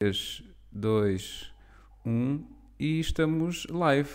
3, 0.00 0.44
2, 0.70 1.52
1 2.06 2.44
e 2.78 3.00
estamos 3.00 3.66
live. 3.66 4.08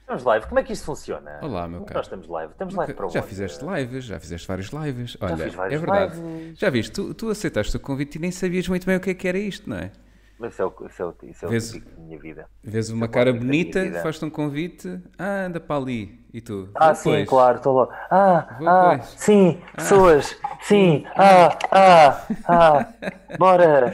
Estamos 0.00 0.24
live. 0.24 0.46
Como 0.48 0.58
é 0.58 0.64
que 0.64 0.72
isto 0.72 0.84
funciona? 0.84 1.38
Olá, 1.40 1.68
meu 1.68 1.78
Como 1.78 1.86
caro. 1.86 1.98
Nós 1.98 2.06
estamos 2.06 2.26
live. 2.26 2.52
Estamos 2.54 2.74
live 2.74 2.92
para 2.94 3.08
Já 3.08 3.20
onde? 3.20 3.28
fizeste 3.28 3.64
lives, 3.64 4.04
já 4.04 4.18
fizeste 4.18 4.48
vários 4.48 4.70
lives. 4.70 5.16
Olha, 5.20 5.36
fiz 5.44 5.54
vários 5.54 5.74
é 5.74 5.78
verdade. 5.86 6.20
lives. 6.20 6.58
Já 6.58 6.70
viste, 6.70 6.90
tu, 6.90 7.14
tu 7.14 7.28
aceitaste 7.30 7.76
o 7.76 7.78
convite 7.78 8.16
e 8.16 8.20
nem 8.20 8.32
sabias 8.32 8.66
muito 8.66 8.84
bem 8.84 8.96
o 8.96 9.00
que 9.00 9.10
é 9.10 9.14
que 9.14 9.28
era 9.28 9.38
isto, 9.38 9.70
não 9.70 9.76
é? 9.76 9.92
Mas 10.38 10.52
Isso 10.54 10.62
é 10.62 10.66
o, 10.66 10.74
isso 10.86 11.02
é 11.02 11.06
o, 11.06 11.14
isso 11.30 11.44
é 11.44 11.48
o 11.48 11.50
Vês- 11.50 11.72
da 11.72 12.02
minha 12.02 12.18
vida. 12.18 12.46
Vês 12.62 12.90
uma 12.90 13.06
é 13.06 13.08
cara 13.08 13.32
bonita, 13.32 13.92
faz-te 14.02 14.24
um 14.24 14.30
convite, 14.30 15.00
ah, 15.18 15.46
anda 15.46 15.60
para 15.60 15.76
ali. 15.76 16.24
E 16.32 16.40
tu? 16.40 16.68
Ah, 16.74 16.92
"Vou 16.92 16.94
sim, 16.94 17.10
pois." 17.10 17.28
claro, 17.28 17.56
estou 17.58 17.74
lá. 17.76 18.06
Ah, 18.10 18.56
Vou 18.58 18.68
ah, 18.68 18.98
pois. 18.98 19.14
sim, 19.16 19.62
pessoas, 19.76 20.36
sim, 20.60 21.04
ah, 21.14 21.56
ah, 21.70 22.26
ah, 22.48 22.94
bora, 23.38 23.92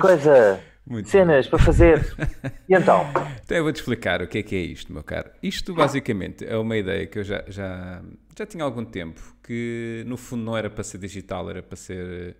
coisa, 0.00 0.60
Muito 0.86 1.08
cenas 1.08 1.46
para 1.46 1.58
fazer. 1.60 2.04
E 2.68 2.74
então? 2.74 3.06
Então 3.44 3.56
eu 3.56 3.62
vou-te 3.64 3.76
explicar 3.80 4.22
o 4.22 4.28
que 4.28 4.38
é 4.38 4.42
que 4.42 4.54
é 4.56 4.60
isto, 4.60 4.92
meu 4.92 5.02
caro. 5.02 5.30
Isto 5.42 5.74
basicamente 5.74 6.44
é 6.46 6.56
uma 6.56 6.76
ideia 6.76 7.06
que 7.06 7.18
eu 7.18 7.24
já, 7.24 7.44
já, 7.48 8.02
já 8.38 8.46
tinha 8.46 8.64
há 8.64 8.66
algum 8.66 8.84
tempo, 8.84 9.20
que 9.42 10.04
no 10.06 10.16
fundo 10.16 10.44
não 10.44 10.56
era 10.56 10.70
para 10.70 10.84
ser 10.84 10.98
digital, 10.98 11.50
era 11.50 11.62
para 11.62 11.76
ser 11.76 12.30
eh, 12.30 12.34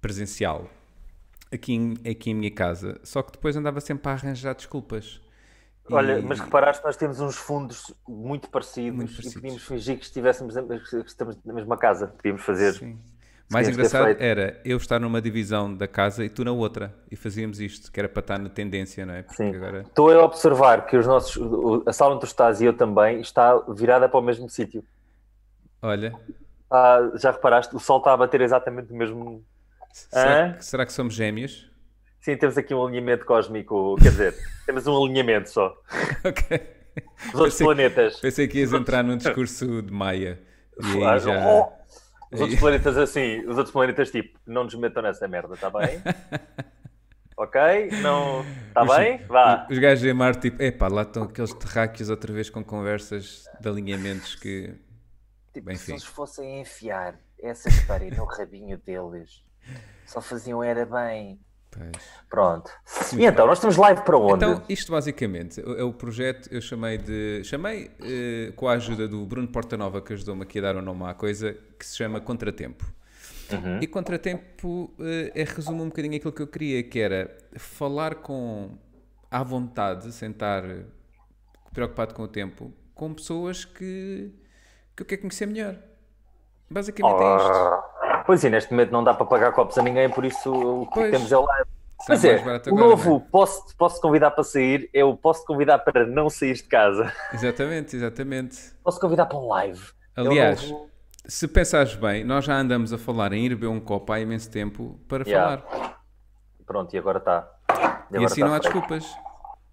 presencial. 0.00 0.68
Aqui 1.52 1.74
em, 1.74 1.94
aqui 2.10 2.30
em 2.30 2.34
minha 2.34 2.50
casa, 2.50 2.98
só 3.04 3.22
que 3.22 3.32
depois 3.32 3.54
andava 3.56 3.80
sempre 3.80 4.08
a 4.08 4.12
arranjar 4.12 4.54
desculpas. 4.54 5.20
E- 5.88 5.92
Olha, 5.94 6.22
mas 6.22 6.40
reparaste, 6.40 6.82
nós 6.84 6.96
temos 6.96 7.20
uns 7.20 7.36
fundos 7.36 7.92
muito 8.08 8.48
parecidos, 8.48 8.96
Muito 8.96 9.10
e 9.10 9.14
parecidos. 9.16 9.34
podíamos 9.34 9.62
fingir 9.64 9.98
que 9.98 10.04
estivéssemos 10.04 10.54
que 10.88 10.96
estamos 11.06 11.36
na 11.44 11.52
mesma 11.52 11.76
casa. 11.76 12.06
Podíamos 12.06 12.42
fazer. 12.42 12.72
Sim. 12.74 12.98
Mais 13.50 13.68
engraçado 13.68 14.16
era 14.18 14.58
eu 14.64 14.78
estar 14.78 14.98
numa 14.98 15.20
divisão 15.20 15.74
da 15.74 15.86
casa 15.86 16.24
e 16.24 16.30
tu 16.30 16.42
na 16.42 16.52
outra. 16.52 16.94
E 17.10 17.16
fazíamos 17.16 17.60
isto, 17.60 17.92
que 17.92 18.00
era 18.00 18.08
para 18.08 18.20
estar 18.20 18.38
na 18.38 18.48
tendência, 18.48 19.04
não 19.04 19.12
é? 19.12 19.22
Porque 19.22 19.42
Sim. 19.42 19.54
agora. 19.54 19.82
Estou 19.82 20.08
a 20.10 20.24
observar 20.24 20.86
que 20.86 20.96
os 20.96 21.06
nossos, 21.06 21.36
a 21.86 21.92
sala 21.92 22.12
onde 22.14 22.20
tu 22.22 22.26
estás 22.26 22.62
e 22.62 22.64
eu 22.64 22.72
também 22.74 23.20
está 23.20 23.58
virada 23.68 24.08
para 24.08 24.18
o 24.18 24.22
mesmo 24.22 24.48
sítio. 24.48 24.82
Olha, 25.82 26.14
Ah, 26.70 27.10
já 27.16 27.32
reparaste? 27.32 27.76
O 27.76 27.78
sol 27.78 27.98
está 27.98 28.14
a 28.14 28.16
bater 28.16 28.40
exatamente 28.40 28.90
no 28.90 28.96
mesmo. 28.96 29.44
Será, 29.92 30.52
que- 30.54 30.64
será 30.64 30.86
que 30.86 30.92
somos 30.92 31.14
gêmeos? 31.14 31.70
Sim, 32.20 32.36
temos 32.36 32.56
aqui 32.56 32.72
um 32.72 32.84
alinhamento 32.86 33.24
cósmico, 33.26 33.96
quer 33.96 34.10
dizer, 34.10 34.34
temos 34.66 34.86
um 34.86 35.02
alinhamento 35.04 35.50
só. 35.50 35.74
ok. 36.24 36.60
Os 37.28 37.34
outros 37.34 37.54
Pensei- 37.54 37.66
planetas. 37.66 38.20
Pensei 38.20 38.48
que 38.48 38.58
ias 38.58 38.72
entrar 38.72 39.02
num 39.02 39.16
discurso 39.16 39.82
de 39.82 39.92
Maia. 39.92 40.40
E 40.80 41.04
aí 41.04 41.18
já. 41.18 41.46
oh! 41.46 41.72
Os 42.32 42.40
outros 42.40 42.58
planetas 42.60 42.96
assim, 42.96 43.40
os 43.40 43.56
outros 43.58 43.70
planetas 43.72 44.10
tipo, 44.10 44.38
não 44.46 44.64
nos 44.64 44.74
metam 44.74 45.02
nessa 45.02 45.28
merda, 45.28 45.52
está 45.54 45.68
bem? 45.68 46.00
ok? 47.36 47.90
Não. 48.00 48.44
Está 48.68 48.84
bem? 48.84 49.18
Vá. 49.26 49.66
Os 49.70 49.78
gajos 49.78 50.04
em 50.04 50.12
Marte, 50.14 50.42
tipo, 50.50 50.62
epá, 50.62 50.88
lá 50.88 51.02
estão 51.02 51.24
aqueles 51.24 51.52
terráqueos 51.54 52.08
outra 52.10 52.32
vez 52.32 52.48
com 52.50 52.64
conversas 52.64 53.44
de 53.60 53.68
alinhamentos 53.68 54.34
que. 54.34 54.74
Tipo, 55.52 55.66
Bem, 55.66 55.76
se 55.76 55.82
enfim. 55.84 55.92
eles 55.92 56.04
fossem 56.04 56.60
enfiar 56.62 57.18
essa 57.42 57.68
história 57.68 58.10
no 58.16 58.24
rabinho 58.24 58.78
deles, 58.78 59.42
só 60.06 60.20
faziam 60.20 60.62
era 60.62 60.84
bem. 60.84 61.38
Pois. 61.72 62.04
Pronto. 62.28 62.70
E 63.16 63.24
então, 63.24 63.46
nós 63.46 63.56
estamos 63.56 63.78
live 63.78 64.02
para 64.02 64.18
onde? 64.18 64.44
Então, 64.44 64.62
isto 64.68 64.92
basicamente 64.92 65.58
é 65.60 65.82
o 65.82 65.92
projeto, 65.92 66.48
eu 66.52 66.60
chamei 66.60 66.98
de. 66.98 67.42
Chamei 67.44 67.90
eh, 68.00 68.52
com 68.54 68.68
a 68.68 68.72
ajuda 68.72 69.08
do 69.08 69.24
Bruno 69.24 69.48
Portanova, 69.48 70.02
que 70.02 70.12
ajudou-me 70.12 70.42
aqui 70.42 70.58
a 70.58 70.62
dar 70.62 70.76
o 70.76 70.82
nome 70.82 71.04
à 71.04 71.14
coisa, 71.14 71.56
que 71.78 71.86
se 71.86 71.96
chama 71.96 72.20
Contratempo. 72.20 72.84
Uhum. 73.50 73.78
E 73.80 73.86
Contratempo 73.86 74.94
eh, 75.00 75.32
é 75.34 75.44
resumo 75.44 75.82
um 75.82 75.88
bocadinho 75.88 76.16
aquilo 76.16 76.32
que 76.32 76.42
eu 76.42 76.46
queria, 76.46 76.82
que 76.82 77.00
era 77.00 77.34
falar 77.56 78.16
com. 78.16 78.76
à 79.30 79.42
vontade, 79.42 80.12
sem 80.12 80.30
estar 80.30 80.62
preocupado 81.72 82.12
com 82.12 82.22
o 82.22 82.28
tempo, 82.28 82.70
com 82.94 83.14
pessoas 83.14 83.64
que. 83.64 84.30
que 84.94 85.02
eu 85.02 85.06
quero 85.06 85.22
conhecer 85.22 85.46
melhor. 85.46 85.78
Basicamente 86.72 87.22
é 87.22 87.36
isto. 87.36 87.50
Ah, 87.50 88.22
Pois 88.24 88.44
é, 88.44 88.50
neste 88.50 88.70
momento 88.70 88.90
não 88.92 89.02
dá 89.02 89.12
para 89.14 89.26
pagar 89.26 89.52
copos 89.52 89.76
a 89.78 89.82
ninguém, 89.82 90.08
por 90.08 90.24
isso 90.24 90.52
o 90.52 90.86
que 90.86 90.94
Pois. 90.94 91.10
temos 91.10 91.30
é 91.32 91.36
o 91.36 91.44
live. 91.44 91.68
Pois 92.06 92.24
é, 92.24 92.42
o 92.70 92.74
novo 92.74 93.16
é? 93.24 93.30
posso, 93.30 93.76
posso 93.76 94.00
convidar 94.00 94.32
para 94.32 94.42
sair, 94.42 94.90
eu 94.92 95.16
posso 95.16 95.44
convidar 95.44 95.78
para 95.80 96.04
não 96.06 96.28
sair 96.28 96.54
de 96.54 96.64
casa. 96.64 97.12
Exatamente, 97.32 97.94
exatamente. 97.96 98.58
Posso 98.82 98.98
convidar 99.00 99.26
para 99.26 99.38
um 99.38 99.46
live. 99.48 99.80
Aliás, 100.16 100.68
novo- 100.68 100.88
se 101.26 101.46
pensares 101.46 101.94
bem, 101.94 102.24
nós 102.24 102.44
já 102.44 102.54
andamos 102.56 102.92
a 102.92 102.98
falar 102.98 103.32
em 103.32 103.44
ir 103.46 103.50
beber 103.50 103.68
um 103.68 103.78
copo 103.80 104.12
há 104.12 104.18
imenso 104.18 104.50
tempo 104.50 104.98
para 105.08 105.24
Yeah. 105.28 105.58
falar. 105.62 105.96
Pronto, 106.66 106.92
e 106.94 106.98
agora 106.98 107.18
está. 107.18 107.48
E 108.10 108.24
assim 108.24 108.40
não 108.40 108.54
há 108.54 108.58
desculpas. 108.58 109.04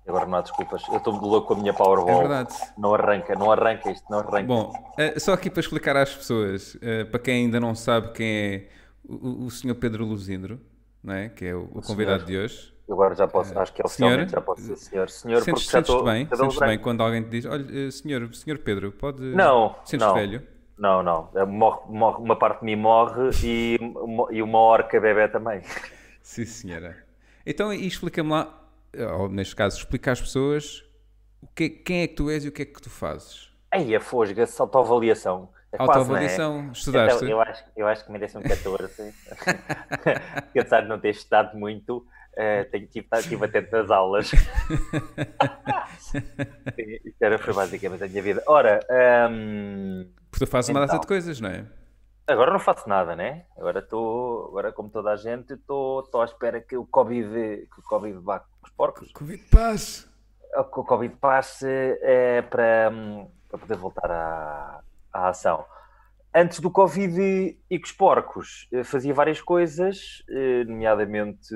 Agora 0.09 0.25
não 0.25 0.38
há 0.40 0.42
desculpas. 0.42 0.81
Eu 0.90 0.97
estou 0.97 1.14
louco 1.16 1.47
com 1.47 1.53
a 1.53 1.58
minha 1.58 1.74
Powerball. 1.74 2.09
É 2.09 2.20
verdade. 2.20 2.53
Não 2.78 2.94
arranca, 2.94 3.36
não 3.36 3.52
arranca 3.52 3.92
isto, 3.92 4.06
não 4.09 4.20
arranca. 4.20 4.44
Bom, 4.44 4.74
eh, 4.97 5.20
só 5.20 5.34
aqui 5.34 5.50
para 5.50 5.59
explicar 5.62 5.96
às 5.96 6.14
pessoas, 6.14 6.75
eh, 6.81 7.03
para 7.06 7.20
quem 7.20 7.46
ainda 7.46 7.59
não 7.59 7.75
sabe 7.75 8.12
quem 8.14 8.28
é 8.28 8.68
o, 9.08 9.46
o 9.46 9.52
senhor 9.52 9.75
Pedro 9.75 10.03
Luzindro, 10.06 10.59
não 11.03 11.14
é? 11.14 11.30
que 11.30 11.46
é 11.46 11.53
o, 11.56 11.70
o 11.74 11.81
convidado 11.81 12.25
de 12.25 12.38
hoje. 12.38 12.74
Eu 12.88 12.96
agora 12.96 13.14
já 13.14 13.28
posso, 13.28 13.58
acho 13.59 13.72
que 13.72 13.84
é 13.84 13.88
senhor? 13.88 14.08
oficialmente 14.14 14.31
já 14.31 14.42
posso 14.42 14.62
ser 14.64 14.75
senhor. 14.78 15.09
Senhor, 15.12 15.42
Sentes- 15.44 15.64
porque 15.66 15.72
já 15.74 15.80
estou. 15.81 16.03
bem? 16.03 16.28
Sentes-te 16.34 16.59
bem 16.66 16.80
quando 16.80 17.02
alguém 17.03 17.22
te 17.22 17.30
diz, 17.30 17.46
olha, 17.46 17.88
eh, 17.88 17.91
senhor, 17.91 18.34
senhor 18.34 18.58
Pedro, 18.58 18.91
pode... 18.91 19.22
Não, 19.22 19.76
Sentes 19.86 20.08
não. 20.08 20.16
velho? 20.16 20.41
Não, 20.76 21.03
não. 21.03 21.30
É, 21.36 21.46
Morre, 21.46 21.81
morre- 21.88 22.18
uma 22.24 22.36
parte 22.36 22.62
de 22.62 22.66
mim 22.66 22.76
morre 22.76 23.30
e, 23.44 23.78
uma- 23.81 24.28
e 24.31 24.41
uma 24.41 24.58
orca 24.59 25.00
bebê 25.00 25.28
também. 25.28 25.62
Sim, 26.24 26.46
senhora. 26.46 26.97
Então, 27.46 27.72
e 27.72 27.86
explica-me 27.86 28.30
lá, 28.31 28.52
ou 29.17 29.29
neste 29.29 29.55
caso, 29.55 29.77
explica 29.77 30.11
às 30.11 30.22
pessoas 30.22 30.83
o 31.41 31.47
que, 31.47 31.69
quem 31.69 32.01
é 32.01 32.07
que 32.07 32.16
tu 32.16 32.29
és 32.29 32.45
e 32.45 32.50
o 32.50 32.51
que 32.51 32.63
é 32.63 32.66
que 32.66 32.81
tu 32.81 32.89
fazes. 32.89 33.50
Aí 33.72 33.95
a 33.95 34.00
fosga, 34.00 34.44
essa 34.44 34.63
autoavaliação. 34.63 35.50
É 35.72 35.77
quase, 35.77 35.91
Autoavaliação, 36.00 36.63
não 36.63 36.69
é? 36.69 36.72
estudaste? 36.72 37.17
Então, 37.17 37.29
eu, 37.29 37.41
acho, 37.41 37.63
eu 37.78 37.88
acho 37.88 38.03
que 38.03 38.11
merece 38.11 38.35
um 38.38 38.41
14. 38.41 39.13
Apesar 40.49 40.81
de 40.81 40.88
não 40.88 40.99
ter 40.99 41.09
estudado 41.09 41.55
muito, 41.55 42.03
eh, 42.35 42.63
tenho, 42.63 42.88
tive, 42.88 43.07
tive 43.22 43.45
atento 43.45 43.72
nas 43.72 43.91
aulas. 43.91 44.31
Isto 47.05 47.22
era, 47.22 47.38
foi 47.38 47.53
basicamente 47.53 48.03
a 48.03 48.07
minha 48.07 48.23
vida. 48.23 48.44
Ora, 48.47 48.79
hum, 49.29 50.09
Porque 50.31 50.45
tu 50.45 50.49
fazes 50.49 50.69
uma 50.69 50.79
data 50.79 50.94
Então. 50.94 51.01
de 51.01 51.07
coisas, 51.07 51.39
não 51.39 51.49
é? 51.49 51.67
agora 52.28 52.51
não 52.51 52.59
faço 52.59 52.88
nada, 52.88 53.16
né? 53.16 53.45
Agora 53.57 53.79
estou, 53.79 54.47
agora 54.49 54.72
como 54.72 54.90
toda 54.90 55.11
a 55.11 55.16
gente, 55.16 55.53
estou 55.53 56.03
à 56.22 56.25
espera 56.25 56.61
que 56.61 56.78
o 56.78 56.85
Covid, 56.85 57.67
que 57.73 57.79
o 57.79 57.84
Covid 57.84 58.19
vá 58.19 58.43
os 58.69 58.75
porcos. 58.75 59.11
Convite 59.11 59.49
paz. 59.49 60.07
que 60.51 60.79
o 60.79 60.83
Covid 60.83 61.16
passe 61.16 61.67
é, 62.01 62.41
para, 62.41 62.89
hum, 62.91 63.29
para 63.49 63.59
poder 63.59 63.77
voltar 63.77 64.11
à, 64.11 64.81
à 65.11 65.29
ação. 65.29 65.66
Antes 66.33 66.59
do 66.59 66.69
Covid 66.69 67.57
e 67.69 67.79
com 67.79 67.85
os 67.85 67.91
porcos, 67.91 68.67
eh, 68.71 68.83
fazia 68.83 69.11
várias 69.16 69.41
coisas, 69.41 70.23
eh, 70.29 70.63
nomeadamente 70.63 71.55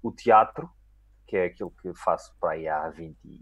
o 0.00 0.12
teatro, 0.12 0.70
que 1.26 1.36
é 1.36 1.46
aquilo 1.46 1.72
que 1.82 1.92
faço 1.94 2.32
para 2.40 2.52
aí 2.52 2.68
há 2.68 2.88
20 2.88 3.16
e 3.24 3.40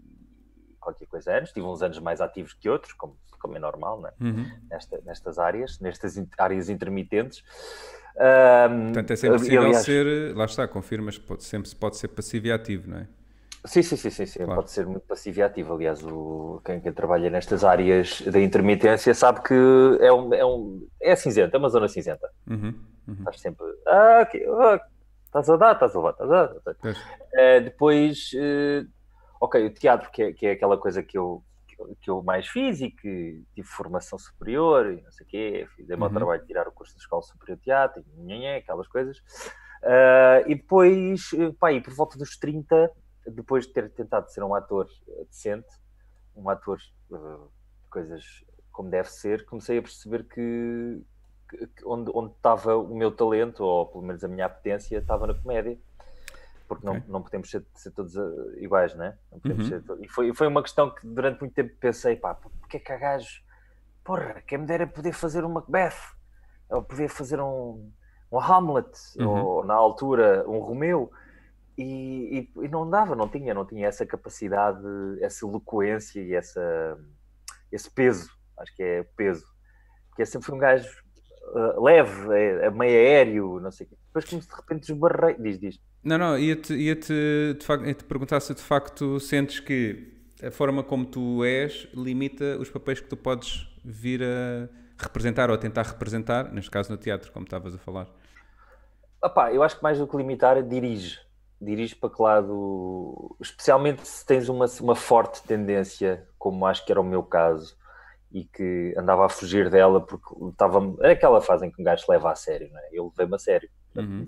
qualquer 0.79 1.05
coisa 1.05 1.37
anos. 1.37 1.51
Tive 1.51 1.67
uns 1.67 1.83
anos 1.83 1.99
mais 1.99 2.19
ativos 2.19 2.53
que 2.53 2.67
outros, 2.67 2.93
como, 2.93 3.15
como 3.41 3.57
é 3.57 3.59
normal, 3.59 4.01
né? 4.01 4.11
Uhum. 4.21 4.45
Nesta, 4.69 4.99
nestas 5.05 5.39
áreas, 5.39 5.79
nestas 5.79 6.17
in- 6.17 6.27
áreas 6.37 6.69
intermitentes. 6.69 7.43
Ahm, 8.17 8.85
Portanto, 8.85 9.11
é 9.11 9.15
sempre 9.15 9.37
possível 9.39 9.63
aliás, 9.63 9.85
ser, 9.85 10.35
lá 10.35 10.45
está, 10.45 10.67
confirmas, 10.67 11.17
pode, 11.17 11.43
sempre 11.43 11.69
se 11.69 11.75
pode 11.75 11.97
ser 11.97 12.09
passivo 12.09 12.47
e 12.47 12.51
ativo, 12.51 12.89
não 12.89 12.97
é? 12.97 13.07
Sim, 13.63 13.83
sim, 13.83 13.95
sim, 13.95 14.09
sim, 14.09 14.25
sim. 14.25 14.39
Claro. 14.39 14.55
pode 14.55 14.71
ser 14.71 14.87
muito 14.87 15.05
passivo 15.05 15.39
e 15.39 15.43
ativo. 15.43 15.73
Aliás, 15.75 16.03
o, 16.03 16.59
quem, 16.65 16.79
quem 16.81 16.91
trabalha 16.91 17.29
nestas 17.29 17.63
áreas 17.63 18.21
da 18.21 18.39
intermitência 18.39 19.13
sabe 19.13 19.41
que 19.43 19.53
é, 19.99 20.11
um, 20.11 20.33
é, 20.33 20.43
um, 20.45 20.87
é 20.99 21.15
cinzenta, 21.15 21.57
é 21.57 21.59
uma 21.59 21.69
zona 21.69 21.87
cinzenta. 21.87 22.27
Uhum. 22.49 22.73
Uhum. 23.07 23.15
Estás 23.19 23.39
sempre, 23.39 23.65
ah, 23.87 24.19
ok, 24.23 24.45
ah, 24.47 24.81
estás 25.25 25.49
a 25.49 25.57
dar, 25.57 25.73
estás 25.73 25.95
a 25.95 25.97
levar, 25.99 26.11
estás 26.11 26.31
a 26.31 26.45
dar. 26.45 26.75
Eh, 27.33 27.59
depois, 27.61 28.31
eh, 28.35 28.83
ok, 29.39 29.65
o 29.65 29.73
teatro, 29.73 30.09
que 30.11 30.23
é, 30.23 30.33
que 30.33 30.45
é 30.47 30.51
aquela 30.53 30.77
coisa 30.77 31.03
que 31.03 31.17
eu, 31.17 31.43
que 32.01 32.09
eu- 32.09 32.21
mais 32.23 32.47
fiz 32.47 32.81
e 32.81 32.89
que 32.91 33.43
tive 33.53 33.67
formação 33.67 34.17
superior 34.19 34.91
e 34.93 35.01
não 35.01 35.11
sei 35.11 35.25
o 35.25 35.29
quê, 35.29 35.67
fiz 35.75 35.85
o 35.89 35.97
meu 35.97 36.07
Uhum. 36.07 36.13
trabalho 36.13 36.41
de 36.41 36.47
tirar 36.47 36.67
o 36.67 36.71
curso 36.71 36.93
da 36.93 36.99
Escola 36.99 37.21
Superior 37.21 37.57
de 37.57 37.63
Teatro, 37.63 38.03
e 38.17 38.21
nhanhã, 38.21 38.57
aquelas 38.57 38.87
coisas. 38.87 39.17
Ah, 39.83 40.41
e 40.47 40.55
depois, 40.55 41.29
eh, 41.33 41.51
pá, 41.59 41.71
e 41.71 41.81
por 41.81 41.93
volta 41.93 42.17
dos 42.17 42.37
30, 42.37 42.91
depois 43.27 43.65
de 43.67 43.73
ter 43.73 43.89
tentado 43.91 44.29
ser 44.31 44.43
um 44.43 44.53
ator 44.53 44.87
eh, 45.07 45.25
decente, 45.25 45.67
um 46.35 46.49
ator 46.49 46.77
de 46.77 47.17
coisas 47.89 48.23
como 48.71 48.89
deve 48.89 49.09
ser, 49.09 49.45
comecei 49.45 49.77
a 49.77 49.81
perceber 49.81 50.23
que, 50.27 51.01
que- 51.49 51.67
que 51.67 51.85
onde, 51.85 52.09
onde 52.15 52.33
estava 52.33 52.77
o 52.77 52.95
meu 52.95 53.11
talento, 53.11 53.63
ou 53.63 53.85
pelo 53.85 54.03
menos 54.03 54.23
a 54.23 54.27
minha 54.29 54.45
apetência, 54.45 54.97
estava 54.97 55.27
na 55.27 55.33
comédia. 55.33 55.77
Porque 56.71 56.85
não, 56.85 57.03
não 57.07 57.21
podemos 57.21 57.49
ser, 57.49 57.65
ser 57.75 57.91
todos 57.91 58.15
eh, 58.15 58.21
iguais, 58.59 58.95
né? 58.95 59.17
Não 59.29 59.39
podemos 59.41 59.69
Uhum. 59.69 59.83
ser 59.83 60.03
E 60.05 60.07
foi, 60.07 60.33
foi 60.33 60.47
uma 60.47 60.61
questão 60.63 60.89
que 60.89 61.05
durante 61.05 61.41
muito 61.41 61.53
tempo 61.53 61.75
pensei, 61.79 62.15
pá, 62.15 62.33
porque 62.33 62.77
é 62.77 62.79
que 62.79 62.91
há 62.93 62.97
gajos... 62.97 63.43
Porra, 64.05 64.41
quem 64.47 64.57
me 64.59 64.65
dera 64.65 64.87
poder 64.87 65.11
fazer 65.11 65.43
um 65.43 65.49
Macbeth, 65.49 65.97
ou 66.69 66.81
poder 66.81 67.09
fazer 67.09 67.41
um, 67.41 67.91
um 68.31 68.39
Hamlet, 68.39 68.89
Uhum. 69.19 69.27
ou 69.27 69.65
na 69.65 69.73
altura 69.73 70.45
um 70.47 70.59
Romeu, 70.59 71.11
e, 71.77 72.49
e, 72.57 72.65
e, 72.65 72.67
não 72.69 72.89
dava, 72.89 73.15
não 73.17 73.27
tinha, 73.27 73.53
não 73.53 73.65
tinha 73.65 73.87
essa 73.87 74.05
capacidade, 74.05 74.81
essa 75.21 75.45
eloquência 75.45 76.21
e 76.21 76.33
essa, 76.33 76.97
esse 77.71 77.89
peso, 77.91 78.29
acho 78.57 78.73
que 78.75 78.83
é 78.83 79.03
peso, 79.15 79.45
porque 80.09 80.25
sempre 80.25 80.45
fui 80.45 80.55
um 80.55 80.59
gajo 80.59 80.87
uh, 81.53 81.83
leve, 81.83 82.33
é, 82.33 82.65
é, 82.67 82.71
meio 82.71 82.97
aéreo, 82.97 83.59
não 83.59 83.71
sei 83.71 83.85
o 83.85 83.89
quê. 83.89 83.97
Depois 84.07 84.25
como 84.25 84.41
de 84.41 84.47
repente 84.55 84.91
esbarrei, 84.91 85.35
diz, 85.35 85.59
diz. 85.59 85.90
Não, 86.03 86.17
não, 86.17 86.37
ia-te 86.37 86.73
ia 86.73 86.95
-te, 86.95 87.13
de 87.53 87.87
ia 87.87 87.93
-te 87.93 88.03
perguntar 88.05 88.39
se 88.39 88.53
de 88.55 88.61
facto 88.61 89.19
sentes 89.19 89.59
que 89.59 90.11
a 90.43 90.49
forma 90.49 90.83
como 90.83 91.05
tu 91.05 91.43
és 91.43 91.87
limita 91.93 92.57
os 92.59 92.69
papéis 92.69 92.99
que 92.99 93.07
tu 93.07 93.15
podes 93.15 93.67
vir 93.83 94.23
a 94.23 94.67
representar 94.97 95.49
ou 95.49 95.55
a 95.55 95.57
tentar 95.57 95.83
representar, 95.83 96.51
neste 96.51 96.71
caso 96.71 96.91
no 96.91 96.97
teatro, 96.97 97.31
como 97.31 97.45
estavas 97.45 97.75
a 97.75 97.77
falar. 97.77 98.07
Epá, 99.23 99.53
eu 99.53 99.61
acho 99.61 99.77
que 99.77 99.83
mais 99.83 99.99
do 99.99 100.07
que 100.07 100.17
limitar, 100.17 100.61
dirige. 100.63 101.19
Dirige 101.59 101.95
para 101.95 102.09
que 102.09 102.21
lado, 102.21 103.35
especialmente 103.39 104.07
se 104.07 104.25
tens 104.25 104.49
uma, 104.49 104.65
uma 104.79 104.95
forte 104.95 105.43
tendência, 105.43 106.27
como 106.39 106.65
acho 106.65 106.83
que 106.83 106.91
era 106.91 106.99
o 106.99 107.03
meu 107.03 107.21
caso, 107.21 107.77
e 108.31 108.45
que 108.45 108.95
andava 108.97 109.25
a 109.25 109.29
fugir 109.29 109.69
dela 109.69 110.01
porque 110.01 110.33
estava. 110.49 110.79
É 111.01 111.11
aquela 111.11 111.39
fase 111.39 111.67
em 111.67 111.71
que 111.71 111.79
um 111.79 111.85
gajo 111.85 112.03
se 112.03 112.11
leva 112.11 112.31
a 112.31 112.35
sério, 112.35 112.69
não 112.71 112.79
é? 112.79 112.89
Eu 112.91 113.05
levei-me 113.09 113.35
a 113.35 113.39
sério. 113.39 113.69
Uhum. 113.95 114.27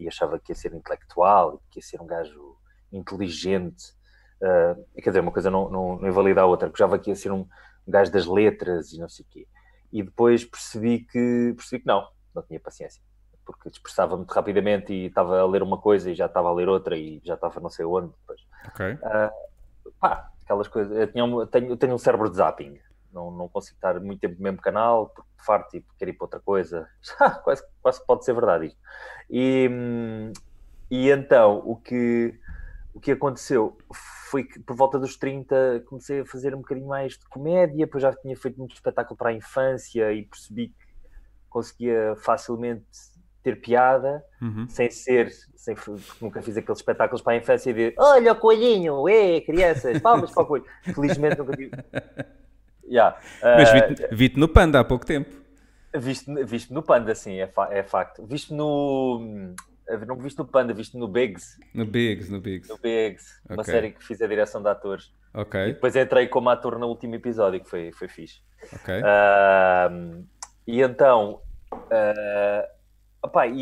E 0.00 0.08
achava 0.08 0.38
que 0.38 0.52
ia 0.52 0.56
ser 0.56 0.74
intelectual, 0.74 1.62
que 1.70 1.78
ia 1.78 1.82
ser 1.82 2.00
um 2.00 2.06
gajo 2.06 2.56
inteligente. 2.92 3.94
Uh, 4.42 4.84
quer 5.02 5.10
dizer, 5.10 5.20
uma 5.20 5.32
coisa 5.32 5.50
não, 5.50 5.70
não, 5.70 5.96
não 5.96 6.08
invalida 6.08 6.40
a 6.40 6.46
outra, 6.46 6.68
porque 6.68 6.82
achava 6.82 6.98
que 6.98 7.10
ia 7.10 7.16
ser 7.16 7.30
um, 7.30 7.40
um 7.86 7.90
gajo 7.90 8.10
das 8.10 8.26
letras 8.26 8.92
e 8.92 8.98
não 8.98 9.08
sei 9.08 9.24
o 9.24 9.28
quê. 9.30 9.46
E 9.92 10.02
depois 10.02 10.44
percebi 10.44 11.00
que, 11.00 11.52
percebi 11.56 11.82
que 11.82 11.86
não, 11.86 12.08
não 12.34 12.42
tinha 12.42 12.58
paciência 12.58 13.02
porque 13.50 13.70
dispersava 13.70 14.16
muito 14.16 14.30
rapidamente 14.30 14.92
e 14.92 15.06
estava 15.06 15.40
a 15.40 15.46
ler 15.46 15.62
uma 15.62 15.78
coisa 15.78 16.10
e 16.10 16.14
já 16.14 16.26
estava 16.26 16.48
a 16.48 16.52
ler 16.52 16.68
outra 16.68 16.96
e 16.96 17.20
já 17.24 17.34
estava 17.34 17.60
não 17.60 17.68
sei 17.68 17.84
onde. 17.84 18.12
Depois. 18.20 18.40
Ok. 18.68 18.92
Uh, 18.92 19.92
pá, 19.98 20.30
aquelas 20.44 20.68
coisas. 20.68 20.96
Eu, 20.96 21.06
tinha, 21.10 21.24
eu, 21.24 21.46
tenho, 21.46 21.70
eu 21.70 21.76
tenho 21.76 21.94
um 21.94 21.98
cérebro 21.98 22.30
de 22.30 22.36
zapping. 22.36 22.78
Não, 23.12 23.30
não 23.30 23.48
consigo 23.48 23.76
estar 23.76 23.98
muito 24.00 24.20
tempo 24.20 24.36
no 24.36 24.42
mesmo 24.42 24.60
canal, 24.60 25.08
porque 25.08 25.28
farto 25.44 25.76
e 25.76 25.84
quero 25.98 26.10
ir 26.10 26.14
para 26.14 26.24
outra 26.24 26.40
coisa. 26.40 26.88
quase, 27.44 27.62
quase 27.82 28.06
pode 28.06 28.24
ser 28.24 28.34
verdade 28.34 28.66
isto. 28.66 28.78
E, 29.28 29.68
e 30.90 31.10
então, 31.10 31.62
o 31.64 31.76
que, 31.76 32.38
o 32.94 33.00
que 33.00 33.12
aconteceu 33.12 33.76
foi 34.30 34.44
que 34.44 34.60
por 34.60 34.76
volta 34.76 34.98
dos 34.98 35.16
30 35.16 35.84
comecei 35.86 36.20
a 36.20 36.26
fazer 36.26 36.54
um 36.54 36.58
bocadinho 36.58 36.86
mais 36.86 37.14
de 37.14 37.28
comédia, 37.28 37.86
depois 37.86 38.02
já 38.02 38.14
tinha 38.14 38.36
feito 38.36 38.58
muito 38.58 38.74
espetáculo 38.74 39.16
para 39.16 39.30
a 39.30 39.32
infância 39.32 40.12
e 40.12 40.24
percebi 40.24 40.68
que 40.68 40.86
conseguia 41.48 42.14
facilmente 42.16 42.86
ter 43.42 43.56
piada, 43.60 44.22
uhum. 44.40 44.68
sem 44.68 44.90
ser, 44.90 45.30
sem, 45.56 45.74
nunca 46.20 46.42
fiz 46.42 46.56
aqueles 46.56 46.78
espetáculos 46.78 47.22
para 47.22 47.32
a 47.32 47.36
infância 47.36 47.72
de 47.72 47.94
olha 47.96 48.32
o 48.32 48.36
coelhinho, 48.36 49.08
é, 49.08 49.40
crianças, 49.40 49.98
palmas 50.00 50.30
para 50.30 50.42
o 50.42 50.46
coelho. 50.46 50.66
Felizmente 50.94 51.38
nunca 51.38 51.56
tive. 51.56 51.70
Yeah. 52.84 53.18
Mas 53.42 53.70
uh, 53.70 53.72
vi-te 53.72 54.08
vi 54.14 54.32
no 54.36 54.48
Panda 54.48 54.80
há 54.80 54.84
pouco 54.84 55.06
tempo. 55.06 55.40
Viste, 55.94 56.32
viste 56.44 56.72
no 56.72 56.82
Panda, 56.82 57.14
sim, 57.14 57.38
é, 57.40 57.46
fa 57.46 57.68
é 57.70 57.82
facto. 57.82 58.24
Viste 58.26 58.54
no. 58.54 59.54
Não 60.06 60.16
viste 60.16 60.38
no 60.38 60.44
Panda, 60.44 60.72
viste 60.72 60.96
no 60.96 61.08
Bigs. 61.08 61.58
No 61.74 61.84
Bigs, 61.84 62.30
no 62.30 62.40
Bigs. 62.40 62.68
No 62.68 62.78
Bigs, 62.78 63.40
okay. 63.44 63.56
uma 63.56 63.64
série 63.64 63.90
que 63.90 64.04
fiz 64.04 64.22
a 64.22 64.26
direção 64.26 64.62
de 64.62 64.68
atores. 64.68 65.12
Ok. 65.34 65.60
E 65.60 65.72
depois 65.72 65.96
entrei 65.96 66.28
como 66.28 66.48
ator 66.48 66.78
no 66.78 66.86
último 66.86 67.16
episódio, 67.16 67.60
que 67.60 67.68
foi, 67.68 67.90
foi 67.92 68.06
fixe. 68.06 68.40
Ok. 68.72 68.94
Uh, 69.00 70.24
e 70.66 70.80
então. 70.80 71.40
Uh, 71.72 72.80
Opa, 73.22 73.46
e, 73.46 73.52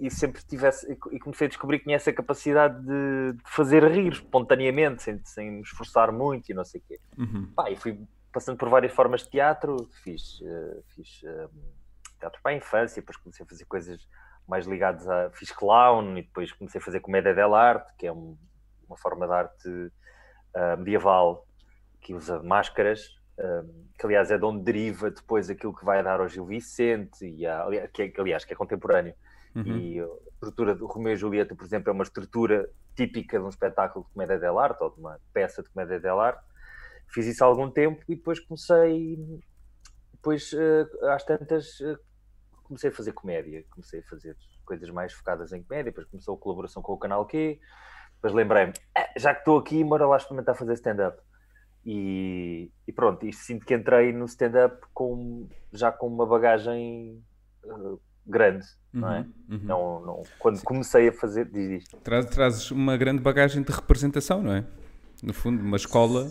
e, 0.00 0.06
e, 0.06 0.10
sempre 0.10 0.42
tivesse 0.42 0.90
e 1.12 1.18
comecei 1.18 1.46
a 1.46 1.48
descobrir 1.48 1.78
que 1.78 1.84
tinha 1.84 1.96
essa 1.96 2.10
capacidade 2.10 2.80
de, 2.80 3.34
de 3.34 3.42
fazer 3.44 3.84
rir 3.84 4.12
espontaneamente, 4.12 5.02
sem, 5.02 5.20
sem 5.24 5.50
me 5.50 5.60
esforçar 5.60 6.10
muito 6.10 6.48
e 6.48 6.54
não 6.54 6.64
sei 6.64 6.80
o 6.80 6.84
quê. 6.88 7.00
Uhum. 7.18 7.48
Opa, 7.52 7.70
e 7.70 7.76
fui 7.76 7.98
passando 8.34 8.58
por 8.58 8.68
várias 8.68 8.92
formas 8.92 9.22
de 9.22 9.30
teatro, 9.30 9.88
fiz, 10.02 10.40
uh, 10.40 10.84
fiz 10.94 11.22
uh, 11.22 11.50
teatro 12.18 12.40
para 12.42 12.52
a 12.52 12.56
infância, 12.56 13.00
depois 13.00 13.16
comecei 13.16 13.46
a 13.46 13.48
fazer 13.48 13.64
coisas 13.64 14.08
mais 14.46 14.66
ligadas 14.66 15.08
a. 15.08 15.30
fiz 15.30 15.50
clown 15.52 16.18
e 16.18 16.22
depois 16.22 16.52
comecei 16.52 16.80
a 16.80 16.84
fazer 16.84 17.00
comédia 17.00 17.32
dell'arte, 17.32 17.94
que 17.96 18.06
é 18.06 18.12
um, 18.12 18.36
uma 18.86 18.96
forma 18.96 19.26
de 19.26 19.32
arte 19.32 19.68
uh, 19.68 20.76
medieval 20.76 21.46
que 22.00 22.12
usa 22.12 22.42
máscaras 22.42 23.08
que 23.98 24.06
aliás 24.06 24.30
é 24.30 24.38
de 24.38 24.44
onde 24.44 24.62
deriva 24.62 25.10
depois 25.10 25.50
aquilo 25.50 25.74
que 25.74 25.84
vai 25.84 26.02
dar 26.02 26.20
ao 26.20 26.28
Gil 26.28 26.44
Vicente, 26.44 27.26
e 27.26 27.46
a, 27.46 27.88
que, 27.92 28.02
é, 28.02 28.12
aliás 28.18 28.44
que 28.44 28.52
é 28.52 28.56
contemporâneo. 28.56 29.14
Uhum. 29.54 29.64
E 29.64 30.00
a 30.00 30.06
estrutura 30.32 30.74
do 30.74 30.86
Romeu 30.86 31.12
e 31.12 31.16
Julieta, 31.16 31.54
por 31.54 31.64
exemplo, 31.64 31.90
é 31.90 31.92
uma 31.92 32.02
estrutura 32.02 32.68
típica 32.96 33.38
de 33.38 33.44
um 33.44 33.48
espetáculo 33.48 34.04
de 34.04 34.12
comédia 34.12 34.38
dell'arte 34.38 34.82
ou 34.82 34.90
de 34.90 35.00
uma 35.00 35.18
peça 35.32 35.62
de 35.62 35.68
comédia 35.68 36.00
dell'arte. 36.00 36.42
Fiz 37.08 37.26
isso 37.26 37.44
há 37.44 37.46
algum 37.46 37.70
tempo 37.70 38.02
e 38.08 38.16
depois 38.16 38.40
comecei, 38.40 39.18
depois 40.12 40.52
uh, 40.52 41.06
às 41.08 41.24
tantas, 41.24 41.80
uh, 41.80 41.98
comecei 42.64 42.90
a 42.90 42.92
fazer 42.92 43.12
comédia, 43.12 43.64
comecei 43.70 44.00
a 44.00 44.04
fazer 44.04 44.36
coisas 44.64 44.88
mais 44.90 45.12
focadas 45.12 45.52
em 45.52 45.62
comédia, 45.62 45.92
depois 45.92 46.06
começou 46.08 46.34
a 46.34 46.38
colaboração 46.38 46.82
com 46.82 46.92
o 46.92 46.98
Canal 46.98 47.26
Q, 47.26 47.60
depois 48.14 48.32
lembrei-me, 48.32 48.72
ah, 48.96 49.10
já 49.16 49.34
que 49.34 49.40
estou 49.40 49.58
aqui, 49.58 49.84
bora 49.84 50.06
lá 50.06 50.16
experimentar 50.16 50.56
fazer 50.56 50.72
stand-up. 50.74 51.20
E, 51.84 52.72
e, 52.88 52.92
pronto, 52.92 53.26
e 53.26 53.32
sinto 53.32 53.66
que 53.66 53.74
entrei 53.74 54.12
no 54.12 54.24
stand-up 54.24 54.80
com, 54.94 55.46
já 55.70 55.92
com 55.92 56.06
uma 56.06 56.24
bagagem 56.24 57.22
uh, 57.64 58.00
grande, 58.26 58.64
uhum, 58.94 59.00
não 59.00 59.12
é? 59.12 59.26
Uhum. 59.50 59.60
Não, 59.62 60.06
não, 60.06 60.22
quando 60.38 60.56
Sim. 60.56 60.64
comecei 60.64 61.08
a 61.08 61.12
fazer, 61.12 61.44
diz 61.50 61.82
isto. 61.82 61.96
Traz, 61.98 62.24
trazes 62.26 62.70
uma 62.70 62.96
grande 62.96 63.20
bagagem 63.20 63.62
de 63.62 63.70
representação, 63.70 64.42
não 64.42 64.54
é? 64.54 64.64
No 65.22 65.34
fundo, 65.34 65.62
uma 65.62 65.76
escola. 65.76 66.30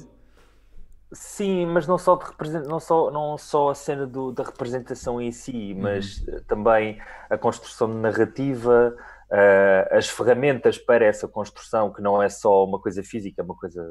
Sim, 1.13 1.67
mas 1.67 1.87
não 1.87 1.97
só, 1.97 2.15
de 2.15 2.25
represent... 2.25 2.65
não 2.65 2.79
só, 2.79 3.11
não 3.11 3.37
só 3.37 3.69
a 3.69 3.75
cena 3.75 4.07
do, 4.07 4.31
da 4.31 4.43
representação 4.43 5.21
em 5.21 5.31
si, 5.31 5.75
mas 5.75 6.19
uhum. 6.19 6.43
também 6.47 6.99
a 7.29 7.37
construção 7.37 7.87
de 7.87 7.95
narrativa, 7.95 8.95
uh, 9.29 9.95
as 9.95 10.09
ferramentas 10.09 10.77
para 10.77 11.05
essa 11.05 11.27
construção, 11.27 11.93
que 11.93 12.01
não 12.01 12.21
é 12.21 12.29
só 12.29 12.65
uma 12.65 12.79
coisa 12.79 13.03
física, 13.03 13.41
é 13.41 13.45
uma 13.45 13.55
coisa 13.55 13.81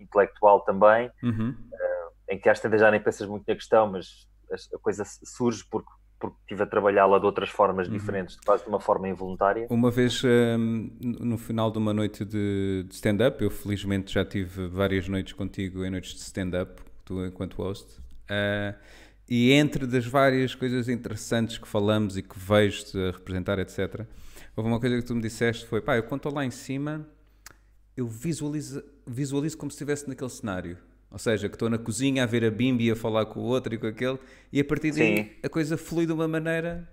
intelectual 0.00 0.60
também, 0.60 1.10
uhum. 1.22 1.50
uh, 1.50 2.12
em 2.28 2.38
que 2.38 2.48
às 2.48 2.60
vezes 2.60 2.80
já 2.80 2.90
nem 2.90 3.00
pensas 3.00 3.28
muito 3.28 3.44
na 3.46 3.54
questão, 3.54 3.86
mas 3.90 4.28
a, 4.50 4.78
coisa 4.78 5.04
surge 5.04 5.64
porque, 5.70 5.90
porque 6.22 6.36
estive 6.42 6.62
a 6.62 6.66
trabalhá-la 6.66 7.18
de 7.18 7.26
outras 7.26 7.50
formas 7.50 7.88
uhum. 7.88 7.94
diferentes, 7.94 8.38
quase 8.46 8.62
de 8.62 8.68
uma 8.68 8.78
forma 8.78 9.08
involuntária. 9.08 9.66
Uma 9.68 9.90
vez, 9.90 10.22
um, 10.22 10.88
no 11.00 11.36
final 11.36 11.68
de 11.68 11.78
uma 11.78 11.92
noite 11.92 12.24
de, 12.24 12.84
de 12.88 12.94
stand-up, 12.94 13.42
eu 13.42 13.50
felizmente 13.50 14.14
já 14.14 14.24
tive 14.24 14.68
várias 14.68 15.08
noites 15.08 15.32
contigo 15.32 15.84
em 15.84 15.90
noites 15.90 16.14
de 16.14 16.20
stand-up, 16.20 16.80
tu 17.04 17.26
enquanto 17.26 17.54
host, 17.54 17.98
uh, 17.98 18.78
e 19.28 19.50
entre 19.50 19.84
das 19.84 20.06
várias 20.06 20.54
coisas 20.54 20.88
interessantes 20.88 21.58
que 21.58 21.66
falamos 21.66 22.16
e 22.16 22.22
que 22.22 22.38
vejo-te 22.38 22.96
a 22.96 23.10
representar, 23.10 23.58
etc., 23.58 24.06
houve 24.54 24.68
uma 24.68 24.78
coisa 24.78 24.96
que 24.98 25.04
tu 25.04 25.16
me 25.16 25.22
disseste, 25.22 25.66
foi, 25.66 25.80
pá, 25.80 25.96
eu 25.96 26.04
quando 26.04 26.20
estou 26.20 26.32
lá 26.32 26.44
em 26.44 26.52
cima 26.52 27.04
eu 27.96 28.06
visualizo, 28.06 28.82
visualizo 29.06 29.58
como 29.58 29.70
se 29.70 29.74
estivesse 29.74 30.08
naquele 30.08 30.30
cenário. 30.30 30.78
Ou 31.12 31.18
seja, 31.18 31.48
que 31.48 31.54
estou 31.54 31.68
na 31.68 31.78
cozinha 31.78 32.22
a 32.22 32.26
ver 32.26 32.42
a 32.42 32.50
Bimbi 32.50 32.90
a 32.90 32.96
falar 32.96 33.26
com 33.26 33.40
o 33.40 33.42
outro 33.42 33.74
e 33.74 33.78
com 33.78 33.86
aquele, 33.86 34.18
e 34.50 34.60
a 34.60 34.64
partir 34.64 34.92
daí 34.92 35.24
Sim. 35.24 35.30
a 35.44 35.48
coisa 35.48 35.76
flui 35.76 36.06
de 36.06 36.12
uma 36.12 36.26
maneira. 36.26 36.88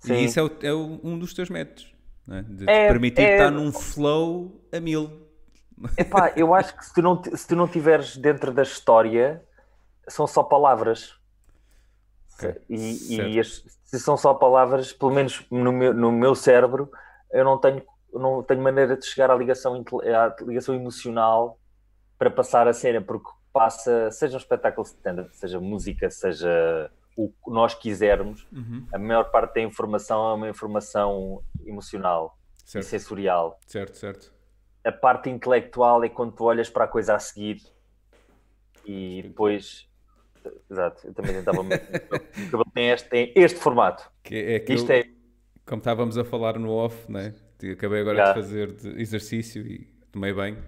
Sim. 0.00 0.14
E 0.14 0.24
isso 0.24 0.40
é, 0.40 0.42
o, 0.42 0.50
é 0.62 0.72
o, 0.72 1.00
um 1.04 1.16
dos 1.16 1.32
teus 1.32 1.48
métodos, 1.48 1.94
é? 2.28 2.42
de 2.42 2.68
é, 2.68 2.88
permitir 2.88 3.22
é... 3.22 3.36
estar 3.36 3.50
num 3.50 3.70
flow 3.70 4.60
a 4.72 4.80
mil. 4.80 5.08
Epá, 5.96 6.32
eu 6.36 6.52
acho 6.52 6.76
que 6.76 6.84
se 6.84 6.92
tu, 6.92 7.00
não, 7.00 7.22
se 7.22 7.46
tu 7.46 7.54
não 7.54 7.66
estiveres 7.66 8.16
dentro 8.16 8.52
da 8.52 8.62
história, 8.62 9.40
são 10.08 10.26
só 10.26 10.42
palavras. 10.42 11.14
Okay. 12.34 12.56
E, 12.68 13.16
e 13.16 13.40
as, 13.40 13.64
se 13.84 14.00
são 14.00 14.16
só 14.16 14.34
palavras, 14.34 14.92
pelo 14.92 15.12
menos 15.12 15.46
no 15.48 15.72
meu, 15.72 15.94
no 15.94 16.10
meu 16.10 16.34
cérebro, 16.34 16.90
eu 17.32 17.44
não 17.44 17.58
tenho 17.58 17.82
não 18.12 18.42
tenho 18.42 18.62
maneira 18.62 18.96
de 18.96 19.04
chegar 19.04 19.28
à 19.30 19.34
ligação, 19.34 19.74
à 19.74 20.42
ligação 20.44 20.74
emocional 20.74 21.58
para 22.16 22.30
passar 22.30 22.68
a 22.68 22.72
cena, 22.72 23.00
porque 23.00 23.28
passa, 23.54 24.10
seja 24.10 24.34
um 24.34 24.38
espetáculo 24.38 24.84
stand 24.84 25.28
seja 25.30 25.60
música, 25.60 26.10
seja 26.10 26.90
o 27.16 27.28
que 27.28 27.50
nós 27.50 27.74
quisermos, 27.74 28.46
uhum. 28.52 28.84
a 28.92 28.98
maior 28.98 29.30
parte 29.30 29.54
da 29.54 29.60
informação 29.60 30.30
é 30.30 30.34
uma 30.34 30.48
informação 30.48 31.40
emocional 31.64 32.36
certo. 32.64 32.84
e 32.84 32.88
sensorial. 32.88 33.60
Certo, 33.68 33.96
certo. 33.96 34.34
A 34.82 34.90
parte 34.90 35.30
intelectual 35.30 36.02
é 36.02 36.08
quando 36.08 36.32
tu 36.32 36.44
olhas 36.44 36.68
para 36.68 36.84
a 36.84 36.88
coisa 36.88 37.14
a 37.14 37.18
seguir 37.20 37.62
e 38.84 39.22
depois. 39.22 39.88
Exato, 40.68 41.06
eu 41.06 41.14
também 41.14 41.32
tentava. 41.32 41.60
o 41.60 42.50
cabelo 42.50 42.70
tem 42.74 42.90
este, 42.90 43.08
tem 43.08 43.32
este 43.36 43.58
formato. 43.60 44.10
Que 44.22 44.34
é 44.34 44.60
que 44.60 44.74
Isto 44.74 44.90
eu, 44.90 44.98
é. 44.98 45.04
Como 45.64 45.78
estávamos 45.78 46.18
a 46.18 46.24
falar 46.24 46.58
no 46.58 46.70
off, 46.70 47.10
né? 47.10 47.32
Acabei 47.72 48.00
agora 48.00 48.18
yeah. 48.18 48.34
de 48.34 48.40
fazer 48.40 48.72
de 48.72 49.00
exercício 49.00 49.66
e 49.66 49.86
tomei 50.12 50.34
banho 50.34 50.62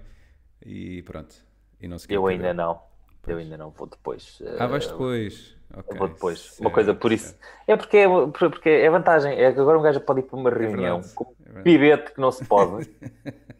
e 0.64 1.02
pronto. 1.02 1.45
E 1.80 1.88
não 1.88 1.96
Eu 2.08 2.26
ainda 2.26 2.52
não. 2.54 2.74
Pois. 3.22 3.28
Eu 3.28 3.38
ainda 3.38 3.56
não 3.56 3.70
vou 3.70 3.86
depois. 3.86 4.42
Ah, 4.58 4.66
vais 4.66 4.86
depois. 4.86 5.56
Ok. 5.76 5.98
Vou 5.98 6.08
depois. 6.08 6.38
Certo, 6.40 6.60
uma 6.60 6.70
coisa 6.70 6.94
por 6.94 7.12
isso. 7.12 7.26
certo. 7.26 7.40
É 7.66 7.76
porque 7.76 7.96
é, 7.96 8.06
porque 8.38 8.68
é 8.68 8.88
vantagem. 8.88 9.32
É 9.38 9.52
que 9.52 9.58
agora 9.60 9.78
um 9.78 9.82
gajo 9.82 10.00
pode 10.00 10.20
ir 10.20 10.22
para 10.22 10.36
uma 10.38 10.48
É 10.50 10.54
reunião 10.54 10.96
verdade, 11.00 11.14
com 11.14 11.34
é 11.54 11.58
um 11.58 11.62
pibete 11.62 12.12
que 12.12 12.20
não 12.20 12.30
se 12.30 12.44
pode. 12.44 12.88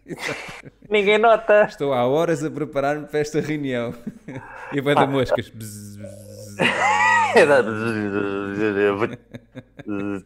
Ninguém 0.88 1.18
nota. 1.18 1.64
Estou 1.64 1.92
há 1.92 2.06
horas 2.06 2.44
a 2.44 2.50
preparar-me 2.50 3.06
para 3.06 3.18
esta 3.20 3.40
reunião. 3.40 3.92
E 4.73 4.80
vai 4.80 4.94
Ah. 4.94 5.00
dar 5.00 5.06
moscas. 5.06 5.49
Bzz, 5.49 5.96
bzz. 9.87 10.25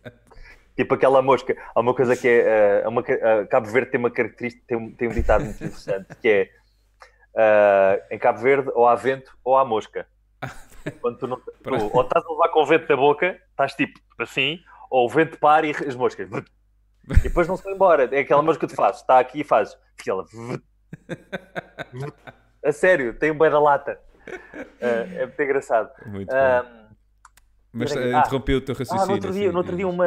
tipo 0.77 0.95
aquela 0.95 1.21
mosca. 1.23 1.57
Há 1.75 1.81
uma 1.81 1.95
coisa 1.95 2.17
que 2.17 2.27
é. 2.29 2.83
eh, 2.85 2.89
uma 2.89 3.03
eh, 3.07 3.45
Cabo 3.47 3.69
Verde 3.69 3.91
tem 3.91 3.99
uma 4.01 4.11
característica, 4.11 4.63
tem 4.67 4.77
um, 4.79 4.91
tem 4.93 5.09
um 5.09 5.13
ditado 5.13 5.45
muito 5.45 5.63
interessante 5.63 6.07
que 6.21 6.29
é 6.29 6.51
eh, 7.37 8.07
em 8.11 8.19
Cabo 8.19 8.41
Verde 8.41 8.71
ou 8.75 8.87
há 8.87 8.95
vento 8.95 9.37
ou 9.45 9.57
há 9.57 9.65
mosca. 9.65 10.07
Quando 11.01 11.19
tu, 11.19 11.27
não, 11.27 11.37
tu 11.39 11.91
ou 11.95 12.03
estás 12.03 12.25
a 12.25 12.31
levar 12.31 12.49
com 12.49 12.63
o 12.63 12.67
vento 12.67 12.87
da 12.89 12.97
boca, 12.97 13.39
estás 13.51 13.75
tipo 13.75 13.99
assim, 14.19 14.59
ou 14.91 15.07
o 15.07 15.09
vento 15.09 15.39
para 15.39 15.67
e 15.67 15.71
as 15.71 15.95
moscas. 15.95 16.29
E 17.09 17.23
depois 17.25 17.47
não 17.49 17.57
se 17.57 17.65
vai 17.65 17.75
embora. 17.75 18.09
É 18.15 18.21
aquela 18.21 18.43
mosca 18.43 18.67
que 18.67 18.73
tu 18.73 18.77
fazes, 18.77 19.01
está 19.03 19.19
aqui 19.19 19.41
e 19.41 19.45
fazes. 19.45 19.77
E 20.07 20.11
ela. 20.11 20.25
A 22.65 22.73
sério, 22.73 23.15
tem 23.19 23.31
um 23.31 23.39
bem 23.39 23.51
da 23.51 23.59
lata. 23.59 23.99
Eh, 24.81 25.09
é 25.23 25.27
muito 25.27 25.43
engraçado. 25.43 25.91
Muito 26.07 26.31
Mas 27.73 27.93
peraí. 27.93 28.11
eh, 28.11 28.15
Ah. 28.15 28.19
interrompi 28.21 28.55
o 28.55 28.61
teu 28.61 28.75
raciocínio. 28.75 29.03
ah, 29.03 29.07
no 29.07 29.13
outro 29.15 29.33
dia, 29.33 29.47
sim, 29.47 29.53
no 29.53 29.59
outro 29.59 29.77
dia 29.77 29.89
uma. 29.89 30.07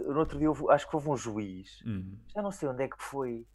No 0.00 0.18
outro 0.18 0.38
dia 0.38 0.48
houve- 0.48 0.70
acho 0.70 0.88
que 0.88 0.96
houve 0.96 1.08
um 1.08 1.16
juiz. 1.16 1.82
Hum, 1.86 2.16
Já 2.34 2.42
não 2.42 2.50
sei 2.50 2.68
onde 2.68 2.82
é 2.84 2.88
que 2.88 2.96
foi. 2.98 3.46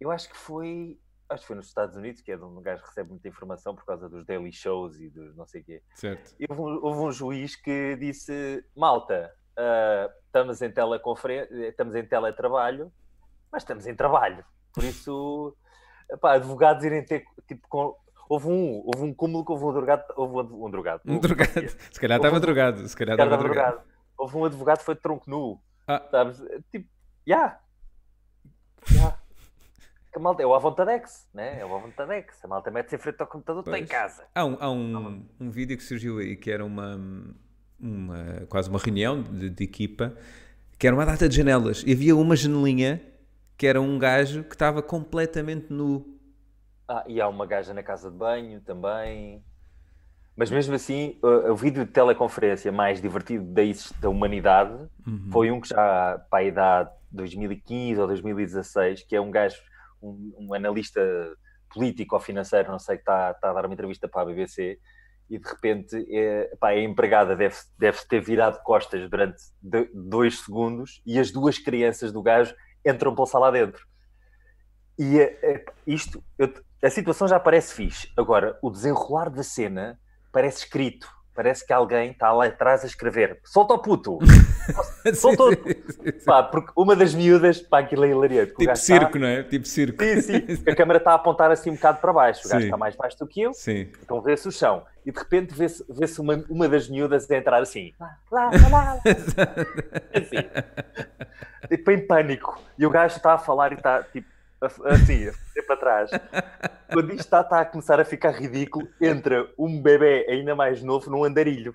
Eu 0.00 0.10
acho 0.10 0.28
que 0.28 0.36
foi. 0.36 0.98
Acho 1.30 1.42
que 1.42 1.46
foi 1.46 1.56
nos 1.56 1.68
Estados 1.68 1.94
Unidos, 1.96 2.20
que 2.20 2.32
é 2.32 2.36
de 2.36 2.42
onde 2.42 2.58
um 2.58 2.62
gajo 2.62 2.82
recebe 2.84 3.10
muita 3.10 3.28
informação 3.28 3.74
por 3.74 3.84
causa 3.84 4.08
dos 4.08 4.26
daily 4.26 4.52
shows 4.52 4.98
e 4.98 5.08
dos 5.08 5.36
não 5.36 5.46
sei 5.46 5.60
o 5.60 5.64
quê. 5.64 5.82
certo. 5.94 6.34
E 6.40 6.46
houve, 6.48 6.60
um, 6.60 6.84
houve 6.84 7.00
um 7.02 7.12
juiz 7.12 7.54
que 7.54 7.96
disse: 7.96 8.64
Malta, 8.76 9.32
ah, 9.56 10.10
estamos 10.26 10.60
em 10.60 10.70
teleconferência, 10.72 11.54
estamos 11.68 11.94
em 11.94 12.04
teletrabalho, 12.04 12.92
mas 13.52 13.62
estamos 13.62 13.86
em 13.86 13.94
trabalho. 13.94 14.44
Por 14.72 14.82
isso, 14.84 15.56
epá, 16.10 16.32
advogados 16.34 16.84
irem 16.84 17.04
ter 17.04 17.24
tipo 17.46 17.66
com. 17.68 17.96
Houve 18.28 18.46
um, 18.48 18.82
houve 18.86 19.02
um 19.02 19.14
cúmulo 19.14 19.44
que 19.44 19.52
houve 19.52 19.64
um 19.64 19.72
drogado. 19.72 20.04
Houve 20.16 20.52
um, 20.52 20.66
um 20.66 20.70
drogado. 20.70 21.02
Um 21.06 21.18
drogado. 21.18 21.68
Se 21.92 22.00
calhar 22.00 22.16
estava 22.18 22.36
um- 22.36 22.40
drogado. 22.40 22.88
Se 22.88 22.96
calhar 22.96 23.14
estava 23.14 23.36
drogado. 23.36 23.76
drogado. 23.76 23.90
Houve 24.16 24.36
um 24.36 24.44
advogado 24.44 24.78
que 24.78 24.84
foi 24.84 24.94
de 24.94 25.00
tronco 25.00 25.28
nu. 25.30 25.60
Ah. 25.86 26.06
Sabes? 26.10 26.40
Tipo, 26.70 26.88
já. 27.26 27.60
Já. 28.86 29.19
Que 30.12 30.18
a 30.18 30.20
malta 30.20 30.42
é 30.42 30.46
o 30.46 30.54
Avontadex, 30.54 31.28
né? 31.32 31.60
É 31.60 31.64
o 31.64 31.74
Avontadex. 31.74 32.44
A 32.44 32.48
malta 32.48 32.70
mete-se 32.70 32.96
em 32.96 32.98
frente 32.98 33.20
ao 33.20 33.26
computador, 33.26 33.62
está 33.62 33.78
em 33.78 33.86
casa. 33.86 34.24
Há 34.34 34.44
um, 34.44 34.56
há 34.60 34.70
um, 34.70 35.24
um 35.38 35.50
vídeo 35.50 35.76
que 35.76 35.82
surgiu 35.84 36.18
aí 36.18 36.36
que 36.36 36.50
era 36.50 36.64
uma, 36.64 36.98
uma 37.78 38.46
quase 38.48 38.68
uma 38.68 38.78
reunião 38.78 39.22
de, 39.22 39.50
de 39.50 39.64
equipa 39.64 40.16
que 40.78 40.86
era 40.86 40.96
uma 40.96 41.04
data 41.04 41.28
de 41.28 41.36
janelas 41.36 41.84
e 41.86 41.92
havia 41.92 42.16
uma 42.16 42.34
janelinha 42.34 43.00
que 43.56 43.66
era 43.66 43.80
um 43.80 43.98
gajo 43.98 44.42
que 44.44 44.54
estava 44.54 44.82
completamente 44.82 45.66
nu. 45.70 46.18
Ah, 46.88 47.04
e 47.06 47.20
há 47.20 47.28
uma 47.28 47.46
gaja 47.46 47.72
na 47.74 47.82
casa 47.82 48.10
de 48.10 48.16
banho 48.16 48.60
também. 48.62 49.44
Mas 50.34 50.50
mesmo 50.50 50.74
assim, 50.74 51.18
o, 51.22 51.52
o 51.52 51.56
vídeo 51.56 51.84
de 51.84 51.90
teleconferência 51.92 52.72
mais 52.72 53.00
divertido 53.00 53.44
da, 53.44 53.62
da 54.00 54.08
humanidade 54.08 54.88
Uhum. 55.06 55.28
foi 55.32 55.50
um 55.50 55.60
que 55.60 55.68
já 55.68 56.18
para 56.30 56.38
a 56.40 56.44
idade 56.44 56.90
2015 57.10 58.00
ou 58.00 58.06
2016, 58.06 59.02
que 59.02 59.16
é 59.16 59.20
um 59.20 59.30
gajo, 59.30 59.56
um, 60.02 60.34
um 60.38 60.54
analista 60.54 61.00
político 61.72 62.14
ou 62.14 62.20
financeiro, 62.20 62.70
não 62.70 62.78
sei, 62.78 62.96
que 62.96 63.02
está, 63.02 63.30
está 63.30 63.50
a 63.50 63.52
dar 63.52 63.64
uma 63.66 63.74
entrevista 63.74 64.08
para 64.08 64.22
a 64.22 64.24
BBC 64.24 64.78
e 65.28 65.38
de 65.38 65.48
repente 65.48 66.06
é, 66.12 66.56
pá, 66.58 66.70
a 66.70 66.78
empregada 66.80 67.36
deve, 67.36 67.54
deve 67.78 67.98
ter 68.08 68.20
virado 68.20 68.60
costas 68.64 69.08
durante 69.08 69.40
do- 69.62 69.88
dois 69.94 70.40
segundos 70.40 71.00
e 71.06 71.18
as 71.20 71.30
duas 71.30 71.58
crianças 71.58 72.10
do 72.12 72.20
gajo 72.22 72.52
entram 72.84 73.14
pela 73.14 73.26
sala 73.28 73.52
dentro. 73.52 73.86
E 74.98 75.20
é, 75.20 75.38
é, 75.42 75.64
isto, 75.86 76.22
eu- 76.36 76.52
a 76.82 76.90
situação 76.90 77.28
já 77.28 77.38
parece 77.38 77.74
fixe. 77.74 78.10
Agora, 78.16 78.58
o 78.60 78.70
desenrolar 78.70 79.30
da 79.30 79.42
cena 79.42 80.00
parece 80.32 80.64
escrito. 80.64 81.08
Parece 81.40 81.66
que 81.66 81.72
alguém 81.72 82.10
está 82.10 82.30
lá 82.34 82.44
atrás 82.44 82.84
a 82.84 82.86
escrever. 82.86 83.38
Solta 83.44 83.72
o 83.72 83.78
puto! 83.78 84.18
Sim, 85.02 85.14
sim, 85.14 86.12
sim. 86.18 86.24
Pá, 86.26 86.42
porque 86.42 86.70
uma 86.76 86.94
das 86.94 87.14
miúdas, 87.14 87.62
pá, 87.62 87.78
aquilo 87.78 88.04
é 88.04 88.10
hilariante. 88.10 88.52
o 88.52 88.56
Tipo 88.56 88.66
gajo 88.66 88.82
circo, 88.82 89.06
está- 89.06 89.18
não 89.18 89.26
é? 89.26 89.42
Tipo 89.42 89.66
circo. 89.66 90.04
Sim, 90.04 90.20
sim. 90.20 90.40
porque 90.56 90.70
a 90.70 90.76
câmera 90.76 90.98
está 90.98 91.12
a 91.12 91.14
apontar 91.14 91.50
assim 91.50 91.70
um 91.70 91.74
bocado 91.76 91.98
para 91.98 92.12
baixo. 92.12 92.42
O 92.46 92.48
gajo 92.50 92.60
Sim. 92.60 92.66
está 92.66 92.76
mais 92.76 92.94
baixo 92.94 93.18
do 93.18 93.26
que 93.26 93.40
eu, 93.40 93.54
Sim. 93.54 93.90
então 94.02 94.20
vê-se 94.20 94.46
o 94.46 94.52
chão. 94.52 94.82
E 95.06 95.10
de 95.10 95.18
repente 95.18 95.54
vê-se 95.54 95.82
vê-se 95.88 96.20
uma, 96.20 96.44
uma 96.50 96.68
das 96.68 96.86
miúdas 96.90 97.28
a 97.30 97.34
entrar 97.38 97.62
assim. 97.62 97.94
Lá, 97.98 98.18
lá, 98.30 98.50
lá, 98.70 98.94
lá, 98.94 99.00
assim. 100.14 100.46
Tipo 101.68 101.90
em 101.90 102.06
pânico. 102.06 102.60
E 102.78 102.84
o 102.84 102.90
gajo 102.90 103.16
está 103.16 103.32
a 103.32 103.38
falar 103.38 103.72
e 103.72 103.76
está 103.76 104.02
tipo 104.02 104.28
assim, 104.60 105.30
para 105.66 105.76
trás. 105.76 106.10
Quando 106.92 107.10
isto 107.10 107.20
está, 107.20 107.40
está 107.40 107.60
a 107.60 107.64
começar 107.64 108.00
a 108.00 108.04
ficar 108.04 108.32
ridículo, 108.32 108.88
entra 109.00 109.48
um 109.58 109.80
bebê 109.80 110.26
ainda 110.28 110.54
mais 110.54 110.82
novo 110.82 111.10
num 111.10 111.24
andarilho. 111.24 111.74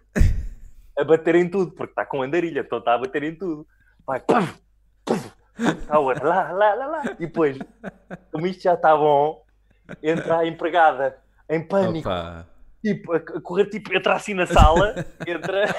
A 0.97 1.03
bater 1.03 1.35
em 1.35 1.49
tudo, 1.49 1.71
porque 1.71 1.91
está 1.91 2.05
com 2.05 2.21
andarilho, 2.21 2.59
então 2.59 2.79
está 2.79 2.93
a 2.93 2.97
bater 2.97 3.23
em 3.23 3.35
tudo. 3.35 3.67
Vai, 4.05 4.19
está 4.19 4.39
a 5.89 5.99
outra, 5.99 6.27
lá, 6.27 6.51
lá, 6.51 6.73
lá, 6.73 6.85
lá. 6.85 7.03
E 7.19 7.25
depois, 7.25 7.57
como 8.31 8.47
isto 8.47 8.63
já 8.63 8.73
está 8.73 8.95
bom, 8.95 9.43
entra 10.01 10.39
a 10.39 10.47
empregada 10.47 11.17
em 11.49 11.61
pânico 11.61 12.09
Opa. 12.09 12.45
tipo, 12.83 13.13
a 13.13 13.17
a 13.17 13.41
correr, 13.41 13.65
tipo, 13.67 13.93
entra 13.93 14.15
assim 14.15 14.33
na 14.33 14.45
sala, 14.45 14.95
entra, 15.25 15.73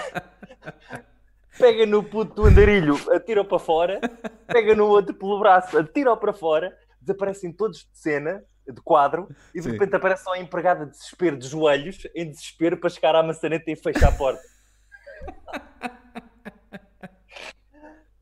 pega 1.58 1.86
no 1.86 2.02
puto 2.02 2.34
do 2.34 2.46
andarilho, 2.46 2.94
atira-o 3.12 3.44
para 3.44 3.58
fora, 3.58 4.00
pega 4.46 4.74
no 4.74 4.86
outro 4.86 5.14
pelo 5.14 5.38
braço, 5.38 5.78
atira-o 5.78 6.16
para 6.16 6.32
fora, 6.32 6.76
desaparecem 7.06 7.52
todos 7.52 7.78
de 7.78 7.88
cena, 7.98 8.42
de 8.66 8.80
quadro, 8.82 9.28
e 9.54 9.58
de 9.60 9.64
Sim. 9.64 9.72
repente 9.72 9.94
aparece 9.94 10.24
só 10.24 10.32
a 10.32 10.38
empregada 10.38 10.84
de 10.84 10.90
desespero, 10.92 11.36
de 11.38 11.46
joelhos, 11.46 12.06
em 12.14 12.28
desespero 12.28 12.76
para 12.76 12.90
chegar 12.90 13.14
à 13.14 13.22
maçaneta 13.22 13.70
e 13.70 13.76
fechar 13.76 14.08
a 14.08 14.12
porta. 14.12 14.42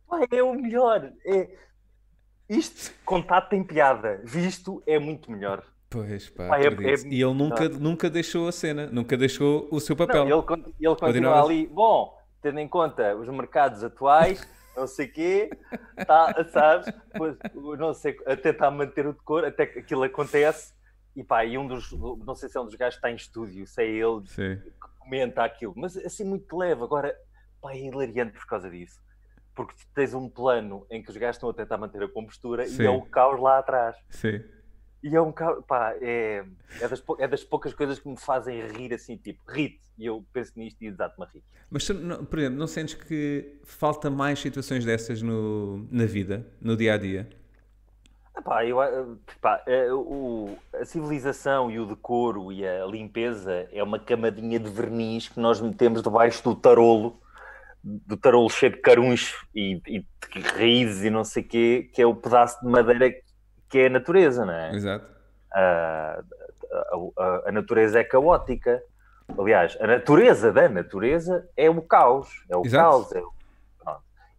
Pai, 0.07 0.27
é 0.31 0.43
o 0.43 0.53
melhor. 0.55 1.11
É... 1.27 1.49
Isto, 2.49 2.93
contato 3.05 3.49
tem 3.49 3.65
piada. 3.65 4.21
Visto, 4.23 4.83
é 4.87 4.99
muito 4.99 5.31
melhor. 5.33 5.65
Pois 5.89 6.29
pá, 6.29 6.49
Pá, 6.49 6.59
é- 6.61 6.67
é- 6.67 7.07
E 7.07 7.23
ele 7.23 7.35
nunca, 7.35 7.69
nunca 7.69 8.11
deixou 8.11 8.49
a 8.49 8.53
cena, 8.53 8.87
nunca 8.87 9.17
deixou 9.17 9.69
o 9.71 9.81
seu 9.81 9.97
papel. 9.97 10.27
Não, 10.27 10.45
ele, 10.51 10.65
ele 10.81 10.97
continua 10.97 11.43
ali, 11.43 11.67
bom, 11.67 12.19
tendo 12.43 12.59
em 12.59 12.69
conta 12.69 13.15
os 13.17 13.29
mercados 13.29 13.83
atuais, 13.83 14.47
não 14.77 14.87
sei 14.87 15.09
quê, 15.09 15.51
tá, 16.07 16.45
sabes? 16.53 16.93
Pois, 17.17 17.37
não 17.79 17.95
sei, 17.95 18.17
a 18.27 18.37
tentar 18.37 18.71
manter 18.71 19.07
o 19.07 19.13
decor, 19.13 19.45
até 19.45 19.67
que 19.67 19.79
aquilo 19.79 20.03
acontece, 20.03 20.75
e 21.17 21.23
pá, 21.23 21.45
e 21.45 21.57
um 21.57 21.67
dos, 21.67 21.93
não 21.93 22.35
sei 22.35 22.49
se 22.49 22.57
é 22.57 22.61
um 22.61 22.65
dos 22.65 22.75
gajos 22.75 22.95
que 22.95 22.99
está 22.99 23.11
em 23.11 23.17
estúdio, 23.17 23.67
se 23.67 23.83
é 23.83 23.87
ele 23.87 24.27
Sim. 24.27 24.57
que 24.57 24.89
comenta 24.99 25.45
aquilo, 25.45 25.75
mas 25.77 25.97
assim 25.97 26.25
muito 26.25 26.57
leve. 26.57 26.83
Agora, 26.83 27.17
pá, 27.61 27.73
é 27.73 27.79
hilariante 27.79 28.33
por 28.33 28.47
causa 28.47 28.69
disso. 28.71 29.03
Porque 29.55 29.75
tens 29.95 30.13
um 30.13 30.29
plano 30.29 30.85
em 30.91 31.01
que 31.01 31.11
os 31.11 31.17
gajos 31.17 31.37
estão 31.37 31.49
a 31.49 31.55
tentar 31.55 31.79
manter 31.79 32.03
a 32.03 32.09
compostura 32.09 32.67
Sim. 32.67 32.83
e 32.83 32.87
é 32.87 32.91
o 32.91 33.03
caos 33.03 33.41
lá 33.41 33.59
atrás. 33.59 33.97
Sim. 34.11 34.43
E 35.05 35.15
é 35.15 35.21
um 35.21 35.33
pá, 35.33 35.95
é, 36.01 36.43
é, 36.81 36.89
das, 36.89 36.99
pou- 36.99 37.17
é 37.21 37.29
das 37.29 37.45
poucas 37.45 37.75
coisas 37.75 37.99
que 37.99 38.09
me 38.09 38.17
fazem 38.17 38.67
rir 38.69 38.95
assim, 38.95 39.19
tipo, 39.19 39.39
rir 39.53 39.79
E 39.99 40.07
eu 40.07 40.25
penso 40.33 40.53
nisto 40.57 40.81
e 40.81 40.87
exato-me 40.87 41.27
a 41.27 41.29
rir. 41.29 41.43
Mas, 41.71 41.87
por 41.87 42.39
exemplo, 42.39 42.59
não 42.59 42.67
sentes 42.67 42.95
que 42.95 43.59
falta 43.65 44.09
mais 44.11 44.39
situações 44.39 44.83
dessas 44.83 45.21
no, 45.21 45.87
na 45.91 46.07
vida, 46.07 46.47
no 46.59 46.75
dia 46.75 46.95
a 46.95 46.97
dia? 46.97 47.29
Ah, 48.35 48.43
pá, 48.43 48.65
eu, 48.65 48.81
ah, 48.81 49.17
pá, 49.41 49.63
eh, 49.67 49.93
o- 49.93 50.57
a 50.75 50.85
civilização 50.85 51.71
e 51.71 51.79
o 51.79 51.87
decoro 51.87 52.51
e 52.51 52.67
a 52.67 52.85
limpeza 52.87 53.69
é 53.73 53.83
uma 53.83 53.99
camadinha 53.99 54.59
de 54.59 54.69
verniz 54.71 55.29
que 55.29 55.39
nós 55.39 55.61
metemos 55.61 56.03
debaixo 56.03 56.43
do 56.43 56.55
tarolo, 56.57 57.21
do 57.83 58.17
tarolo 58.17 58.51
cheio 58.51 58.73
de 58.73 58.81
caruns 58.81 59.35
e, 59.55 59.81
e 59.87 60.01
de 60.01 60.41
raízes 60.49 61.05
e 61.05 61.11
não 61.11 61.25
sei 61.25 61.43
o 61.43 61.47
quê, 61.49 61.91
que 61.95 62.03
é 62.03 62.07
o 62.07 62.15
pedaço 62.15 62.61
de 62.61 62.67
madeira 62.67 63.15
que 63.75 63.81
é 63.81 63.87
a 63.87 63.91
natureza, 63.91 64.47
não 64.47 64.53
é? 64.55 64.73
Exato. 64.73 65.05
a, 65.53 66.23
a- 67.19 67.43
a- 67.49 67.51
natureza 67.53 67.99
é 67.99 68.05
caótica. 68.05 68.81
Aliás, 69.37 69.77
a 69.81 69.87
natureza 69.89 70.53
da 70.53 70.69
natureza 70.69 71.49
é 71.57 71.69
o 71.69 71.83
caos. 71.83 72.45
É 72.49 72.57
o 72.57 72.65
Exato. 72.65 72.85
caos. 73.09 73.13
É 73.17 73.21
o-. 73.21 73.33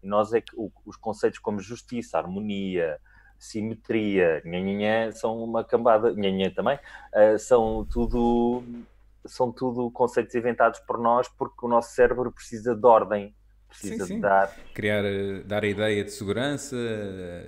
E 0.02 0.08
nós 0.08 0.32
é 0.34 0.40
que 0.40 0.56
o- 0.56 0.72
os 0.86 0.96
conceitos 0.96 1.40
como 1.40 1.60
justiça, 1.60 2.18
harmonia, 2.18 2.98
simetria, 3.38 4.42
nhanhanhã, 4.46 5.12
são 5.12 5.44
uma 5.44 5.66
cambada, 5.66 6.14
nhanhã 6.14 6.50
também, 6.50 6.80
ah, 7.14 7.38
são 7.38 7.86
tudo 7.92 8.64
são 9.26 9.52
tudo 9.52 9.92
conceitos 9.92 10.34
inventados 10.36 10.80
por 10.80 10.98
nós 10.98 11.28
porque 11.28 11.66
o 11.66 11.68
nosso 11.68 11.94
cérebro 11.94 12.32
precisa 12.32 12.74
de 12.74 12.86
ordem, 12.86 13.36
precisa 13.80 14.06
Sim, 14.06 14.08
sim. 14.08 14.16
de 14.16 14.22
dar 14.22 14.56
Criar, 14.74 15.04
dar 15.46 15.64
a 15.64 15.68
ideia 15.68 16.04
de 16.04 16.12
segurança, 16.12 16.76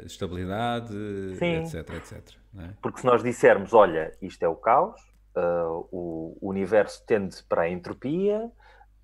estabilidade, 0.05 0.93
Sim. 1.37 1.63
etc, 1.63 1.89
etc. 1.95 2.35
é? 2.59 2.69
Porque 2.81 2.99
se 3.01 3.05
nós 3.05 3.23
dissermos, 3.23 3.73
olha, 3.73 4.11
isto 4.21 4.43
é 4.43 4.47
o 4.47 4.55
caos, 4.55 5.01
o, 5.91 6.37
o 6.41 6.49
universo 6.49 7.03
tende 7.05 7.37
para 7.47 7.63
a 7.63 7.69
entropia, 7.69 8.51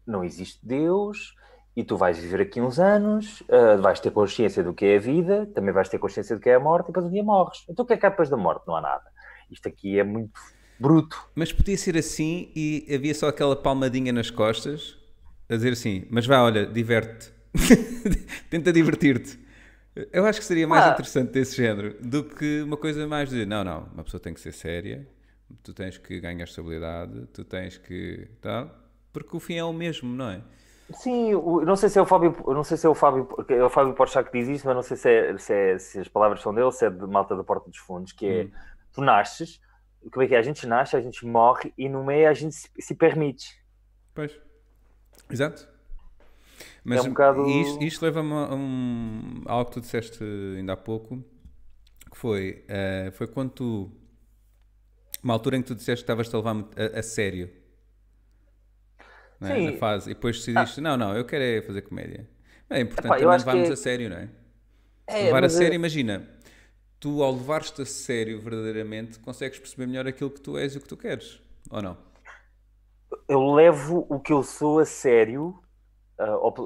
não 0.06 0.24
existe 0.24 0.60
Deus 0.66 1.36
e 1.76 1.84
tu 1.84 1.98
vais 1.98 2.18
viver 2.18 2.42
aqui 2.42 2.62
uns 2.62 2.80
anos, 2.80 3.42
uh, 3.42 3.82
vais 3.82 4.00
ter 4.00 4.12
consciência 4.12 4.64
do 4.64 4.74
que 4.74 4.86
é 4.86 4.98
a 4.98 5.00
vida, 5.00 5.46
também 5.48 5.74
vais 5.74 5.90
ter 5.90 5.98
consciência 5.98 6.36
do 6.36 6.42
que 6.42 6.50
é 6.50 6.56
a 6.56 6.60
morte 6.60 6.86
e 6.86 6.88
depois 6.88 7.06
um 7.06 7.10
dia 7.10 7.24
morres. 7.24 7.64
Então 7.68 7.84
o 7.84 7.88
que 7.88 7.94
é 7.94 7.98
que 7.98 8.06
há 8.06 8.10
depois 8.10 8.30
da 8.30 8.38
morte? 8.38 8.68
Não 8.68 8.76
há 8.76 8.82
nada. 8.82 9.04
Isto 9.50 9.68
aqui 9.68 10.00
é 10.00 10.04
muito 10.04 10.40
bruto. 10.80 11.30
Mas 11.34 11.52
podia 11.52 11.78
ser 11.78 11.98
assim 11.98 12.52
e 12.56 12.88
havia 12.94 13.14
só 13.16 13.28
aquela 13.28 13.56
palmadinha 13.56 14.12
nas 14.14 14.30
costas 14.30 14.98
a 15.54 15.58
dizer 15.58 15.74
assim: 15.74 16.06
Mas 16.10 16.26
vá, 16.26 16.42
olha, 16.42 16.66
diverte-te. 16.66 17.32
Tenta 18.50 18.74
divertir-te. 18.74 19.40
Eu 20.12 20.26
acho 20.26 20.40
que 20.40 20.46
seria 20.46 20.68
mais 20.68 20.86
ah. 20.86 20.90
interessante 20.92 21.32
desse 21.32 21.56
género 21.56 21.96
do 22.02 22.24
que 22.24 22.62
uma 22.64 22.78
coisa 22.78 23.08
mais 23.08 23.30
de 23.30 23.46
não, 23.46 23.64
não, 23.64 23.84
uma 23.94 24.04
pessoa 24.04 24.20
tem 24.20 24.34
que 24.34 24.42
ser 24.42 24.52
séria, 24.52 25.08
tu 25.62 25.72
tens 25.72 25.98
que 25.98 26.20
ganhar 26.20 26.44
estabilidade, 26.46 27.28
tu 27.28 27.44
tens 27.44 27.78
que. 27.78 28.28
Tá? 28.42 28.68
Porque 29.12 29.38
o 29.38 29.40
fim 29.40 29.56
é 29.56 29.64
o 29.64 29.72
mesmo, 29.72 30.12
não 30.14 30.30
é? 30.30 30.42
Sim, 30.92 31.32
não 31.66 31.76
sei 31.76 31.90
se 31.90 31.98
é 31.98 32.02
o 32.02 32.06
Fábio, 32.06 32.36
não 32.48 32.64
sei 32.64 32.76
se 32.76 32.86
é 32.86 32.90
o 32.90 32.96
Fábio, 32.96 33.28
é 33.48 33.64
o 33.64 33.70
Fábio 33.70 33.94
Porchat 33.94 34.30
que 34.30 34.38
diz 34.38 34.50
isso, 34.50 34.66
mas 34.66 34.76
não 34.76 34.84
sei 34.84 34.98
se, 34.98 35.10
é, 35.10 35.38
se, 35.38 35.54
é, 35.54 35.78
se, 35.78 36.00
as 36.00 36.08
palavras 36.08 36.42
são 36.42 36.54
dele, 36.54 36.72
se 36.72 36.86
é 36.86 36.90
de 36.90 37.06
Malta 37.08 37.36
da 37.36 37.44
Porta 37.44 37.70
dos 37.70 37.78
Fundos, 37.78 38.12
que 38.12 38.26
é 38.26 38.44
hum. 38.44 38.52
tu 38.92 39.02
nasces, 39.02 39.62
como 40.12 40.24
é 40.24 40.28
que 40.28 40.36
é? 40.36 40.40
A 40.40 40.42
gente 40.42 40.68
nasce, 40.68 40.96
a 40.96 41.02
gente 41.02 41.26
morre 41.26 41.74
e 41.78 41.88
no 41.88 42.04
meio 42.04 42.28
a 42.28 42.34
gente 42.34 42.54
se, 42.54 42.70
se 42.80 42.96
permite. 42.96 43.64
Pois. 44.14 44.38
Exato. 45.30 45.68
Mas 46.84 47.00
é 47.00 47.02
um 47.02 47.10
bocado... 47.10 47.48
isto, 47.48 47.84
isto 47.84 48.04
leva-me 48.04 48.34
a, 48.34 48.54
um, 48.54 49.42
a 49.46 49.54
algo 49.54 49.66
que 49.70 49.74
tu 49.74 49.82
disseste 49.82 50.24
ainda 50.58 50.74
há 50.74 50.78
pouco, 50.78 51.24
que 52.12 52.18
foi, 52.18 52.66
uh, 52.68 53.12
foi 53.14 53.28
quando 53.28 53.52
tu, 53.52 53.92
uma 55.24 55.34
altura 55.34 55.58
em 55.58 55.62
que 55.62 55.68
tu 55.68 55.76
disseste 55.76 56.04
que 56.04 56.12
estavas 56.12 56.34
a 56.34 56.38
levar 56.38 56.56
a, 56.76 57.00
a 57.00 57.04
sério 57.04 57.50
é? 59.42 59.72
na 59.72 59.78
fase, 59.78 60.12
e 60.12 60.14
depois 60.14 60.38
decidiste, 60.38 60.80
ah. 60.80 60.84
não, 60.84 60.98
não, 60.98 61.16
eu 61.16 61.26
quero 61.26 61.44
é 61.44 61.62
fazer 61.62 61.82
comédia. 61.84 62.28
É 62.70 62.82
importante 62.82 63.06
Epá, 63.06 63.20
também 63.20 63.38
levarmos 63.38 63.72
a 63.72 63.76
sério, 63.76 64.10
não 64.10 64.18
é? 64.18 64.30
é 65.08 65.24
Levar 65.26 65.44
a 65.44 65.50
sério, 65.50 65.76
imagina, 65.76 66.28
tu 67.00 67.22
ao 67.24 67.34
levar-te 67.34 67.82
a 67.82 67.86
sério 67.86 68.40
verdadeiramente, 68.42 69.20
consegues 69.20 69.60
perceber 69.60 69.88
melhor 69.88 70.08
aquilo 70.08 70.30
que 70.30 70.42
tu 70.42 70.58
és 70.58 70.76
e 70.76 70.78
o 70.78 70.82
que 70.82 70.88
tu 70.88 70.98
queres, 70.98 71.42
ou 71.70 71.82
não? 71.82 71.98
Eu 73.28 73.54
levo 73.54 74.06
o 74.10 74.20
que 74.20 74.34
eu 74.34 74.44
sou 74.44 74.80
a 74.80 74.86
sério 74.86 75.64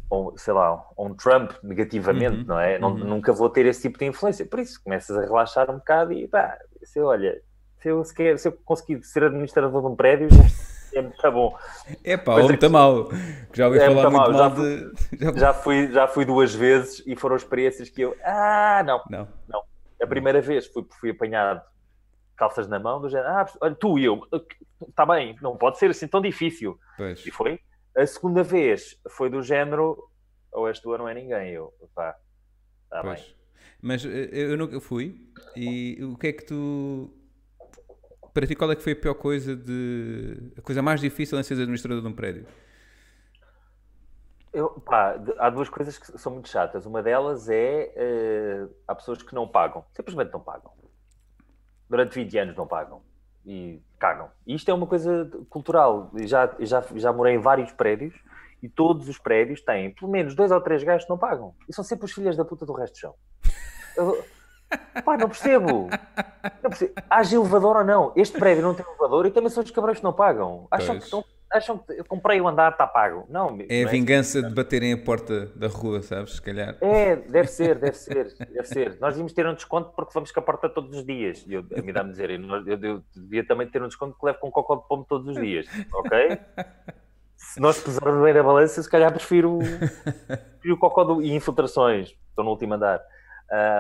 ou, 0.09 0.37
sei 0.37 0.53
lá, 0.53 0.85
ou 0.97 1.07
um 1.07 1.15
Trump 1.15 1.53
negativamente, 1.63 2.39
uhum, 2.39 2.45
não 2.45 2.59
é? 2.59 2.79
Uhum. 2.79 2.99
Nunca 2.99 3.33
vou 3.33 3.49
ter 3.49 3.67
esse 3.67 3.83
tipo 3.83 3.99
de 3.99 4.07
influência. 4.07 4.45
Por 4.45 4.59
isso 4.59 4.83
começas 4.83 5.17
a 5.17 5.21
relaxar 5.21 5.71
um 5.71 5.79
bocado 5.79 6.13
e 6.13 6.27
pá, 6.27 6.59
se 6.83 7.01
olha, 7.01 7.41
se 7.79 7.89
eu, 7.89 8.05
se, 8.05 8.15
quer, 8.15 8.39
se 8.39 8.49
eu 8.49 8.53
conseguir 8.65 9.03
ser 9.05 9.25
administrador 9.25 9.81
de 9.81 9.87
um 9.87 9.95
prédio, 9.95 10.29
é 10.93 11.01
muito 11.01 11.33
bom. 11.33 11.57
É 12.03 12.17
pá, 12.17 12.37
ou 12.37 12.45
muito 12.45 12.71
mal. 12.71 13.09
Já 13.53 13.67
ouvi 13.67 13.79
é 13.79 13.87
falar 13.87 14.11
muito 14.11 14.33
mal, 14.33 14.33
mal 14.33 14.51
de. 14.51 14.93
Já 15.39 15.55
fui, 15.55 15.93
já 15.93 16.09
fui 16.09 16.25
duas 16.25 16.55
vezes 16.55 17.03
e 17.07 17.15
foram 17.15 17.37
experiências 17.37 17.89
que 17.89 18.03
eu. 18.03 18.17
Ah, 18.25 18.83
não. 18.85 19.01
Não. 19.09 19.29
não. 19.49 19.63
A 20.03 20.07
primeira 20.07 20.41
vez 20.41 20.67
fui, 20.67 20.85
fui 20.99 21.11
apanhado 21.11 21.61
calças 22.41 22.67
na 22.67 22.81
mão, 22.81 22.99
do 22.99 23.11
género, 23.11 23.29
ah, 23.29 23.47
olha, 23.61 23.75
tu 23.75 23.99
e 23.99 24.05
eu, 24.07 24.27
está 24.89 25.05
bem, 25.05 25.37
não 25.43 25.59
pode 25.59 25.79
ser 25.79 25.91
assim 25.91 26.09
tão 26.09 26.23
difícil. 26.23 26.81
Pois. 26.97 27.27
E 27.27 27.31
foi. 27.31 27.61
A 27.95 28.07
segunda 28.07 28.43
vez 28.43 28.99
foi 29.11 29.29
do 29.29 29.43
género, 29.43 30.09
ou 30.51 30.67
és 30.67 30.81
tu 30.81 30.91
ou 30.91 30.97
não 30.97 31.07
é 31.07 31.13
ninguém, 31.13 31.51
eu, 31.51 31.75
pá, 31.95 32.17
está 32.85 33.03
bem. 33.03 33.23
Mas 33.83 34.07
eh, 34.07 34.31
eu 34.33 34.57
nunca 34.57 34.81
fui, 34.81 35.23
e 35.55 36.03
o 36.03 36.17
que 36.17 36.29
é 36.29 36.33
que 36.33 36.47
tu. 36.47 37.11
Para 38.33 38.47
ti, 38.47 38.55
qual 38.55 38.73
é 38.73 38.77
que 38.77 38.83
foi 38.83 38.93
a 38.93 38.97
pior 38.97 39.15
coisa 39.15 39.55
de. 39.55 40.53
a 40.57 40.63
coisa 40.63 40.81
mais 40.81 41.01
difícil 41.01 41.39
em 41.39 41.43
ser 41.43 41.55
administrador 41.55 42.01
de 42.01 42.09
um 42.09 42.13
prédio? 42.13 42.47
Eu, 44.53 44.71
pá, 44.81 45.15
há 45.39 45.51
duas 45.51 45.69
coisas 45.69 45.99
que 45.99 46.19
são 46.19 46.33
muito 46.33 46.49
chatas. 46.49 46.87
Uma 46.87 47.03
delas 47.03 47.51
é 47.51 47.93
uh, 48.67 48.75
há 48.89 48.95
pessoas 48.95 49.23
que 49.23 49.35
não 49.35 49.47
pagam, 49.47 49.85
simplesmente 49.93 50.33
não 50.33 50.41
pagam 50.41 50.80
durante 51.91 52.15
20 52.15 52.39
anos 52.39 52.57
não 52.57 52.67
pagam 52.67 53.03
e 53.45 53.83
cagam. 53.99 54.29
E 54.47 54.55
isto 54.55 54.71
é 54.71 54.75
uma 54.75 54.87
coisa 54.87 55.29
cultural. 55.51 56.11
Já, 56.21 56.49
já, 56.61 56.85
já 56.95 57.13
morei 57.13 57.35
em 57.35 57.39
vários 57.39 57.73
prédios 57.73 58.15
e 58.63 58.69
todos 58.69 59.09
os 59.09 59.19
prédios 59.19 59.61
têm 59.61 59.91
pelo 59.93 60.11
menos 60.11 60.35
dois 60.35 60.53
ou 60.53 60.61
três 60.61 60.85
gajos 60.85 61.05
que 61.05 61.11
não 61.11 61.19
pagam. 61.19 61.53
E 61.69 61.75
são 61.75 61.83
sempre 61.83 62.05
os 62.05 62.13
filhos 62.13 62.37
da 62.37 62.45
puta 62.45 62.65
do 62.65 62.73
resto 62.73 62.95
do 62.95 62.99
chão. 62.99 63.15
Eu, 63.97 64.25
pá, 65.05 65.17
não 65.17 65.29
percebo. 65.29 65.89
não 66.63 66.71
percebo. 66.71 66.93
Haja 67.11 67.37
elevador 67.37 67.77
ou 67.79 67.85
não? 67.85 68.13
Este 68.15 68.39
prédio 68.39 68.63
não 68.63 68.75
tem 68.75 68.87
elevador 68.87 69.27
e 69.27 69.31
também 69.31 69.51
são 69.51 69.63
os 69.63 69.71
cabrões 69.71 69.99
que 69.99 70.05
não 70.05 70.13
pagam. 70.13 70.69
Acham 70.71 70.95
pois. 70.95 70.99
que 70.99 71.05
estão 71.05 71.25
acham 71.53 71.79
que 71.79 71.93
eu 71.93 72.05
comprei 72.05 72.41
o 72.41 72.49
andar, 72.49 72.73
está 72.73 72.87
pago. 72.87 73.27
Não, 73.29 73.59
é 73.69 73.83
a 73.83 73.83
é 73.83 73.85
vingança 73.87 74.39
assim. 74.39 74.49
de 74.49 74.55
baterem 74.55 74.93
a 74.93 74.99
porta 74.99 75.47
da 75.57 75.67
rua, 75.67 76.01
sabes? 76.03 76.35
Se 76.35 76.43
calhar. 76.43 76.77
É, 76.81 77.17
deve 77.17 77.49
ser, 77.49 77.79
deve 77.79 77.97
ser, 77.97 78.35
deve 78.39 78.65
ser. 78.65 78.99
Nós 79.01 79.17
íamos 79.17 79.33
ter 79.33 79.47
um 79.47 79.55
desconto 79.55 79.91
porque 79.95 80.13
vamos 80.15 80.31
com 80.31 80.41
a 80.41 80.43
porta 80.43 80.69
todos 80.69 80.97
os 80.97 81.05
dias. 81.05 81.45
Eu, 81.49 81.65
a 81.77 81.83
mim 81.83 81.93
dá-me 81.93 82.11
dizer, 82.11 82.31
eu, 82.31 82.41
eu, 82.41 82.79
eu, 82.83 83.03
devia 83.15 83.45
também 83.45 83.67
ter 83.69 83.83
um 83.83 83.89
desconto 83.89 84.17
que 84.19 84.25
levo 84.25 84.39
com 84.39 84.51
cocó 84.51 84.77
de 84.77 84.89
pomo 84.89 85.05
todos 85.09 85.27
os 85.29 85.41
dias, 85.41 85.67
ok? 85.93 86.39
Se 87.37 87.59
nós 87.59 87.83
pesarmos 87.83 88.23
bem 88.23 88.35
na 88.35 88.43
balança, 88.43 88.83
se 88.83 88.89
calhar 88.89 89.11
prefiro, 89.13 89.59
prefiro 89.59 90.75
o 90.75 90.79
cocó 90.79 91.05
do, 91.05 91.23
e 91.23 91.33
infiltrações. 91.35 92.15
Estou 92.29 92.45
no 92.45 92.51
último 92.51 92.75
andar. 92.75 93.01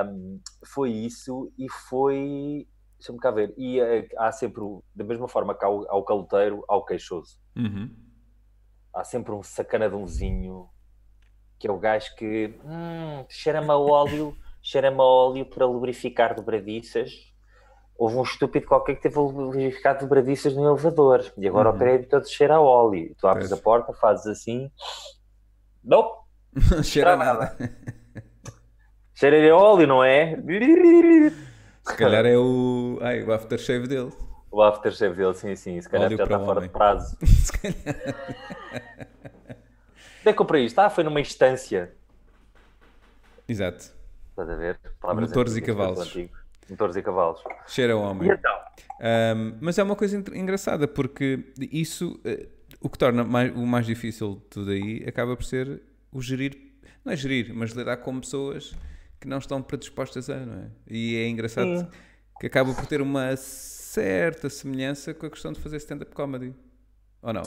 Um, 0.06 0.40
foi 0.64 0.90
isso 0.90 1.52
e 1.56 1.70
foi 1.88 2.66
Deixa-me 3.00 3.18
cá 3.18 3.30
ver. 3.30 3.54
E 3.56 3.80
uh, 3.80 4.06
há 4.18 4.30
sempre, 4.30 4.62
da 4.94 5.02
mesma 5.02 5.26
forma 5.26 5.54
que 5.54 5.64
há 5.64 5.70
o, 5.70 5.86
há 5.88 5.96
o 5.96 6.04
caloteiro, 6.04 6.62
há 6.68 6.76
o 6.76 6.84
queixoso. 6.84 7.38
Uhum. 7.56 7.90
Há 8.94 9.04
sempre 9.04 9.32
um 9.32 9.42
sacanadãozinho 9.42 10.68
que 11.58 11.66
é 11.66 11.70
o 11.70 11.78
gajo 11.78 12.14
que 12.16 12.58
hum, 12.64 13.24
cheira-me 13.28 13.70
a 13.70 13.76
óleo, 13.76 14.36
cheira-me 14.62 14.98
a 14.98 15.02
óleo 15.02 15.46
para 15.46 15.64
lubrificar 15.66 16.34
dobradiças. 16.34 17.10
Houve 17.96 18.16
um 18.16 18.22
estúpido 18.22 18.66
qualquer 18.66 18.96
que 18.96 19.02
teve 19.02 19.18
lubrificado 19.18 20.00
dobradiças 20.00 20.54
no 20.54 20.66
elevador 20.66 21.24
e 21.36 21.48
agora 21.48 21.70
uhum. 21.70 21.76
o 21.76 21.78
prédio 21.78 22.08
todo 22.08 22.28
cheira 22.28 22.56
a 22.56 22.60
óleo. 22.60 23.14
Tu 23.18 23.26
abres 23.26 23.48
pois. 23.48 23.60
a 23.60 23.62
porta, 23.62 23.92
fazes 23.94 24.26
assim, 24.26 24.70
não, 25.82 26.22
não 26.70 26.82
cheira 26.82 27.16
nada. 27.16 27.56
Cheira 29.14 29.40
de 29.40 29.50
óleo, 29.50 29.86
não 29.86 30.04
é? 30.04 30.36
Se 31.90 31.96
calhar 31.96 32.26
é 32.26 32.36
o, 32.36 32.98
ai, 33.00 33.22
o 33.22 33.32
aftershave 33.32 33.86
dele. 33.86 34.12
O 34.50 34.62
aftershave 34.62 35.16
dele, 35.16 35.34
sim, 35.34 35.54
sim. 35.54 35.80
Se 35.80 35.88
calhar 35.88 36.06
Óleo 36.06 36.16
já 36.18 36.24
está 36.24 36.40
fora 36.40 36.60
de 36.60 36.68
prazo. 36.68 37.16
Se 37.24 37.52
calhar. 37.52 37.76
Onde 40.20 40.28
é 40.28 40.32
que 40.32 40.34
comprei 40.34 40.64
isto? 40.64 40.78
Ah, 40.78 40.90
foi 40.90 41.04
numa 41.04 41.20
instância. 41.20 41.92
Exato. 43.48 43.90
Estás 44.30 44.50
a 44.50 44.56
ver? 44.56 44.78
Palavras 45.00 45.28
Motores 45.28 45.56
e 45.56 45.62
cavalos. 45.62 46.16
Motores 46.68 46.96
e 46.96 47.02
cavalos. 47.02 47.42
Cheira 47.66 47.96
homem. 47.96 48.28
E 48.28 48.32
então? 48.32 48.60
Um, 49.00 49.56
mas 49.60 49.78
é 49.78 49.82
uma 49.82 49.96
coisa 49.96 50.22
engraçada 50.34 50.86
porque 50.86 51.44
isso, 51.58 52.20
uh, 52.24 52.48
o 52.80 52.88
que 52.88 52.98
torna 52.98 53.24
mais, 53.24 53.54
o 53.56 53.66
mais 53.66 53.86
difícil 53.86 54.34
de 54.34 54.40
tudo 54.50 54.70
aí 54.70 55.04
acaba 55.06 55.36
por 55.36 55.44
ser 55.44 55.80
o 56.12 56.20
gerir, 56.20 56.56
não 57.04 57.12
é 57.12 57.16
gerir, 57.16 57.52
mas 57.54 57.70
lidar 57.70 57.96
com 57.98 58.20
pessoas 58.20 58.76
que 59.20 59.28
não 59.28 59.38
estão 59.38 59.60
predispostas 59.62 60.30
a, 60.30 60.36
não 60.36 60.62
é? 60.64 60.70
E 60.88 61.16
é 61.16 61.28
engraçado 61.28 61.78
Sim. 61.78 61.88
que 62.40 62.46
acaba 62.46 62.72
por 62.72 62.86
ter 62.86 63.00
uma 63.02 63.36
certa 63.36 64.48
semelhança 64.48 65.12
com 65.12 65.26
a 65.26 65.30
questão 65.30 65.52
de 65.52 65.60
fazer 65.60 65.76
stand-up 65.76 66.14
comedy. 66.14 66.54
Ou 67.22 67.32
não? 67.32 67.42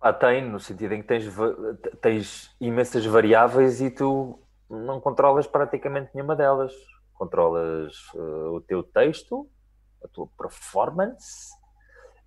Ah, 0.00 0.12
tem, 0.12 0.48
no 0.48 0.60
sentido 0.60 0.92
em 0.92 1.02
que 1.02 1.08
tens, 1.08 1.24
tens 2.00 2.56
imensas 2.60 3.04
variáveis 3.06 3.80
e 3.80 3.90
tu 3.90 4.38
não 4.68 5.00
controlas 5.00 5.46
praticamente 5.46 6.10
nenhuma 6.14 6.36
delas. 6.36 6.72
Controlas 7.14 7.94
uh, 8.14 8.54
o 8.54 8.60
teu 8.60 8.82
texto, 8.82 9.48
a 10.04 10.08
tua 10.08 10.28
performance, 10.36 11.50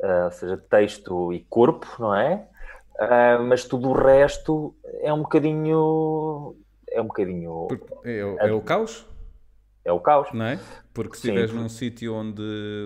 uh, 0.02 0.26
ou 0.26 0.32
seja, 0.32 0.58
texto 0.58 1.34
e 1.34 1.44
corpo, 1.46 1.88
não 2.00 2.16
é? 2.16 2.48
Uh, 2.96 3.44
mas 3.48 3.66
tudo 3.66 3.90
o 3.90 3.94
resto 3.94 4.76
é 5.02 5.14
um 5.14 5.22
bocadinho. 5.22 6.56
É 6.92 7.02
um 7.02 7.06
bocadinho. 7.06 7.68
É, 8.04 8.20
é, 8.20 8.50
é 8.50 8.54
o 8.54 8.62
caos? 8.62 9.06
É 9.84 9.92
o 9.92 10.00
caos. 10.00 10.30
Não 10.34 10.46
é? 10.46 10.60
Porque 10.94 11.16
se 11.16 11.28
estiveres 11.28 11.54
num 11.54 11.70
sítio 11.70 12.14
onde 12.14 12.42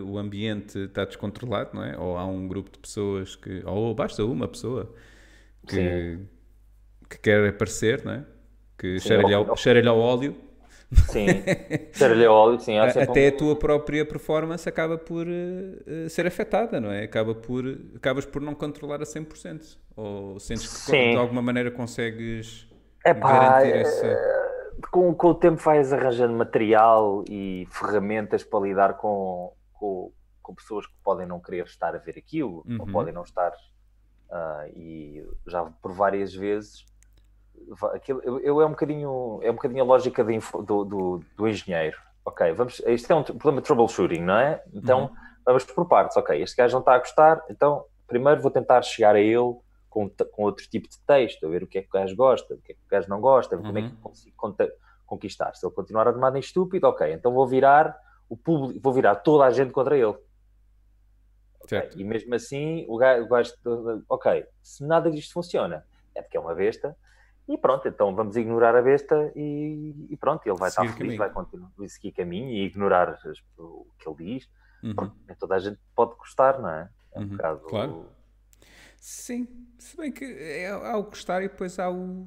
o 0.05 0.17
ambiente 0.17 0.77
está 0.79 1.05
descontrolado, 1.05 1.71
não 1.73 1.83
é? 1.83 1.97
Ou 1.97 2.17
há 2.17 2.25
um 2.25 2.47
grupo 2.47 2.71
de 2.71 2.79
pessoas 2.79 3.35
que. 3.35 3.63
Ou 3.65 3.93
basta 3.93 4.23
uma 4.23 4.47
pessoa 4.47 4.93
que, 5.67 6.19
que 7.09 7.19
quer 7.19 7.47
aparecer, 7.49 8.03
não 8.05 8.13
é? 8.13 8.25
Que 8.77 8.99
cheira-lhe 8.99 9.33
ao, 9.33 9.55
cheira 9.55 9.89
ao 9.89 9.99
óleo. 9.99 10.35
Sim, 11.09 11.25
cheira-lhe 11.91 12.25
ao 12.25 12.35
óleo, 12.35 12.59
sim. 12.59 12.77
Até 12.77 13.25
um... 13.25 13.27
a 13.29 13.31
tua 13.31 13.55
própria 13.55 14.05
performance 14.05 14.67
acaba 14.69 14.97
por 14.97 15.25
uh, 15.25 16.09
ser 16.09 16.27
afetada, 16.27 16.79
não 16.79 16.91
é? 16.91 17.03
Acaba 17.03 17.33
por, 17.33 17.65
acabas 17.95 18.25
por 18.25 18.41
não 18.41 18.53
controlar 18.53 19.01
a 19.01 19.05
100%. 19.05 19.77
Ou 19.95 20.39
sentes 20.39 20.67
que 20.67 20.91
sim. 20.91 21.11
de 21.11 21.17
alguma 21.17 21.41
maneira 21.41 21.71
consegues 21.71 22.67
Epá, 23.05 23.61
garantir 23.61 23.77
essa 23.77 24.43
com, 24.91 25.13
com 25.13 25.27
o 25.29 25.35
tempo 25.35 25.61
vais 25.61 25.91
arranjando 25.93 26.33
material 26.33 27.23
e 27.29 27.67
ferramentas 27.71 28.43
para 28.43 28.59
lidar 28.59 28.93
com, 28.95 29.53
com, 29.73 30.11
com 30.41 30.55
pessoas 30.55 30.85
que 30.85 30.93
podem 31.03 31.25
não 31.25 31.39
querer 31.39 31.65
estar 31.65 31.95
a 31.95 31.97
ver 31.97 32.17
aquilo, 32.17 32.63
uhum. 32.67 32.77
ou 32.79 32.87
podem 32.87 33.13
não 33.13 33.23
estar. 33.23 33.51
Uh, 34.29 34.67
e 34.75 35.27
já 35.47 35.63
por 35.81 35.93
várias 35.93 36.33
vezes 36.33 36.85
aquilo, 37.93 38.21
eu, 38.23 38.39
eu, 38.39 38.61
é 38.61 38.65
um 38.65 38.71
bocadinho 38.71 39.39
é 39.43 39.51
um 39.51 39.53
bocadinho 39.53 39.83
a 39.83 39.85
lógica 39.85 40.23
info, 40.33 40.63
do, 40.63 40.83
do, 40.83 41.23
do, 41.37 41.47
engenheiro 41.47 41.95
ok 42.25 42.51
vamos 42.53 42.79
isto 42.87 43.13
é 43.13 43.15
um 43.15 43.21
problema 43.21 43.61
de 43.61 43.67
troubleshooting 43.67 44.21
não 44.21 44.35
é 44.35 44.63
então 44.73 45.01
uhum. 45.03 45.15
vamos 45.45 45.63
por 45.65 45.87
partes 45.87 46.17
ok 46.17 46.41
este 46.41 46.57
gajo 46.57 46.73
não 46.73 46.79
está 46.79 46.95
a 46.95 46.97
gostar 46.97 47.43
então 47.47 47.85
primeiro 48.07 48.41
vou 48.41 48.49
tentar 48.49 48.81
chegar 48.81 49.15
a 49.15 49.19
ele 49.19 49.55
com, 49.93 50.09
com 50.09 50.41
outro 50.41 50.67
tipo 50.67 50.89
de 50.89 50.99
texto, 51.01 51.45
a 51.45 51.49
ver 51.49 51.61
o 51.61 51.67
que 51.67 51.77
é 51.77 51.81
que 51.83 51.87
o 51.87 51.91
gajo 51.91 52.15
gosta, 52.15 52.55
o 52.55 52.57
que 52.57 52.71
é 52.71 52.75
que 52.75 52.81
o 52.81 52.89
gajo 52.89 53.07
não 53.07 53.21
gosta, 53.21 53.55
uhum. 53.55 53.61
como 53.61 53.77
é 53.77 53.81
que 53.83 53.89
uhum. 53.89 54.01
consigo 54.01 54.35
conquistar. 55.05 55.53
Se 55.53 55.63
ele 55.63 55.75
continuar 55.75 56.07
a 56.07 56.13
tomar 56.13 56.35
em 56.35 56.39
estúpido, 56.39 56.87
ok, 56.87 57.13
então 57.13 57.31
vou 57.31 57.45
virar 57.45 57.95
o 58.27 58.35
público, 58.35 58.79
vou 58.81 58.91
virar 58.91 59.17
toda 59.17 59.45
a 59.45 59.51
gente 59.51 59.71
contra 59.71 59.95
ele. 59.95 60.15
Okay? 61.59 61.91
E 61.95 62.03
mesmo 62.03 62.33
assim, 62.33 62.85
o 62.89 62.97
gajo, 62.97 63.23
o 63.23 63.27
gajo, 63.27 63.53
ok, 64.09 64.45
se 64.63 64.83
nada 64.83 65.11
disto 65.11 65.31
funciona, 65.31 65.85
é 66.15 66.23
porque 66.23 66.37
é 66.37 66.39
uma 66.39 66.55
besta, 66.55 66.97
e 67.47 67.55
pronto, 67.55 67.87
então 67.87 68.15
vamos 68.15 68.35
ignorar 68.35 68.75
a 68.75 68.81
besta 68.81 69.31
e, 69.35 70.07
e 70.09 70.17
pronto, 70.17 70.47
ele 70.47 70.57
vai 70.57 70.71
seguir 70.71 70.87
estar 70.87 70.97
feliz, 70.97 71.17
caminho. 71.17 71.17
vai 71.19 71.29
continuar 71.29 71.71
a 71.79 71.87
seguir 71.87 72.11
caminho 72.13 72.49
e 72.49 72.65
ignorar 72.65 73.19
o 73.59 73.85
que 73.99 74.09
ele 74.09 74.33
diz. 74.33 74.49
Uhum. 74.81 74.95
Pronto, 74.95 75.15
toda 75.37 75.55
a 75.55 75.59
gente 75.59 75.79
pode 75.95 76.15
gostar, 76.15 76.59
não 76.59 76.69
é? 76.69 76.89
É 77.13 77.19
um 77.19 77.23
uhum. 77.23 77.29
bocado. 77.29 77.59
Claro. 77.67 78.05
Sim, 79.05 79.49
se 79.77 79.97
bem 79.97 80.13
que 80.13 80.23
é, 80.23 80.69
há 80.69 80.95
o 80.95 81.03
gostar 81.03 81.43
e 81.43 81.49
depois 81.49 81.77
há 81.77 81.91
o, 81.91 82.25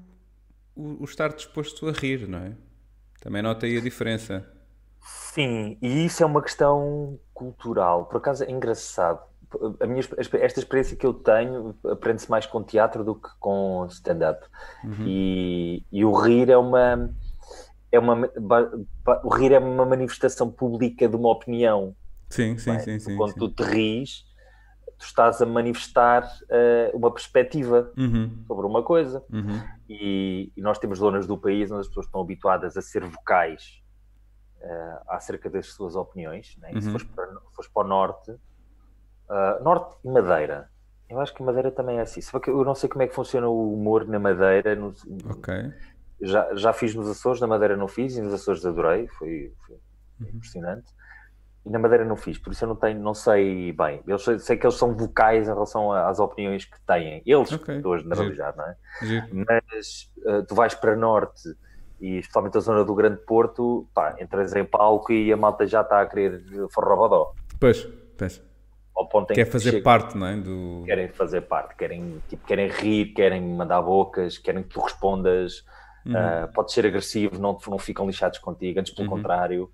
o, 0.75 1.01
o, 1.01 1.05
estar 1.05 1.29
disposto 1.29 1.89
a 1.89 1.93
rir, 1.93 2.29
não 2.29 2.39
é? 2.39 2.53
Também 3.19 3.41
nota 3.41 3.65
aí 3.65 3.79
a 3.79 3.81
diferença. 3.81 4.47
Sim, 5.01 5.79
e 5.81 6.05
isso 6.05 6.23
é 6.23 6.27
uma 6.27 6.43
questão 6.43 7.19
cultural. 7.33 8.05
Por 8.05 8.19
acaso 8.19 8.45
é 8.45 8.51
engraçado. 8.51 9.23
A 9.81 9.87
minha, 9.87 10.03
esta 10.19 10.61
experiência 10.61 10.95
que 10.99 11.07
eu 11.07 11.15
tenho 11.15 11.75
aprende-se 11.83 12.31
mais 12.31 12.45
com 12.45 12.63
teatro 12.63 13.03
do 13.03 13.15
que 13.15 13.31
com 13.41 13.87
stand-up. 13.87 14.47
Uhum. 14.85 15.07
E, 15.07 15.83
e 15.91 16.05
o 16.05 16.13
rir 16.13 16.51
é 16.51 16.59
uma. 16.59 17.11
É 17.91 17.99
uma, 17.99 18.31
o 19.25 19.35
rir 19.35 19.53
é 19.53 19.59
uma 19.59 19.87
manifestação 19.87 20.51
pública 20.51 21.09
de 21.09 21.17
uma 21.17 21.31
opinião. 21.31 21.97
Sim, 22.29 22.59
sim, 22.59 22.73
é? 22.73 22.79
sim, 22.81 22.99
sim. 22.99 23.17
Quando 23.17 23.33
sim. 23.33 23.39
tu 23.39 23.49
te 23.49 23.63
ris, 23.63 24.27
tu 24.99 25.05
estás 25.05 25.41
a 25.43 25.47
manifestar 25.47 26.25
uh, 26.25 26.97
uma 26.97 27.13
perspectiva 27.13 27.93
uhum. 27.97 28.45
sobre 28.47 28.67
uma 28.67 28.83
coisa. 28.83 29.23
Uhum. 29.33 29.63
E, 29.89 30.53
e, 30.57 30.61
nós 30.61 30.79
temos 30.79 30.99
zonas 30.99 31.27
do 31.27 31.37
país 31.37 31.71
onde 31.71 31.83
as 31.83 31.89
pessoas 31.89 32.07
estão 32.07 32.21
habituadas 32.21 32.77
a 32.77 32.83
ser 32.83 33.05
vocais 33.05 33.83
uh, 34.61 35.03
acerca 35.09 35.51
das 35.51 35.67
suas 35.67 35.95
opiniões. 35.95 36.57
Né? 36.59 36.73
Uhum. 36.75 36.81
se 36.81 36.91
fores 36.91 37.07
para, 37.07 37.27
fores 37.53 37.71
para 37.71 37.85
o 37.85 37.89
norte, 37.89 38.31
uh, 38.33 39.63
norte 39.63 39.97
e 40.05 40.09
Madeira. 40.09 40.71
Eu 41.09 41.21
acho 41.21 41.35
que 41.35 41.43
Madeira 41.43 41.71
também 41.71 41.99
é 41.99 42.03
assim. 42.03 42.21
Eu 42.47 42.65
não 42.65 42.75
sei 42.75 42.89
como 42.89 43.03
é 43.03 43.07
que 43.07 43.15
funciona 43.15 43.47
o 43.47 43.75
humor 43.75 44.07
na 44.09 44.19
Madeira. 44.19 44.75
No. 44.75 44.93
Já, 46.21 46.55
já 46.55 46.73
fiz 46.73 46.95
nos 46.95 47.09
Açores, 47.09 47.41
na 47.41 47.47
Madeira 47.47 47.77
não 47.77 47.87
fiz, 47.87 48.17
e 48.17 48.23
nos 48.23 48.33
Açores 48.33 48.65
adorei, 48.65 49.07
foi, 49.07 49.53
foi 49.67 49.77
uhum. 50.21 50.29
impressionante 50.35 50.96
e 51.67 51.71
na 51.71 51.81
Madeira 51.81 52.05
não 52.05 52.15
fiz, 52.15 52.39
por 52.39 52.53
isso 52.53 52.65
eu 52.65 52.69
não 52.69 52.77
tenho, 52.77 53.01
não 53.01 53.13
sei 53.13 53.73
bem. 53.73 54.01
Eu 54.07 54.21
sei, 54.21 54.39
sei 54.39 54.57
que 54.57 54.65
eles 54.65 54.77
são 54.77 54.95
vocais 54.95 55.49
em 55.49 55.53
relação 55.53 55.91
às 55.93 56.21
opiniões 56.21 56.65
que 56.65 56.81
têm, 56.87 57.23
eles 57.27 57.53
okay. 57.53 57.77
estou 57.77 57.95
a 57.95 57.99
generalizar, 57.99 58.55
não 58.57 58.65
é? 58.65 58.77
Giro. 59.03 59.27
Mas 59.33 60.13
uh, 60.19 60.47
tu 60.47 60.55
vais 60.55 60.75
para 60.75 60.95
norte 60.95 61.43
e 62.01 62.19
especialmente 62.19 62.57
a 62.57 62.61
zona 62.61 62.85
do 62.85 62.95
Grande 62.95 63.17
Porto, 63.17 63.89
pá, 63.93 64.15
entras 64.21 64.55
em 64.55 64.65
palco 64.65 65.13
e 65.13 65.33
a 65.33 65.37
malta 65.37 65.67
já 65.67 65.81
está 65.81 66.01
a 66.01 66.07
querer 66.07 66.41
forrobodó. 66.71 67.35
Pois, 67.59 67.83
pois. 68.17 68.41
Quer 69.35 69.47
fazer 69.47 69.71
chega, 69.73 69.83
parte, 69.83 70.17
não 70.17 70.27
é? 70.27 70.37
Do... 70.37 70.83
Querem 70.87 71.09
fazer 71.09 71.43
parte, 71.43 71.75
querem, 71.75 72.23
tipo, 72.29 72.47
querem 72.47 72.69
rir, 72.69 73.13
querem 73.13 73.43
mandar 73.43 73.83
bocas, 73.83 74.39
querem 74.39 74.63
que 74.63 74.71
tu 74.71 74.81
respondas. 74.81 75.65
Uhum. 76.07 76.13
Uh, 76.13 76.53
podes 76.55 76.73
ser 76.73 76.87
agressivo, 76.87 77.41
não, 77.41 77.59
não 77.67 77.79
ficam 77.79 78.07
lixados 78.07 78.39
contigo, 78.39 78.79
antes 78.79 78.95
pelo 78.95 79.09
uhum. 79.09 79.17
contrário 79.17 79.71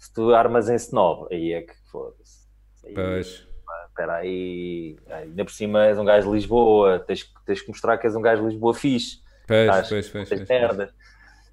se 0.00 0.12
tu 0.14 0.34
armas 0.34 0.70
em 0.70 0.74
snob, 0.76 1.28
aí 1.30 1.52
é 1.52 1.60
que 1.60 1.74
foda-se. 1.92 2.48
Pois. 2.94 3.46
Espera 3.88 4.14
aí, 4.14 4.96
ainda 5.10 5.44
por 5.44 5.52
cima 5.52 5.84
és 5.84 5.98
um 5.98 6.04
gajo 6.04 6.28
de 6.28 6.34
Lisboa, 6.34 7.00
tens, 7.00 7.30
tens 7.44 7.60
que 7.60 7.68
mostrar 7.68 7.98
que 7.98 8.06
és 8.06 8.16
um 8.16 8.22
gajo 8.22 8.42
de 8.42 8.48
Lisboa 8.48 8.72
fixe. 8.72 9.20
Pois, 9.46 9.60
Estás, 9.60 9.88
pois, 9.90 10.08
pois, 10.08 10.28
pois, 10.28 10.48
pois. 10.48 10.90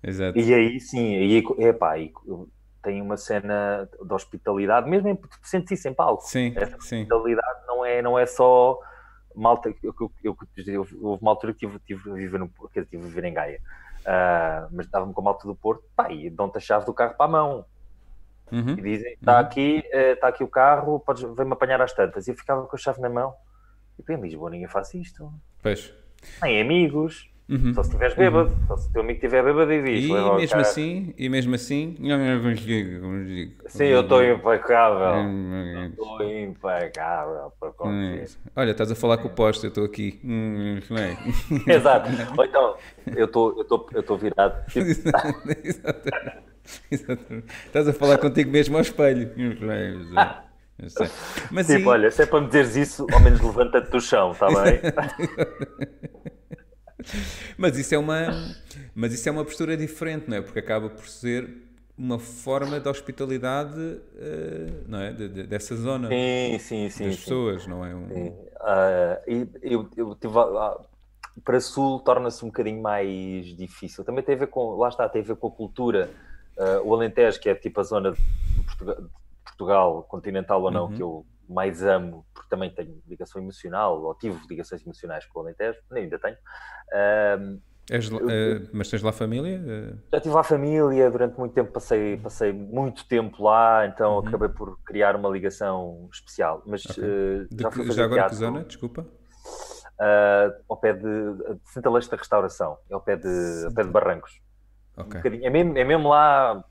Exato. 0.02 0.40
E 0.40 0.54
aí 0.54 0.80
sim, 0.80 1.16
aí, 1.16 1.44
epá, 1.60 1.92
aí, 1.92 2.14
tem 2.82 3.02
uma 3.02 3.18
cena 3.18 3.90
de 4.02 4.14
hospitalidade, 4.14 4.90
mesmo 4.90 5.10
em 5.10 5.20
sentir 5.44 5.74
isso 5.74 5.90
em 5.90 5.94
palco. 5.94 6.24
Sim, 6.24 6.54
Essa 6.56 6.78
sim. 6.80 7.02
hospitalidade 7.02 7.68
não 7.68 7.84
é, 7.84 8.02
não 8.02 8.18
é 8.18 8.26
só 8.26 8.80
malta. 9.36 9.70
Eu, 9.84 9.94
eu, 10.24 10.38
eu, 10.66 10.88
houve 11.02 11.22
uma 11.22 11.32
altura 11.32 11.54
que 11.54 11.60
tive, 11.60 11.80
tive, 11.80 12.12
a 12.12 12.14
viver 12.14 12.40
no, 12.40 12.48
que 12.48 12.86
tive 12.86 13.04
a 13.04 13.08
viver 13.08 13.26
em 13.26 13.34
Gaia, 13.34 13.60
uh, 14.02 14.70
mas 14.72 14.86
estava-me 14.86 15.14
com 15.14 15.20
a 15.20 15.24
malta 15.26 15.46
do 15.46 15.56
Porto, 15.56 15.84
pá, 15.96 16.10
e 16.12 16.30
dão-te 16.30 16.58
a 16.58 16.62
chave 16.62 16.86
do 16.86 16.94
carro 16.94 17.16
para 17.16 17.26
a 17.26 17.30
mão. 17.30 17.66
Uhum. 18.52 18.74
E 18.78 18.82
dizem: 18.82 19.14
está 19.14 19.34
uhum. 19.34 19.40
aqui, 19.40 19.84
está 19.92 20.28
eh, 20.28 20.30
aqui 20.30 20.44
o 20.44 20.48
carro, 20.48 21.00
podes, 21.00 21.24
vem-me 21.36 21.54
apanhar 21.54 21.82
às 21.82 21.94
tantas. 21.94 22.28
E 22.28 22.32
eu 22.32 22.36
ficava 22.36 22.66
com 22.66 22.76
a 22.76 22.80
chave 22.80 23.02
na 23.02 23.10
mão. 23.10 23.34
E 23.98 24.14
em 24.14 24.22
Lisboa 24.22 24.50
ninguém 24.50 24.68
faz 24.68 24.94
isto. 24.94 25.32
Pois. 25.62 25.94
Nem 26.42 26.62
amigos. 26.62 27.30
Uhum. 27.50 27.74
Só 27.74 27.82
se 27.82 27.90
estiveres 27.90 28.14
bêbado, 28.14 28.50
uhum. 28.50 28.68
só 28.68 28.76
se 28.76 28.90
o 28.90 28.92
teu 28.92 29.02
amigo 29.02 29.16
estiver 29.16 29.42
bêbado 29.42 29.72
e 29.72 29.82
diz. 29.82 30.06
E 30.06 30.12
mesmo 30.12 30.60
assim, 30.60 31.14
e 31.18 31.30
mesmo 31.30 31.56
assim, 31.56 31.96
não 31.98 32.42
consigo, 32.42 33.08
Sim, 33.68 33.86
eu 33.86 34.02
estou 34.02 34.22
impecável. 34.22 35.32
Estou 35.90 36.24
impecável 36.24 37.54
para 37.58 37.72
Olha, 38.54 38.72
estás 38.72 38.92
a 38.92 38.96
falar 38.96 39.20
com 39.20 39.30
o 39.30 39.32
posto, 39.32 39.66
eu 39.66 39.70
estou 39.70 39.86
aqui. 39.86 40.20
Exato. 41.66 42.10
Ou 42.38 42.44
então, 42.44 42.76
eu 43.16 43.26
estou 43.26 43.66
eu 43.94 44.02
estou 44.02 44.18
virado. 44.18 44.66
Exato. 44.76 46.57
Exatamente. 46.92 47.48
Estás 47.66 47.88
a 47.88 47.94
falar 47.94 48.18
contigo 48.18 48.52
mesmo 48.52 48.76
ao 48.76 48.82
espelho. 48.82 49.32
Mas 51.52 51.66
tipo, 51.66 51.80
e... 51.82 51.88
olha, 51.88 52.12
se 52.12 52.22
é 52.22 52.26
para 52.28 52.42
me 52.42 52.48
dizeres 52.48 52.76
isso, 52.76 53.08
ao 53.12 53.20
menos 53.20 53.42
levanta-te 53.42 53.90
do 53.90 54.00
chão, 54.00 54.32
está 54.32 54.46
bem? 54.48 54.80
mas 57.58 57.78
isso 57.78 57.96
é 57.96 57.98
uma 57.98 58.28
mas 58.94 59.12
isso 59.12 59.28
é 59.28 59.32
uma 59.32 59.44
postura 59.44 59.76
diferente, 59.76 60.30
não 60.30 60.38
é? 60.38 60.42
Porque 60.42 60.60
acaba 60.60 60.88
por 60.88 61.08
ser 61.08 61.50
uma 61.98 62.20
forma 62.20 62.80
de 62.80 62.88
hospitalidade 62.88 63.80
uh, 63.80 64.84
não 64.88 65.02
é? 65.02 65.14
De, 65.14 65.28
de, 65.28 65.44
dessa 65.48 65.76
zona 65.76 66.10
sim, 66.10 66.60
sim, 66.60 66.90
sim, 66.92 67.06
das 67.06 67.16
sim. 67.16 67.22
pessoas, 67.22 67.66
não 67.66 67.84
é? 67.84 67.96
Um... 67.96 68.28
Uh, 68.28 69.48
eu, 69.64 69.90
eu 69.98 70.14
tive, 70.14 70.38
uh, 70.38 70.80
para 71.44 71.60
Sul 71.60 72.00
torna-se 72.02 72.44
um 72.44 72.50
bocadinho 72.50 72.82
mais 72.82 73.46
difícil. 73.56 74.04
Também 74.04 74.24
tem 74.24 74.36
a 74.36 74.38
ver 74.38 74.48
com, 74.48 74.76
lá 74.76 74.90
está, 74.90 75.08
tem 75.08 75.22
a 75.22 75.26
ver 75.26 75.36
com 75.36 75.48
a 75.48 75.52
cultura 75.52 76.10
Uh, 76.58 76.82
o 76.84 76.94
Alentejo, 76.96 77.40
que 77.40 77.50
é 77.50 77.56
tipo 77.56 77.80
a 77.80 77.84
zona 77.84 78.12
de 78.12 78.22
Portugal, 78.66 78.96
de 78.96 79.10
Portugal 79.46 80.04
continental 80.04 80.62
ou 80.62 80.72
não, 80.72 80.86
uhum. 80.86 80.96
que 80.96 81.02
eu 81.02 81.26
mais 81.48 81.84
amo, 81.84 82.26
porque 82.34 82.50
também 82.50 82.70
tenho 82.74 83.02
ligação 83.08 83.42
emocional, 83.42 84.02
ou 84.02 84.16
tive 84.16 84.40
ligações 84.50 84.84
emocionais 84.84 85.26
com 85.26 85.40
o 85.40 85.44
Alentejo, 85.44 85.80
nem 85.92 86.04
ainda 86.04 86.20
tenho. 86.20 86.36
Uh, 86.36 87.62
És, 87.90 88.10
eu, 88.10 88.18
uh, 88.18 88.70
mas 88.74 88.90
tens 88.90 89.02
lá 89.02 89.14
família? 89.14 89.62
Já 90.12 90.20
tive 90.20 90.36
lá 90.36 90.44
família, 90.44 91.10
durante 91.10 91.38
muito 91.38 91.54
tempo 91.54 91.72
passei, 91.72 92.18
passei 92.18 92.52
muito 92.52 93.08
tempo 93.08 93.42
lá, 93.44 93.86
então 93.88 94.14
uhum. 94.14 94.28
acabei 94.28 94.50
por 94.50 94.78
criar 94.84 95.16
uma 95.16 95.30
ligação 95.30 96.10
especial. 96.12 96.62
Mas 96.66 96.84
okay. 96.86 97.48
já, 97.58 97.72
fui 97.72 97.92
já 97.92 98.04
agora 98.04 98.28
que 98.28 98.36
zona? 98.36 98.64
Desculpa. 98.66 99.06
uh, 100.00 100.64
ao 100.68 100.78
pé 100.78 100.94
de, 100.94 101.02
de 101.02 101.72
Santa 101.72 101.90
Leste 101.90 102.12
da 102.12 102.18
Restauração, 102.18 102.78
é 102.90 102.94
ao 102.94 103.02
pé 103.02 103.16
de, 103.16 103.66
ao 103.66 103.74
pé 103.74 103.84
de 103.84 103.90
Barrancos. 103.90 104.42
Ok. 104.98 105.22
Um 105.22 105.46
é, 105.46 105.50
mesmo, 105.50 105.78
é 105.78 105.84
mesmo 105.84 106.10
lá, 106.10 106.64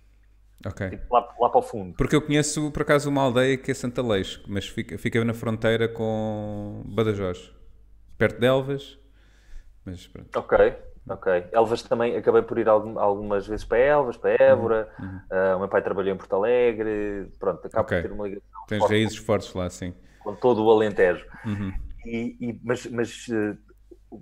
Ok. 0.67 0.91
tipo, 0.91 1.15
lá, 1.15 1.21
lá 1.41 1.49
para 1.49 1.59
o 1.59 1.63
fundo. 1.63 1.95
Porque 1.97 2.17
eu 2.17 2.23
conheço, 2.23 2.71
por 2.73 2.83
acaso, 2.83 3.09
uma 3.09 3.23
aldeia 3.23 3.57
que 3.57 3.71
é 3.71 3.75
Santa 3.75 4.03
Leix, 4.03 4.41
mas 4.49 4.67
fica, 4.69 4.99
fica 4.99 5.25
na 5.25 5.33
fronteira 5.35 5.89
com 5.89 6.83
Badajoz. 6.87 7.53
Perto 8.19 8.41
de 8.41 8.47
Elvas. 8.47 8.99
Mas 9.85 10.07
pronto. 10.09 10.37
Ok, 10.37 10.75
ok. 11.09 11.45
Elvas 11.53 11.83
também, 11.83 12.17
acabei 12.17 12.43
por 12.43 12.59
ir 12.59 12.69
algum- 12.69 12.99
algumas 12.99 13.47
vezes 13.47 13.65
para 13.65 13.79
Elvas, 13.79 14.17
para 14.17 14.31
Évora. 14.43 14.89
Uhum. 14.99 15.21
Ah, 15.31 15.57
o 15.57 15.59
meu 15.61 15.69
pai 15.69 15.83
trabalhou 15.83 16.13
em 16.15 16.19
Porto 16.19 16.35
Alegre. 16.35 17.31
Pronto, 17.39 17.65
acabo 17.67 17.85
Ok. 17.85 18.01
por 18.03 18.09
ter 18.09 18.13
uma 18.15 18.25
ligação 18.27 18.47
Tens 18.67 18.79
forte 18.81 18.91
raízes 18.93 19.17
fortes 19.19 19.55
lá, 19.55 19.71
sim. 19.71 19.95
com 20.21 20.35
todo 20.35 20.65
o 20.65 20.71
Alentejo. 20.71 21.25
Uhum. 21.45 21.73
E, 22.05 22.37
e- 22.41 22.61
mas 22.65 22.87
mas, 22.87 23.27
eh, 23.29 23.57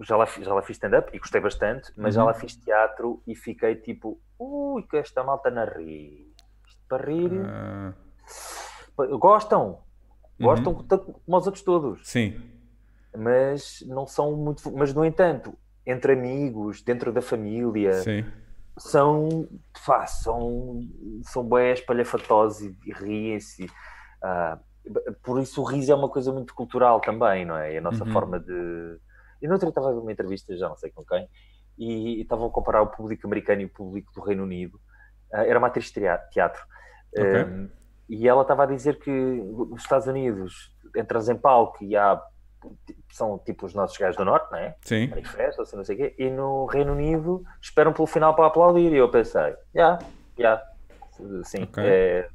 já, 0.02 0.16
lá, 0.16 0.24
já 0.26 0.52
lá 0.54 0.62
fiz 0.62 0.76
stand-up 0.76 1.10
e 1.14 1.18
gostei 1.18 1.40
bastante, 1.40 1.92
mas 1.96 2.14
já 2.14 2.20
Uhum. 2.22 2.26
lá 2.28 2.34
fiz 2.34 2.56
teatro 2.56 3.22
e 3.26 3.34
fiquei 3.34 3.74
tipo, 3.76 4.20
ui, 4.38 4.82
que 4.82 4.96
esta 4.96 5.22
malta 5.24 5.50
na 5.50 5.64
rir. 5.64 6.32
Isto 6.66 6.80
para 6.88 7.04
rir. 7.06 7.30
Ah, 7.46 7.92
Gostam. 9.18 9.80
Gostam 10.40 10.72
Uhum. 10.74 10.82
tanto 10.84 11.04
como 11.24 11.36
os 11.38 11.46
outros 11.46 11.64
todos. 11.64 12.00
sim. 12.08 12.40
Mas 13.16 13.84
não 13.86 14.06
são 14.08 14.32
muito. 14.36 14.72
Mas, 14.72 14.92
no 14.92 15.04
entanto, 15.04 15.56
entre 15.86 16.14
amigos, 16.14 16.82
dentro 16.82 17.12
da 17.12 17.22
família, 17.22 17.92
Sim. 17.92 18.24
são, 18.76 19.48
pá, 19.86 20.04
são, 20.06 20.80
são 21.22 21.48
bem 21.48 21.72
espalhafatosos 21.72 22.62
e, 22.62 22.76
e 22.86 22.92
riem-se. 22.92 23.70
ah, 24.20 24.58
por 25.22 25.40
isso 25.40 25.62
o 25.62 25.64
riso 25.64 25.92
é 25.92 25.94
uma 25.94 26.08
coisa 26.08 26.32
muito 26.32 26.52
cultural 26.54 27.00
também, 27.00 27.44
não 27.44 27.56
é? 27.56 27.74
E 27.74 27.78
a 27.78 27.80
nossa 27.80 28.04
Uhum. 28.04 28.10
forma 28.12 28.40
de... 28.40 28.98
E 29.44 29.46
no 29.46 29.52
outro 29.52 29.66
dia 29.66 29.72
estava 29.72 29.90
a 29.90 29.92
ver 29.92 29.98
uma 29.98 30.10
entrevista, 30.10 30.56
já 30.56 30.70
não 30.70 30.76
sei 30.76 30.90
com 30.90 31.04
quem, 31.04 31.28
e, 31.76 32.16
e 32.16 32.22
estavam 32.22 32.46
a 32.46 32.50
comparar 32.50 32.80
o 32.80 32.86
público 32.86 33.26
americano 33.26 33.60
e 33.60 33.66
o 33.66 33.68
público 33.68 34.10
do 34.14 34.22
Reino 34.22 34.42
Unido. 34.42 34.80
Ah, 35.30 35.44
era 35.44 35.58
uma 35.58 35.66
atriz 35.68 35.92
de 35.92 36.00
teatro. 36.32 36.64
Ok. 37.14 37.44
Um, 37.44 37.68
e 38.08 38.26
ela 38.26 38.40
estava 38.40 38.62
a 38.62 38.66
dizer 38.66 38.98
que 38.98 39.10
nos 39.10 39.82
Estados 39.82 40.06
Unidos 40.06 40.74
entras 40.96 41.28
em 41.28 41.36
palco 41.36 41.84
e 41.84 41.94
há 41.94 42.18
são 43.12 43.38
tipo 43.38 43.66
os 43.66 43.74
nossos 43.74 43.98
gajos 43.98 44.16
do 44.16 44.24
Norte, 44.24 44.50
não 44.50 44.58
é? 44.58 44.74
Sim. 44.80 45.08
manifestam, 45.08 45.62
assim, 45.62 45.76
não 45.76 45.84
sei 45.84 45.94
o 45.94 45.98
quê, 45.98 46.14
e 46.18 46.30
no 46.30 46.64
Reino 46.64 46.92
Unido 46.92 47.44
esperam 47.60 47.92
pelo 47.92 48.06
final 48.06 48.34
para 48.34 48.46
aplaudir. 48.46 48.90
E 48.92 48.96
eu 48.96 49.10
pensei, 49.10 49.54
já, 49.74 49.98
já, 50.38 50.62
sim, 51.42 51.64
Ok. 51.64 51.84
é, 51.84 52.26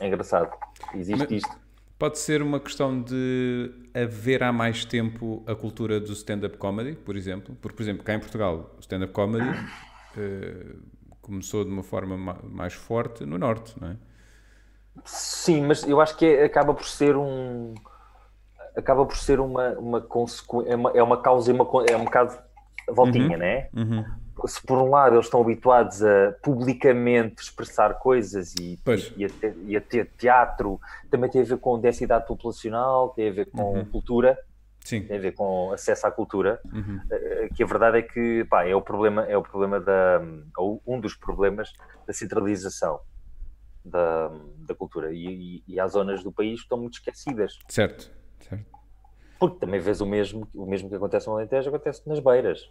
é 0.00 0.06
engraçado. 0.06 0.50
Existe 0.94 1.20
Mas- 1.24 1.30
isto. 1.30 1.63
Pode 1.98 2.18
ser 2.18 2.42
uma 2.42 2.58
questão 2.60 3.00
de 3.00 3.70
haver 3.94 4.42
há 4.42 4.52
mais 4.52 4.84
tempo 4.84 5.42
a 5.46 5.54
cultura 5.54 6.00
do 6.00 6.12
stand-up 6.12 6.56
comedy, 6.58 6.96
por 6.96 7.16
exemplo. 7.16 7.56
Porque, 7.62 7.76
por 7.76 7.82
exemplo, 7.82 8.02
cá 8.04 8.14
em 8.14 8.18
Portugal, 8.20 8.74
o 8.76 8.80
stand-up 8.80 9.12
comedy 9.12 9.46
eh, 10.16 10.76
começou 11.22 11.64
de 11.64 11.70
uma 11.70 11.82
forma 11.82 12.16
ma- 12.16 12.40
mais 12.42 12.74
forte 12.74 13.24
no 13.24 13.38
Norte, 13.38 13.74
não 13.80 13.88
é? 13.88 13.96
Sim, 15.04 15.62
mas 15.66 15.82
eu 15.84 16.00
acho 16.00 16.16
que 16.16 16.24
é- 16.24 16.44
acaba 16.44 16.72
por 16.74 16.86
ser 16.86 17.16
um. 17.16 17.74
Acaba 18.76 19.06
por 19.06 19.16
ser 19.16 19.38
uma, 19.40 19.70
uma 19.78 20.00
consequência. 20.00 20.72
É 20.72 20.76
uma, 20.76 20.90
é 20.90 21.02
uma 21.02 21.20
causa 21.22 21.50
e 21.50 21.54
uma. 21.54 21.64
É 21.88 21.96
um 21.96 22.04
bocado 22.04 22.36
voltinha, 22.88 23.36
né? 23.36 23.68
Uhum. 23.72 24.04
Se 24.46 24.60
por 24.66 24.78
um 24.78 24.90
lado 24.90 25.16
eles 25.16 25.26
estão 25.26 25.40
habituados 25.40 26.02
a 26.02 26.32
publicamente 26.42 27.42
expressar 27.42 27.94
coisas 27.94 28.54
e, 28.60 28.78
e, 29.16 29.24
a, 29.24 29.28
ter, 29.28 29.56
e 29.64 29.76
a 29.76 29.80
ter 29.80 30.10
teatro, 30.18 30.80
também 31.10 31.30
tem 31.30 31.40
a 31.42 31.44
ver 31.44 31.58
com 31.58 31.78
densidade 31.78 32.26
populacional, 32.26 33.10
tem 33.10 33.28
a 33.28 33.32
ver 33.32 33.50
com 33.50 33.78
Uhum. 33.78 33.84
cultura, 33.86 34.38
Sim. 34.80 35.02
tem 35.06 35.16
a 35.16 35.20
ver 35.20 35.32
com 35.32 35.72
acesso 35.72 36.06
à 36.06 36.10
cultura. 36.10 36.60
Uhum. 36.72 37.00
Eh, 37.10 37.48
que 37.54 37.62
a 37.62 37.66
verdade 37.66 37.98
é 37.98 38.02
que 38.02 38.44
pá, 38.44 38.66
é 38.66 38.74
o 38.74 38.82
problema 38.82 39.24
é 39.24 39.36
o 39.36 39.42
problema 39.42 39.80
da 39.80 40.20
um 40.86 41.00
dos 41.00 41.14
problemas 41.14 41.72
da 42.06 42.12
centralização 42.12 43.00
da, 43.84 44.30
da 44.58 44.74
cultura 44.74 45.12
e, 45.12 45.26
e, 45.26 45.64
e 45.74 45.80
há 45.80 45.86
zonas 45.86 46.22
do 46.22 46.32
país 46.32 46.56
que 46.60 46.64
estão 46.64 46.78
muito 46.78 46.94
esquecidas 46.94 47.58
Certo. 47.68 48.10
certo. 48.40 48.64
porque 49.38 49.58
também 49.58 49.78
vês 49.80 50.00
o 50.00 50.06
mesmo 50.06 50.48
o 50.54 50.66
mesmo 50.66 50.88
que 50.88 50.94
acontece 50.94 51.26
no 51.28 51.34
Alentejo 51.34 51.68
acontece 51.68 52.02
nas 52.08 52.18
beiras 52.18 52.70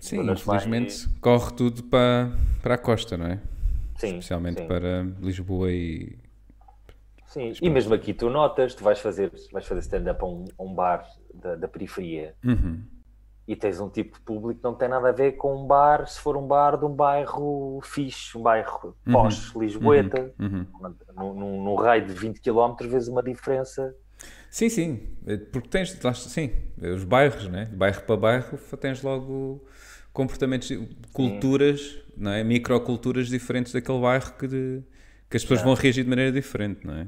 Sim, 0.00 0.30
infelizmente 0.30 1.08
corre 1.20 1.52
tudo 1.54 1.82
para, 1.84 2.32
para 2.62 2.74
a 2.74 2.78
costa, 2.78 3.16
não 3.16 3.26
é? 3.26 3.38
sim 3.98 4.08
Especialmente 4.18 4.60
sim, 4.60 4.66
para 4.66 5.06
Lisboa 5.20 5.70
e. 5.70 6.16
sim. 7.26 7.52
e 7.60 7.68
mesmo 7.70 7.94
aqui 7.94 8.14
tu 8.14 8.30
notas 8.30 8.74
tu 8.74 8.82
vais 8.82 8.98
fazer 8.98 9.30
vais 9.52 9.66
fazer 9.66 9.80
stand-up 9.80 10.22
a 10.22 10.26
um, 10.26 10.44
a 10.58 10.62
um 10.62 10.74
bar 10.74 11.06
da, 11.34 11.54
da 11.54 11.68
periferia 11.68 12.34
Uhum. 12.44 12.82
e 13.46 13.54
tens 13.56 13.78
um 13.80 13.90
tipo 13.90 14.14
de 14.18 14.24
público 14.24 14.60
que 14.60 14.64
não 14.64 14.74
tem 14.74 14.88
nada 14.88 15.08
a 15.08 15.12
ver 15.12 15.32
com 15.32 15.54
um 15.54 15.66
bar 15.66 16.06
se 16.06 16.18
for 16.20 16.36
um 16.36 16.46
bar 16.46 16.78
de 16.78 16.84
um 16.86 16.94
bairro 16.94 17.80
fixe 17.82 18.36
um 18.38 18.42
bairro 18.42 18.96
Uhum. 19.06 19.12
pós-Lisboeta 19.12 20.32
Uhum. 20.38 20.66
num, 21.16 21.34
num, 21.34 21.64
num 21.64 21.74
raio 21.74 22.06
de 22.06 22.12
20 22.14 22.40
km 22.40 22.74
vês 22.88 23.06
uma 23.08 23.22
diferença. 23.22 23.94
Sim, 24.50 24.68
sim, 24.68 25.08
eh, 25.26 25.36
porque 25.36 25.68
tens, 25.68 25.96
sim, 26.16 26.50
os 26.78 27.04
bairros, 27.04 27.46
né? 27.48 27.66
De 27.66 27.76
bairro 27.76 28.02
para 28.02 28.16
bairro 28.16 28.58
tens 28.78 29.02
logo 29.02 29.64
comportamentos, 30.20 30.70
culturas, 31.14 31.98
não 32.14 32.30
é? 32.30 32.44
Microculturas 32.44 33.28
diferentes 33.28 33.72
daquele 33.72 34.00
bairro 34.00 34.32
que, 34.36 34.46
de- 34.46 34.82
que 35.30 35.36
as 35.38 35.42
pessoas 35.42 35.62
vão 35.62 35.72
reagir 35.72 36.04
de 36.04 36.10
maneira 36.10 36.30
diferente, 36.30 36.86
não 36.86 36.94
é? 36.94 37.06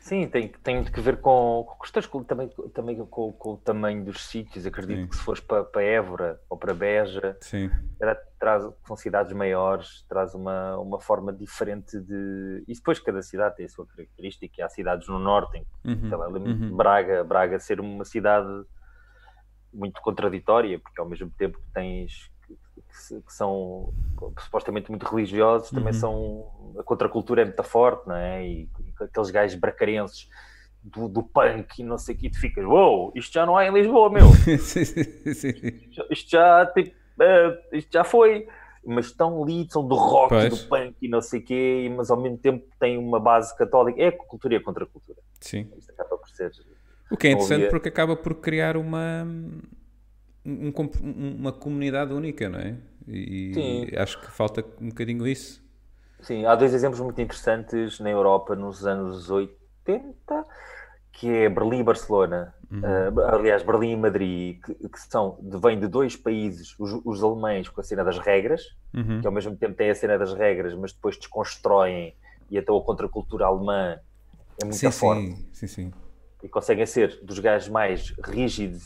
Sim, 0.00 0.26
tem, 0.26 0.48
tem 0.48 0.74
muito 0.76 0.90
que 0.90 1.00
ver 1.00 1.18
com, 1.20 1.64
com 1.68 1.78
questões 1.80 2.06
com- 2.06 2.24
também, 2.24 2.48
também 2.74 2.96
com, 3.06 3.32
com 3.32 3.52
o 3.52 3.56
tamanho 3.58 4.04
dos 4.04 4.26
sítios. 4.26 4.66
Acredito 4.66 5.02
Sim. 5.02 5.06
que 5.06 5.16
se 5.16 5.22
fores 5.22 5.40
para, 5.40 5.62
para 5.62 5.82
Évora 5.82 6.40
ou 6.50 6.56
para 6.58 6.74
Beja, 6.74 7.36
Sim, 7.40 7.70
traz, 8.40 8.64
são 8.86 8.96
cidades 8.96 9.32
maiores, 9.32 10.04
traz 10.08 10.34
uma, 10.34 10.78
uma 10.78 10.98
forma 11.00 11.32
diferente 11.32 12.00
de. 12.00 12.64
E 12.66 12.74
depois 12.74 12.98
cada 12.98 13.22
cidade 13.22 13.56
tem 13.56 13.66
a 13.66 13.68
sua 13.68 13.86
característica. 13.86 14.64
Há 14.64 14.68
cidades 14.68 15.06
no 15.08 15.18
norte, 15.20 15.58
em, 15.58 15.66
Uhum, 15.84 16.16
lá, 16.16 16.28
uhum. 16.28 16.76
Braga, 16.76 17.22
Braga 17.22 17.60
ser 17.60 17.78
uma 17.80 18.04
cidade 18.04 18.48
muito 19.72 20.00
contraditória, 20.00 20.78
porque 20.80 21.00
ao 21.00 21.08
mesmo 21.08 21.30
tempo 21.36 21.58
que 21.58 21.72
tens 21.72 22.30
que, 22.88 23.14
que 23.14 23.22
que 23.22 23.32
são 23.32 23.92
supostamente 24.40 24.90
muito 24.90 25.04
religiosos, 25.06 25.70
também 25.70 25.92
Uhum. 25.92 26.00
são 26.00 26.74
a 26.78 26.82
contracultura 26.82 27.42
é 27.42 27.44
muito 27.44 27.62
forte, 27.62 28.06
não 28.08 28.16
é? 28.16 28.46
E, 28.46 28.68
e 28.80 29.04
aqueles 29.04 29.30
gajos 29.30 29.58
bracarenses 29.58 30.28
do, 30.82 31.08
do 31.08 31.22
punk 31.22 31.78
e 31.80 31.84
não 31.84 31.98
sei 31.98 32.14
o 32.14 32.18
que, 32.18 32.30
tu 32.30 32.38
ficas, 32.38 32.64
uou, 32.64 33.12
isto 33.14 33.32
já 33.32 33.44
não 33.44 33.56
há 33.56 33.66
em 33.66 33.72
Lisboa, 33.72 34.10
meu, 34.10 34.26
sim, 34.58 34.58
sim, 34.58 34.84
sim, 34.84 35.34
sim. 35.34 35.52
isto 36.10 36.30
já, 36.30 36.66
tipo, 36.66 36.94
eh, 37.20 37.60
isto 37.72 37.92
já 37.92 38.04
foi. 38.04 38.46
Mas 38.86 39.06
estão 39.06 39.42
ali, 39.42 39.66
são 39.70 39.86
do 39.86 39.96
rock, 39.96 40.30
Pois. 40.30 40.48
do 40.62 40.68
punk 40.68 40.94
e 41.02 41.08
não 41.08 41.20
sei 41.20 41.40
o 41.40 41.44
quê, 41.44 41.92
mas 41.94 42.10
ao 42.10 42.16
mesmo 42.16 42.38
tempo 42.38 42.64
têm 42.78 42.96
uma 42.96 43.20
base 43.20 43.54
católica. 43.58 44.00
É 44.00 44.10
cultura 44.10 44.54
e 44.54 44.56
a 44.56 44.62
contracultura. 44.62 45.18
Sim. 45.40 45.70
Isto 45.76 45.90
acaba 45.92 46.16
por 46.16 46.28
ser. 46.30 46.52
O 47.10 47.16
que 47.16 47.26
é 47.26 47.32
interessante 47.32 47.68
porque 47.68 47.88
acaba 47.88 48.16
por 48.16 48.36
criar 48.36 48.76
uma, 48.78 49.26
um- 50.48 50.72
um 51.02 51.36
uma 51.40 51.52
comunidade 51.52 52.12
única, 52.12 52.48
não 52.48 52.58
é? 52.58 52.76
E 53.06 53.54
Sim. 53.54 53.86
acho 53.96 54.20
que 54.20 54.30
falta 54.30 54.64
um 54.80 54.88
bocadinho 54.88 55.26
isso. 55.26 55.62
Sim, 56.20 56.44
há 56.46 56.54
dois 56.56 56.74
exemplos 56.74 57.00
muito 57.00 57.20
interessantes 57.20 58.00
na 58.00 58.10
Europa 58.10 58.56
nos 58.56 58.84
anos 58.86 59.30
80, 59.30 60.44
que 61.12 61.28
é 61.28 61.48
Berlim 61.48 61.80
e 61.80 61.84
Barcelona. 61.84 62.54
Uh, 62.82 63.20
aliás, 63.32 63.62
Berlim 63.62 63.92
e 63.92 63.96
Madrid, 63.96 64.60
que, 64.62 64.74
que 64.74 65.00
são, 65.00 65.38
de- 65.42 65.58
vêm 65.58 65.78
de 65.78 65.88
dois 65.88 66.16
países, 66.16 66.74
os, 66.78 67.00
os 67.04 67.22
alemães 67.22 67.68
com 67.68 67.80
a 67.80 67.84
cena 67.84 68.04
das 68.04 68.18
regras, 68.18 68.62
Uhum. 68.94 69.20
que 69.20 69.26
ao 69.26 69.32
mesmo 69.32 69.56
tempo 69.56 69.74
têm 69.76 69.90
a 69.90 69.94
cena 69.94 70.18
das 70.18 70.32
regras, 70.34 70.74
mas 70.74 70.92
depois 70.92 71.16
desconstroem 71.16 72.14
e 72.50 72.58
até 72.58 72.72
a 72.72 72.80
contracultura 72.80 73.46
alemã 73.46 73.98
é 74.60 74.64
muito 74.64 74.76
Sim, 74.76 74.90
forte. 74.90 75.26
sim, 75.26 75.46
sim, 75.52 75.66
sim. 75.66 75.92
E 76.42 76.48
conseguem 76.48 76.86
ser 76.86 77.18
dos 77.24 77.38
gajos 77.38 77.68
mais 77.68 78.12
rígidos 78.24 78.84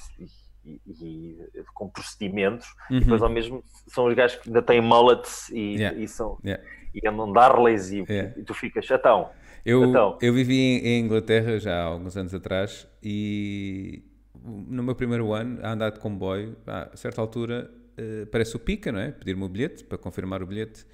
e, 0.64 0.80
e- 0.86 1.64
com 1.74 1.88
procedimentos, 1.88 2.66
e 2.90 3.00
depois 3.00 3.22
ao 3.22 3.28
mesmo 3.30 3.62
são 3.88 4.06
os 4.06 4.14
gajos 4.14 4.36
que 4.38 4.48
ainda 4.48 4.62
têm 4.62 4.80
mullets 4.80 5.48
e, 5.50 5.54
Uhum. 5.54 5.72
Yeah. 5.78 5.98
e 5.98 6.08
são, 6.08 6.38
Yeah. 6.44 6.64
e 6.94 7.08
andam 7.08 7.32
de 7.32 7.38
Harleys 7.38 7.90
e, 7.90 8.04
Yeah. 8.08 8.34
e 8.40 8.42
tu 8.44 8.54
ficas 8.54 8.84
chatão. 8.84 9.30
Eu, 9.64 9.84
Então. 9.84 10.18
eu 10.20 10.32
vivi 10.34 10.54
em, 10.84 11.00
Inglaterra 11.00 11.58
já 11.58 11.80
há 11.80 11.84
alguns 11.84 12.16
anos 12.16 12.34
atrás 12.34 12.86
e 13.02 14.02
no 14.44 14.82
meu 14.82 14.94
primeiro 14.94 15.32
ano 15.32 15.60
a 15.64 15.72
andar 15.72 15.90
de 15.90 16.00
comboio, 16.00 16.56
a 16.66 16.96
certa 16.96 17.20
altura 17.20 17.70
eh, 17.96 18.22
aparece 18.24 18.56
o 18.56 18.58
pica, 18.58 18.90
não 18.90 18.98
é? 18.98 19.12
Pedir-me 19.12 19.44
o 19.44 19.48
bilhete 19.48 19.84
para 19.84 19.96
confirmar 19.98 20.42
o 20.42 20.46
bilhete. 20.46 20.84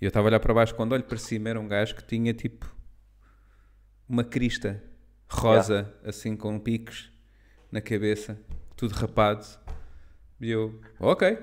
E 0.00 0.04
eu 0.04 0.08
estava 0.08 0.26
a 0.26 0.30
olhar 0.30 0.40
para 0.40 0.52
baixo, 0.54 0.74
quando 0.74 0.92
olho 0.92 1.04
para 1.04 1.18
cima 1.18 1.48
era 1.50 1.60
um 1.60 1.68
gajo 1.68 1.94
que 1.94 2.02
tinha 2.04 2.32
tipo 2.34 2.66
uma 4.08 4.24
crista 4.24 4.82
rosa, 5.28 5.92
assim 6.04 6.34
com 6.36 6.58
picos 6.58 7.12
na 7.70 7.80
cabeça, 7.80 8.40
tudo 8.78 8.92
rapado. 8.94 9.44
E 10.40 10.50
eu, 10.50 10.80
ok. 11.00 11.36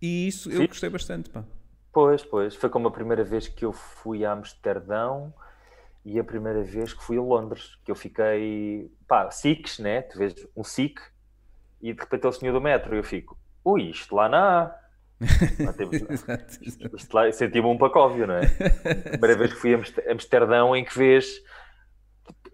E 0.00 0.28
isso 0.28 0.50
eu 0.50 0.58
Sim. 0.58 0.66
gostei 0.66 0.90
bastante, 0.90 1.30
pá. 1.30 1.42
Pois, 1.92 2.22
pois. 2.22 2.54
Foi 2.54 2.68
como 2.68 2.86
a 2.88 2.90
primeira 2.92 3.24
vez 3.24 3.48
que 3.48 3.64
eu 3.64 3.72
fui 3.72 4.24
a 4.24 4.32
Amsterdão 4.32 5.32
e 6.04 6.18
a 6.20 6.24
primeira 6.24 6.62
vez 6.62 6.92
que 6.92 7.02
fui 7.02 7.16
a 7.16 7.22
Londres, 7.22 7.76
que 7.84 7.90
eu 7.90 7.94
fiquei, 7.96 8.92
pá, 9.08 9.30
Sikhs, 9.30 9.78
né? 9.78 10.02
Tu 10.02 10.18
vês 10.18 10.34
um 10.54 10.62
Sikh 10.62 11.00
e 11.80 11.92
de 11.92 12.00
repente 12.00 12.26
é 12.26 12.28
o 12.28 12.32
senhor 12.32 12.52
do 12.52 12.60
metro 12.60 12.94
e 12.94 12.98
eu 12.98 13.04
fico, 13.04 13.36
ui, 13.64 13.90
isto 13.90 14.14
lá 14.14 14.28
não 14.28 14.38
há. 14.38 14.74
Não 15.58 15.72
temos- 15.72 15.96
Exato, 15.96 16.58
exato. 16.62 16.96
isto 16.96 17.12
lá, 17.12 17.32
senti-me 17.32 17.66
um 17.66 17.76
pacóvio, 17.76 18.24
não 18.24 18.36
é? 18.36 18.46
Primeira 19.10 19.36
vez 19.36 19.52
que 19.52 19.58
fui 19.58 19.74
a 19.74 19.78
Amst- 19.78 20.06
Amsterdão 20.08 20.76
em 20.76 20.84
que 20.84 20.96
vês 20.96 21.26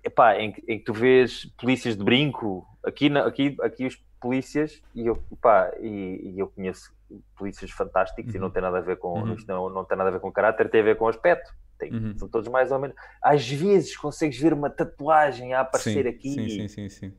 epá, 0.03 0.39
em, 0.41 0.51
que- 0.53 0.63
em 0.67 0.79
que 0.79 0.85
tu 0.85 0.95
vês 0.95 1.45
polícias 1.59 1.95
de 1.95 2.03
brinco, 2.03 2.67
aqui, 2.85 3.09
na- 3.09 3.27
aqui, 3.27 3.57
aqui 3.61 3.87
os 3.87 3.97
polícias, 4.21 4.83
e 4.95 5.07
eu, 5.07 5.23
epá, 5.33 5.73
e, 5.81 6.33
e 6.35 6.39
eu 6.39 6.49
conheço 6.49 6.93
polícias 7.37 7.71
fantásticos 7.71 8.35
e 8.35 8.39
não 8.39 8.51
tem 8.51 8.63
nada 8.63 8.79
a 8.79 8.81
ver 8.81 8.97
com 8.97 9.21
Uhum. 9.23 9.37
não, 9.47 9.71
não 9.71 9.85
tem 9.85 9.97
nada 9.97 10.09
a 10.11 10.13
ver 10.13 10.21
com 10.21 10.33
caráter, 10.33 10.71
tem 10.71 10.81
a 10.81 10.85
ver 10.85 10.97
com 10.97 11.07
aspecto. 11.09 11.51
Tem- 11.79 11.93
Uhum. 11.93 12.17
São 12.19 12.29
todos 12.29 12.49
mais 12.49 12.71
ou 12.73 12.79
menos. 12.79 12.97
Às 13.23 13.49
vezes 13.49 13.97
consegues 13.97 14.39
ver 14.39 14.53
uma 14.53 14.71
tatuagem 14.71 15.53
a 15.55 15.61
aparecer 15.61 16.05
Sim, 16.05 16.09
aqui 16.09 16.29
sim, 16.35 16.49
sim, 16.49 16.69
sim, 16.69 16.89
sim. 16.89 17.13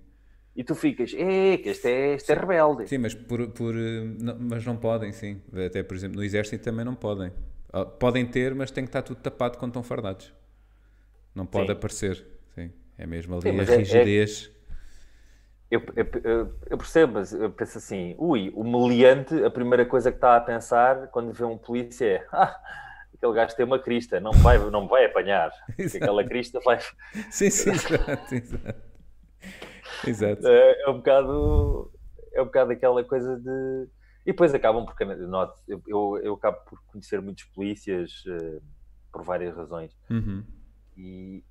e 0.55 0.63
tu 0.63 0.73
ficas, 0.73 1.13
é, 1.13 1.57
que 1.57 1.69
este 1.69 1.87
é, 1.87 2.13
este 2.15 2.31
é 2.31 2.35
rebelde. 2.35 2.87
Sim, 2.87 2.97
mas, 2.99 3.13
por, 3.13 3.47
por, 3.49 3.75
eh, 3.75 4.03
não- 4.19 4.37
mas 4.39 4.65
não 4.65 4.77
podem, 4.77 5.11
sim. 5.11 5.41
Até, 5.65 5.83
por 5.83 5.95
exemplo, 5.95 6.17
no 6.17 6.23
exército 6.23 6.63
também 6.63 6.85
não 6.85 6.95
podem. 6.95 7.31
Ah, 7.71 7.85
Podem 7.85 8.25
ter, 8.25 8.55
mas 8.55 8.71
tem 8.71 8.85
que 8.85 8.89
estar 8.89 9.01
tudo 9.01 9.19
tapado 9.21 9.57
quando 9.57 9.71
estão 9.71 9.83
fardados. 9.83 10.33
Não 11.35 11.45
pode 11.45 11.67
Sim. 11.67 11.73
aparecer. 11.73 12.25
Sim. 12.55 12.71
É 12.97 13.05
mesmo 13.05 13.33
ali 13.35 13.43
Sim, 13.43 13.49
a 13.49 13.53
mas 13.53 13.69
é- 13.69 13.73
é- 13.73 13.77
rigidez. 13.77 14.51
Eu, 15.69 15.81
eu- 15.95 16.55
eu- 16.69 16.77
percebo, 16.77 17.13
mas 17.13 17.33
eu 17.33 17.51
penso 17.51 17.77
assim, 17.79 18.15
ui, 18.19 18.51
o 18.55 18.63
meliante, 18.63 19.43
a 19.43 19.49
primeira 19.49 19.85
coisa 19.85 20.11
que 20.11 20.17
está 20.17 20.35
a 20.35 20.41
pensar 20.41 21.07
quando 21.07 21.33
vê 21.33 21.43
um 21.43 21.57
polícia 21.57 22.05
é 22.05 22.27
ah, 22.31 22.55
aquele 23.13 23.33
gajo 23.33 23.55
tem 23.55 23.65
uma 23.65 23.79
crista, 23.79 24.19
não 24.19 24.31
me 24.31 24.39
vai, 24.39 24.57
não 24.69 24.87
vai 24.87 25.05
apanhar. 25.05 25.51
Porque 25.75 25.97
aquela 25.97 26.23
crista 26.23 26.59
vai. 26.63 26.79
Sim, 27.31 27.49
sim, 27.49 27.71
exato, 27.71 28.35
exato. 28.35 28.81
Exato. 30.05 30.47
É, 30.47 30.81
é 30.83 30.89
um 30.89 30.97
bocado. 30.97 31.91
É 32.33 32.41
um 32.41 32.45
bocado 32.45 32.71
aquela 32.71 33.03
coisa 33.03 33.37
de. 33.39 33.87
E 34.25 34.31
depois 34.31 34.53
acabam 34.53 34.85
por. 34.85 34.95
cana- 34.95 35.15
noto, 35.15 35.59
Eu, 35.67 35.81
eu, 35.87 36.19
eu 36.23 36.33
acabo 36.35 36.57
por 36.69 36.79
conhecer 36.87 37.21
muitos 37.21 37.43
polícias 37.45 38.23
eh, 38.27 38.59
por 39.11 39.23
várias 39.23 39.55
razões. 39.55 39.91
Uhum. 40.09 40.43
E, 40.97 41.43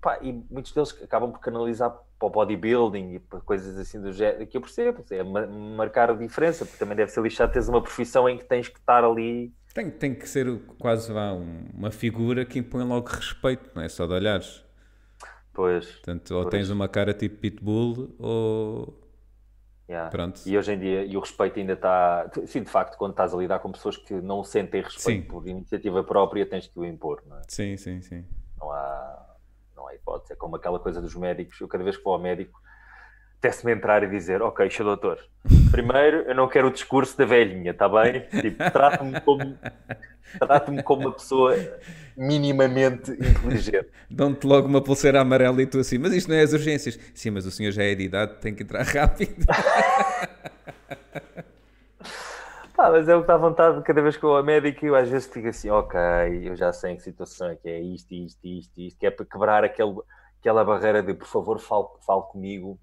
pá, 0.00 0.18
e 0.22 0.32
muitos 0.50 0.72
deles 0.72 0.96
acabam 1.02 1.30
por 1.32 1.40
canalizar 1.40 1.90
para 2.18 2.26
o 2.26 2.30
bodybuilding 2.30 3.14
e 3.14 3.18
para 3.20 3.40
coisas 3.40 3.76
assim 3.78 4.00
do 4.00 4.12
género, 4.12 4.46
que 4.46 4.56
eu 4.56 4.60
percebo, 4.60 5.04
é 5.10 5.22
ma- 5.22 5.46
marcar 5.46 6.10
a 6.10 6.14
diferença, 6.14 6.64
porque 6.64 6.78
também 6.78 6.96
deve 6.96 7.10
ser 7.10 7.22
lixado 7.22 7.52
teres 7.52 7.68
uma 7.68 7.80
profissão 7.82 8.28
em 8.28 8.36
que 8.38 8.44
tens 8.44 8.68
que 8.68 8.78
estar 8.78 9.04
ali. 9.04 9.52
Tem, 9.74 9.90
tem 9.90 10.14
que 10.14 10.28
ser 10.28 10.60
quase 10.78 11.12
um- 11.12 11.66
uma 11.74 11.90
figura 11.90 12.44
que 12.44 12.58
impõe 12.58 12.84
logo 12.84 13.08
respeito, 13.08 13.70
não 13.74 13.82
é 13.82 13.88
só 13.88 14.06
de 14.06 14.12
olhares. 14.14 14.64
Pois, 15.52 15.86
Portanto, 15.90 16.30
ou 16.34 16.42
Pois. 16.42 16.50
tens 16.52 16.70
uma 16.70 16.88
cara 16.88 17.12
tipo 17.12 17.36
pitbull 17.38 18.14
ou. 18.18 19.00
yeah. 19.88 20.08
Pronto. 20.10 20.40
E 20.46 20.56
hoje 20.56 20.72
em 20.72 20.78
dia, 20.78 21.04
e 21.04 21.16
o 21.16 21.20
respeito 21.20 21.58
ainda 21.58 21.72
está. 21.72 22.30
Sim, 22.46 22.62
de 22.62 22.70
facto, 22.70 22.96
quando 22.96 23.10
estás 23.12 23.34
a 23.34 23.36
lidar 23.36 23.58
com 23.58 23.72
pessoas 23.72 23.96
que 23.96 24.14
não 24.14 24.44
sentem 24.44 24.82
respeito 24.82 25.22
Sim. 25.22 25.28
por 25.28 25.46
iniciativa 25.48 26.04
própria, 26.04 26.46
tens 26.46 26.66
que 26.68 26.78
o 26.78 26.84
impor, 26.84 27.22
não 27.26 27.38
é? 27.38 27.42
Sim, 27.48 27.76
sim, 27.76 28.00
sim. 28.00 28.24
Não 28.60 28.70
há, 28.70 29.17
hipótese. 30.08 30.32
É 30.32 30.36
como 30.36 30.56
aquela 30.56 30.78
coisa 30.78 31.00
dos 31.00 31.14
médicos. 31.14 31.60
Eu, 31.60 31.68
cada 31.68 31.84
vez 31.84 31.96
que 31.96 32.02
vou 32.02 32.14
ao 32.14 32.18
médico, 32.18 32.58
até-se-me 33.38 33.72
entrar 33.72 34.02
e 34.02 34.08
dizer: 34.08 34.40
Ok, 34.42 34.68
senhor 34.70 34.84
doutor, 34.84 35.18
primeiro 35.70 36.22
eu 36.22 36.34
não 36.34 36.48
quero 36.48 36.68
o 36.68 36.72
discurso 36.72 37.16
da 37.16 37.24
velhinha, 37.24 37.70
está 37.72 37.88
bem? 37.88 38.20
Tipo, 38.40 38.70
trate-me 38.70 39.20
como, 39.20 39.58
trate 40.38 40.82
como 40.82 41.02
uma 41.02 41.12
pessoa 41.12 41.54
minimamente 42.16 43.12
inteligente. 43.12 43.88
Dão-te 44.10 44.46
logo 44.46 44.66
uma 44.66 44.82
pulseira 44.82 45.20
amarela 45.20 45.62
e 45.62 45.66
tu 45.66 45.78
assim, 45.78 45.98
mas 45.98 46.12
isto 46.12 46.28
não 46.28 46.36
é 46.36 46.42
as 46.42 46.52
urgências. 46.52 46.98
Sim, 47.14 47.30
mas 47.30 47.46
o 47.46 47.50
senhor 47.50 47.70
já 47.70 47.84
é 47.84 47.94
de 47.94 48.04
idade, 48.04 48.40
tem 48.40 48.54
que 48.54 48.62
entrar 48.62 48.82
rápido. 48.82 49.46
Pá, 52.78 52.92
mas 52.92 53.08
é 53.08 53.16
o 53.16 53.22
que 53.22 53.26
dá 53.26 53.36
vontade 53.36 53.82
cada 53.82 54.00
vez 54.00 54.16
que 54.16 54.22
eu 54.24 54.28
vou 54.28 54.38
ao 54.38 54.44
médico 54.44 54.86
eu 54.86 54.94
às 54.94 55.08
vezes 55.08 55.26
fico 55.26 55.48
assim, 55.48 55.68
ok, 55.68 55.98
eu 56.44 56.54
já 56.54 56.72
sei 56.72 56.92
em 56.92 56.96
que 56.96 57.02
situação 57.02 57.48
é 57.48 57.56
que 57.56 57.68
é 57.68 57.80
isto, 57.80 58.14
isto, 58.14 58.46
isto, 58.46 58.80
isto, 58.80 58.96
que 59.00 59.04
é 59.04 59.10
para 59.10 59.26
quebrar 59.26 59.64
aquele, 59.64 59.96
aquela 60.38 60.64
barreira 60.64 61.02
de 61.02 61.12
por 61.12 61.26
favor 61.26 61.58
fale, 61.58 61.88
fale 62.06 62.22
comigo 62.30 62.78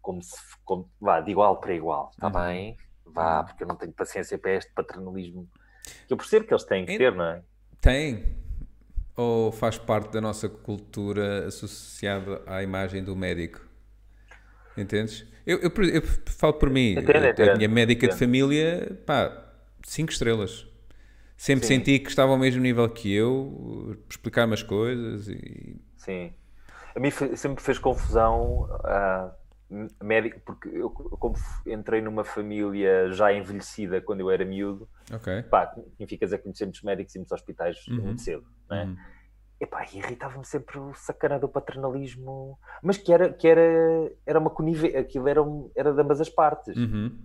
como 0.00 0.22
se 0.22 0.36
como, 0.64 0.88
vá, 1.00 1.20
de 1.20 1.32
igual 1.32 1.58
para 1.58 1.74
igual, 1.74 2.10
está 2.12 2.28
Uhum. 2.28 2.44
bem? 2.44 2.76
Vá, 3.04 3.42
porque 3.42 3.64
eu 3.64 3.66
não 3.66 3.74
tenho 3.74 3.92
paciência 3.92 4.38
para 4.38 4.52
este 4.52 4.72
paternalismo 4.72 5.48
eu 6.08 6.16
percebo 6.16 6.46
que 6.46 6.54
eles 6.54 6.64
têm 6.64 6.86
que 6.86 6.96
ter, 6.96 7.12
não 7.12 7.24
é? 7.24 7.42
Tem. 7.80 8.36
Ou 9.16 9.50
faz 9.50 9.76
parte 9.76 10.12
da 10.12 10.20
nossa 10.20 10.48
cultura 10.48 11.46
associada 11.46 12.40
à 12.46 12.62
imagem 12.62 13.02
do 13.02 13.16
médico? 13.16 13.63
Entendes? 14.76 15.26
Eu, 15.46 15.58
eu, 15.58 15.70
eu 15.92 16.02
falo 16.02 16.54
por 16.54 16.70
mim. 16.70 16.92
Entendo, 16.92 17.24
a 17.24 17.28
entendo, 17.30 17.56
minha 17.56 17.68
médica 17.68 18.00
de 18.08 18.14
entendo. 18.14 18.18
família, 18.18 18.98
pá, 19.06 19.52
5 19.84 20.10
estrelas. 20.10 20.66
Sempre 21.36 21.66
Sim. 21.66 21.78
senti 21.78 21.98
que 21.98 22.08
estava 22.08 22.32
ao 22.32 22.38
mesmo 22.38 22.62
nível 22.62 22.88
que 22.88 23.12
eu, 23.12 23.96
explicar-me 24.08 24.54
as 24.54 24.62
coisas 24.62 25.28
e. 25.28 25.76
Sim. 25.96 26.32
A 26.94 27.00
mim 27.00 27.10
sempre 27.10 27.62
fez 27.62 27.76
confusão 27.78 28.68
ah, 28.84 29.32
m- 29.68 29.88
médico, 30.02 30.40
porque 30.46 30.68
eu, 30.68 30.88
como 30.90 31.34
entrei 31.66 32.00
numa 32.00 32.24
família 32.24 33.10
já 33.12 33.32
envelhecida 33.32 34.00
quando 34.00 34.20
eu 34.20 34.30
era 34.30 34.44
miúdo, 34.44 34.88
Ok. 35.12 35.42
pá, 35.42 35.74
significas 35.90 36.32
a 36.32 36.38
conhecer 36.38 36.64
muitos 36.66 36.82
médicos 36.82 37.14
e 37.14 37.18
muitos 37.18 37.32
hospitais 37.32 37.84
Uhum. 37.88 37.96
muito 37.96 38.22
cedo, 38.22 38.44
não 38.70 38.76
é? 38.76 38.84
Uhum. 38.84 38.96
Epá, 39.64 39.82
e 39.92 39.98
irritava-me 39.98 40.44
sempre 40.44 40.78
o 40.78 40.92
sacana 40.94 41.38
do 41.38 41.48
paternalismo, 41.48 42.58
mas 42.82 42.98
que 42.98 43.10
era, 43.12 43.32
que 43.32 43.48
era, 43.48 44.12
era 44.26 44.38
uma 44.38 44.50
conivência, 44.50 45.00
aquilo 45.00 45.26
era, 45.26 45.42
um- 45.42 45.70
era 45.74 45.90
de 45.92 46.00
ambas 46.02 46.20
as 46.20 46.28
partes. 46.28 46.76
Uhum. 46.76 47.16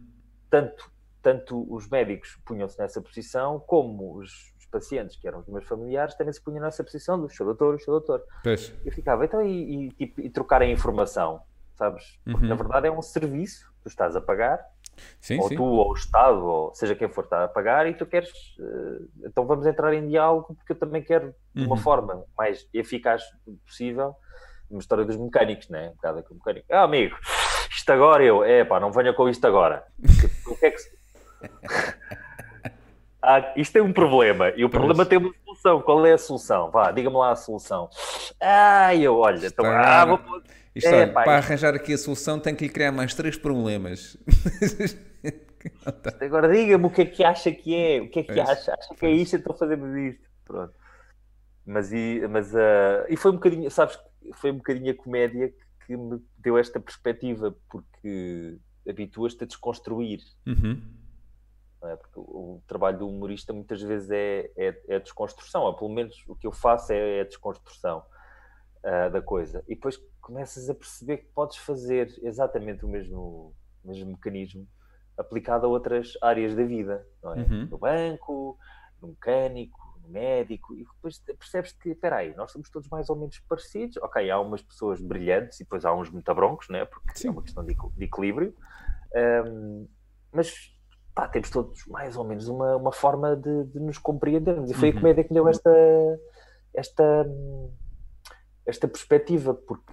Tanto, 0.49 0.89
tanto 1.21 1.67
os 1.73 1.89
médicos 1.89 2.37
punham-se 2.45 2.79
nessa 2.79 3.01
posição, 3.01 3.59
como 3.59 4.15
os, 4.17 4.31
os 4.57 4.65
pacientes, 4.71 5.17
que 5.17 5.27
eram 5.27 5.39
os 5.39 5.47
meus 5.47 5.67
familiares, 5.67 6.15
também 6.15 6.31
se 6.31 6.41
punham 6.41 6.61
nessa 6.61 6.81
posição 6.83 7.19
do 7.19 7.29
seu 7.29 7.45
doutor, 7.45 7.75
o 7.75 7.79
seu 7.79 7.91
doutor. 7.93 8.23
Pois. 8.41 8.73
Eu 8.85 8.91
ficava, 8.93 9.25
então, 9.25 9.41
e, 9.41 9.87
e, 9.87 9.91
tipo, 9.91 10.21
e 10.21 10.29
trocar 10.29 10.61
a 10.61 10.65
informação, 10.65 11.41
sabes? 11.75 12.17
Porque 12.23 12.43
Uhum. 12.43 12.49
na 12.49 12.55
verdade 12.55 12.87
é 12.87 12.91
um 12.91 13.01
serviço, 13.01 13.68
tu 13.81 13.87
estás 13.87 14.15
a 14.15 14.21
pagar, 14.21 14.59
Sim, 15.21 15.39
ou 15.39 15.47
sim. 15.47 15.55
tu, 15.55 15.63
ou 15.63 15.91
o 15.91 15.93
Estado, 15.93 16.45
ou 16.45 16.73
seja 16.75 16.95
quem 16.95 17.07
for, 17.09 17.23
está 17.23 17.45
a 17.45 17.47
pagar, 17.47 17.87
e 17.87 17.93
tu 17.93 18.05
queres, 18.05 18.29
eh, 18.59 19.27
então 19.27 19.45
vamos 19.45 19.65
entrar 19.65 19.93
em 19.93 20.07
diálogo, 20.07 20.53
porque 20.55 20.73
eu 20.73 20.77
também 20.79 21.01
quero, 21.03 21.33
de 21.55 21.63
uma 21.65 21.75
Uhum. 21.75 21.81
forma 21.81 22.23
mais 22.37 22.67
eficaz 22.73 23.23
possível, 23.65 24.15
uma 24.69 24.79
história 24.79 25.05
dos 25.05 25.15
mecânicos, 25.17 25.69
né? 25.69 25.89
Um 25.89 25.93
bocado 25.95 26.19
aqui 26.19 26.31
o 26.31 26.35
mecânico. 26.35 26.67
Ah, 26.71 26.83
amigo, 26.83 27.15
isto 27.71 27.89
agora 27.91 28.23
eu, 28.23 28.43
é 28.43 28.63
pá, 28.65 28.79
não 28.79 28.91
venha 28.91 29.13
com 29.13 29.27
isto 29.29 29.45
agora. 29.47 29.83
O 30.47 30.55
que 30.57 30.65
é 30.65 30.71
que 30.71 30.77
se- 30.77 30.97
Ah, 33.21 33.53
isto 33.57 33.75
é 33.77 33.81
um 33.81 33.91
problema 33.91 34.49
e 34.55 34.63
o 34.63 34.69
problema 34.69 35.05
tem 35.05 35.17
uma 35.17 35.33
solução. 35.43 35.81
Qual 35.81 36.05
é 36.05 36.13
a 36.13 36.17
solução? 36.17 36.71
Vá, 36.71 36.89
diga-me 36.89 37.17
lá 37.17 37.31
a 37.31 37.35
solução. 37.35 37.89
Ah, 38.39 38.95
eu, 38.95 39.17
olha, 39.17 39.45
então, 39.45 39.65
ah, 39.65 40.05
vou 40.05 40.19
Isto, 40.75 40.87
É, 40.87 41.03
olha, 41.03 41.13
pá, 41.13 41.23
para 41.23 41.37
arranjar 41.37 41.73
aqui 41.73 41.93
a 41.93 41.97
solução 41.97 42.39
tem 42.39 42.55
que 42.55 42.65
lhe 42.65 42.69
criar 42.69 42.91
mais 42.91 43.13
três 43.13 43.37
problemas. 43.37 44.17
Agora 46.21 46.47
diga-me 46.47 46.85
o 46.85 46.89
que 46.89 47.01
é 47.01 47.05
que 47.05 47.23
acha 47.23 47.51
que 47.51 47.75
é, 47.75 48.01
o 48.01 48.09
que 48.09 48.19
é 48.19 48.23
que 48.23 48.33
Pois, 48.33 48.49
acha? 48.49 48.73
Acha 48.73 48.95
que 48.95 49.05
é 49.05 49.09
pois. 49.09 49.21
isto, 49.21 49.35
então 49.35 49.53
fazemos 49.55 49.95
isto. 49.97 50.29
Pronto. 50.45 50.73
Mas, 51.65 51.91
e, 51.91 52.25
mas 52.29 52.55
ah, 52.55 53.05
e 53.09 53.15
foi 53.15 53.31
um 53.31 53.35
bocadinho, 53.35 53.69
sabes, 53.69 53.99
foi 54.33 54.51
um 54.51 54.57
bocadinho 54.57 54.91
a 54.91 54.95
comédia 54.95 55.53
que, 55.85 55.95
me 55.95 56.21
deu 56.37 56.57
esta 56.57 56.79
perspectiva, 56.79 57.55
porque 57.69 58.57
habituas-te 58.87 59.43
a 59.43 59.47
desconstruir. 59.47 60.19
Uhum. 60.45 60.81
é? 61.83 61.95
Porque 61.95 62.19
o, 62.19 62.61
trabalho 62.67 62.99
do 62.99 63.09
humorista 63.09 63.53
muitas 63.53 63.81
vezes 63.81 64.09
é, 64.11 64.51
é, 64.55 64.81
é 64.87 64.95
a 64.95 64.99
desconstrução, 64.99 65.63
ou 65.63 65.75
pelo 65.75 65.89
menos 65.89 66.23
o 66.27 66.35
que 66.35 66.47
eu 66.47 66.51
faço 66.51 66.91
é, 66.93 67.17
é 67.17 67.21
a 67.21 67.25
desconstrução 67.25 68.03
ah, 68.83 69.09
da 69.09 69.21
coisa. 69.21 69.63
E 69.67 69.75
depois 69.75 69.99
começas 70.29 70.69
a 70.69 70.75
perceber 70.75 71.17
que 71.17 71.25
podes 71.33 71.57
fazer 71.57 72.13
exatamente 72.21 72.85
o 72.85 72.87
mesmo, 72.87 73.51
o 73.83 73.87
mesmo 73.87 74.11
mecanismo 74.11 74.67
aplicado 75.17 75.65
a 75.65 75.69
outras 75.69 76.13
áreas 76.21 76.55
da 76.55 76.63
vida, 76.63 77.05
não 77.21 77.33
é? 77.33 77.39
Uhum. 77.39 77.67
No 77.71 77.77
banco, 77.79 78.57
no 79.01 79.07
mecânico, 79.09 79.99
no 80.03 80.09
médico, 80.09 80.75
e 80.75 80.85
depois 80.85 81.17
percebes 81.17 81.71
que, 81.71 81.89
espera 81.89 82.17
aí, 82.17 82.35
nós 82.35 82.51
somos 82.51 82.69
todos 82.69 82.87
mais 82.89 83.09
ou 83.09 83.15
menos 83.15 83.39
parecidos. 83.39 83.97
Ok, 83.97 84.29
há 84.29 84.39
umas 84.39 84.61
pessoas 84.61 85.01
brilhantes 85.01 85.59
e 85.59 85.63
depois 85.63 85.83
há 85.83 85.93
uns 85.93 86.11
muito 86.11 86.33
broncos, 86.35 86.69
né? 86.69 86.85
porque 86.85 87.17
Sim. 87.17 87.29
é 87.29 87.31
uma 87.31 87.41
questão 87.41 87.65
de, 87.65 87.75
de 87.75 88.05
equilíbrio. 88.05 88.55
Ahm, 89.15 89.87
mas 90.31 90.77
pá, 91.15 91.27
temos 91.27 91.49
todos 91.49 91.85
mais 91.87 92.15
ou 92.15 92.23
menos 92.23 92.47
uma, 92.47 92.77
uma 92.77 92.91
forma 92.91 93.35
de, 93.35 93.63
de 93.65 93.79
nos 93.79 93.97
compreendermos. 93.97 94.69
E 94.69 94.75
foi 94.75 94.91
Uhum. 94.91 94.97
a 94.97 95.01
comédia 95.01 95.23
que 95.23 95.31
me 95.31 95.35
deu 95.35 95.49
esta, 95.49 95.71
esta, 96.73 97.25
esta 98.65 98.87
perspectiva, 98.87 99.53
porque 99.53 99.91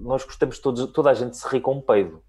nós 0.00 0.24
gostamos 0.24 0.58
todos, 0.58 0.86
toda 0.92 1.10
a 1.10 1.14
gente 1.14 1.36
se 1.36 1.46
ri 1.48 1.60
com 1.60 1.74
um 1.74 1.80
peido. 1.80 2.22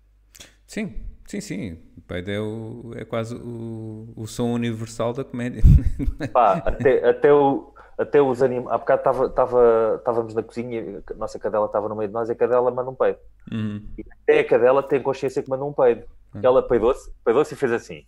Sim, 0.66 0.96
sim, 1.26 1.42
sim. 1.42 1.78
O 1.98 2.02
peido 2.02 2.32
é, 2.32 2.40
o, 2.40 2.92
é 2.96 3.06
quase 3.06 3.36
o, 3.36 4.14
o 4.16 4.28
som 4.28 4.54
universal 4.54 5.14
da 5.14 5.24
comédia. 5.24 5.64
Pá, 6.34 6.62
até, 6.66 7.10
até, 7.10 7.34
o, 7.34 7.74
até 7.98 8.22
os 8.22 8.42
animais. 8.42 8.68
Há 8.72 8.78
bocado 8.78 9.00
estava, 9.00 9.26
estava, 9.28 9.96
estávamos 9.98 10.34
na 10.34 10.44
cozinha, 10.44 11.04
a 11.10 11.14
nossa 11.14 11.40
cadela 11.40 11.66
estava 11.66 11.88
no 11.88 11.96
meio 11.96 12.10
de 12.10 12.14
nós 12.14 12.30
e 12.30 12.34
a 12.34 12.36
cadela 12.36 12.72
manda 12.72 12.90
um 12.90 12.96
peido. 12.96 13.20
Uhum. 13.52 13.86
E 13.98 14.06
até 14.22 14.40
a 14.40 14.48
cadela 14.48 14.84
tem 14.84 15.02
consciência 15.02 15.42
que 15.42 15.50
manda 15.50 15.64
um 15.64 15.74
peido. 15.74 16.04
Hum. 16.36 16.42
Ela 16.44 16.62
peidou-se, 16.62 17.12
peidou-se 17.24 17.54
e 17.54 17.58
fez 17.58 17.72
assim. 17.72 18.06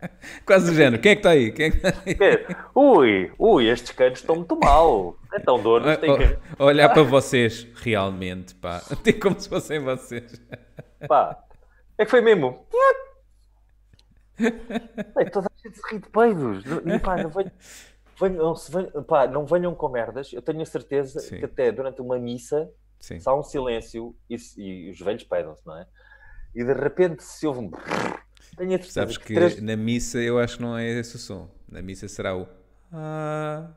Quase 0.46 0.70
do 0.70 0.74
género. 0.76 1.00
Quem 1.02 1.12
é 1.12 1.14
que 1.14 1.20
está 1.20 1.30
aí? 1.30 1.52
Quem 1.52 1.66
é 1.66 1.70
que 1.70 1.76
está 1.78 1.88
aí? 2.06 2.56
Ui, 2.74 3.32
ui, 3.38 3.68
estes 3.68 3.90
canos 3.92 4.20
estão 4.20 4.36
muito 4.36 4.56
mal. 4.58 5.16
É 5.32 5.40
tão 5.40 5.60
tem 5.96 6.16
que. 6.16 6.38
O- 6.58 6.64
Olhar 6.66 6.88
para 6.90 7.02
vocês, 7.02 7.66
realmente, 7.76 8.54
pá. 8.54 8.80
Tem 9.02 9.18
como 9.18 9.38
se 9.38 9.48
fossem 9.48 9.80
vocês. 9.80 10.40
Pá, 11.08 11.38
é 11.98 12.04
que 12.04 12.10
foi 12.10 12.20
mesmo. 12.20 12.66
Ei, 14.38 15.30
toda 15.30 15.48
a 15.48 15.68
gente 15.68 15.76
se 15.78 15.82
ri 15.94 15.98
de 16.00 16.08
peidos. 16.08 16.64
Não- 16.64 16.94
E 16.94 16.98
pá, 17.00 17.16
não 17.22 17.30
venham, 17.30 17.52
venham- 18.20 18.54
venham, 18.54 19.02
pá, 19.04 19.26
não 19.26 19.44
venham 19.44 19.74
com 19.74 19.88
merdas. 19.88 20.32
Eu 20.32 20.40
tenho 20.42 20.62
a 20.62 20.66
certeza 20.66 21.20
Sim. 21.20 21.38
que 21.38 21.44
até 21.44 21.72
durante 21.72 22.00
uma 22.00 22.18
missa, 22.18 22.70
Sim. 23.00 23.18
se 23.18 23.28
há 23.28 23.34
um 23.34 23.42
silêncio 23.42 24.14
e, 24.30 24.36
e 24.56 24.90
os 24.90 25.00
velhos 25.00 25.24
peidam-se, 25.24 25.66
não 25.66 25.76
é? 25.76 25.86
E 26.54 26.64
de 26.64 26.72
repente 26.72 27.22
se 27.22 27.46
ouve 27.46 27.60
um. 27.60 27.70
Tenho 28.58 28.70
a 28.70 28.78
certeza 28.78 28.92
Sabes 28.92 29.16
que 29.16 29.34
três- 29.34 29.60
na 29.62 29.76
missa 29.76 30.18
eu 30.18 30.38
acho 30.38 30.56
que 30.56 30.62
não 30.62 30.76
é 30.76 30.86
esse 30.88 31.16
o 31.16 31.18
som. 31.18 31.48
Na 31.68 31.80
missa 31.80 32.08
será 32.08 32.36
o. 32.36 32.46
Ah. 32.92 33.68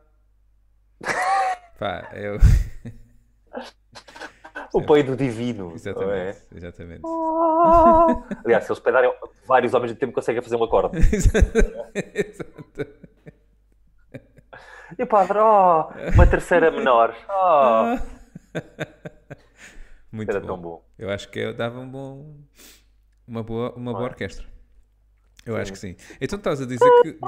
Pá, 1.80 2.10
eu. 2.14 2.38
o 4.74 4.82
peido 4.84 5.16
divino. 5.16 5.66
não 5.66 5.72
é? 5.72 5.76
Exatamente. 5.76 6.40
Exatamente. 6.56 7.02
Ah! 7.06 8.24
Aliás, 8.46 8.64
se 8.66 8.72
eles 8.72 8.80
peidarem 8.82 9.14
vários 9.48 9.74
ao 9.74 9.82
mesmo 9.82 9.98
tempo, 9.98 10.14
conseguem 10.14 10.42
fazer 10.42 10.56
um 10.56 10.64
acorde. 10.64 10.98
Exato. 12.14 13.02
E 14.98 15.04
o 15.04 15.08
padre, 15.08 15.38
oh, 15.40 15.90
uma 16.14 16.28
terceira 16.28 16.70
menor. 16.70 17.16
Oh, 17.30 17.98
Muito 20.12 20.30
era 20.30 20.40
bom. 20.42 20.48
tão 20.48 20.58
bom. 20.58 20.86
Eu 21.00 21.10
acho 21.10 21.30
que 21.30 21.40
eu 21.40 21.54
dava 21.54 21.80
um 21.80 21.90
bom, 21.90 22.36
uma 23.28 23.42
boa, 23.42 23.74
uma 23.76 23.94
boa 23.94 24.06
é? 24.06 24.10
orquestra. 24.10 24.46
Eu 25.46 25.56
acho 25.58 25.72
que 25.72 25.80
sim. 25.80 25.96
Então 26.20 26.38
estás 26.38 26.62
a 26.62 26.66
dizer 26.66 26.90
que. 27.04 27.18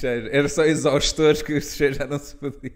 Cheiro- 0.00 0.28
Era 0.30 0.48
só 0.48 0.64
exaustores 0.64 1.42
que 1.42 1.54
os 1.54 1.74
cheiros 1.74 1.96
já 1.96 2.06
não 2.06 2.18
se 2.18 2.36
podia. 2.36 2.72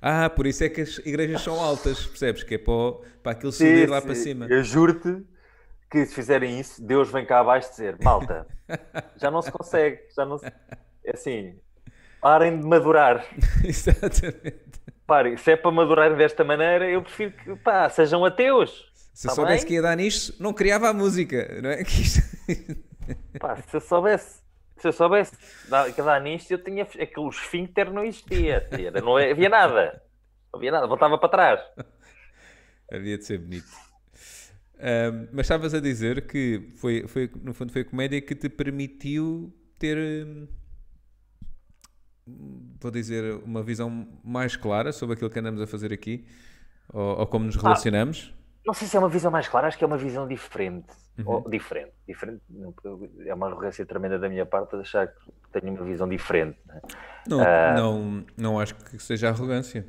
Ah, 0.00 0.28
por 0.30 0.46
isso 0.46 0.64
é 0.64 0.68
que 0.68 0.80
as 0.80 0.98
igrejas 0.98 1.42
são 1.42 1.60
altas, 1.60 2.06
percebes? 2.06 2.42
Que 2.42 2.54
é 2.54 2.58
para, 2.58 2.72
o- 2.72 3.02
para 3.22 3.32
aquilo 3.32 3.52
subir 3.52 3.84
Sim, 3.86 3.90
lá 3.90 4.00
sim. 4.00 4.06
para 4.06 4.14
cima. 4.14 4.46
Eu 4.48 4.62
juro-te 4.64 5.22
que 5.90 6.04
se 6.06 6.14
fizerem 6.14 6.58
isso, 6.60 6.82
Deus 6.84 7.10
vem 7.10 7.24
cá 7.24 7.40
abaixo 7.40 7.70
dizer: 7.70 7.96
malta, 8.02 8.46
já 9.16 9.30
não 9.30 9.42
se 9.42 9.50
consegue, 9.50 10.00
já 10.14 10.24
não 10.24 10.38
se... 10.38 10.46
É 11.04 11.12
assim, 11.14 11.56
parem 12.20 12.58
de 12.60 12.66
madurar. 12.66 13.24
Exatamente. 13.64 14.68
Parem, 15.06 15.36
se 15.36 15.52
é 15.52 15.56
para 15.56 15.70
madurarem 15.70 16.16
desta 16.16 16.44
maneira, 16.44 16.88
eu 16.90 17.02
prefiro 17.02 17.32
que 17.32 17.56
pá, 17.56 17.88
sejam 17.88 18.24
ateus. 18.24 18.87
Se 19.18 19.26
Tá 19.26 19.32
eu 19.32 19.34
soubesse 19.34 19.62
bem? 19.64 19.66
que 19.66 19.74
ia 19.74 19.82
dar 19.82 19.96
nisto, 19.96 20.40
não 20.40 20.52
criava 20.52 20.88
a 20.88 20.92
música, 20.94 21.60
não 21.60 21.70
é? 21.70 21.82
Isto- 21.82 22.22
Pá, 23.40 23.56
se 23.56 23.76
eu 23.76 23.80
soubesse, 23.80 24.40
se 24.76 24.86
eu 24.86 24.92
soubesse 24.92 25.32
dar- 25.68 25.92
que 25.92 26.00
dar 26.00 26.20
nisto, 26.22 26.52
eu 26.52 26.62
tinha 26.62 26.84
aquele 26.84 27.28
esfíncter 27.28 27.92
não 27.92 28.04
existia. 28.04 28.64
Não 29.02 29.16
havia 29.16 29.48
nada. 29.48 30.00
Não 30.52 30.58
havia 30.60 30.70
nada, 30.70 30.86
voltava 30.86 31.18
para 31.18 31.28
trás. 31.28 31.60
Havia 32.92 33.18
de 33.18 33.24
ser 33.24 33.38
bonito. 33.38 33.66
Ahm, 34.78 35.26
mas 35.32 35.46
estavas 35.46 35.74
a 35.74 35.80
dizer 35.80 36.28
que 36.28 36.70
foi, 36.76 37.04
foi, 37.08 37.28
no 37.42 37.52
fundo 37.52 37.72
foi 37.72 37.82
a 37.82 37.84
comédia 37.84 38.20
que 38.20 38.36
te 38.36 38.48
permitiu 38.48 39.52
ter, 39.80 39.96
hum, 40.24 40.46
vou 42.80 42.90
dizer, 42.92 43.34
uma 43.44 43.64
visão 43.64 44.06
mais 44.22 44.54
clara 44.54 44.92
sobre 44.92 45.14
aquilo 45.14 45.28
que 45.28 45.38
andamos 45.40 45.60
a 45.60 45.66
fazer 45.66 45.92
aqui, 45.92 46.24
ou, 46.92 47.18
ou 47.18 47.26
como 47.26 47.46
nos 47.46 47.56
relacionamos. 47.56 48.32
Não 48.68 48.74
sei 48.74 48.86
se 48.86 48.94
é 48.94 48.98
uma 49.00 49.08
visão 49.08 49.30
mais 49.30 49.48
clara, 49.48 49.66
acho 49.66 49.78
que 49.78 49.82
é 49.82 49.86
uma 49.86 49.96
visão 49.96 50.28
diferente. 50.28 50.88
Uhum. 51.18 51.24
Ou, 51.26 51.48
diferente. 51.48 51.90
diferente. 52.06 52.42
É 53.24 53.32
uma 53.32 53.46
arrogância 53.46 53.86
tremenda 53.86 54.18
da 54.18 54.28
minha 54.28 54.44
parte 54.44 54.72
de 54.76 54.82
achar 54.82 55.06
que 55.08 55.32
tenho 55.58 55.72
uma 55.74 55.84
visão 55.86 56.06
diferente. 56.06 56.58
né? 56.66 56.78
Não, 57.26 57.40
Ah. 57.40 57.72
não, 57.74 58.26
não 58.36 58.60
acho 58.60 58.74
que 58.74 58.98
seja 58.98 59.30
arrogância. 59.30 59.86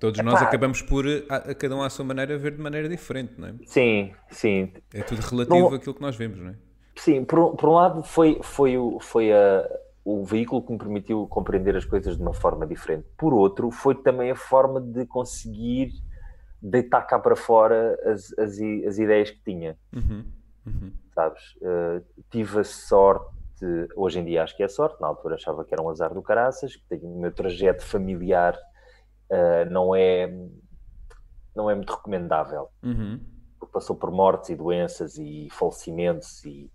Todos 0.00 0.20
nós 0.24 0.34
Epá. 0.34 0.48
acabamos 0.48 0.82
por, 0.82 1.04
a, 1.28 1.36
a 1.36 1.54
cada 1.54 1.76
um 1.76 1.82
à 1.82 1.88
sua 1.88 2.04
maneira, 2.04 2.36
ver 2.36 2.56
de 2.56 2.60
maneira 2.60 2.88
diferente, 2.88 3.34
não 3.38 3.48
é? 3.50 3.54
Sim, 3.66 4.12
sim. 4.32 4.72
É 4.92 5.00
tudo 5.04 5.20
relativo 5.20 5.56
Não- 5.70 5.74
àquilo 5.76 5.94
que 5.94 6.02
nós 6.02 6.16
vemos, 6.16 6.40
não 6.40 6.50
é? 6.50 6.54
Sim, 6.96 7.24
por, 7.24 7.38
um- 7.38 7.54
por 7.54 7.68
um 7.68 7.72
lado 7.74 8.02
foi, 8.02 8.40
foi, 8.42 8.76
o, 8.76 8.98
foi 8.98 9.32
a, 9.32 9.64
o 10.04 10.24
veículo 10.24 10.60
que 10.60 10.72
me 10.72 10.78
permitiu 10.78 11.24
compreender 11.28 11.76
as 11.76 11.84
coisas 11.84 12.16
de 12.16 12.22
uma 12.22 12.34
forma 12.34 12.66
diferente. 12.66 13.06
Por 13.16 13.32
outro, 13.32 13.70
foi 13.70 13.94
também 13.94 14.28
a 14.32 14.34
forma 14.36 14.80
de 14.80 15.06
conseguir 15.06 15.92
deitar 16.60 17.02
cá 17.02 17.18
para 17.18 17.36
fora 17.36 17.98
as, 18.04 18.32
as, 18.38 18.58
as 18.86 18.98
ideias 18.98 19.30
que 19.30 19.40
tinha. 19.44 19.78
Uhum, 19.94 20.24
uhum. 20.66 20.92
sabes? 21.14 21.42
Uh, 21.56 22.04
tive 22.30 22.60
a 22.60 22.64
sorte, 22.64 23.26
hoje 23.96 24.18
em 24.20 24.24
dia 24.24 24.42
acho 24.42 24.56
que 24.56 24.62
é 24.62 24.68
sorte, 24.68 25.00
na 25.00 25.08
altura 25.08 25.34
achava 25.36 25.64
que 25.64 25.74
era 25.74 25.82
um 25.82 25.88
azar 25.88 26.12
do 26.14 26.22
caraças, 26.22 26.76
que 26.76 26.84
tenho- 26.88 27.06
o 27.08 27.20
meu 27.20 27.32
trajeto 27.32 27.84
familiar 27.84 28.56
uh, 29.30 29.70
não, 29.70 29.94
é, 29.94 30.32
não 31.54 31.70
é 31.70 31.74
muito 31.74 31.92
recomendável. 31.94 32.68
Uhum. 32.82 33.20
Passou 33.72 33.94
por 33.96 34.10
mortes 34.10 34.48
e 34.50 34.56
doenças 34.56 35.18
e 35.18 35.48
falecimentos 35.50 36.44
e 36.44 36.70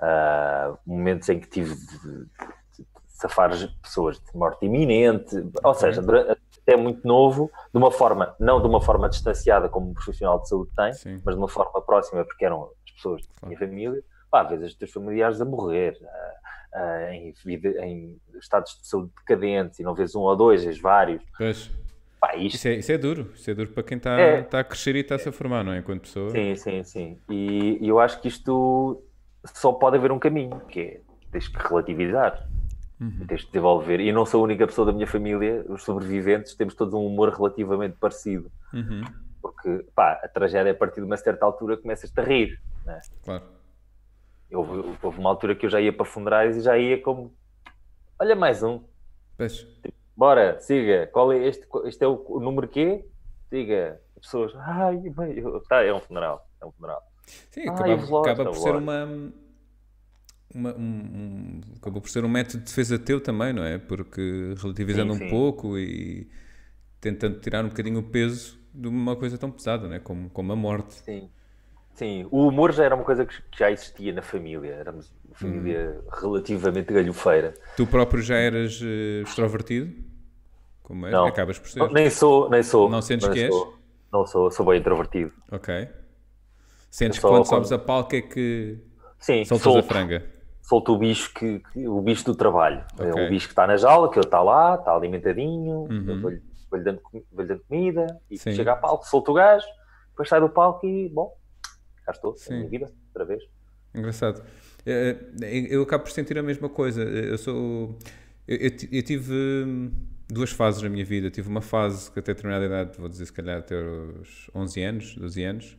uh, 0.00 0.78
momentos 0.86 1.28
em 1.28 1.38
que 1.38 1.48
tive 1.48 1.74
de, 1.74 1.98
de- 1.98 2.24
de 2.78 2.86
safar 3.08 3.50
as 3.52 3.64
pessoas 3.66 4.18
de 4.18 4.34
morte 4.36 4.64
iminente, 4.64 5.36
ou 5.62 5.74
seja, 5.74 6.00
dura- 6.00 6.36
até 6.70 6.76
muito 6.80 7.06
novo, 7.06 7.50
de 7.72 7.78
uma 7.78 7.90
forma, 7.90 8.34
não 8.38 8.60
de 8.60 8.66
uma 8.68 8.80
forma 8.80 9.08
distanciada 9.08 9.68
como 9.68 9.90
um 9.90 9.94
profissional 9.94 10.40
de 10.40 10.48
saúde 10.48 10.70
tem, 10.76 10.92
Sim. 10.92 11.20
mas 11.24 11.34
de 11.34 11.40
uma 11.40 11.48
forma 11.48 11.80
próxima, 11.82 12.24
porque 12.24 12.44
eram 12.44 12.70
as 12.86 12.92
pessoas 12.92 13.22
da 13.42 13.48
minha 13.48 13.58
família, 13.58 14.02
pá, 14.30 14.42
às 14.42 14.50
vezes 14.50 14.66
os 14.70 14.74
teus 14.76 14.92
familiares 14.92 15.40
a 15.40 15.44
morrer, 15.44 15.98
em, 17.12 17.34
em 17.82 18.20
estados 18.38 18.78
de 18.80 18.86
saúde 18.86 19.10
decadentes, 19.18 19.80
e 19.80 19.82
não 19.82 19.94
vês 19.94 20.14
um 20.14 20.20
ou 20.20 20.36
dois, 20.36 20.64
vês 20.64 20.80
vários. 20.80 21.22
Pois. 21.36 21.70
Pá, 22.20 22.36
isto, 22.36 22.56
Isso 22.56 22.68
é, 22.68 22.74
isso 22.74 22.92
é 22.92 22.98
duro. 22.98 23.32
Isso 23.34 23.50
é 23.50 23.54
duro 23.54 23.70
para 23.70 23.82
quem 23.82 23.96
está 23.96 24.20
É. 24.20 24.40
está 24.40 24.60
a 24.60 24.64
crescer 24.64 24.94
e 24.94 25.00
está-se 25.00 25.28
a 25.28 25.32
formar, 25.32 25.64
não 25.64 25.72
é? 25.72 25.78
Enquanto 25.78 26.02
pessoa. 26.02 26.30
sim, 26.30 26.54
sim, 26.54 26.84
sim. 26.84 27.18
E, 27.30 27.78
e 27.80 27.88
eu 27.88 27.98
acho 27.98 28.20
que 28.20 28.28
isto 28.28 29.02
só 29.54 29.72
pode 29.72 29.96
haver 29.96 30.12
um 30.12 30.18
caminho, 30.18 30.60
que 30.68 30.80
é 30.80 31.00
tens 31.32 31.48
que 31.48 31.56
relativizar. 31.66 32.46
Uhum. 33.00 33.24
Tens 33.26 33.40
de 33.40 33.46
desenvolver. 33.46 33.98
E 34.00 34.12
não 34.12 34.26
sou 34.26 34.40
a 34.40 34.44
única 34.44 34.66
pessoa 34.66 34.84
da 34.86 34.92
minha 34.92 35.06
família, 35.06 35.64
os 35.68 35.82
sobreviventes, 35.82 36.54
temos 36.54 36.74
todos 36.74 36.92
um 36.94 37.06
humor 37.06 37.30
relativamente 37.30 37.96
parecido. 37.98 38.50
Uhum. 38.74 39.02
Porque, 39.40 39.86
pá, 39.94 40.20
a 40.22 40.28
tragédia 40.28 40.72
a 40.72 40.74
partir 40.74 41.00
de 41.00 41.06
uma 41.06 41.16
certa 41.16 41.46
altura 41.46 41.76
começas-te 41.78 42.20
a 42.20 42.22
rir. 42.22 42.60
Né? 42.84 43.00
Claro. 43.24 43.44
Houve, 44.52 44.96
houve 45.02 45.18
uma 45.18 45.30
altura 45.30 45.54
que 45.54 45.64
eu 45.64 45.70
já 45.70 45.80
ia 45.80 45.92
para 45.92 46.04
funerais 46.04 46.56
e 46.56 46.60
já 46.60 46.76
ia 46.76 47.00
como: 47.00 47.32
olha, 48.18 48.34
mais 48.36 48.62
um, 48.62 48.82
Pois. 49.38 49.66
bora, 50.16 50.58
siga. 50.60 51.06
Qual 51.06 51.32
é 51.32 51.38
este? 51.46 51.66
Este 51.84 52.04
é 52.04 52.08
o, 52.08 52.22
o 52.28 52.40
número 52.40 52.68
quê? 52.68 53.04
Siga. 53.48 54.00
As 54.16 54.22
pessoas, 54.26 54.52
ai, 54.56 54.96
bem, 54.98 55.38
eu- 55.38 55.62
tá, 55.68 55.82
é 55.82 55.94
um 55.94 56.00
funeral. 56.00 56.46
É 56.60 56.66
um 56.66 56.72
funeral. 56.72 57.00
Sim, 57.50 57.62
acaba, 57.68 57.96
velório, 57.96 58.32
acaba 58.32 58.50
por 58.50 58.56
ser 58.58 58.72
velório. 58.72 58.80
uma, 58.82 59.32
uma- 60.54 60.74
um, 60.74 60.80
um- 60.82 61.60
acabou 61.76 62.00
por 62.00 62.10
ser 62.10 62.24
um 62.24 62.28
método 62.28 62.58
de 62.58 62.64
defesa 62.64 62.98
teu 62.98 63.20
também, 63.20 63.52
não 63.52 63.64
é? 63.64 63.78
Porque 63.78 64.54
relativizando 64.60 65.14
Sim, 65.14 65.18
um 65.20 65.24
sim. 65.24 65.30
pouco 65.30 65.78
e 65.78 66.28
tentando 67.00 67.38
tirar 67.40 67.64
um 67.64 67.68
bocadinho 67.68 67.98
o 68.00 68.02
peso 68.02 68.58
de 68.74 68.86
uma 68.88 69.16
coisa 69.16 69.36
tão 69.38 69.50
pesada, 69.50 69.88
não 69.88 69.94
é? 69.94 69.98
Como, 69.98 70.28
como 70.30 70.52
a 70.52 70.56
morte. 70.56 70.94
Sim. 70.94 71.28
Sim, 71.94 72.26
o 72.30 72.46
humor 72.48 72.72
já 72.72 72.84
era 72.84 72.94
uma 72.94 73.04
coisa 73.04 73.26
que 73.26 73.34
já 73.58 73.70
existia 73.70 74.12
na 74.12 74.22
família. 74.22 74.70
Éramos 74.72 75.12
uma 75.26 75.34
família 75.34 76.00
relativamente 76.20 76.92
galhofeira. 76.94 77.52
Tu 77.76 77.86
próprio 77.86 78.22
já 78.22 78.36
eras 78.36 78.80
eh, 78.82 79.22
extrovertido? 79.22 79.92
Como 80.82 81.04
és? 81.06 81.12
Não. 81.12 81.26
Acabas 81.26 81.58
por 81.58 81.68
ser. 81.68 81.78
Não, 81.80 81.90
nem 81.92 82.08
sou, 82.08 82.48
nem 82.48 82.62
sou. 82.62 82.88
Não 82.88 83.02
sentes 83.02 83.28
que 83.28 83.40
és? 83.40 83.52
sou. 83.54 83.76
Não 84.12 84.26
sou, 84.26 84.50
sou 84.50 84.64
bem 84.66 84.80
introvertido. 84.80 85.32
Ok. 85.52 85.88
Sentes 86.90 87.18
que 87.18 87.22
quando 87.22 87.34
quando- 87.44 87.46
sobes 87.46 87.72
a 87.72 87.78
palco 87.78 88.14
é 88.16 88.22
que 88.22 88.78
Sim, 89.18 89.44
soltas 89.44 89.76
a 89.76 89.82
franga? 89.82 90.24
Solto 90.70 90.94
o 90.94 90.98
bicho 90.98 91.34
que, 91.34 91.58
que- 91.72 91.86
o 91.88 92.00
bicho 92.00 92.24
do 92.24 92.34
trabalho. 92.34 92.84
É 92.98 93.10
Ok. 93.10 93.26
o 93.26 93.28
bicho 93.28 93.48
que 93.48 93.52
está 93.52 93.66
na 93.66 93.76
jaula, 93.76 94.08
que 94.08 94.18
ele 94.18 94.24
está 94.26 94.40
lá, 94.40 94.76
está 94.76 94.94
alimentadinho, 94.94 95.88
Uhum. 95.90 96.04
eu 96.06 96.20
vou-lhe 96.20 96.40
dando, 96.84 97.00
vou-lhe 97.32 97.48
dando 97.48 97.60
comida, 97.68 98.06
e 98.30 98.38
Sim. 98.38 98.52
chega 98.52 98.72
a 98.72 98.76
palco, 98.76 99.04
solto 99.04 99.32
o 99.32 99.34
gajo, 99.34 99.66
depois 100.10 100.28
sai 100.28 100.40
do 100.40 100.48
palco 100.48 100.86
e, 100.86 101.08
bom, 101.08 101.36
cá 102.06 102.12
estou, 102.12 102.36
Sim. 102.36 102.50
na 102.52 102.56
minha 102.58 102.70
vida, 102.70 102.92
outra 103.08 103.24
vez. 103.24 103.42
Engraçado. 103.92 104.42
Eh, 104.86 105.16
Eu 105.68 105.82
acabo 105.82 106.04
por 106.04 106.12
sentir 106.12 106.38
a 106.38 106.42
mesma 106.42 106.68
coisa. 106.68 107.02
Eu 107.02 107.36
sou. 107.36 107.98
Eu, 108.46 108.56
eu 108.56 108.70
eu 108.92 109.02
tive 109.02 109.34
hum, 109.66 109.90
duas 110.28 110.50
fases 110.52 110.80
na 110.80 110.88
minha 110.88 111.04
vida. 111.04 111.28
Tive 111.30 111.48
uma 111.48 111.60
fase 111.60 112.10
que 112.12 112.18
até 112.20 112.32
determinada 112.32 112.64
idade, 112.64 112.96
vou 112.98 113.08
dizer 113.08 113.26
se 113.26 113.32
calhar 113.32 113.58
até 113.58 113.74
os 113.74 114.48
11 114.54 114.80
anos, 114.82 115.16
12 115.16 115.42
anos, 115.42 115.76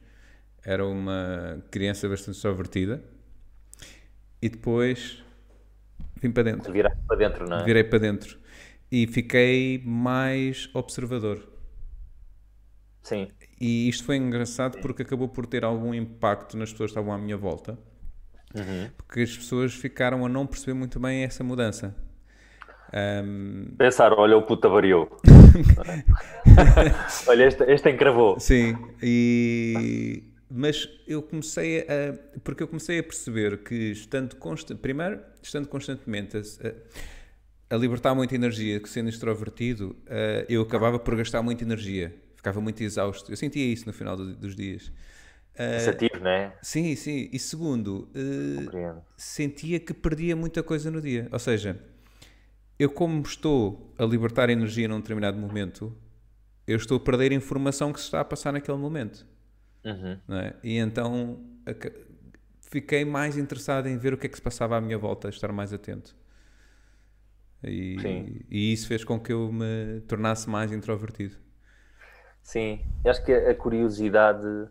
era 0.63 0.85
uma 0.85 1.63
criança 1.71 2.07
bastante 2.09 2.35
extrovertida. 2.35 3.01
E 4.41 4.49
depois 4.49 5.23
vim 6.21 6.31
para 6.31 6.43
dentro. 6.43 6.71
Virar 6.71 6.95
para 7.07 7.17
dentro, 7.17 7.47
não 7.49 7.59
é? 7.59 7.63
Virei 7.63 7.83
para 7.83 7.99
dentro 7.99 8.39
e 8.91 9.07
fiquei 9.07 9.81
mais 9.85 10.69
observador. 10.73 11.47
Sim. 13.03 13.27
E 13.59 13.87
isto 13.89 14.03
foi 14.03 14.17
engraçado 14.17 14.79
porque 14.79 15.01
acabou 15.03 15.27
por 15.29 15.45
ter 15.45 15.63
algum 15.63 15.93
impacto 15.93 16.57
nas 16.57 16.71
pessoas 16.71 16.91
que 16.91 16.99
estavam 16.99 17.13
à 17.13 17.17
minha 17.17 17.37
volta, 17.37 17.77
Uhum. 18.53 18.89
porque 18.97 19.21
as 19.21 19.35
pessoas 19.37 19.73
ficaram 19.73 20.25
a 20.25 20.29
não 20.29 20.45
perceber 20.45 20.73
muito 20.73 20.99
bem 20.99 21.23
essa 21.23 21.43
mudança. 21.43 21.95
Ahm, 22.93 23.75
Pensar, 23.77 24.11
olha, 24.13 24.35
o 24.35 24.41
puta 24.41 24.67
variou. 24.67 25.09
olha, 27.27 27.45
este, 27.47 27.63
este 27.63 27.89
encravou. 27.89 28.39
sim, 28.39 28.75
e 29.01 30.23
mas 30.53 30.89
eu 31.07 31.21
comecei 31.21 31.81
a 31.81 32.39
porque 32.43 32.61
eu 32.63 32.67
comecei 32.67 32.99
a 32.99 33.03
perceber 33.03 33.63
que 33.63 33.91
estando 33.91 34.35
consta, 34.35 34.75
primeiro 34.75 35.21
estando 35.41 35.67
constantemente 35.67 36.37
a, 36.37 36.43
a 37.75 37.77
libertar 37.77 38.13
muita 38.13 38.35
energia, 38.35 38.79
que 38.79 38.89
sendo 38.89 39.09
extrovertido, 39.09 39.95
eh, 40.07 40.45
eu 40.49 40.61
acabava 40.61 40.99
por 40.99 41.15
gastar 41.15 41.41
muita 41.41 41.63
energia, 41.63 42.13
ficava 42.35 42.59
muito 42.59 42.81
exausto. 42.83 43.31
Eu 43.31 43.37
sentia 43.37 43.65
isso 43.65 43.85
no 43.85 43.93
final 43.93 44.17
do- 44.17 44.35
dos 44.35 44.55
dias. 44.55 44.91
Eh, 45.55 45.73
Cansativo, 45.77 46.19
não 46.21 46.29
é? 46.31 46.57
Sim, 46.61 46.95
sim. 46.95 47.29
E 47.31 47.39
segundo, 47.39 48.09
Compreendo. 48.57 49.01
sentia 49.15 49.79
que 49.79 49.93
perdia 49.93 50.35
muita 50.35 50.61
coisa 50.63 50.91
no 50.91 51.01
dia. 51.01 51.27
Ou 51.31 51.39
seja, 51.39 51.79
eu 52.79 52.89
como 52.89 53.21
estou 53.21 53.93
a 53.97 54.03
libertar 54.05 54.49
energia 54.49 54.87
num 54.87 54.99
determinado 54.99 55.37
momento, 55.37 55.95
eu 56.67 56.75
estou 56.77 56.97
a 56.97 56.99
perder 56.99 57.31
a 57.31 57.35
informação 57.35 57.91
que 57.93 57.99
se 57.99 58.05
está 58.07 58.19
a 58.21 58.25
passar 58.25 58.51
naquele 58.51 58.77
momento. 58.77 59.25
Uhum. 59.83 60.19
é? 60.29 60.53
E 60.63 60.77
então 60.77 61.39
fiquei 62.61 63.03
mais 63.03 63.37
interessado 63.37 63.87
em 63.87 63.97
ver 63.97 64.13
o 64.13 64.17
que 64.17 64.27
é 64.27 64.29
que 64.29 64.35
se 64.35 64.41
passava 64.41 64.77
à 64.77 64.81
minha 64.81 64.97
volta, 64.97 65.29
estar 65.29 65.51
mais 65.51 65.73
atento. 65.73 66.15
E, 67.63 67.99
Sim. 67.99 68.39
e 68.49 68.73
isso 68.73 68.87
fez 68.87 69.03
com 69.03 69.19
que 69.19 69.31
eu 69.31 69.51
me 69.51 70.01
tornasse 70.07 70.49
mais 70.49 70.71
introvertido. 70.71 71.35
Sim, 72.41 72.83
eu 73.03 73.11
acho 73.11 73.23
que 73.23 73.31
a 73.31 73.53
curiosidade. 73.55 74.67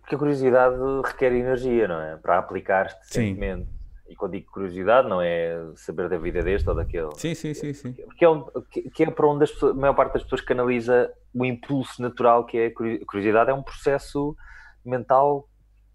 Porque 0.00 0.14
a 0.14 0.18
curiosidade 0.18 0.76
requer 1.04 1.32
energia, 1.32 1.86
não 1.86 2.00
é? 2.00 2.16
Para 2.16 2.38
aplicar 2.38 2.88
Sim. 3.02 3.34
decentemente. 3.34 3.79
E 4.10 4.16
quando 4.16 4.32
digo 4.32 4.50
curiosidade, 4.50 5.08
não 5.08 5.22
é 5.22 5.56
saber 5.76 6.08
da 6.08 6.18
vida 6.18 6.42
deste 6.42 6.68
ou 6.68 6.74
daquele. 6.74 7.10
Sim, 7.16 7.32
sim, 7.32 7.54
sim, 7.54 7.72
sim. 7.72 7.92
Porque 7.92 8.24
é, 8.24 8.28
onde- 8.28 8.50
que- 8.92 9.02
é 9.04 9.10
para 9.10 9.26
onde 9.28 9.44
as 9.44 9.52
pessoas- 9.52 9.72
a 9.72 9.80
maior 9.80 9.94
parte 9.94 10.14
das 10.14 10.24
pessoas 10.24 10.40
canaliza 10.40 11.12
o 11.32 11.44
impulso 11.44 12.02
natural 12.02 12.44
que 12.44 12.58
é 12.58 12.66
a 12.66 12.74
curi- 12.74 13.00
a 13.00 13.06
curiosidade. 13.06 13.50
É 13.50 13.54
um 13.54 13.62
processo 13.62 14.36
mental 14.84 15.48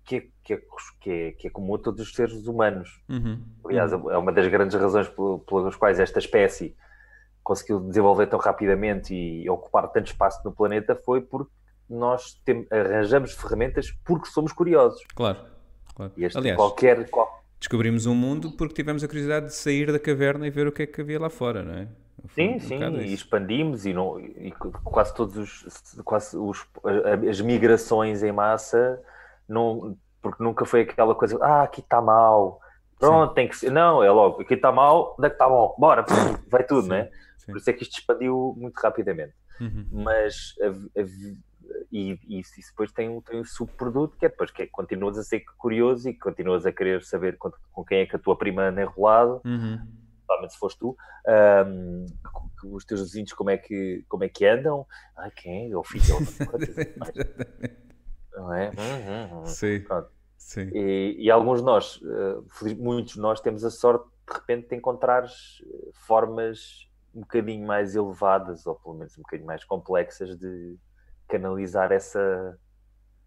que 0.06 0.16
é, 0.16 0.24
que 0.44 0.54
é, 0.54 0.62
que 1.02 1.12
é, 1.12 1.32
que 1.34 1.48
é 1.48 1.50
comum 1.50 1.76
a 1.76 1.80
todos 1.80 2.00
os 2.00 2.14
seres 2.16 2.48
humanos. 2.48 3.02
Uhum. 3.10 3.42
Aliás, 3.66 3.92
é 3.92 3.96
uma 4.18 4.32
das 4.32 4.48
grandes 4.48 4.80
razões 4.80 5.10
pel- 5.10 5.40
pelas 5.40 5.76
quais 5.76 6.00
esta 6.00 6.20
espécie 6.20 6.74
conseguiu 7.44 7.80
desenvolver 7.82 8.28
tão 8.28 8.40
rapidamente 8.40 9.14
e 9.14 9.50
ocupar 9.50 9.88
tanto 9.90 10.08
espaço 10.08 10.40
no 10.46 10.54
planeta 10.54 10.96
foi 10.96 11.20
porque 11.22 11.52
nós 11.90 12.34
tem- 12.46 12.66
arranjamos 12.72 13.34
ferramentas 13.34 13.92
porque 14.06 14.28
somos 14.30 14.54
curiosos. 14.54 15.02
Claro. 15.16 15.40
claro. 15.96 16.12
E 16.16 16.24
este 16.24 16.38
Aliás, 16.38 16.56
qualquer, 16.58 17.10
qual- 17.10 17.35
descobrimos 17.66 18.06
um 18.06 18.14
mundo 18.14 18.52
porque 18.52 18.76
tivemos 18.76 19.04
a 19.04 19.08
curiosidade 19.08 19.48
de 19.48 19.56
sair 19.56 19.92
da 19.92 20.00
caverna 20.00 20.46
e 20.46 20.52
ver 20.52 20.68
o 20.68 20.72
que 20.72 20.84
é 20.84 20.86
que 20.86 21.02
havia 21.02 21.20
lá 21.20 21.30
fora, 21.30 21.64
não 21.64 21.74
é? 21.74 21.88
Sim, 22.34 22.56
um 22.56 22.60
sim, 22.60 22.78
e 23.00 23.14
expandimos 23.14 23.86
e, 23.86 23.94
não, 23.94 24.20
e 24.20 24.52
quase 24.84 25.14
todos 25.14 25.36
os, 25.38 25.94
quase 26.04 26.38
os, 26.38 26.66
as 27.30 27.42
migrações 27.42 28.24
em 28.24 28.32
massa, 28.32 29.02
não, 29.48 29.98
porque 30.22 30.44
nunca 30.44 30.66
foi 30.66 30.82
aquela 30.82 31.14
coisa, 31.14 31.38
ah, 31.42 31.64
aqui 31.64 31.82
está 31.82 32.02
mal, 32.02 32.60
pronto, 33.00 33.34
tem 33.34 33.48
que 33.48 33.58
ser, 33.58 33.72
não, 33.72 34.04
é 34.04 34.10
logo, 34.10 34.42
aqui 34.42 34.54
está 34.54 34.72
mal, 34.72 35.16
onde 35.18 35.28
é 35.28 35.30
que 35.30 35.36
está 35.36 35.48
bom, 35.48 35.76
bora, 35.78 36.06
vai 36.50 36.64
tudo, 36.64 36.84
Sim, 36.84 36.90
né? 36.90 37.10
sim. 37.38 37.52
Por 37.52 37.58
isso 37.58 37.70
é 37.70 37.74
que 37.74 37.84
isto 37.84 38.00
expandiu 38.00 38.56
muito 38.58 38.78
rapidamente. 38.80 39.34
Uhum. 39.60 39.88
Mas 39.92 40.54
a- 40.62 41.02
a- 41.02 41.36
e, 41.92 42.20
e 42.28 42.40
isso 42.40 42.52
depois 42.70 42.92
tem, 42.92 43.10
um- 43.10 43.22
tem 43.22 43.40
um 43.40 43.46
subproduto 43.46 44.18
que 44.18 44.26
é 44.26 44.30
depois 44.30 44.52
que 44.52 44.64
é, 44.64 44.68
continuas 44.68 45.18
a 45.18 45.24
ser 45.24 45.44
curioso 45.58 46.10
e 46.10 46.14
continuas 46.18 46.66
a 46.66 46.72
querer 46.72 47.04
saber 47.04 47.38
com, 47.38 47.52
com 47.72 47.84
quem 47.84 48.00
é 48.02 48.06
que 48.06 48.16
a 48.16 48.20
tua 48.20 48.38
prima 48.38 48.64
anda 48.64 48.82
enrolado 48.82 49.42
Uhum. 49.46 49.80
se 50.50 50.58
foste 50.58 50.80
tu, 50.80 50.98
com 52.62 52.76
os 52.76 52.86
teus 52.86 53.02
vizinhos 53.02 53.34
como 53.34 53.50
é 53.50 53.58
que, 53.58 54.04
como 54.10 54.24
é 54.24 54.30
que 54.30 54.46
andam, 54.46 54.86
ai 55.16 55.32
quem 55.32 55.72
é, 55.72 55.78
o 55.78 55.84
filho, 55.84 56.04
não 58.34 58.54
é? 58.54 58.70
Uhum, 58.70 59.38
uhum. 59.40 59.46
Sim, 59.46 59.82
Pronto. 59.82 60.10
sim. 60.38 60.70
E, 60.74 61.16
e 61.20 61.32
alguns 61.32 61.60
de 61.60 61.66
nós, 61.66 62.00
eh, 62.04 62.74
muitos 62.78 63.14
de 63.14 63.20
nós 63.20 63.40
temos 63.40 63.64
a 63.64 63.70
sorte 63.70 64.06
de 64.28 64.34
repente 64.34 64.70
de 64.70 64.76
encontrar 64.76 65.24
eh, 65.26 65.90
formas 66.06 66.88
um 67.14 67.22
bocadinho 67.22 67.66
mais 67.66 67.96
elevadas, 67.96 68.66
ou 68.68 68.76
pelo 68.76 68.96
menos 68.96 69.18
um 69.18 69.22
bocadinho 69.22 69.48
mais 69.48 69.64
complexas 69.64 70.38
de 70.38 70.76
canalizar 71.36 71.92
essa, 71.92 72.58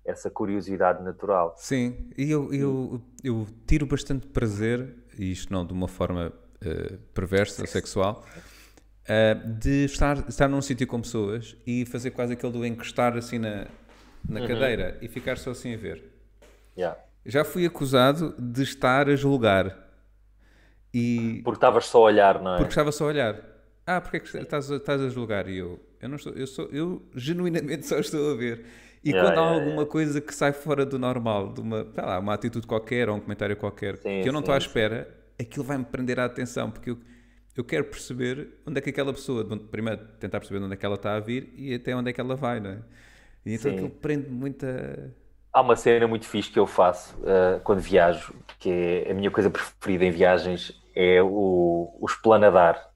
essa 0.05 0.31
curiosidade 0.31 1.03
natural. 1.03 1.55
Sim, 1.57 2.11
e 2.17 2.31
eu, 2.31 2.53
eu, 2.53 3.03
eu 3.23 3.47
tiro 3.67 3.87
bastante 3.87 4.27
prazer, 4.27 4.95
e 5.19 5.31
isto 5.31 5.53
não 5.53 5.67
de 5.67 5.73
uma 5.73 5.89
forma 5.89 6.33
eh, 6.61 6.97
perversa, 7.13 7.67
sexual, 7.67 8.25
eh, 9.07 9.35
de 9.35 9.85
estar, 9.85 10.29
estar 10.29 10.49
num 10.49 10.63
sítio 10.63 10.87
com 10.87 11.01
pessoas 11.01 11.57
e 11.67 11.85
fazer 11.87 12.11
quase 12.13 12.33
aquele 12.33 12.53
do 12.53 12.65
encostar 12.65 13.17
assim 13.17 13.39
na, 13.39 13.67
na 14.27 14.41
cadeira 14.47 14.99
e 15.03 15.09
ficar 15.09 15.37
só 15.37 15.51
assim 15.51 15.75
a 15.75 15.77
ver. 15.77 16.03
Yeah. 16.77 16.99
Já 17.27 17.45
fui 17.45 17.67
acusado 17.67 18.35
de 18.39 18.63
estar 18.63 19.09
a 19.09 19.17
julgar 19.17 19.77
e 20.95 21.43
Porque 21.45 21.59
estavas 21.59 21.85
só 21.85 21.99
a 21.99 22.03
olhar, 22.03 22.41
não 22.41 22.55
é? 22.55 22.57
porque 22.57 22.71
estava 22.71 22.91
só 22.91 23.05
a 23.05 23.09
olhar. 23.09 23.43
Ah, 23.87 24.01
porque 24.01 24.17
é 24.17 24.21
que 24.21 24.37
estás, 24.39 24.71
estás 24.71 25.01
a 25.01 25.09
julgar? 25.09 25.49
E 25.49 25.59
eu, 25.59 25.79
eu 26.01 26.09
não 26.09 26.17
estou, 26.17 26.33
eu 26.35 26.47
sou, 26.47 26.67
eu 26.67 27.03
genuinamente 27.15 27.87
só 27.87 27.99
estou 27.99 28.33
a 28.33 28.37
ver. 28.37 28.65
E 29.05 29.13
Yeah, 29.13 29.15
quando 29.15 29.39
há 29.39 29.43
yeah, 29.43 29.55
alguma 29.55 29.87
coisa 29.87 30.21
que 30.21 30.35
sai 30.35 30.53
fora 30.53 30.85
do 30.85 30.99
normal, 30.99 31.53
de 31.53 31.61
uma, 31.61 31.85
sei 31.95 32.05
lá, 32.05 32.19
uma 32.19 32.35
atitude 32.35 32.67
qualquer 32.67 33.09
ou 33.09 33.17
um 33.17 33.21
comentário 33.21 33.57
qualquer, 33.57 33.99
Sim, 34.03 34.09
que 34.21 34.29
eu 34.29 34.33
não 34.33 34.41
sim, 34.41 34.43
estou 34.43 34.55
à 34.55 34.61
sim. 34.61 34.61
espera, 34.61 35.09
aquilo 35.41 35.65
vai-me 35.65 35.85
prender 35.85 36.19
a 36.19 36.25
atenção, 36.25 36.71
porque 36.71 36.91
eu, 36.91 36.99
eu 37.57 37.65
quero 37.65 37.85
perceber 37.85 38.49
onde 38.67 38.79
é 38.79 38.81
que 38.83 38.91
aquela 38.91 39.13
pessoa, 39.13 39.45
primeiro 39.71 40.05
tentar 40.19 40.41
perceber 40.41 40.59
de 40.61 40.65
onde 40.67 40.75
é 40.75 40.77
que 40.77 40.87
ela 40.87 40.97
está 40.97 41.15
a 41.17 41.21
vir 41.21 41.53
e 41.57 41.75
até 41.75 41.95
onde 41.95 42.11
é 42.11 42.13
que 42.13 42.21
ela 42.21 42.37
vai, 42.37 42.61
não 42.61 42.71
é? 42.71 42.79
E 43.47 43.55
então 43.55 43.71
Sim. 43.71 43.73
aquilo 43.73 43.91
prende 43.91 44.29
muita. 44.31 45.15
Há 45.53 45.61
uma 45.63 45.77
cena 45.77 46.07
muito 46.07 46.27
fixe 46.27 46.51
que 46.51 46.59
eu 46.59 46.67
faço 46.67 47.17
uh, 47.19 47.61
quando 47.65 47.81
viajo, 47.81 48.35
que 48.59 48.71
é 48.71 49.11
a 49.11 49.15
minha 49.15 49.31
coisa 49.31 49.51
preferida 49.51 50.05
em 50.05 50.11
viagens, 50.11 50.73
é 50.95 51.23
o, 51.23 51.97
o 52.01 52.07
esplanadar. 52.07 52.89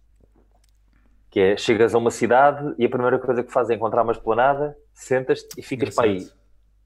Que 1.32 1.40
é, 1.40 1.56
chegas 1.56 1.94
a 1.94 1.98
uma 1.98 2.12
cidade 2.12 2.74
e 2.78 2.84
a 2.84 2.88
primeira 2.88 3.18
coisa 3.18 3.42
que 3.42 3.50
fazes 3.50 3.70
é 3.70 3.74
encontrar 3.74 4.04
uma 4.04 4.12
esplanada, 4.12 4.76
sentas-te 4.94 5.58
e 5.58 5.62
ficas 5.62 5.94
para 5.94 6.04
aí 6.04 6.28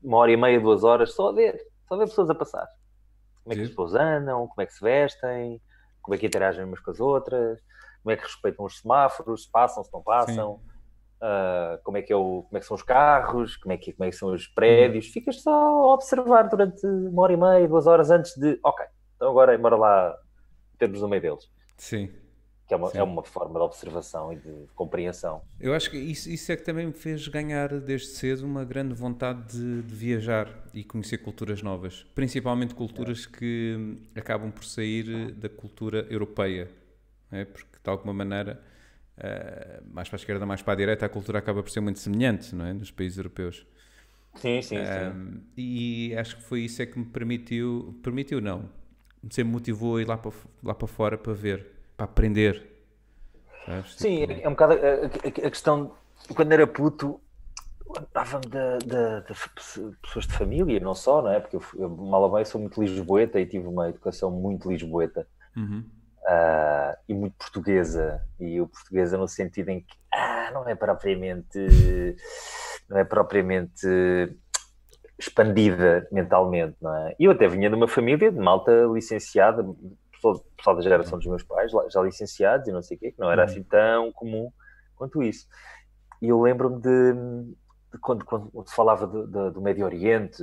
uma 0.03 0.18
hora 0.18 0.30
e 0.30 0.36
meia, 0.36 0.61
duas 0.61 0.84
horas, 0.84 1.12
só 1.12 1.30
a 1.30 1.32
ver, 1.32 1.61
só 1.88 1.94
a 1.94 1.99
ver 1.99 2.07
pessoas 2.07 2.30
a 2.30 2.34
passar. 2.34 2.66
Como 3.42 3.53
é 3.53 3.57
que 3.57 3.62
as 3.62 3.68
pessoas 3.68 3.94
andam, 3.94 4.47
como 4.47 4.62
é 4.62 4.66
que 4.66 4.72
se 4.72 4.82
vestem, 4.82 5.61
como 6.01 6.14
é 6.14 6.18
que 6.18 6.26
interagem 6.26 6.64
umas 6.64 6.80
com 6.80 6.90
as 6.92 7.01
outras, 7.01 7.61
como 8.03 8.12
é 8.12 8.16
que 8.16 8.22
respeitam 8.22 8.64
os 8.64 8.80
semáforos, 8.80 9.44
se 9.44 9.51
passam, 9.51 9.82
se 9.82 9.92
não 9.92 10.03
passam, 10.03 10.61
ah, 11.20 11.78
como, 11.82 11.97
é 11.97 12.03
que 12.03 12.12
é 12.12 12.16
o, 12.16 12.44
como 12.44 12.57
é 12.57 12.61
que 12.61 12.66
são 12.66 12.76
os 12.76 12.82
carros, 12.82 13.57
como 13.57 13.72
é 13.72 13.76
que, 13.76 13.92
como 13.92 14.07
é 14.07 14.11
que 14.11 14.16
são 14.16 14.32
os 14.32 14.47
prédios. 14.47 15.09
Ficas 15.09 15.42
só 15.42 15.51
a 15.51 15.94
observar 15.94 16.49
durante 16.49 16.86
uma 16.86 17.22
hora 17.22 17.32
e 17.32 17.36
meia, 17.36 17.68
duas 17.68 17.86
horas 17.86 18.11
antes 18.11 18.36
de, 18.36 18.59
ok, 18.62 18.86
então 19.16 19.30
agora 19.30 19.57
bora 19.59 19.76
lá 19.76 20.16
termos 20.78 21.01
no 21.01 21.09
meio 21.09 21.22
deles. 21.22 21.51
Sim. 21.76 22.12
Que 22.67 22.75
é 22.75 22.77
uma, 22.77 22.91
Sim. 22.91 22.99
é 22.99 23.03
uma 23.03 23.23
forma 23.23 23.61
de 23.61 23.64
observação 23.64 24.33
e 24.33 24.37
de 24.37 24.67
compreensão. 24.75 25.41
Eu 25.61 25.73
acho 25.73 25.91
que 25.91 25.97
isso, 25.97 26.29
isso 26.29 26.51
é 26.51 26.57
que 26.57 26.64
também 26.64 26.87
me 26.87 26.93
fez 26.93 27.29
ganhar 27.29 27.69
desde 27.81 28.09
cedo 28.09 28.45
uma 28.45 28.64
grande 28.64 28.93
vontade 28.93 29.53
de, 29.53 29.83
de 29.83 29.95
viajar 29.95 30.49
e 30.75 30.83
conhecer 30.83 31.19
culturas 31.19 31.62
novas, 31.62 32.05
principalmente 32.14 32.75
culturas 32.75 33.25
que 33.25 33.77
hum, 33.79 33.97
acabam 34.17 34.51
por 34.51 34.64
sair 34.64 35.33
da 35.33 35.49
cultura 35.49 36.07
europeia, 36.11 36.69
é? 37.31 37.45
porque 37.45 37.79
de 37.83 37.91
alguma 37.91 38.12
maneira, 38.12 38.61
eh, 39.17 39.81
mais 39.91 40.09
para 40.09 40.17
a 40.17 40.21
esquerda, 40.21 40.45
mais 40.45 40.61
para 40.61 40.73
a 40.73 40.77
direita, 40.77 41.07
a 41.07 41.09
cultura 41.09 41.39
acaba 41.39 41.62
por 41.62 41.71
ser 41.71 41.81
muito 41.81 42.01
semelhante 42.01 42.55
não 42.55 42.67
é? 42.67 42.73
nos 42.73 42.91
países 42.91 43.17
europeus. 43.17 43.64
Sim, 44.35 44.61
sim, 44.61 44.85
sim. 44.85 45.01
Um, 45.01 45.41
e 45.57 46.14
acho 46.17 46.37
que 46.37 46.43
foi 46.43 46.61
isso 46.62 46.83
é 46.83 46.87
que 46.87 46.99
me 46.99 47.07
permitiu, 47.07 47.99
permitiu 48.03 48.41
não, 48.41 48.69
sempre 49.31 49.53
motivou 49.53 49.97
a 49.97 50.03
ir 50.03 50.09
lá 50.09 50.19
para, 50.19 50.33
lá 50.62 50.75
para 50.75 50.87
fora 50.87 51.17
para 51.17 51.33
ver, 51.33 51.76
para 51.97 52.05
aprender. 52.07 52.62
sabes? 53.64 53.97
Sim, 53.97 54.26
Tipo, 54.26 54.32
é 54.42 54.49
um 54.49 54.53
bocado 54.53 54.72
a, 54.74 54.76
a- 54.76 55.47
a 55.47 55.51
questão. 55.51 55.92
Quando 56.34 56.53
era 56.53 56.66
puto, 56.66 57.20
dava-me 58.12 58.47
de, 58.47 58.78
de- 58.86 59.20
de 59.22 59.97
pessoas 60.03 60.26
de 60.26 60.32
família, 60.32 60.80
não 60.80 60.94
só, 60.94 61.22
não 61.22 61.30
é? 61.30 61.40
Porque 61.40 61.57
eu, 61.57 61.62
eu 61.76 61.88
mal 61.88 62.22
ou 62.22 62.32
bem, 62.32 62.44
sou 62.44 62.61
muito 62.61 62.80
lisboeta 62.82 63.40
e 63.40 63.47
tive 63.47 63.66
uma 63.66 63.88
educação 63.88 64.30
muito 64.30 64.70
lisboeta 64.70 65.26
uhum. 65.57 65.84
ah, 66.26 66.97
e 67.09 67.14
muito 67.14 67.34
portuguesa. 67.36 68.20
E 68.40 68.61
o 68.61 68.66
portuguesa 68.68 69.16
no 69.16 69.28
sentido 69.28 69.68
em 69.70 69.80
que 69.80 69.94
ah, 70.12 70.51
não 70.53 70.68
é 70.68 70.74
propriamente. 70.74 71.59
Não 72.88 72.99
é 72.99 73.05
propriamente 73.05 73.86
expandida 75.18 76.07
mentalmente, 76.12 76.76
não 76.80 76.94
é? 76.94 77.14
E 77.18 77.24
eu 77.24 77.30
até 77.32 77.49
vinha 77.49 77.70
de 77.70 77.74
uma 77.74 77.88
família 77.88 78.30
de 78.30 78.38
malta 78.38 78.70
licenciada, 78.92 79.64
pessoal, 80.17 80.45
pessoal 80.57 80.77
da 80.77 80.83
geração 80.83 81.19
dos 81.19 81.27
meus 81.27 81.43
pais, 81.43 81.71
já 81.91 82.03
licenciados 82.03 82.67
e 82.67 82.73
não 82.73 82.83
sei 82.83 82.97
o 82.97 83.01
quê, 83.01 83.12
que 83.12 83.21
não 83.21 83.31
era 83.31 83.43
uhum. 83.43 83.49
assim 83.49 83.62
tão 83.62 84.12
comum 84.12 84.51
quanto 84.97 85.23
isso. 85.23 85.47
E 86.21 86.29
eu 86.29 86.41
lembro-me 86.41 86.81
de, 86.81 87.12
de, 87.93 87.99
quando, 88.01 88.25
quando 88.25 88.51
se 88.67 88.75
falava 88.75 89.07
do, 89.07 89.27
do, 89.27 89.53
do 89.53 89.61
Médio 89.61 89.85
Oriente, 89.85 90.43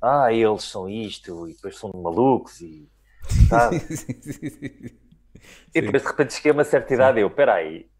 ah, 0.00 0.32
eles 0.32 0.64
são 0.64 0.88
isto, 0.88 1.48
e 1.48 1.54
depois 1.54 1.78
são 1.78 1.90
malucos, 1.94 2.60
e 2.60 2.90
sabe? 3.48 3.76
e 5.74 5.80
depois 5.80 6.02
de 6.02 6.08
repente 6.08 6.34
cheguei 6.34 6.50
a 6.50 6.54
uma 6.54 6.64
certa 6.64 6.94
idade 6.94 7.18
e 7.18 7.22
eu, 7.22 7.30
peraí, 7.30 7.90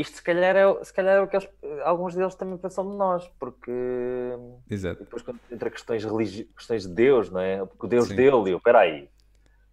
isto 0.00 0.16
se 0.16 0.22
calhar 0.22 0.56
é, 0.56 0.84
se 0.84 0.92
calhar 0.92 1.16
é 1.16 1.20
o 1.20 1.28
que 1.28 1.36
eles, 1.36 1.48
alguns 1.84 2.14
deles 2.14 2.34
também 2.34 2.56
pensam 2.56 2.90
de 2.90 2.96
nós, 2.96 3.28
porque 3.38 3.70
Exato. 4.70 5.00
depois 5.00 5.22
quando 5.22 5.38
entra 5.50 5.70
questões, 5.70 6.04
religi... 6.04 6.44
questões 6.56 6.86
de 6.86 6.94
Deus, 6.94 7.30
não 7.30 7.40
é? 7.40 7.64
Porque 7.66 7.86
o 7.86 7.88
Deus 7.88 8.08
Sim. 8.08 8.16
dele, 8.16 8.50
eu, 8.50 8.60
peraí, 8.60 9.10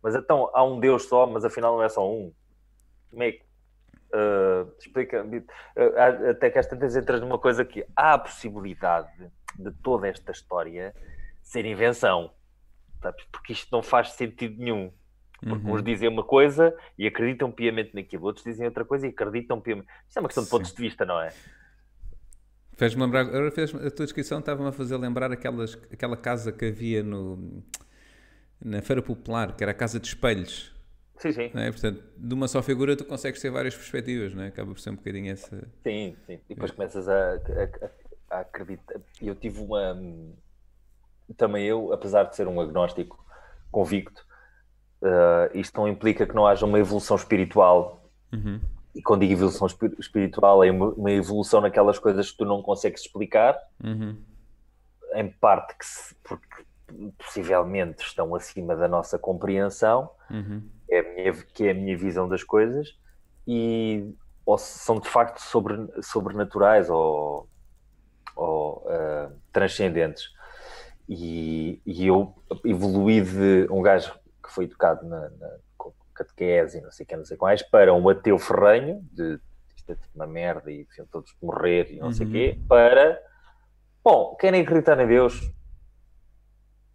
mas 0.08 0.16
então 0.16 0.50
há 0.54 0.64
um 0.64 0.80
Deus 0.80 1.04
só, 1.04 1.28
mas 1.28 1.44
afinal 1.44 1.76
não 1.76 1.84
é 1.84 1.90
só 1.90 2.10
um. 2.10 2.32
Como 3.12 3.24
é 3.24 3.34
que 3.34 3.44
uh, 4.14 4.74
explica? 4.80 5.22
Uh, 5.22 6.30
até 6.30 6.50
que 6.50 6.58
às 6.58 6.66
tantas 6.66 6.96
entras 6.96 7.20
numa 7.20 7.38
coisa 7.38 7.66
que 7.66 7.86
há 7.94 8.14
a 8.14 8.18
possibilidade 8.18 9.30
de 9.60 9.70
toda 9.84 10.08
esta 10.08 10.32
história 10.32 10.96
ser 11.44 11.66
invenção, 11.66 12.32
sabes? 13.02 13.22
porque 13.34 13.52
isto 13.52 13.68
não 13.70 13.84
faz 13.84 14.14
sentido 14.14 14.64
nenhum. 14.64 14.94
Porque 15.42 15.68
uhum. 15.68 15.74
uns 15.74 15.84
dizem 15.84 16.08
uma 16.08 16.24
coisa 16.24 16.74
e 16.98 17.06
acreditam 17.06 17.52
piamente 17.52 17.94
naquilo, 17.94 18.28
outros 18.28 18.46
dizem 18.46 18.66
outra 18.66 18.86
coisa 18.86 19.08
e 19.08 19.10
acreditam 19.10 19.60
piamente. 19.60 19.90
Isto 20.08 20.20
é 20.20 20.20
uma 20.22 20.30
questão 20.30 20.46
de 20.46 20.50
pontos 20.50 20.72
de 20.72 20.82
vista, 20.82 21.04
não 21.04 21.20
é? 21.20 21.34
Fez-me 22.78 23.04
lembrar, 23.04 23.26
a 23.26 23.92
tua 23.92 24.06
descrição 24.06 24.40
estava-me 24.40 24.70
a 24.70 24.72
fazer 24.72 24.96
lembrar 24.96 25.34
aquelas, 25.34 25.76
aquela 25.92 26.16
casa 26.16 26.54
que 26.54 26.66
havia 26.66 27.04
no, 27.04 27.62
na 28.64 28.82
Feira 28.82 29.02
Popular, 29.02 29.56
que 29.56 29.64
era 29.64 29.72
a 29.72 29.76
Casa 29.76 30.00
de 30.00 30.08
Espelhos. 30.08 30.76
Sim, 31.18 31.32
sim. 31.32 31.52
É? 31.56 31.72
Portanto, 31.72 32.04
de 32.16 32.34
uma 32.34 32.48
só 32.48 32.62
figura 32.62 32.96
tu 32.96 33.04
consegues 33.04 33.42
ter 33.42 33.50
várias 33.50 33.76
perspectivas, 33.76 34.34
não 34.34 34.44
é? 34.44 34.48
Acaba 34.48 34.72
por 34.72 34.80
ser 34.80 34.92
um 34.92 34.96
bocadinho 34.96 35.32
essa. 35.32 35.68
Sim, 35.84 36.16
sim. 36.26 36.40
E 36.48 36.54
depois 36.54 36.72
é. 36.72 36.76
começas 36.76 37.10
a, 37.10 37.36
a, 37.36 38.38
a 38.38 38.40
acreditar. 38.42 38.96
Eu 39.22 39.36
tive 39.36 39.60
uma. 39.60 39.98
Também 41.36 41.66
eu, 41.66 41.92
apesar 41.92 42.24
de 42.24 42.36
ser 42.36 42.48
um 42.48 42.62
agnóstico 42.62 43.24
convicto, 43.72 44.26
uh, 45.02 45.58
isto 45.58 45.76
não 45.80 45.88
implica 45.88 46.26
que 46.26 46.36
não 46.36 46.46
haja 46.46 46.66
uma 46.66 46.80
evolução 46.80 47.18
espiritual. 47.18 48.10
Uhum. 48.32 48.62
E 48.94 49.02
quando 49.02 49.22
digo 49.22 49.34
evolução 49.34 49.68
espiritual, 50.00 50.64
é 50.64 50.72
uma 50.72 51.12
evolução 51.12 51.62
naquelas 51.62 52.00
coisas 52.00 52.32
que 52.32 52.38
tu 52.38 52.46
não 52.46 52.62
consegues 52.62 53.02
explicar. 53.02 53.58
Uhum. 53.84 54.18
Em 55.14 55.30
parte 55.30 55.76
que 55.78 55.86
se, 55.86 56.16
porque 56.24 56.67
possivelmente 57.18 58.04
estão 58.04 58.34
acima 58.36 58.76
da 58.76 58.88
nossa 58.88 59.20
compreensão, 59.20 60.10
uhum. 60.30 60.68
é 60.90 61.02
minha, 61.02 61.34
que 61.34 61.68
é 61.68 61.72
a 61.72 61.74
minha 61.74 61.98
visão 61.98 62.28
das 62.28 62.44
coisas, 62.44 62.98
e 63.46 64.14
ou 64.46 64.58
são 64.58 65.00
de 65.00 65.10
facto 65.10 65.40
sobre, 65.40 65.76
sobrenaturais 66.02 66.90
ou, 66.90 67.50
ou 68.36 68.78
uh, 68.86 69.32
transcendentes. 69.52 70.30
E, 71.10 71.82
e, 71.86 72.08
eu 72.08 72.34
evoluí 72.66 73.22
de 73.22 73.68
um 73.70 73.82
gajo 73.82 74.14
que 74.44 74.52
foi 74.52 74.66
educado 74.66 75.06
na, 75.06 75.30
na 75.30 75.50
catequese 76.14 76.80
e 76.80 76.82
não 76.82 76.92
sei 76.92 77.04
o 77.04 77.08
que, 77.08 77.16
não 77.16 77.26
sei 77.26 77.38
quais, 77.38 77.62
para 77.62 77.94
um 77.94 78.10
ateu 78.10 78.40
ferrenho, 78.40 79.02
de 79.12 79.40
isto 79.76 79.92
é 79.92 79.96
tipo 79.96 80.16
uma 80.16 80.26
merda 80.26 80.72
e 80.72 80.86
todos 81.12 81.36
morrer 81.42 81.92
e 81.92 82.00
não 82.00 82.08
uhum. 82.08 82.14
sei 82.14 82.26
o 82.26 82.32
quê, 82.32 82.60
para, 82.68 83.22
bom, 84.04 84.36
querem 84.36 84.62
acreditar 84.62 85.00
em 85.00 85.08
Deus, 85.08 85.54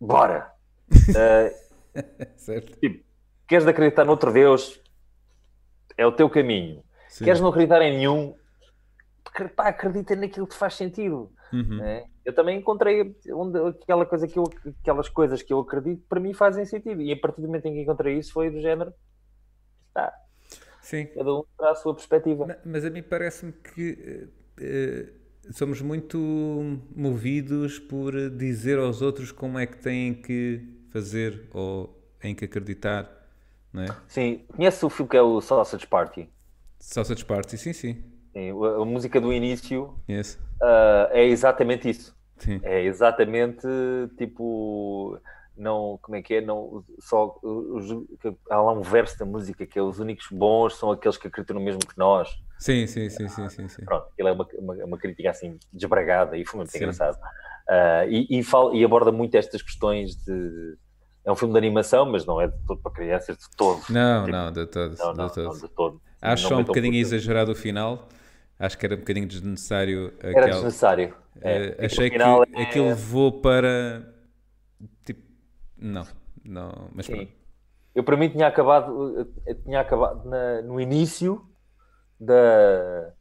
bora. 0.06 0.52
Uh, 0.90 1.52
certo. 2.36 2.78
Tipo, 2.78 3.04
queres 3.46 3.66
acreditar 3.66 4.04
noutro 4.04 4.32
Deus? 4.32 4.80
É 5.96 6.06
o 6.06 6.12
teu 6.12 6.28
caminho. 6.28 6.82
Sim. 7.08 7.24
Queres 7.24 7.40
não 7.40 7.48
acreditar 7.48 7.82
em 7.82 7.98
nenhum? 7.98 8.34
Pá, 9.54 9.68
acredita 9.68 10.16
naquilo 10.16 10.46
que 10.46 10.54
faz 10.54 10.74
sentido. 10.74 11.32
Uhum. 11.52 11.78
Né? 11.78 12.04
Eu 12.24 12.34
também 12.34 12.58
encontrei 12.58 13.14
onde, 13.32 13.58
aquela 13.58 14.06
coisa 14.06 14.26
que 14.26 14.38
eu, 14.38 14.44
aquelas 14.80 15.08
coisas 15.08 15.42
que 15.42 15.52
eu 15.52 15.60
acredito 15.60 16.02
para 16.08 16.20
mim 16.20 16.32
fazem 16.32 16.64
sentido. 16.64 17.00
E 17.02 17.12
a 17.12 17.16
partir 17.16 17.40
do 17.40 17.46
momento 17.46 17.66
em 17.66 17.74
que 17.74 17.80
encontrei 17.80 18.18
isso 18.18 18.32
foi 18.32 18.50
do 18.50 18.60
género. 18.60 18.92
Tá. 19.92 20.12
Sim. 20.80 21.06
Cada 21.06 21.34
um 21.34 21.44
terá 21.56 21.70
a 21.70 21.74
sua 21.74 21.94
perspectiva. 21.94 22.58
Mas, 22.64 22.84
a 22.84 22.90
mim 22.90 23.02
parece-me 23.02 23.52
que. 23.52 24.28
Uh, 24.60 25.21
somos 25.50 25.80
muito 25.80 26.18
movidos 26.94 27.78
por 27.78 28.12
dizer 28.30 28.78
aos 28.78 29.02
outros 29.02 29.32
como 29.32 29.58
é 29.58 29.66
que 29.66 29.76
têm 29.78 30.14
que 30.14 30.62
fazer 30.90 31.48
ou 31.52 31.98
em 32.22 32.34
que 32.34 32.44
acreditar, 32.44 33.10
não 33.72 33.82
é? 33.82 33.86
Sim, 34.06 34.44
conhece 34.54 34.84
o 34.84 34.90
filme 34.90 35.10
que 35.10 35.16
é 35.16 35.22
o 35.22 35.40
Sausage 35.40 35.86
Party? 35.86 36.28
Sausage 36.78 37.24
Party, 37.24 37.58
sim, 37.58 37.72
sim. 37.72 38.02
sim 38.32 38.50
a, 38.50 38.84
música 38.84 39.20
do 39.20 39.32
início 39.32 39.94
yes. 40.08 40.38
uh, 40.60 41.08
é 41.10 41.24
exatamente 41.24 41.88
isso. 41.88 42.14
Sim. 42.38 42.60
É 42.62 42.82
exatamente 42.82 43.66
tipo 44.18 45.18
não, 45.56 45.98
como 46.00 46.16
é 46.16 46.22
que 46.22 46.34
é, 46.34 46.40
não, 46.40 46.84
só, 46.98 47.38
os, 47.42 47.90
há 48.50 48.56
lá 48.56 48.72
um 48.72 48.80
verso 48.80 49.18
da 49.18 49.24
música 49.24 49.66
que 49.66 49.78
é 49.78 49.82
os 49.82 49.98
únicos 49.98 50.28
bons 50.30 50.76
são 50.76 50.90
aqueles 50.90 51.16
que 51.16 51.28
acreditam 51.28 51.54
no 51.56 51.64
mesmo 51.64 51.80
que 51.80 51.96
nós. 51.96 52.42
Sim, 52.62 52.86
sim, 52.86 53.10
sim, 53.10 53.28
sim, 53.28 53.48
sim, 53.48 53.68
sim. 53.68 53.84
Pronto, 53.84 54.06
ele 54.16 54.28
é 54.28 54.32
uma, 54.32 54.46
uma, 54.56 54.74
uma, 54.84 54.96
crítica 54.96 55.30
assim 55.30 55.58
desbragada 55.72 56.36
e 56.36 56.46
foi 56.46 56.58
muito 56.58 56.70
sim. 56.70 56.78
engraçado. 56.78 57.16
Uh, 57.16 58.08
e, 58.08 58.38
e, 58.38 58.42
fala, 58.44 58.72
e, 58.72 58.84
aborda 58.84 59.10
muito 59.10 59.34
estas 59.34 59.60
questões 59.60 60.14
de. 60.14 60.76
É 61.24 61.32
um 61.32 61.34
filme 61.34 61.54
de 61.54 61.58
animação, 61.58 62.06
mas 62.06 62.24
não 62.24 62.40
é 62.40 62.46
de 62.46 62.56
todo 62.64 62.80
para 62.80 62.92
crianças, 62.92 63.36
de 63.36 63.50
todo. 63.56 63.82
Não, 63.90 64.24
tipo, 64.26 64.36
não, 64.36 64.52
de 64.52 64.66
todo. 64.66 64.96
Não, 64.96 65.12
não, 65.12 65.26
de 65.26 65.34
todo. 65.34 65.44
Não, 65.44 65.60
de 65.60 65.68
todo. 65.70 66.02
Acho 66.20 66.48
só 66.48 66.56
um 66.56 66.62
bocadinho 66.62 66.94
exagerado 66.94 67.50
o 67.50 67.54
final. 67.56 68.08
Acho 68.56 68.78
que 68.78 68.86
era 68.86 68.94
um 68.94 68.98
bocadinho 68.98 69.26
desnecessário. 69.26 70.14
Era 70.20 70.30
aquel... 70.30 70.54
desnecessário. 70.54 71.14
É, 71.40 71.76
uh, 71.80 71.84
achei 71.84 72.10
que 72.10 72.16
é... 72.16 72.62
aquilo 72.62 72.86
levou 72.86 73.40
para. 73.40 74.08
Tipo, 75.04 75.20
não, 75.76 76.06
não, 76.44 76.90
mas 76.94 77.06
Sim. 77.06 77.16
pronto. 77.16 77.32
Eu 77.92 78.04
para 78.04 78.16
mim 78.16 78.28
tinha 78.28 78.46
acabado, 78.46 79.28
tinha 79.64 79.80
acabado 79.80 80.28
na, 80.28 80.62
no 80.62 80.80
início 80.80 81.44
da, 82.22 83.12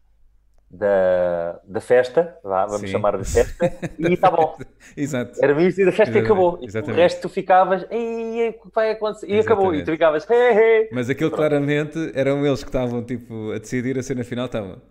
da, 0.70 1.60
da 1.66 1.82
festa, 1.82 2.38
vá, 2.44 2.66
vamos 2.66 2.82
Sim. 2.82 2.88
chamar 2.88 3.18
de 3.18 3.26
festa, 3.26 3.66
e 3.98 4.14
está 4.14 4.30
bom. 4.30 4.58
Exato. 4.96 5.44
Era 5.44 5.56
o 5.56 5.60
início 5.60 5.86
da 5.86 5.92
festa 5.92 6.18
Exatamente. 6.18 6.24
e 6.24 6.26
acabou. 6.26 6.60
E 6.62 6.92
o 6.92 6.96
resto 6.96 7.22
tu 7.22 7.30
ficavas, 7.30 7.86
e 7.92 8.56
vai 8.74 8.92
acontecer, 8.92 9.30
e 9.30 9.40
acabou, 9.40 9.74
e 9.74 9.84
tu 9.84 9.92
ficavas, 9.92 10.30
hey, 10.30 10.58
hey. 10.58 10.90
Mas 10.92 11.10
aquilo 11.10 11.32
Pronto. 11.32 11.40
claramente 11.40 12.12
eram 12.14 12.46
eles 12.46 12.64
que 12.64 12.70
estavam 12.70 13.04
tipo, 13.04 13.52
a 13.52 13.58
decidir 13.58 13.98
a 13.98 14.04
cena 14.04 14.24
final, 14.24 14.46
estavam. 14.46 14.82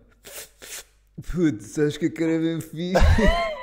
Putz, 1.33 1.79
acho 1.79 1.99
que 1.99 2.07
a 2.07 2.13
cara 2.13 2.33
é 2.33 2.39
bem 2.39 2.61
fixe. 2.61 2.95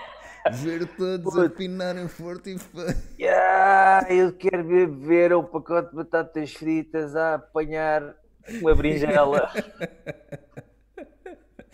Ver 0.64 0.88
todos 0.96 1.34
Putz. 1.34 1.46
a 1.46 1.50
pinarem 1.50 2.08
forte 2.08 2.56
e 2.56 2.58
feio. 2.58 2.96
Yeah, 3.20 4.08
eu 4.14 4.32
quero 4.32 4.64
ver, 4.66 4.88
ver 4.88 5.36
um 5.36 5.44
pacote 5.44 5.90
de 5.90 5.98
batatas 5.98 6.54
fritas 6.54 7.18
a 7.18 7.34
apanhar 7.34 8.16
uma 8.62 8.76
berinjela. 8.76 9.52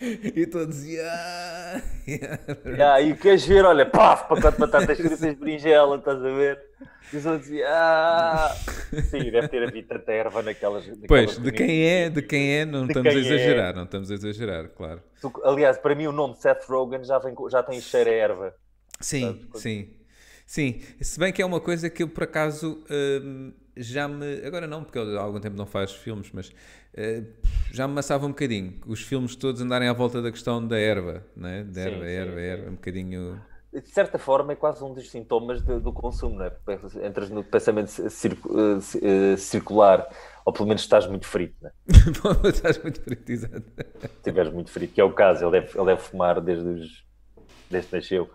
e 0.00 0.46
todos, 0.46 0.84
yeah, 0.84 1.82
yeah. 2.06 3.00
E 3.00 3.14
queres 3.14 3.46
ver, 3.46 3.64
olha, 3.64 3.86
paf, 3.86 4.28
pacote 4.28 4.56
de 4.56 4.60
batatas 4.60 4.98
fritas 4.98 5.20
de 5.20 5.34
berinjela, 5.34 5.96
estás 5.96 6.18
a 6.18 6.30
ver? 6.30 6.60
E 7.12 7.16
os 7.16 7.26
outros, 7.26 7.50
ah. 7.66 8.54
Sim, 9.10 9.30
deve 9.30 9.48
ter 9.48 9.62
havido 9.62 9.88
tanta 9.88 10.12
erva 10.12 10.42
naquelas. 10.42 10.86
naquelas 10.86 11.06
pois, 11.06 11.38
de 11.38 11.52
quem 11.52 11.86
é, 11.86 12.10
de 12.10 12.22
quem 12.22 12.58
é, 12.58 12.64
não 12.64 12.86
de 12.86 12.92
estamos 12.92 13.14
a 13.14 13.16
é. 13.16 13.20
exagerar, 13.20 13.70
é. 13.70 13.76
não 13.76 13.84
estamos 13.84 14.10
a 14.10 14.14
exagerar, 14.14 14.68
claro. 14.70 15.02
Aliás, 15.44 15.78
para 15.78 15.94
mim 15.94 16.06
o 16.06 16.12
nome 16.12 16.34
de 16.34 16.42
Seth 16.42 16.64
Rogen 16.68 17.04
já, 17.04 17.18
vem, 17.18 17.34
já 17.50 17.62
tem 17.62 17.80
cheiro 17.80 18.10
a 18.10 18.12
erva. 18.12 18.54
Sim, 19.00 19.48
sim. 19.54 19.94
Sim, 20.46 20.82
se 21.00 21.18
bem 21.18 21.32
que 21.32 21.40
é 21.40 21.46
uma 21.46 21.60
coisa 21.60 21.88
que 21.88 22.02
eu 22.02 22.08
por 22.08 22.24
acaso 22.24 22.84
hum, 22.90 23.52
já 23.76 24.06
me. 24.08 24.44
Agora 24.44 24.66
não, 24.66 24.84
porque 24.84 24.98
há 24.98 25.20
algum 25.20 25.40
tempo 25.40 25.56
não 25.56 25.66
faz 25.66 25.92
filmes, 25.92 26.30
mas 26.32 26.48
uh, 26.48 27.26
já 27.72 27.88
me 27.88 27.94
maçava 27.94 28.26
um 28.26 28.30
bocadinho. 28.30 28.80
Os 28.86 29.02
filmes 29.02 29.36
todos 29.36 29.60
andarem 29.60 29.88
à 29.88 29.92
volta 29.92 30.22
da 30.22 30.30
questão 30.30 30.66
da 30.66 30.78
erva, 30.78 31.24
né? 31.36 31.64
Da 31.64 31.80
erva, 31.80 32.04
sim, 32.04 32.10
erva, 32.10 32.34
sim, 32.34 32.40
erva, 32.40 32.70
um 32.70 32.74
bocadinho. 32.74 33.42
De 33.72 33.88
certa 33.88 34.18
forma 34.18 34.52
é 34.52 34.56
quase 34.56 34.84
um 34.84 34.94
dos 34.94 35.10
sintomas 35.10 35.60
de, 35.60 35.80
do 35.80 35.92
consumo, 35.92 36.36
não 36.36 36.44
é? 36.44 36.52
Entras 37.04 37.28
no 37.28 37.42
pensamento 37.42 37.88
circu 37.88 38.48
uh, 38.48 39.36
circular, 39.36 40.08
ou 40.44 40.52
pelo 40.52 40.68
menos 40.68 40.82
estás 40.82 41.08
muito 41.08 41.26
frito, 41.26 41.56
não 41.60 41.70
é? 41.70 41.72
estás 42.48 42.80
muito 42.80 43.02
frito, 43.02 43.32
exato. 43.32 43.64
Se 43.98 44.06
estiveres 44.06 44.52
muito 44.52 44.70
frito, 44.70 44.94
que 44.94 45.00
é 45.00 45.04
o 45.04 45.12
caso, 45.12 45.44
ele 45.44 45.60
deve, 45.60 45.76
ele 45.76 45.86
deve 45.86 46.00
fumar 46.00 46.40
desde, 46.40 46.68
os, 46.68 47.04
desde 47.68 47.90
que 47.90 47.96
nasceu, 47.96 48.30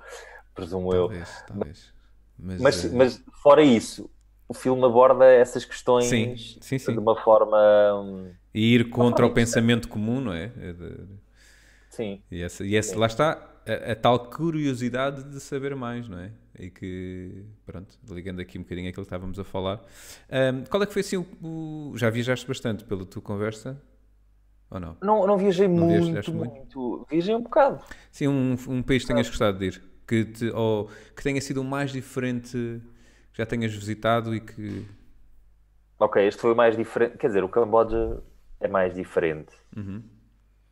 presumo 0.54 0.92
talvez, 0.92 1.30
eu. 1.30 1.46
Talvez. 1.48 1.94
Mas, 2.38 2.62
mas, 2.62 2.92
mas 2.92 3.24
fora 3.42 3.62
isso, 3.62 4.10
o 4.50 4.54
filme 4.54 4.84
aborda 4.84 5.26
essas 5.26 5.64
questões 5.64 6.06
sim, 6.06 6.36
sim, 6.36 6.80
sim. 6.80 6.92
de 6.92 6.98
uma 6.98 7.16
forma. 7.16 7.56
Hum, 8.02 8.32
e 8.52 8.74
ir 8.74 8.90
contra 8.90 9.24
o 9.24 9.32
pensamento 9.32 9.88
comum, 9.88 10.20
não 10.20 10.34
é? 10.34 10.46
é 10.58 10.76
sim. 11.92 12.20
E, 12.32 12.42
essa, 12.42 12.66
e 12.66 12.76
essa, 12.76 12.98
lá 12.98 13.06
está, 13.06 13.48
a, 13.68 13.92
a, 13.92 13.96
tal 13.96 14.26
curiosidade 14.26 15.24
de 15.24 15.40
saber 15.40 15.76
mais, 15.76 16.10
não 16.10 16.18
é? 16.18 16.32
E 16.58 16.72
que, 16.72 17.46
pronto, 17.64 17.96
ligando 18.10 18.42
aqui 18.42 18.58
um 18.58 18.64
bocadinho 18.64 18.90
aquilo 18.90 19.06
que 19.06 19.08
estávamos 19.08 19.38
a 19.38 19.44
falar. 19.44 19.82
Um, 20.32 20.64
qual 20.66 20.82
é 20.82 20.88
que 20.88 20.94
foi 20.94 21.02
assim 21.02 21.18
o, 21.18 21.28
o, 21.44 21.94
Já 21.96 22.10
viajaste 22.10 22.48
bastante 22.48 22.84
pela 22.84 23.06
tua 23.06 23.22
conversa? 23.22 23.80
Ou 24.72 24.80
não? 24.80 24.98
Não, 25.00 25.28
não 25.28 25.38
viajei 25.38 25.68
não 25.68 25.86
muito, 25.86 26.12
muito, 26.12 26.34
muito. 26.34 27.08
Viajei 27.08 27.36
um 27.36 27.42
bocado. 27.42 27.84
Sim, 28.12 28.28
um, 28.30 28.58
um 28.68 28.82
país 28.82 29.04
que 29.04 29.10
tenhas 29.10 29.30
gostado 29.30 29.60
de 29.60 29.66
ir. 29.68 29.82
Que, 30.08 30.26
te, 30.26 30.50
ou 30.50 30.90
que 31.16 31.22
tenha 31.22 31.40
sido 31.40 31.62
o 31.62 31.64
mais 31.64 31.92
diferente 31.92 32.82
já 33.40 33.46
tenhas 33.46 33.74
visitado 33.74 34.36
e 34.36 34.42
que. 34.42 34.86
Ok, 35.98 36.26
este 36.26 36.42
foi 36.42 36.52
o 36.52 36.56
mais 36.56 36.76
diferente. 36.76 37.18
Quer 37.18 37.28
dizer, 37.28 37.44
o 37.44 37.50
Camboja 37.50 38.22
é 38.60 38.68
mais 38.68 38.94
diferente. 38.94 39.54
Uhum. 39.76 40.04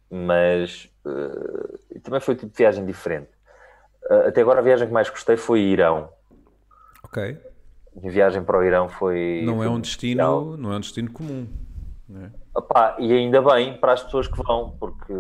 Mas 0.10 0.90
uh, 1.06 2.00
também 2.02 2.20
foi 2.20 2.34
um 2.34 2.38
tipo 2.38 2.52
de 2.52 2.58
viagem 2.58 2.86
diferente. 2.86 3.30
Uh, 4.10 4.28
até 4.28 4.42
agora 4.42 4.60
a 4.60 4.64
viagem 4.64 4.86
que 4.86 4.94
mais 4.94 5.10
gostei 5.10 5.38
foi 5.38 5.62
Irão. 5.62 6.10
Ok. 7.04 7.38
A 7.96 8.00
minha 8.00 8.12
viagem 8.12 8.44
para 8.44 8.60
o 8.60 8.64
Irão 8.64 8.90
foi. 8.90 9.44
Não 9.46 9.64
é 9.64 9.70
um 9.70 9.80
destino, 9.80 10.58
não 10.58 10.74
é 10.74 10.76
um 10.76 10.82
destino 10.82 11.10
comum. 11.12 11.48
É? 12.14 12.30
Opa, 12.54 12.98
e 13.00 13.14
ainda 13.14 13.42
bem 13.42 13.78
para 13.78 13.94
as 13.94 14.04
pessoas 14.04 14.28
que 14.28 14.42
vão, 14.44 14.76
porque 14.78 15.14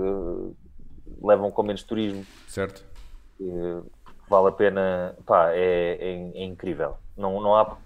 levam 1.21 1.49
com 1.49 1.63
menos 1.63 1.83
turismo. 1.83 2.25
Certo. 2.47 2.83
vale 4.29 4.47
a 4.49 4.51
pena. 4.51 5.15
Pá, 5.25 5.51
é, 5.51 5.97
é, 5.99 6.31
é, 6.35 6.43
incrível. 6.43 6.97
Não, 7.17 7.41
não 7.41 7.55
há. 7.55 7.77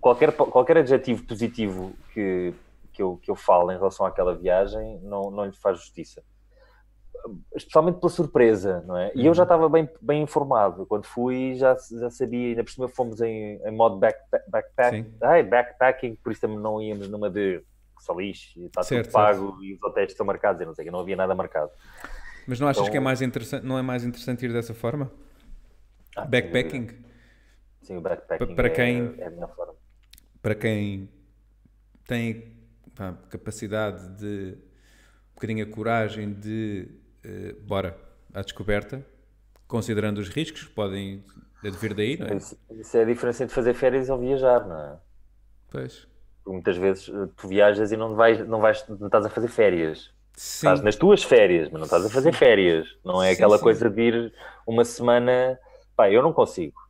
Qualquer, 0.00 0.32
qualquer 0.32 0.78
adjetivo 0.78 1.24
positivo 1.24 1.92
que, 2.12 2.54
que, 2.92 3.02
eu, 3.02 3.18
que 3.22 3.30
eu 3.30 3.34
falo 3.34 3.72
em 3.72 3.76
relação 3.76 4.06
àquela 4.06 4.34
viagem 4.34 5.00
não, 5.02 5.30
não 5.30 5.44
lhe 5.46 5.56
faz 5.56 5.78
justiça. 5.78 6.22
Especialmente 7.54 7.98
pela 7.98 8.10
surpresa, 8.10 8.82
não 8.86 8.96
é? 8.96 9.10
E 9.14 9.26
eu 9.26 9.34
já 9.34 9.42
uhum. 9.42 9.44
estava 9.44 9.68
bem, 9.68 9.88
bem 10.00 10.22
informado. 10.22 10.86
Quando 10.86 11.04
fui, 11.04 11.54
já, 11.56 11.76
já 11.90 12.10
sabia, 12.10 12.50
ainda 12.50 12.64
por 12.64 12.70
cima 12.70 12.88
fomos 12.88 13.20
em, 13.20 13.60
em 13.64 13.70
modo 13.72 13.96
back, 13.96 14.18
backpack, 14.48 15.12
ai, 15.22 15.42
backpacking, 15.42 16.14
por 16.16 16.30
isso 16.30 16.40
também 16.40 16.58
não 16.58 16.80
íamos 16.80 17.08
numa 17.08 17.28
de 17.28 17.62
que 17.98 18.64
está 18.66 18.82
certo, 18.82 19.06
tudo 19.06 19.12
pago 19.12 19.48
certo. 19.48 19.64
e 19.64 19.74
os 19.74 19.82
hotéis 19.82 20.12
estão 20.12 20.24
marcados, 20.24 20.62
e 20.62 20.64
não 20.64 20.74
sei 20.74 20.84
que 20.84 20.90
não 20.90 21.00
havia 21.00 21.16
nada 21.16 21.34
marcado. 21.34 21.70
Mas 22.46 22.58
não 22.58 22.68
achas 22.68 22.82
então, 22.82 22.90
que 22.90 22.96
é 22.96 23.00
mais 23.00 23.20
interessante, 23.20 23.66
não 23.66 23.78
é 23.78 23.82
mais 23.82 24.04
interessante 24.04 24.46
ir 24.46 24.52
dessa 24.52 24.72
forma? 24.72 25.10
Ah, 26.16 26.24
backpacking? 26.24 26.88
Sim, 27.88 27.96
o 27.96 28.00
backpacking 28.00 28.54
para 28.54 28.70
quem, 28.70 29.14
é, 29.18 29.22
é 29.22 29.26
a 29.26 29.30
minha 29.30 29.48
forma. 29.48 29.74
Para 30.40 30.54
quem 30.54 31.08
tem 32.06 32.52
pá, 32.94 33.14
capacidade 33.28 34.08
de 34.16 34.56
um 35.30 35.34
bocadinho 35.34 35.64
a 35.64 35.68
coragem 35.68 36.32
de 36.32 36.88
uh, 37.24 37.60
bora 37.62 37.96
à 38.34 38.42
descoberta, 38.42 39.04
considerando 39.66 40.18
os 40.18 40.28
riscos 40.28 40.64
que 40.64 40.70
podem 40.70 41.24
advir 41.64 41.94
daí, 41.94 42.16
não 42.16 42.26
é? 42.28 42.36
Isso, 42.36 42.58
isso 42.70 42.96
é 42.96 43.02
a 43.02 43.04
diferença 43.04 43.42
entre 43.42 43.54
fazer 43.54 43.74
férias 43.74 44.08
ou 44.08 44.18
viajar, 44.18 44.66
não 44.66 44.80
é? 44.80 44.96
Pois 45.70 46.06
muitas 46.48 46.76
vezes 46.76 47.08
eh, 47.08 47.28
tu 47.36 47.48
viajas 47.48 47.92
e 47.92 47.96
não 47.96 48.14
vais, 48.14 48.46
não 48.46 48.60
vais, 48.60 48.84
não 48.88 49.06
estás 49.06 49.26
a 49.26 49.30
fazer 49.30 49.48
férias. 49.48 50.10
Sim. 50.34 50.68
Estás 50.68 50.80
nas 50.82 50.96
tuas 50.96 51.22
férias, 51.22 51.68
mas 51.70 51.80
não 51.80 51.84
estás 51.84 52.06
a 52.06 52.10
fazer 52.10 52.32
férias. 52.32 52.86
Não 53.04 53.22
é 53.22 53.28
sim, 53.28 53.34
aquela 53.34 53.56
sim. 53.56 53.62
coisa 53.62 53.90
de 53.90 54.00
ir 54.00 54.32
uma 54.66 54.84
semana. 54.84 55.58
Pá, 55.96 56.10
eu 56.10 56.22
não 56.22 56.32
consigo. 56.32 56.80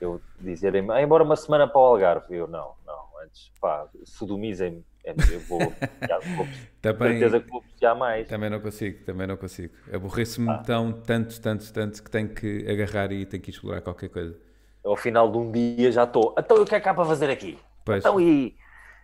Eu 0.00 0.20
dizer, 0.40 0.74
ah, 0.90 1.02
embora 1.02 1.24
uma 1.24 1.36
semana 1.36 1.66
para 1.66 1.80
o 1.80 1.84
Algarve, 1.84 2.34
eu 2.34 2.46
não, 2.46 2.74
não. 2.86 3.06
Antes, 3.22 3.50
pá, 3.60 3.88
sodomizem-me. 4.04 4.84
É, 5.04 5.12
eu 5.30 5.40
vou, 5.40 5.60
vou 5.60 6.46
também, 6.82 7.12
certeza 7.12 7.40
que 7.40 7.48
vou 7.48 7.62
precisar 7.62 7.94
mais. 7.94 8.28
Também 8.28 8.50
não 8.50 8.60
consigo, 8.60 9.04
também 9.04 9.26
não 9.26 9.36
consigo. 9.36 9.72
Aborreço-me 9.92 10.50
ah. 10.50 10.58
tão, 10.58 10.92
tanto, 10.92 11.40
tanto, 11.40 11.72
tanto 11.72 12.02
que 12.02 12.10
tenho 12.10 12.28
que 12.28 12.68
agarrar 12.68 13.12
e 13.12 13.24
tenho 13.24 13.42
que 13.42 13.50
explorar 13.50 13.80
qualquer 13.80 14.08
coisa. 14.08 14.36
Ao 14.84 14.96
final 14.96 15.30
de 15.30 15.38
um 15.38 15.50
dia 15.50 15.90
já 15.92 16.04
estou. 16.04 16.34
Então 16.38 16.60
o 16.60 16.66
que 16.66 16.74
é 16.74 16.80
que 16.80 16.88
há 16.88 16.94
para 16.94 17.04
fazer 17.04 17.30
aqui? 17.30 17.58
Pois. 17.84 18.04
Então 18.04 18.20
e 18.20 18.56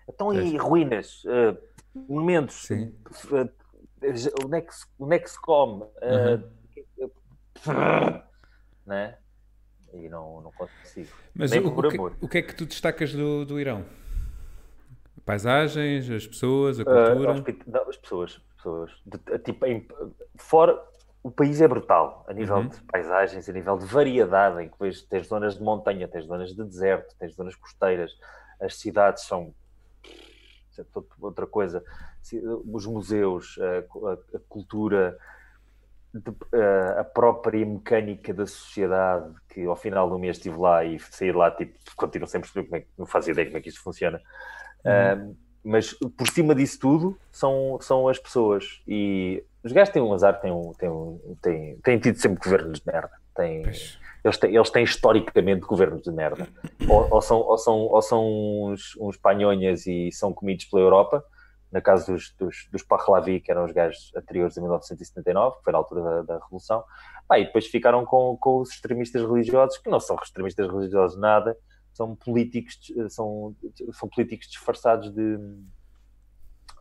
Estão 0.08 0.30
aí 0.30 0.56
ruínas, 0.56 1.22
uh, 1.24 1.56
monumentos, 1.94 2.66
Sim. 2.66 2.94
Uh, 3.30 3.48
onde, 4.44 4.58
é 4.58 4.60
que 4.60 4.74
se, 4.74 4.86
onde 4.98 5.16
é 5.16 5.18
que 5.18 5.30
se 5.30 5.40
come? 5.40 5.84
Uh, 5.84 6.42
né? 8.84 9.16
E 9.94 10.08
não, 10.08 10.40
não 10.40 10.52
consigo. 10.52 11.08
Mas 11.34 11.50
Nem 11.50 11.60
o, 11.60 11.74
por 11.74 11.88
que, 11.88 11.96
amor. 11.96 12.16
o 12.20 12.28
que 12.28 12.38
é 12.38 12.42
que 12.42 12.54
tu 12.54 12.64
destacas 12.66 13.12
do, 13.12 13.44
do 13.44 13.60
Irão? 13.60 13.84
Paisagens, 15.24 16.10
as 16.10 16.26
pessoas, 16.26 16.80
a 16.80 16.84
cultura? 16.84 17.32
Uh, 17.32 17.88
as 17.88 17.96
pessoas, 17.96 18.40
pessoas. 18.56 18.90
De, 19.06 19.38
tipo, 19.38 19.66
em, 19.66 19.86
fora, 20.36 20.82
o 21.22 21.30
país 21.30 21.60
é 21.60 21.68
brutal 21.68 22.24
a 22.28 22.32
nível 22.32 22.56
uhum. 22.56 22.68
de 22.68 22.82
paisagens, 22.82 23.48
a 23.48 23.52
nível 23.52 23.78
de 23.78 23.86
variedade, 23.86 24.62
em 24.62 24.68
que 24.68 25.06
tens 25.08 25.28
zonas 25.28 25.56
de 25.56 25.62
montanha, 25.62 26.08
tens 26.08 26.24
zonas 26.24 26.52
de 26.54 26.64
deserto, 26.64 27.14
tens 27.18 27.34
zonas 27.34 27.54
costeiras, 27.54 28.12
as 28.60 28.76
cidades 28.76 29.24
são 29.24 29.54
é 30.78 30.84
outra 31.20 31.46
coisa. 31.46 31.84
Os 32.72 32.86
museus, 32.86 33.58
a, 33.60 34.36
a 34.36 34.40
cultura, 34.48 35.18
a 36.98 37.04
própria 37.04 37.64
mecânica 37.64 38.34
da 38.34 38.46
sociedade, 38.46 39.34
que 39.48 39.64
ao 39.64 39.76
final 39.76 40.08
do 40.10 40.18
mês 40.18 40.36
estive 40.36 40.58
lá 40.58 40.84
e 40.84 40.98
saí 40.98 41.32
lá, 41.32 41.50
tipo, 41.50 41.72
continuo 41.96 42.28
sempre 42.28 42.48
a 42.48 42.52
perceber 42.52 42.68
como 42.68 42.76
é 42.76 42.80
que, 42.80 42.88
não 42.98 43.06
faço 43.06 43.30
ideia 43.30 43.46
como 43.46 43.58
é 43.58 43.60
que 43.60 43.68
isto 43.68 43.82
funciona. 43.82 44.20
Uhum. 44.84 45.36
mas 45.62 45.92
por 46.16 46.26
cima 46.26 46.56
disso 46.56 46.76
tudo 46.80 47.16
são, 47.30 47.78
são 47.80 48.08
as 48.08 48.18
pessoas. 48.18 48.82
E 48.86 49.42
os 49.62 49.72
gajos 49.72 49.92
têm 49.92 50.02
um 50.02 50.12
azar, 50.12 50.40
têm, 50.40 50.50
um, 50.50 50.72
têm, 50.72 50.88
um, 50.88 51.36
têm, 51.40 51.76
têm 51.76 51.98
tido 51.98 52.18
sempre 52.18 52.42
governos 52.42 52.80
de 52.80 52.86
merda. 52.86 53.12
Têm, 53.34 53.62
eles 53.62 54.38
têm, 54.38 54.54
eles 54.54 54.70
têm 54.70 54.84
historicamente 54.84 55.60
governos 55.60 56.02
de 56.02 56.10
merda. 56.10 56.48
Ou, 56.88 57.08
ou 57.10 57.22
são, 57.22 57.38
ou 57.38 57.56
são, 57.56 57.76
ou 57.76 58.02
são 58.02 58.26
uns, 58.64 58.96
uns 59.00 59.16
panhonhas 59.16 59.86
e 59.86 60.10
são 60.12 60.32
comidos 60.32 60.66
pela 60.66 60.82
Europa, 60.82 61.24
na 61.72 61.80
casa 61.80 62.12
dos, 62.12 62.34
dos, 62.38 62.68
dos 62.70 62.82
Pahlavi, 62.82 63.40
que 63.40 63.50
eram 63.50 63.64
os 63.64 63.72
gajos 63.72 64.12
anteriores 64.14 64.58
a 64.58 64.60
1979, 64.60 65.56
que 65.56 65.64
foi 65.64 65.72
na 65.72 65.78
altura 65.78 66.02
da, 66.02 66.22
da 66.22 66.44
Revolução, 66.44 66.84
ah, 67.28 67.38
e 67.38 67.46
depois 67.46 67.66
ficaram 67.66 68.04
com, 68.04 68.36
com 68.36 68.60
os 68.60 68.70
extremistas 68.70 69.22
religiosos, 69.22 69.78
que 69.78 69.88
não 69.88 69.98
são 69.98 70.16
extremistas 70.22 70.70
religiosos 70.70 71.18
nada, 71.18 71.56
são 71.92 72.14
políticos, 72.14 72.78
são, 73.08 73.56
são 73.92 74.08
políticos 74.08 74.48
disfarçados 74.48 75.10
de, 75.10 75.38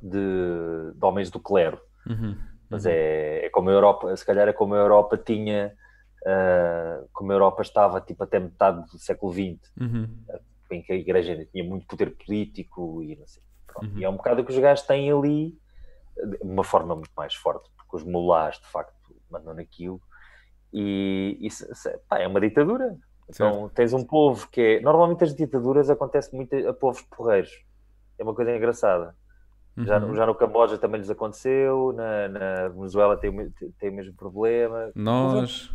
de, 0.01 0.93
de 0.93 1.05
homens 1.05 1.31
do 1.31 1.39
clero. 1.39 1.79
Uhum, 2.05 2.29
uhum. 2.29 2.37
Mas 2.69 2.85
é, 2.85 3.45
é 3.45 3.49
como 3.49 3.69
a 3.69 3.73
Europa, 3.73 4.15
se 4.15 4.25
calhar 4.25 4.47
é 4.47 4.53
como 4.53 4.73
a 4.73 4.77
Europa 4.77 5.17
tinha 5.17 5.73
uh, 6.21 7.07
como 7.13 7.31
a 7.31 7.35
Europa 7.35 7.61
estava 7.61 8.01
tipo 8.01 8.23
até 8.23 8.39
metade 8.39 8.85
do 8.91 8.97
século 8.99 9.31
XX, 9.31 9.59
uhum. 9.79 10.07
em 10.71 10.81
que 10.81 10.91
a 10.91 10.95
igreja 10.95 11.31
ainda 11.31 11.45
tinha 11.45 11.63
muito 11.63 11.85
poder 11.87 12.15
político 12.15 13.03
e 13.03 13.15
não 13.15 13.27
sei. 13.27 13.43
Uhum. 13.81 13.97
E 13.97 14.03
é 14.03 14.09
um 14.09 14.15
bocado 14.15 14.43
que 14.43 14.51
os 14.51 14.57
gajos 14.57 14.85
têm 14.85 15.11
ali, 15.11 15.57
uma 16.41 16.63
forma 16.63 16.95
muito 16.95 17.11
mais 17.15 17.33
forte, 17.33 17.69
porque 17.77 17.97
os 17.97 18.03
mulás 18.03 18.59
de 18.59 18.67
facto 18.67 18.93
mandam 19.29 19.53
naquilo. 19.53 20.01
E 20.73 21.47
pá, 22.07 22.19
é 22.19 22.27
uma 22.27 22.39
ditadura. 22.39 22.97
Então 23.29 23.61
certo. 23.61 23.73
tens 23.73 23.93
um 23.93 24.03
povo 24.03 24.47
que 24.49 24.61
é. 24.61 24.79
Normalmente 24.81 25.23
as 25.23 25.33
ditaduras 25.33 25.89
acontecem 25.89 26.35
muito 26.35 26.55
a 26.67 26.73
povos 26.73 27.01
porreiros. 27.01 27.51
É 28.17 28.23
uma 28.23 28.35
coisa 28.35 28.55
engraçada. 28.55 29.15
Uhum. 29.77 29.85
Já, 29.85 29.99
já 29.99 30.25
no 30.25 30.35
Camboja 30.35 30.77
também 30.77 30.99
lhes 30.99 31.09
aconteceu, 31.09 31.93
na, 31.93 32.27
na 32.27 32.67
Venezuela 32.67 33.17
tem, 33.17 33.31
tem 33.79 33.89
o 33.89 33.93
mesmo 33.93 34.13
problema. 34.13 34.91
Nós. 34.93 35.71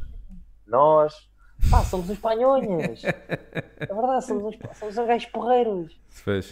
Nós, 0.66 1.30
pá, 1.70 1.82
somos 1.84 2.08
os 2.10 2.18
panhonhas. 2.18 3.02
É 3.04 3.86
verdade, 3.86 4.24
somos 4.24 4.44
os, 4.44 4.78
somos 4.78 4.96
os 4.98 5.06
gajos 5.06 5.28
porreiros. 5.30 6.00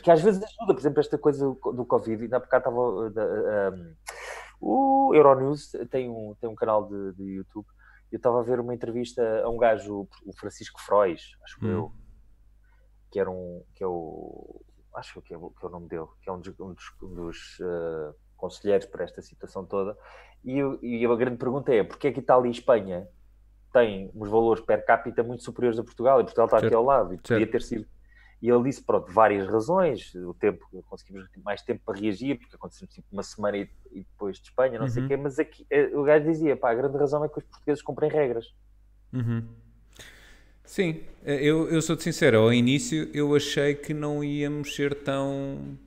Que 0.02 0.10
às 0.10 0.20
vezes 0.20 0.42
ajuda, 0.42 0.74
por 0.74 0.78
exemplo, 0.78 1.00
esta 1.00 1.18
coisa 1.18 1.46
do 1.46 1.84
Covid. 1.84 2.22
Ainda 2.22 2.36
há 2.36 2.40
bocado 2.40 2.62
estava. 2.62 2.80
Uh, 2.80 3.74
um, 3.74 3.94
o 4.60 5.14
Euronews 5.14 5.72
tem 5.90 6.08
um, 6.08 6.34
tem 6.40 6.48
um 6.48 6.54
canal 6.54 6.88
de, 6.88 7.12
de 7.12 7.22
YouTube. 7.22 7.66
Eu 8.10 8.16
estava 8.16 8.40
a 8.40 8.42
ver 8.42 8.60
uma 8.60 8.74
entrevista 8.74 9.42
a 9.42 9.48
um 9.48 9.56
gajo, 9.56 10.08
o 10.24 10.32
Francisco 10.38 10.80
Frois, 10.80 11.36
acho 11.42 11.64
hum. 11.64 11.68
eu, 11.68 11.92
que 13.10 13.18
era 13.18 13.30
um. 13.30 13.62
que 13.74 13.82
é 13.82 13.86
o. 13.86 14.62
acho 14.94 15.20
que 15.20 15.34
é, 15.34 15.38
que 15.38 15.64
é 15.64 15.66
o 15.66 15.70
nome 15.70 15.88
dele, 15.88 16.06
que 16.22 16.30
é 16.30 16.32
um 16.32 16.40
dos, 16.40 16.60
um 16.60 16.72
dos, 16.72 16.84
um 17.02 17.14
dos 17.14 17.58
uh, 17.60 18.14
conselheiros 18.36 18.86
para 18.86 19.04
esta 19.04 19.20
situação 19.20 19.64
toda. 19.64 19.96
E, 20.44 20.60
e 20.82 21.04
a 21.04 21.16
grande 21.16 21.36
pergunta 21.36 21.72
é: 21.74 21.82
porquê 21.82 22.08
é 22.08 22.12
que 22.12 22.20
Itália 22.20 22.48
e 22.48 22.52
Espanha 22.52 23.08
tem 23.74 24.08
uns 24.14 24.30
valores 24.30 24.64
per 24.64 24.86
capita 24.86 25.24
muito 25.24 25.42
superiores 25.42 25.78
a 25.80 25.82
Portugal, 25.82 26.20
e 26.20 26.22
Portugal 26.22 26.46
está 26.46 26.60
certo. 26.60 26.66
aqui 26.66 26.74
ao 26.76 26.84
lado, 26.84 27.12
e 27.12 27.16
podia 27.16 27.38
certo. 27.38 27.50
ter 27.50 27.62
sido. 27.62 27.86
E 28.40 28.48
ele 28.48 28.62
disse, 28.62 28.82
pronto, 28.82 29.10
várias 29.10 29.48
razões, 29.48 30.14
o 30.14 30.32
tempo, 30.32 30.64
conseguimos 30.88 31.26
mais 31.42 31.60
tempo 31.62 31.80
para 31.84 31.98
reagir, 31.98 32.38
porque 32.38 32.54
aconteceu 32.54 32.86
tipo 32.86 33.06
uma 33.10 33.22
semana 33.22 33.56
e, 33.56 33.68
e 33.90 34.00
depois 34.00 34.38
de 34.38 34.44
Espanha, 34.44 34.78
não 34.78 34.86
uhum. 34.86 34.90
sei 34.90 35.02
o 35.02 35.08
quê, 35.08 35.16
mas 35.16 35.38
aqui, 35.38 35.66
eh, 35.70 35.90
o 35.94 36.04
gajo 36.04 36.24
dizia, 36.26 36.56
pá, 36.56 36.70
a 36.70 36.74
grande 36.74 36.96
razão 36.96 37.24
é 37.24 37.28
que 37.28 37.38
os 37.38 37.44
portugueses 37.44 37.82
cumprem 37.82 38.10
regras. 38.10 38.54
Uhum. 39.12 39.44
Sim, 40.62 41.02
eh, 41.24 41.42
eu, 41.42 41.68
eu 41.68 41.82
sou-te 41.82 42.02
sincero, 42.02 42.38
ao 42.38 42.52
início 42.52 43.10
eu 43.12 43.34
achei 43.34 43.74
que 43.74 43.92
não 43.92 44.22
íamos 44.22 44.74
ser 44.74 44.94
tão 44.94 45.78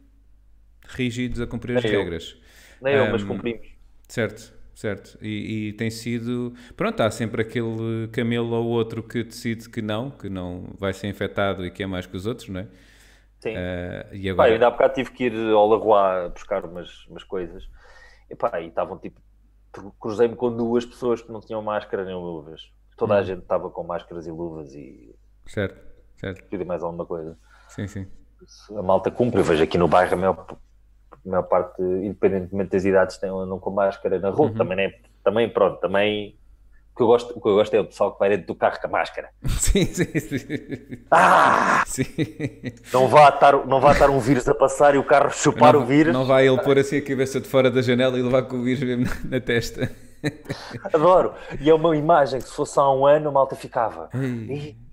rígidos 0.88 1.40
a 1.40 1.48
cumprir 1.48 1.76
Nem 1.76 1.86
as 1.86 1.92
eu. 1.92 2.00
regras. 2.00 2.42
Nem 2.82 2.96
um, 2.96 3.06
eu, 3.06 3.12
mas 3.12 3.24
cumprimos. 3.24 3.68
Certo, 4.08 4.54
certo. 4.78 5.18
E, 5.20 5.70
e, 5.70 5.74
tem 5.74 5.90
sido. 5.90 6.54
Pronto, 6.76 7.02
há 7.02 7.10
sempre 7.10 7.42
aquele 7.42 8.08
camelo 8.10 8.54
ou 8.54 8.66
outro 8.66 9.02
que 9.02 9.24
decide 9.24 9.68
que 9.68 9.82
não, 9.82 10.12
que 10.12 10.30
não 10.30 10.70
vai 10.78 10.94
ser 10.94 11.08
infectado 11.08 11.66
e 11.66 11.72
que 11.72 11.82
é 11.82 11.88
mais 11.88 12.06
que 12.06 12.16
os 12.16 12.28
outros, 12.28 12.48
não 12.48 12.60
é? 12.60 12.68
Sim. 13.40 13.56
Uh, 13.56 14.16
e 14.16 14.30
agora... 14.30 14.50
Pá, 14.50 14.54
ainda 14.54 14.68
há 14.68 14.72
bocado 14.72 14.94
tive 14.94 15.12
que 15.12 15.24
ir 15.26 15.52
ao 15.52 15.68
Lagoa 15.68 16.30
buscar 16.30 16.64
umas, 16.64 17.08
umas 17.08 17.24
coisas. 17.24 17.68
E 18.30 18.36
pá, 18.36 18.62
e 18.62 18.68
estavam 18.68 19.00
tipo. 19.00 19.20
Cruzei-me 20.00 20.36
com 20.36 20.56
duas 20.56 20.86
pessoas 20.86 21.22
que 21.22 21.32
não 21.32 21.40
tinham 21.40 21.62
máscara 21.62 22.06
nem 22.06 22.16
luvas. 22.16 22.72
Toda 22.96 23.16
hum. 23.16 23.18
a 23.18 23.24
gente 23.24 23.42
estava 23.42 23.70
com 23.72 23.84
máscaras 23.84 24.28
e 24.28 24.32
luvas 24.32 24.74
e. 24.76 25.16
Certo, 25.48 25.80
certo. 26.18 26.44
Pedi 26.50 26.66
mais 26.66 26.84
alguma 26.84 27.06
coisa. 27.06 27.38
Sim, 27.70 27.88
sim. 27.88 28.08
A 28.76 28.82
malta 28.84 29.10
cumpre. 29.10 29.40
Eu 29.40 29.44
vejo 29.44 29.64
aqui 29.64 29.78
no 29.78 29.88
bairro 29.88 30.14
a 30.14 30.18
maior, 30.18 30.58
a 31.26 31.30
maior 31.30 31.44
parte, 31.44 31.82
independentemente 31.82 32.72
das 32.72 32.86
idades, 32.86 33.18
tem, 33.18 33.30
andam 33.30 33.60
com 33.60 33.72
máscara 33.72 34.20
na 34.20 34.30
rua. 34.30 34.48
Uhum. 34.48 34.56
Também, 34.56 34.86
é, 34.86 35.00
também, 35.24 35.50
pronto, 35.50 35.80
também 35.80 36.38
que 36.98 37.04
eu 37.04 37.08
gosto, 37.08 37.38
o 37.38 37.42
que 37.42 37.48
eu 37.48 37.54
gosto 37.54 37.74
é 37.76 37.80
o 37.80 37.86
pessoal 37.86 38.12
que 38.12 38.20
vai 38.20 38.30
dentro 38.30 38.48
do 38.48 38.56
carro 38.56 38.80
com 38.82 38.88
a 38.88 38.90
máscara. 38.90 39.30
Sim, 39.48 39.86
sim, 39.86 40.20
sim. 40.20 41.06
Ah! 41.12 41.84
Sim. 41.86 42.04
Não 42.92 43.08
vá 43.08 43.30
estar, 43.30 43.66
não 43.68 43.80
vá 43.80 43.92
estar 43.92 44.10
um 44.10 44.20
vírus 44.20 44.48
a 44.48 44.56
passar 44.56 44.96
e 44.96 44.98
o 44.98 45.04
carro 45.04 45.30
chupar 45.30 45.74
não, 45.74 45.82
o 45.82 45.86
vírus. 45.86 46.12
Não 46.12 46.26
vai 46.26 46.48
ele 46.48 46.60
pôr 46.62 46.80
assim 46.80 46.98
a 46.98 47.02
cabeça 47.02 47.40
de 47.40 47.48
fora 47.48 47.70
da 47.70 47.82
janela 47.82 48.18
e 48.18 48.22
levar 48.24 48.44
com 48.44 48.56
o 48.56 48.64
vírus 48.64 48.82
mesmo 48.82 49.06
na, 49.06 49.38
na 49.38 49.40
testa. 49.40 49.92
Adoro. 50.92 51.34
E 51.62 51.70
é 51.70 51.74
uma 51.74 51.96
imagem 51.96 52.42
que 52.42 52.48
se 52.48 52.56
fosse 52.56 52.80
há 52.80 52.90
um 52.90 53.06
ano 53.06 53.30
a 53.30 53.32
malta 53.32 53.56
ficava. 53.56 54.06
O 54.06 54.10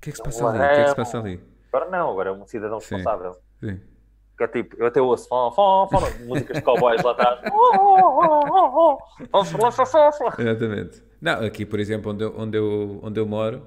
que 0.01 0.11
é 0.11 0.13
que 0.13 0.17
se 0.17 0.23
passa 0.23 0.47
ali? 0.47 0.59
O 0.59 0.61
que 0.61 0.65
é 0.67 0.83
que 0.83 0.91
se 0.91 0.97
passa 0.97 1.19
ali? 1.19 1.41
Agora 1.73 1.91
não, 1.91 2.11
agora 2.11 2.31
é 2.31 2.33
um 2.33 2.47
cidadão 2.47 2.79
responsável. 2.79 3.33
Sim. 3.61 3.81
Que 4.37 4.45
é 4.45 4.49
tipo, 4.49 4.77
eu 4.79 4.87
até 4.87 5.01
ouço 5.01 5.29
fó, 5.29 5.51
fó, 5.53 5.87
fó, 5.89 6.01
músicas 6.25 6.57
de 6.57 6.63
cowboys 6.63 7.03
lá 7.03 7.13
atrás. 7.13 7.41
Exatamente. 10.39 11.03
Não, 11.21 11.45
aqui, 11.45 11.65
por 11.65 11.79
exemplo, 11.79 12.13
onde 12.13 12.25
eu, 12.25 12.35
onde 12.37 12.59
eu, 12.59 13.01
onde 13.03 13.21
eu 13.21 13.27
moro, 13.27 13.59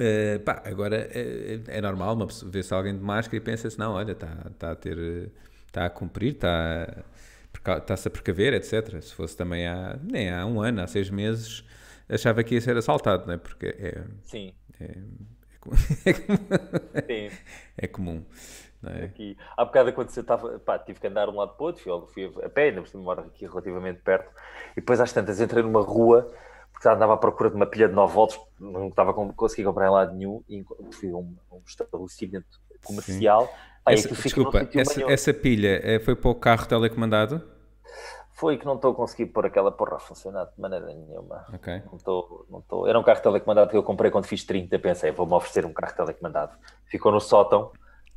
uh, 0.00 0.40
pá, 0.44 0.62
agora 0.64 0.96
é, 1.12 1.60
é 1.68 1.80
normal 1.80 2.14
uma 2.14 2.26
pessoa 2.26 2.50
ver-se 2.50 2.72
alguém 2.72 2.96
de 2.96 3.04
máscara 3.04 3.36
e 3.36 3.40
pensa-se, 3.40 3.78
não, 3.78 3.92
olha, 3.92 4.12
está 4.12 4.28
tá 4.58 4.72
a 4.72 4.74
ter, 4.74 5.30
está 5.66 5.84
a 5.84 5.90
cumprir, 5.90 6.32
está 6.32 7.04
está-se 7.76 8.08
a 8.08 8.10
precaver, 8.10 8.54
etc. 8.54 9.00
Se 9.02 9.14
fosse 9.14 9.36
também 9.36 9.66
há, 9.66 9.98
nem 10.02 10.30
há 10.30 10.46
um 10.46 10.60
ano, 10.60 10.80
há 10.80 10.86
seis 10.86 11.10
meses, 11.10 11.64
achava 12.08 12.42
que 12.42 12.54
ia 12.54 12.60
ser 12.60 12.76
assaltado, 12.76 13.26
não 13.26 13.34
é? 13.34 13.36
Porque 13.36 13.66
é... 13.66 14.04
Sim. 14.24 14.52
É, 14.80 14.84
é, 16.06 17.02
Sim. 17.28 17.36
é 17.76 17.86
comum. 17.86 18.24
É? 18.84 19.04
Aqui, 19.06 19.36
há 19.56 19.64
bocado 19.64 19.92
você 19.92 20.20
estava, 20.20 20.58
pá, 20.60 20.78
tive 20.78 21.00
que 21.00 21.06
andar 21.06 21.26
de 21.26 21.32
um 21.32 21.36
lado 21.36 21.54
para 21.54 21.62
o 21.62 21.66
outro, 21.66 21.82
fui, 21.82 22.30
fui 22.30 22.44
a 22.44 22.48
pé, 22.48 22.68
ainda 22.68 22.80
por 22.80 22.88
cima 22.88 23.02
moro 23.02 23.20
aqui 23.22 23.44
relativamente 23.44 24.00
perto, 24.02 24.30
e 24.72 24.76
depois 24.76 25.00
às 25.00 25.12
tantas 25.12 25.40
entrei 25.40 25.62
numa 25.64 25.82
rua 25.82 26.30
porque 26.78 26.88
andava 26.88 27.14
à 27.14 27.16
procura 27.16 27.50
de 27.50 27.56
uma 27.56 27.66
pilha 27.66 27.88
de 27.88 27.94
9 27.94 28.14
volts, 28.14 28.40
não 28.60 28.86
estava 28.86 29.10
a 29.10 29.14
conseguir 29.32 29.64
comprar 29.64 29.88
em 29.88 29.90
lado 29.90 30.14
nenhum, 30.14 30.44
e 30.48 30.64
fui 30.92 31.10
a 31.10 31.16
um, 31.16 31.34
um 31.50 31.60
estabelecimento 31.66 32.46
comercial. 32.84 33.48
Pá, 33.82 33.92
essa, 33.92 34.14
desculpa, 34.14 34.68
essa, 34.72 35.10
essa, 35.10 35.34
pilha 35.34 35.80
eh, 35.82 35.98
foi 35.98 36.14
para 36.14 36.30
o 36.30 36.34
carro 36.36 36.66
telecomandado? 36.66 37.42
Foi 38.30 38.56
que 38.56 38.64
não 38.64 38.76
estou 38.76 38.92
a 38.92 38.94
conseguir 38.94 39.26
pôr 39.26 39.46
aquela 39.46 39.72
porra 39.72 39.96
a 39.96 39.98
funcionar 39.98 40.44
de 40.44 40.60
maneira 40.60 40.86
nenhuma. 40.86 41.44
Okay. 41.54 41.82
Não 41.84 41.96
estou, 41.96 42.46
não 42.48 42.60
estou. 42.60 42.86
Era 42.86 42.96
um 42.96 43.02
carro 43.02 43.20
telecomandado 43.20 43.70
que 43.70 43.76
eu 43.76 43.82
comprei 43.82 44.12
quando 44.12 44.26
fiz 44.26 44.44
30, 44.44 44.78
pensei, 44.78 45.10
vou-me 45.10 45.32
oferecer 45.32 45.66
um 45.66 45.72
carro 45.72 45.96
telecomandado. 45.96 46.56
Ficou 46.86 47.10
no 47.10 47.20
sótão, 47.20 47.72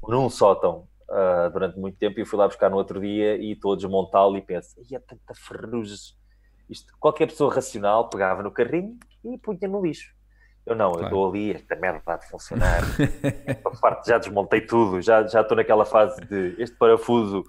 num 0.07 0.29
sótão, 0.29 0.87
uh, 1.09 1.51
durante 1.51 1.79
muito 1.79 1.97
tempo, 1.97 2.19
e 2.19 2.21
eu 2.21 2.25
fui 2.25 2.39
lá 2.39 2.47
buscar 2.47 2.69
no 2.69 2.77
outro 2.77 2.99
dia 2.99 3.37
e 3.37 3.51
estou 3.51 3.73
a 3.73 3.75
desmontá-lo 3.75 4.37
e 4.37 4.41
penso, 4.41 4.75
e 4.89 4.95
é 4.95 4.99
tanta 4.99 5.33
ferrugem 5.35 5.97
isto, 6.71 6.93
qualquer 6.97 7.27
pessoa 7.27 7.53
racional 7.53 8.09
pegava 8.09 8.41
no 8.41 8.49
carrinho 8.49 8.97
e 9.25 9.37
punha 9.37 9.67
no 9.67 9.85
lixo. 9.85 10.13
Eu 10.65 10.73
não, 10.73 10.91
claro. 10.91 11.03
eu 11.03 11.07
estou 11.07 11.29
ali, 11.29 11.51
esta 11.51 11.75
merda 11.75 11.99
está 11.99 12.15
a 12.15 12.21
funcionar. 12.21 12.81
parte, 13.81 14.07
já 14.07 14.17
desmontei 14.17 14.61
tudo, 14.61 15.01
já, 15.01 15.27
já 15.27 15.41
estou 15.41 15.57
naquela 15.57 15.83
fase 15.83 16.21
de 16.21 16.55
este 16.57 16.77
parafuso. 16.77 17.43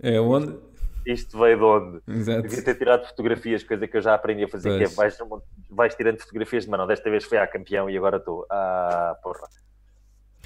É 0.00 0.20
onde? 0.20 0.56
Isto 1.04 1.36
veio 1.36 1.56
de 1.58 1.64
onde? 1.64 2.02
Exato. 2.06 2.42
Devia 2.42 2.64
ter 2.64 2.74
tirado 2.76 3.06
fotografias, 3.08 3.64
coisa 3.64 3.88
que 3.88 3.96
eu 3.96 4.00
já 4.00 4.14
aprendi 4.14 4.44
a 4.44 4.48
fazer, 4.48 4.68
pois. 4.68 4.78
que 4.78 4.84
é 4.84 4.96
vais, 4.96 5.18
vais 5.70 5.94
tirando 5.96 6.20
fotografias 6.20 6.64
de 6.64 6.70
mano, 6.70 6.86
desta 6.86 7.10
vez 7.10 7.24
foi 7.24 7.38
a 7.38 7.46
campeão 7.48 7.90
e 7.90 7.96
agora 7.96 8.18
estou. 8.18 8.46
Ah, 8.48 9.16
porra. 9.20 9.48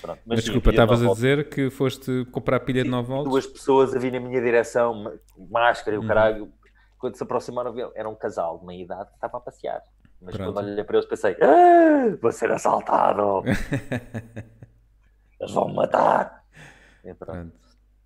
Pronto, 0.00 0.20
mas, 0.24 0.36
mas 0.36 0.44
desculpa, 0.44 0.70
estavas 0.70 1.02
a 1.02 1.12
dizer 1.12 1.48
que 1.48 1.70
foste 1.70 2.24
comprar 2.26 2.60
pilha 2.60 2.84
de 2.84 2.90
9 2.90 3.08
volts? 3.08 3.30
Duas 3.30 3.46
pessoas 3.46 3.94
a 3.94 3.98
vir 3.98 4.12
na 4.12 4.20
minha 4.20 4.40
direção, 4.40 5.18
máscara 5.50 5.96
e 5.96 5.98
o 5.98 6.02
uhum. 6.02 6.08
caralho, 6.08 6.52
quando 6.98 7.16
se 7.16 7.22
aproximaram, 7.22 7.74
era 7.94 8.08
um 8.08 8.14
casal 8.14 8.58
de 8.58 8.66
meia 8.66 8.84
idade 8.84 9.08
que 9.10 9.16
estava 9.16 9.38
a 9.38 9.40
passear. 9.40 9.82
Mas 10.20 10.36
Pronto. 10.36 10.52
quando 10.52 10.66
olhei 10.66 10.84
para 10.84 10.96
eles 10.96 11.08
pensei, 11.08 11.36
ah, 11.40 12.16
vou 12.20 12.32
ser 12.32 12.50
assaltado. 12.50 13.42
eles 15.40 15.52
vão 15.52 15.68
me 15.68 15.74
matar. 15.74 16.44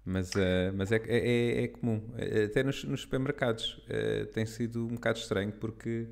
Mas, 0.05 0.31
uh, 0.31 0.73
mas 0.75 0.91
é, 0.91 0.97
é, 0.97 1.01
é, 1.07 1.65
é, 1.65 1.69
comum, 1.69 2.03
até 2.45 2.63
nos, 2.63 2.83
nos 2.85 3.03
supermercados 3.03 3.79
uh, 3.89 4.27
tem 4.33 4.45
sido 4.45 4.85
um 4.85 4.95
bocado 4.95 5.19
estranho 5.19 5.53
porque 5.53 6.09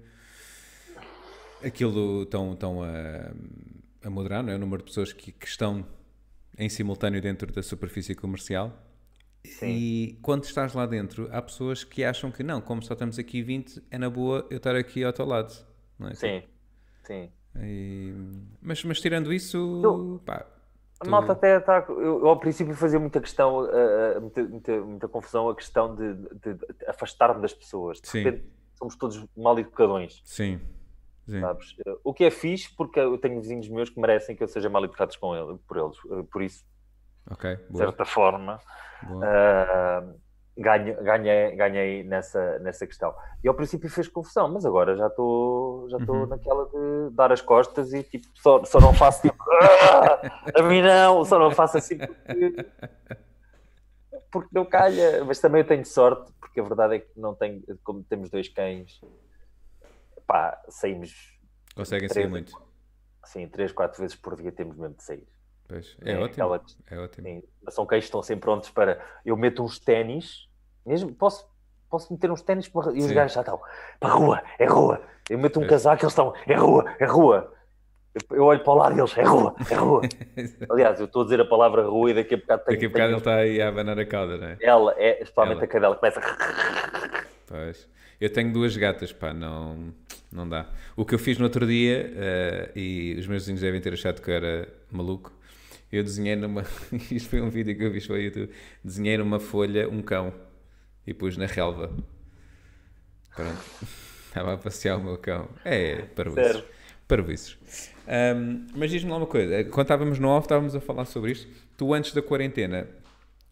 aquilo 1.64 2.22
estão, 2.22 2.52
estão 2.52 2.82
a, 2.82 3.32
a 4.02 4.10
moderar, 4.10 4.42
não 4.42 4.52
é? 4.52 4.56
o 4.56 4.58
número 4.58 4.82
de 4.82 4.88
pessoas 4.88 5.12
que, 5.12 5.32
que 5.32 5.46
estão 5.46 5.86
em 6.58 6.68
simultâneo 6.68 7.20
dentro 7.20 7.52
da 7.52 7.62
superfície 7.62 8.14
comercial 8.14 8.90
Sim. 9.44 9.68
E 9.68 10.18
quando 10.22 10.44
estás 10.44 10.74
lá 10.74 10.86
dentro, 10.86 11.28
há 11.32 11.40
pessoas 11.40 11.82
que 11.82 12.04
acham 12.04 12.30
que 12.30 12.42
não, 12.42 12.60
como 12.60 12.82
só 12.82 12.92
estamos 12.92 13.18
aqui 13.18 13.42
20, 13.42 13.82
é 13.90 13.98
na 13.98 14.10
boa 14.10 14.46
eu 14.50 14.58
estar 14.58 14.76
aqui 14.76 15.02
ao 15.02 15.12
teu 15.12 15.24
lado. 15.24 15.54
Não 15.98 16.08
é? 16.08 16.14
Sim, 16.14 16.42
sim. 17.04 17.30
E... 17.56 18.14
Mas, 18.60 18.84
mas 18.84 19.00
tirando 19.00 19.32
isso, 19.32 19.80
eu, 19.82 20.20
pá, 20.24 20.46
a 21.00 21.08
malta 21.08 21.32
até 21.32 21.56
está. 21.56 21.84
Eu, 21.88 22.20
eu, 22.20 22.28
ao 22.28 22.38
princípio 22.38 22.74
fazia 22.74 22.98
muita 23.00 23.20
questão, 23.20 23.64
uh, 23.64 24.20
muita, 24.20 24.42
muita, 24.44 24.80
muita, 24.82 25.08
confusão, 25.08 25.48
a 25.48 25.56
questão 25.56 25.94
de, 25.94 26.14
de, 26.14 26.54
de 26.54 26.86
afastar-me 26.86 27.40
das 27.40 27.54
pessoas. 27.54 28.00
De 28.00 28.08
Sim. 28.08 28.22
repente 28.22 28.44
somos 28.78 28.96
todos 28.96 29.24
mal 29.36 29.58
educadões. 29.58 30.20
Sim. 30.24 30.60
Sim. 31.30 31.40
Sabes? 31.40 31.76
O 32.02 32.12
que 32.12 32.24
é 32.24 32.30
fixe, 32.30 32.74
porque 32.76 32.98
eu 32.98 33.16
tenho 33.16 33.40
vizinhos 33.40 33.68
meus 33.68 33.88
que 33.88 34.00
merecem 34.00 34.34
que 34.34 34.42
eu 34.42 34.48
seja 34.48 34.68
mal 34.68 34.84
educado 34.84 35.16
com 35.20 35.36
ele, 35.36 35.58
por 35.68 35.76
eles. 35.76 35.96
Por 36.30 36.42
isso, 36.42 36.64
de 37.70 37.78
certa 37.78 38.04
forma, 38.04 38.58
uh, 39.04 40.14
ganhei, 40.58 41.54
ganhei 41.54 42.02
nessa, 42.02 42.58
nessa 42.58 42.84
questão. 42.84 43.14
E 43.44 43.48
ao 43.48 43.54
princípio 43.54 43.88
fez 43.88 44.08
confusão, 44.08 44.52
mas 44.52 44.66
agora 44.66 44.96
já 44.96 45.06
estou 45.06 45.88
já 45.88 45.98
estou 45.98 46.16
uhum. 46.16 46.26
naquela 46.26 46.66
de 46.66 47.14
dar 47.14 47.30
as 47.30 47.40
costas 47.40 47.92
e 47.92 48.02
tipo, 48.02 48.26
só, 48.34 48.64
só 48.64 48.80
não 48.80 48.92
faço 48.92 49.22
tipo, 49.22 49.36
ah, 49.62 50.20
a 50.58 50.62
mim 50.62 50.82
não, 50.82 51.24
só 51.24 51.38
não 51.38 51.52
faço 51.52 51.78
assim 51.78 51.96
porque, 51.96 52.66
porque 54.32 54.48
não 54.52 54.64
calha. 54.64 55.24
Mas 55.24 55.38
também 55.38 55.60
eu 55.60 55.66
tenho 55.66 55.86
sorte, 55.86 56.32
porque 56.40 56.58
a 56.58 56.64
verdade 56.64 56.96
é 56.96 56.98
que 56.98 57.08
não 57.16 57.36
tenho, 57.36 57.62
como 57.84 58.02
temos 58.02 58.28
dois 58.28 58.48
cães, 58.48 59.00
pá, 60.30 60.62
saímos. 60.68 61.36
Conseguem 61.74 62.08
sair 62.08 62.28
muito. 62.28 62.52
Sim, 63.24 63.48
três, 63.48 63.72
quatro 63.72 64.00
vezes 64.00 64.16
por 64.16 64.36
dia 64.36 64.52
temos 64.52 64.76
mesmo 64.76 64.94
de 64.94 65.02
sair. 65.02 65.26
Pois, 65.66 65.96
é, 66.02 66.12
é, 66.12 66.18
ótimo. 66.18 66.44
Aquela, 66.44 66.64
é 66.88 66.98
ótimo. 66.98 67.26
Sim, 67.26 67.42
são 67.68 67.84
queixos 67.84 68.06
estão 68.06 68.22
sempre 68.22 68.42
prontos 68.42 68.70
para. 68.70 69.04
Eu 69.24 69.36
meto 69.36 69.64
uns 69.64 69.80
ténis, 69.80 70.48
mesmo 70.86 71.12
posso, 71.12 71.48
posso 71.88 72.12
meter 72.12 72.30
uns 72.30 72.42
ténis 72.42 72.68
para... 72.68 72.92
e 72.92 73.00
os 73.00 73.10
gajos 73.10 73.32
já 73.32 73.40
estão 73.40 73.60
para 73.98 74.08
a 74.08 74.12
rua, 74.12 74.42
é 74.58 74.66
rua. 74.66 75.02
Eu 75.28 75.38
meto 75.38 75.60
um 75.60 75.66
casaco, 75.66 76.04
eles 76.04 76.12
estão, 76.12 76.32
é 76.46 76.54
rua, 76.54 76.94
é 76.98 77.04
rua. 77.04 77.52
Eu, 78.32 78.44
olho 78.44 78.62
para 78.64 78.72
o 78.72 78.76
lado 78.76 78.94
deles, 78.96 79.16
é 79.16 79.22
rua, 79.22 79.54
é 79.68 79.74
rua. 79.74 80.02
Aliás, 80.70 80.98
eu 80.98 81.06
estou 81.06 81.22
a 81.22 81.24
dizer 81.24 81.40
a 81.40 81.44
palavra 81.44 81.82
rua 81.86 82.10
e 82.10 82.14
daqui 82.14 82.34
a 82.34 82.38
bocado 82.38 82.64
tenho, 82.64 82.76
Daqui 82.76 82.86
a 82.86 82.88
bocado 82.88 83.06
tenho... 83.06 83.14
ele 83.14 83.18
está 83.18 83.34
aí 83.36 83.62
a 83.62 83.68
abanar 83.68 83.98
a 83.98 84.06
cauda, 84.06 84.36
não 84.36 84.46
é? 84.48 84.58
Ela 84.60 84.94
é, 84.96 85.22
especialmente 85.22 85.58
Ela. 85.58 85.64
a 85.64 85.68
cadela, 85.68 85.96
começa. 85.96 86.20
Pois. 87.46 87.88
Eu 88.20 88.30
tenho 88.30 88.52
duas 88.52 88.76
gatas, 88.76 89.12
pá, 89.12 89.32
não, 89.32 89.94
não 90.30 90.46
dá. 90.46 90.68
O 90.94 91.04
que 91.04 91.14
eu 91.14 91.18
fiz 91.18 91.38
no 91.38 91.44
outro 91.44 91.66
dia, 91.66 92.12
uh, 92.14 92.78
e 92.78 93.16
os 93.18 93.26
meus 93.26 93.42
vizinhos 93.42 93.62
devem 93.62 93.80
ter 93.80 93.94
achado 93.94 94.20
que 94.20 94.30
eu 94.30 94.34
era 94.34 94.68
maluco, 94.90 95.32
eu 95.90 96.04
desenhei 96.04 96.36
numa. 96.36 96.64
Isto 97.10 97.30
foi 97.30 97.40
um 97.40 97.50
vídeo 97.50 97.76
que 97.76 97.82
eu 97.82 97.90
vi 97.90 98.06
no 98.08 98.16
YouTube. 98.16 98.50
Desenhei 98.84 99.16
numa 99.16 99.40
folha 99.40 99.88
um 99.88 100.02
cão 100.02 100.32
e 101.06 101.12
pus 101.12 101.36
na 101.36 101.46
relva. 101.46 101.92
Pronto. 103.34 103.64
Estava 104.28 104.54
a 104.54 104.56
passear 104.56 104.96
o 104.96 105.02
meu 105.02 105.18
cão. 105.18 105.48
É, 105.64 106.02
para 106.02 106.30
isso. 106.30 106.64
Para. 107.08 108.36
Um, 108.36 108.66
mas 108.76 108.90
diz-me 108.90 109.10
lá 109.10 109.16
uma 109.16 109.26
coisa. 109.26 109.64
Quando 109.64 109.86
estávamos 109.86 110.20
no 110.20 110.28
off, 110.28 110.44
estávamos 110.44 110.76
a 110.76 110.80
falar 110.80 111.04
sobre 111.06 111.32
isto. 111.32 111.48
Tu, 111.76 111.92
antes 111.92 112.12
da 112.12 112.22
quarentena, 112.22 112.86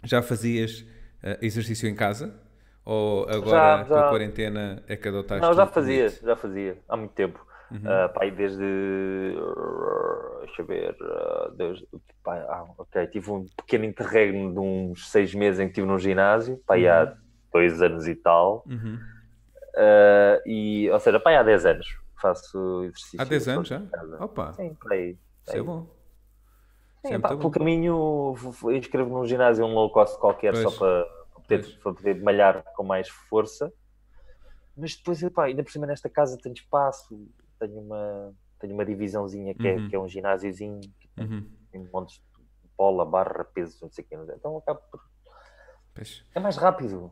já 0.05 0.23
fazias 0.23 0.83
uh, 1.23 1.37
exercício 1.43 1.89
em 1.89 1.95
casa? 1.97 2.33
Ou 2.91 3.29
agora, 3.29 3.51
já, 3.51 3.77
já. 3.85 3.85
com 3.85 3.95
a 3.95 4.09
quarentena, 4.09 4.83
é 4.89 4.97
que 4.97 5.09
adotaste? 5.09 5.43
Não, 5.43 5.53
já 5.53 5.67
fazia, 5.67 6.09
já 6.09 6.35
fazia. 6.35 6.79
Há 6.89 6.97
muito 6.97 7.13
tempo. 7.13 7.47
Uhum. 7.71 7.81
Uh, 7.81 8.09
pá, 8.15 8.25
desde. 8.25 9.37
Deixa 10.47 10.63
eu 10.63 10.67
ver. 10.67 10.97
Uh, 10.99 11.51
desde, 11.55 11.87
pá, 12.25 12.37
ah, 12.49 12.65
ok, 12.79 13.07
tive 13.09 13.31
um 13.31 13.45
pequeno 13.59 13.85
interregno 13.85 14.53
de 14.55 14.59
uns 14.59 15.11
seis 15.11 15.35
meses 15.35 15.61
em 15.61 15.65
que 15.65 15.73
estive 15.73 15.87
num 15.87 15.99
ginásio, 15.99 16.57
pá, 16.67 16.77
uhum. 16.77 16.89
há 16.89 17.15
dois 17.53 17.83
anos 17.83 18.09
e 18.09 18.15
tal. 18.15 18.65
Uhum. 18.67 18.99
Uh, 19.75 20.41
e, 20.47 20.89
ou 20.91 20.99
seja, 20.99 21.21
pá, 21.21 21.39
há 21.39 21.43
10 21.43 21.67
anos 21.67 21.87
faço 22.21 22.85
exercício. 22.85 23.21
Há 23.21 23.25
10 23.25 23.49
anos 23.49 23.69
já? 23.69 23.83
Opa! 24.19 24.53
Sim, 24.55 24.75
por 24.75 24.93
aí. 24.93 25.17
Isso 25.47 25.57
é 25.57 25.63
bom. 25.63 25.87
Sim, 27.07 27.15
é 27.15 27.19
pá, 27.19 27.29
pelo 27.29 27.51
caminho 27.51 28.35
inscrevo 28.73 29.11
num 29.11 29.25
ginásio 29.25 29.65
um 29.65 29.73
low 29.73 29.91
cost 29.91 30.19
qualquer 30.19 30.53
pois. 30.53 30.63
só 30.63 30.71
para 30.79 31.07
poder, 31.49 31.79
para 31.79 31.95
poder 31.95 32.23
malhar 32.23 32.63
com 32.77 32.85
mais 32.85 33.09
força. 33.09 33.73
Mas 34.77 34.95
depois, 34.95 35.23
epá, 35.23 35.47
ainda 35.47 35.65
por 35.65 35.73
cima 35.73 35.87
nesta 35.87 36.09
casa 36.09 36.39
tenho 36.41 36.53
espaço, 36.53 37.29
tenho 37.59 37.81
uma, 37.81 38.33
tenho 38.61 38.75
uma 38.75 38.85
divisãozinha 38.85 39.55
que, 39.55 39.67
uhum. 39.67 39.87
é, 39.87 39.89
que 39.89 39.97
é 39.97 39.99
um 39.99 40.09
ginásiozinho, 40.09 40.81
uhum. 41.19 41.49
tem 41.73 41.81
um 41.81 41.89
monte 41.93 42.15
de 42.15 42.23
bola, 42.77 43.05
barra, 43.05 43.45
peso, 43.45 43.79
não 43.83 43.91
sei 43.91 44.05
o 44.05 44.07
que. 44.07 44.15
Então 44.15 44.57
acabo 44.59 44.81
por. 44.91 45.01
É 46.35 46.39
mais 46.39 46.57
rápido. 46.57 47.11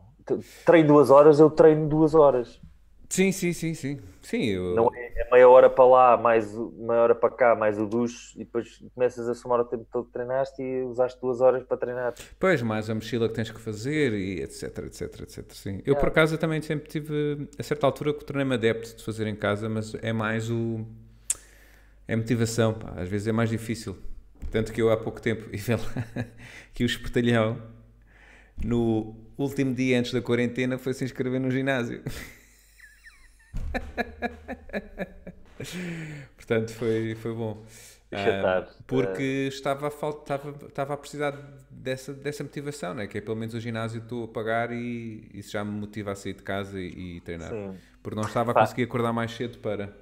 Treino 0.65 0.87
duas 0.87 1.09
horas, 1.09 1.39
eu 1.39 1.49
treino 1.49 1.89
duas 1.89 2.15
horas. 2.15 2.61
Sim, 3.09 3.31
sim, 3.31 3.53
sim, 3.53 3.73
sim. 3.73 3.99
sim 4.21 4.45
eu... 4.45 4.75
Não 4.75 4.93
é, 4.93 5.13
é 5.15 5.29
meia 5.31 5.47
hora 5.47 5.69
para 5.69 5.85
lá, 5.85 6.17
mais 6.17 6.53
meia 6.53 7.01
hora 7.01 7.15
para 7.15 7.29
cá, 7.29 7.55
mais 7.55 7.79
o 7.79 7.85
duche, 7.85 8.33
e 8.35 8.39
depois 8.39 8.83
começas 8.93 9.27
a 9.29 9.33
somar 9.33 9.61
o 9.61 9.65
tempo 9.65 9.87
todo 9.91 10.05
que 10.05 10.11
treinaste 10.11 10.61
e 10.61 10.83
usaste 10.83 11.19
duas 11.21 11.39
horas 11.39 11.63
para 11.63 11.77
treinar. 11.77 12.13
Pois, 12.37 12.61
mais 12.61 12.89
a 12.89 12.95
mochila 12.95 13.29
que 13.29 13.35
tens 13.35 13.49
que 13.49 13.59
fazer 13.59 14.13
e 14.13 14.41
etc, 14.41 14.77
etc, 14.79 15.21
etc. 15.21 15.51
Sim. 15.53 15.81
Eu, 15.85 15.95
é. 15.95 15.97
por 15.97 16.09
acaso, 16.09 16.37
também 16.37 16.61
sempre 16.61 16.89
tive, 16.89 17.47
a 17.57 17.63
certa 17.63 17.85
altura, 17.85 18.13
que 18.13 18.25
tornei-me 18.25 18.55
adepto 18.55 18.97
de 18.97 19.03
fazer 19.03 19.25
em 19.27 19.35
casa, 19.35 19.69
mas 19.69 19.95
é 20.01 20.11
mais 20.11 20.49
o. 20.49 20.85
É 22.07 22.15
motivação, 22.15 22.73
pá. 22.73 22.93
Às 22.97 23.09
vezes 23.09 23.27
é 23.27 23.31
mais 23.31 23.49
difícil. 23.49 23.97
Tanto 24.51 24.71
que 24.71 24.81
eu 24.81 24.91
há 24.91 24.97
pouco 24.97 25.21
tempo, 25.21 25.47
e 25.51 25.57
vê 25.57 25.75
lá, 25.75 26.25
que 26.73 26.83
o 26.83 26.85
espertalhão, 26.85 27.61
no 28.63 29.15
último 29.37 29.73
dia 29.73 29.99
antes 29.99 30.11
da 30.11 30.21
quarentena, 30.21 30.77
foi 30.77 30.93
se 30.93 31.05
inscrever 31.05 31.39
no 31.39 31.49
ginásio. 31.49 32.01
Portanto, 36.35 36.73
foi, 36.73 37.15
foi 37.15 37.33
bom. 37.33 37.63
Uh, 38.09 38.65
porque 38.85 39.49
estava, 39.49 39.87
a 39.87 39.89
estava, 39.89 40.55
estava 40.65 40.93
a 40.93 40.97
precisar 40.97 41.31
dessa, 41.69 42.13
dessa 42.13 42.41
motivação, 42.41 42.93
né? 42.93 43.05
que 43.05 43.17
é 43.17 43.21
pelo 43.21 43.35
menos 43.35 43.53
o 43.53 43.59
ginásio 43.59 44.01
estou 44.01 44.23
a 44.23 44.27
pagar 44.29 44.71
e 44.71 45.29
isso 45.33 45.51
já 45.51 45.65
me 45.65 45.71
motiva 45.71 46.13
a 46.13 46.15
sair 46.15 46.33
de 46.33 46.41
casa 46.41 46.79
e, 46.79 47.17
e 47.17 47.21
treinar. 47.21 47.49
Sim. 47.49 47.75
Porque 48.01 48.15
não 48.15 48.25
estava 48.25 48.51
a 48.51 48.53
conseguir 48.53 48.83
acordar 48.83 49.11
mais 49.11 49.31
cedo 49.31 49.57
para. 49.57 49.93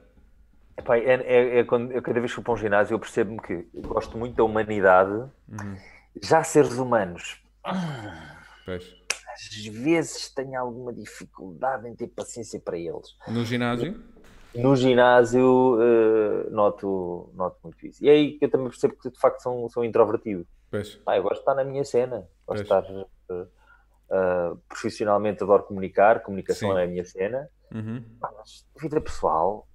Epá, 0.77 0.97
é, 0.97 1.13
é, 1.13 1.59
é, 1.59 1.63
quando, 1.63 1.91
eu 1.91 2.01
cada 2.01 2.19
vez 2.19 2.31
que 2.31 2.35
vou 2.35 2.43
para 2.43 2.53
um 2.53 2.57
ginásio 2.57 2.93
eu 2.93 2.99
percebo-me 2.99 3.39
que 3.39 3.65
gosto 3.73 4.19
muito 4.19 4.35
da 4.35 4.43
humanidade, 4.43 5.27
uhum. 5.49 5.75
já 6.21 6.43
seres 6.43 6.73
humanos. 6.73 7.41
Pois 8.65 8.94
às 9.35 9.65
vezes 9.65 10.29
tenho 10.33 10.59
alguma 10.59 10.93
dificuldade 10.93 11.87
em 11.87 11.95
ter 11.95 12.07
paciência 12.07 12.59
para 12.59 12.77
eles. 12.77 13.15
No 13.27 13.43
ginásio? 13.43 14.01
No 14.55 14.75
ginásio 14.75 15.75
uh, 15.75 16.49
noto, 16.49 17.29
noto 17.33 17.57
muito 17.63 17.85
isso. 17.85 18.03
E 18.03 18.09
é 18.09 18.13
aí 18.13 18.39
que 18.39 18.45
eu 18.45 18.49
também 18.49 18.69
percebo 18.69 18.95
que 18.95 19.09
de 19.09 19.19
facto 19.19 19.41
são, 19.41 19.67
são 19.69 19.83
introvertido. 19.83 20.47
Pois. 20.71 20.97
Ah, 21.05 21.17
eu 21.17 21.23
gosto 21.23 21.35
de 21.35 21.39
estar 21.41 21.55
na 21.55 21.65
minha 21.65 21.83
cena, 21.83 22.25
gosto 22.47 22.59
de 22.59 22.63
estar 22.63 22.83
uh, 22.83 23.41
uh, 23.41 24.57
profissionalmente, 24.69 25.43
adoro 25.43 25.63
comunicar, 25.63 26.21
comunicação 26.21 26.71
Sim. 26.71 26.79
é 26.79 26.83
a 26.83 26.87
minha 26.87 27.05
cena. 27.05 27.49
Uhum. 27.73 28.01
mas 28.21 28.65
vida 28.79 29.01
pessoal. 29.01 29.67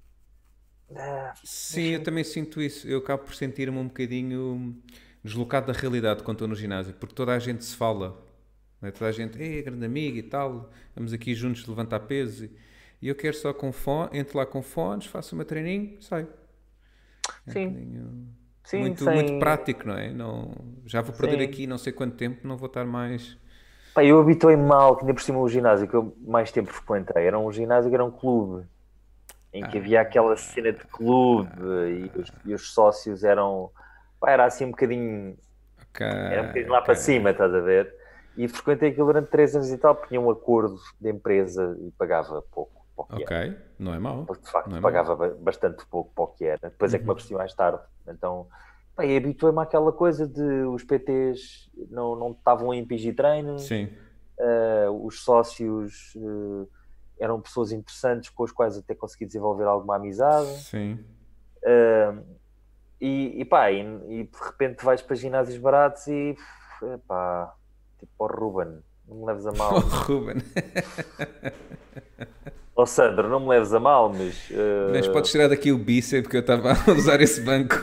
Sim, 1.44 1.90
eu 1.90 2.02
também 2.02 2.24
sinto 2.24 2.62
isso. 2.62 2.88
Eu 2.88 2.98
acabo 2.98 3.24
por 3.24 3.34
sentir-me 3.34 3.76
um 3.76 3.88
bocadinho 3.88 4.74
deslocado 5.22 5.72
da 5.72 5.78
realidade 5.78 6.22
quando 6.22 6.36
estou 6.36 6.48
no 6.48 6.54
ginásio, 6.54 6.94
porque 6.94 7.14
toda 7.14 7.34
a 7.34 7.38
gente 7.38 7.64
se 7.64 7.76
fala 7.76 8.16
é? 8.88 8.90
Toda 8.90 9.08
a 9.08 9.12
gente, 9.12 9.42
é 9.42 9.62
grande 9.62 9.84
amigo 9.84 10.16
e 10.16 10.22
tal, 10.22 10.70
vamos 10.94 11.12
aqui 11.12 11.34
juntos 11.34 11.66
levantar 11.66 12.00
peso. 12.00 12.48
E 13.02 13.08
eu 13.08 13.14
quero 13.14 13.34
só 13.34 13.52
com 13.52 13.72
fone, 13.72 14.18
entro 14.18 14.38
lá 14.38 14.46
com 14.46 14.62
fones, 14.62 15.06
faço 15.06 15.34
o 15.34 15.36
meu 15.36 15.46
treininho, 15.46 16.00
saio. 16.02 16.28
É 17.46 17.50
Sim. 17.50 17.66
Um 17.68 18.40
Sim, 18.64 18.80
muito, 18.80 19.02
sem... 19.02 19.14
muito 19.14 19.38
prático, 19.38 19.88
não 19.88 19.96
é? 19.96 20.12
Não, 20.12 20.52
já 20.86 21.00
vou 21.00 21.12
perder 21.12 21.38
Sim. 21.38 21.44
aqui 21.44 21.66
não 21.66 21.78
sei 21.78 21.92
quanto 21.92 22.16
tempo, 22.16 22.46
não 22.46 22.56
vou 22.56 22.66
estar 22.66 22.84
mais. 22.84 23.36
Pá, 23.94 24.04
eu 24.04 24.20
habituei 24.20 24.56
mal, 24.56 24.94
que 24.96 25.02
ainda 25.02 25.14
por 25.14 25.22
cima 25.22 25.38
o 25.40 25.48
ginásio 25.48 25.88
que 25.88 25.94
eu 25.94 26.16
mais 26.24 26.52
tempo 26.52 26.72
frequentei 26.72 27.26
era 27.26 27.36
um 27.38 27.50
ginásio 27.50 27.90
que 27.90 27.94
era 27.96 28.04
um 28.04 28.10
clube, 28.10 28.64
em 29.52 29.64
que 29.66 29.76
ah, 29.76 29.80
havia 29.80 30.00
aquela 30.00 30.36
cena 30.36 30.72
de 30.72 30.84
clube 30.84 31.50
ah, 31.58 31.88
e, 31.88 32.20
os, 32.20 32.32
e, 32.44 32.54
os, 32.54 32.72
sócios 32.72 33.24
eram. 33.24 33.70
Pá, 34.20 34.30
era 34.30 34.44
assim 34.44 34.66
um 34.66 34.70
bocadinho. 34.70 35.36
Okay, 35.90 36.06
era 36.06 36.42
um 36.42 36.46
bocadinho 36.46 36.70
lá 36.70 36.78
okay. 36.78 36.86
para 36.86 36.94
cima, 36.94 37.30
estás 37.30 37.52
a 37.52 37.60
ver? 37.60 37.92
E 38.40 38.48
frequentei 38.48 38.88
aquilo 38.88 39.04
durante 39.04 39.28
3 39.28 39.56
anos 39.56 39.70
e 39.70 39.76
tal, 39.76 39.94
porque 39.94 40.08
tinha 40.08 40.20
um 40.20 40.30
acordo 40.30 40.80
de 40.98 41.10
empresa 41.10 41.76
e 41.78 41.90
pagava 41.90 42.40
pouco. 42.50 42.86
ok, 42.96 43.36
era. 43.36 43.66
não 43.78 43.92
é 43.92 43.98
mau. 43.98 44.24
Porque 44.24 44.42
de 44.42 44.50
facto 44.50 44.74
é 44.74 44.80
pagava 44.80 45.36
bastante 45.38 45.84
pouco 45.90 46.10
para 46.14 46.24
o 46.24 46.28
que 46.28 46.46
era. 46.46 46.70
Depois 46.70 46.92
uhum. 46.92 46.96
é 46.96 46.98
que 46.98 47.04
me 47.04 47.08
uhum. 47.08 47.12
apercebi 47.12 47.34
mais 47.34 47.52
tarde. 47.52 47.82
Então, 48.08 48.46
bem, 48.96 49.14
habituei-me 49.14 49.60
àquela 49.60 49.92
coisa 49.92 50.26
de 50.26 50.42
os 50.64 50.82
PTs 50.84 51.70
não, 51.90 52.16
não 52.16 52.30
estavam 52.30 52.70
a 52.70 52.76
impingir 52.76 53.14
treino. 53.14 53.58
Sim. 53.58 53.90
Uh, 54.38 55.04
os 55.04 55.22
sócios 55.22 56.14
uh, 56.16 56.66
eram 57.18 57.42
pessoas 57.42 57.72
interessantes 57.72 58.30
com 58.30 58.42
as 58.42 58.50
quais 58.50 58.78
até 58.78 58.94
consegui 58.94 59.26
desenvolver 59.26 59.64
alguma 59.64 59.96
amizade. 59.96 60.48
Sim. 60.62 60.98
Uh, 61.58 62.24
e, 62.98 63.42
e 63.42 63.44
pá, 63.44 63.70
e, 63.70 63.80
e, 63.80 64.24
de 64.24 64.38
repente 64.42 64.82
vais 64.82 65.02
para 65.02 65.14
ginásios 65.14 65.58
baratos 65.58 66.06
e 66.06 66.34
pá, 67.06 67.54
Tipo, 68.00 68.24
o 68.24 68.26
Ruben, 68.26 68.78
não 69.06 69.16
me 69.18 69.26
leves 69.26 69.46
a 69.46 69.52
mal. 69.56 69.74
O 69.74 69.80
Ruben. 69.80 70.36
Ó 72.74 72.82
oh, 72.82 72.86
Sandro, 72.86 73.28
não 73.28 73.40
me 73.40 73.48
leves 73.48 73.74
a 73.74 73.78
mal, 73.78 74.10
mas. 74.10 74.50
Uh... 74.50 74.90
Mas 74.92 75.06
podes 75.08 75.30
tirar 75.30 75.48
daqui 75.48 75.70
o 75.70 75.78
bíceps 75.78 76.22
porque 76.22 76.38
eu 76.38 76.40
estava 76.40 76.72
a 76.72 76.90
usar 76.96 77.20
esse 77.20 77.42
banco. 77.42 77.76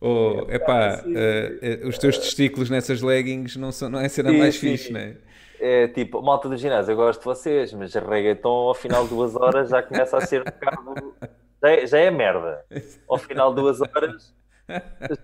oh, 0.00 0.46
epá, 0.48 1.02
uh, 1.04 1.84
uh, 1.84 1.88
os 1.88 1.98
teus 1.98 2.16
testículos 2.18 2.70
nessas 2.70 3.02
leggings 3.02 3.56
não, 3.56 3.72
são, 3.72 3.90
não 3.90 3.98
é 3.98 4.08
cena 4.08 4.30
sim, 4.30 4.38
mais 4.38 4.54
sim. 4.54 4.60
fixe, 4.60 4.92
não 4.92 5.00
é? 5.00 5.16
É 5.64 5.88
tipo, 5.88 6.20
malta 6.22 6.48
do 6.48 6.56
ginásio, 6.56 6.92
eu 6.92 6.96
gosto 6.96 7.20
de 7.20 7.24
vocês, 7.24 7.72
mas 7.72 7.94
reggaeton 7.94 8.48
ao 8.48 8.74
final 8.74 9.04
de 9.04 9.10
duas 9.10 9.36
horas 9.36 9.70
já 9.70 9.80
começa 9.80 10.16
a 10.16 10.20
ser 10.20 10.40
um 10.40 10.44
bocado. 10.44 11.14
Já 11.62 11.70
é, 11.70 11.86
já 11.86 11.98
é 11.98 12.10
merda. 12.10 12.64
Ao 13.08 13.16
final 13.16 13.54
de 13.54 13.60
duas 13.60 13.80
horas 13.80 14.34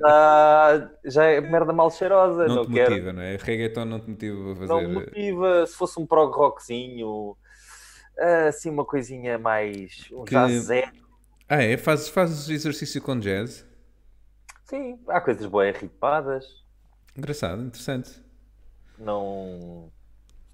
já, 0.00 0.90
já 1.04 1.24
é 1.24 1.40
merda 1.40 1.72
mal 1.72 1.90
cheirosa. 1.90 2.46
Não, 2.46 2.56
não 2.56 2.66
te 2.66 2.72
quero... 2.72 2.90
motiva, 2.90 3.12
não 3.12 3.22
é? 3.22 3.36
Reggaeton 3.36 3.84
não 3.84 4.00
te 4.00 4.10
motiva 4.10 4.52
a 4.52 4.56
fazer. 4.56 4.72
Não 4.72 4.92
motiva. 4.92 5.66
Se 5.66 5.76
fosse 5.76 6.00
um 6.00 6.06
prog 6.06 6.34
rockzinho, 6.34 7.36
assim, 8.48 8.70
uma 8.70 8.84
coisinha 8.84 9.38
mais. 9.38 10.08
um 10.12 10.24
que... 10.24 10.34
jazz 10.34 10.70
Ah, 11.48 11.62
é? 11.62 11.76
Fazes, 11.76 12.08
fazes 12.08 12.48
exercício 12.48 13.00
com 13.00 13.18
jazz? 13.18 13.66
Sim, 14.64 14.98
há 15.08 15.20
coisas 15.20 15.46
boas 15.46 15.76
ripadas. 15.76 16.44
Engraçado, 17.16 17.62
interessante. 17.62 18.22
Não. 18.98 19.90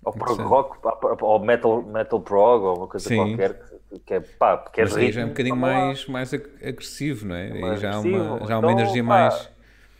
Ou 0.04 0.12
prog 0.12 0.42
rock, 0.42 0.78
ou 1.22 1.38
metal, 1.38 1.82
metal 1.82 2.20
prog, 2.20 2.64
ou 2.64 2.76
uma 2.78 2.86
coisa 2.86 3.08
Sim. 3.08 3.16
qualquer 3.16 3.58
que 4.04 4.14
é 4.14 4.20
pá, 4.20 4.56
porque 4.56 4.82
Mas 4.82 4.96
aí 4.96 5.12
já 5.12 5.22
é 5.22 5.24
um 5.24 5.28
bocadinho 5.28 5.56
mais, 5.56 6.06
mais 6.06 6.34
agressivo, 6.34 7.26
não 7.26 7.34
é? 7.34 7.52
aí 7.52 7.76
já 7.76 7.94
há 7.94 8.00
uma, 8.00 8.46
já 8.46 8.58
uma 8.58 8.58
então, 8.58 8.70
energia 8.70 9.02
pá, 9.02 9.08
mais. 9.08 9.54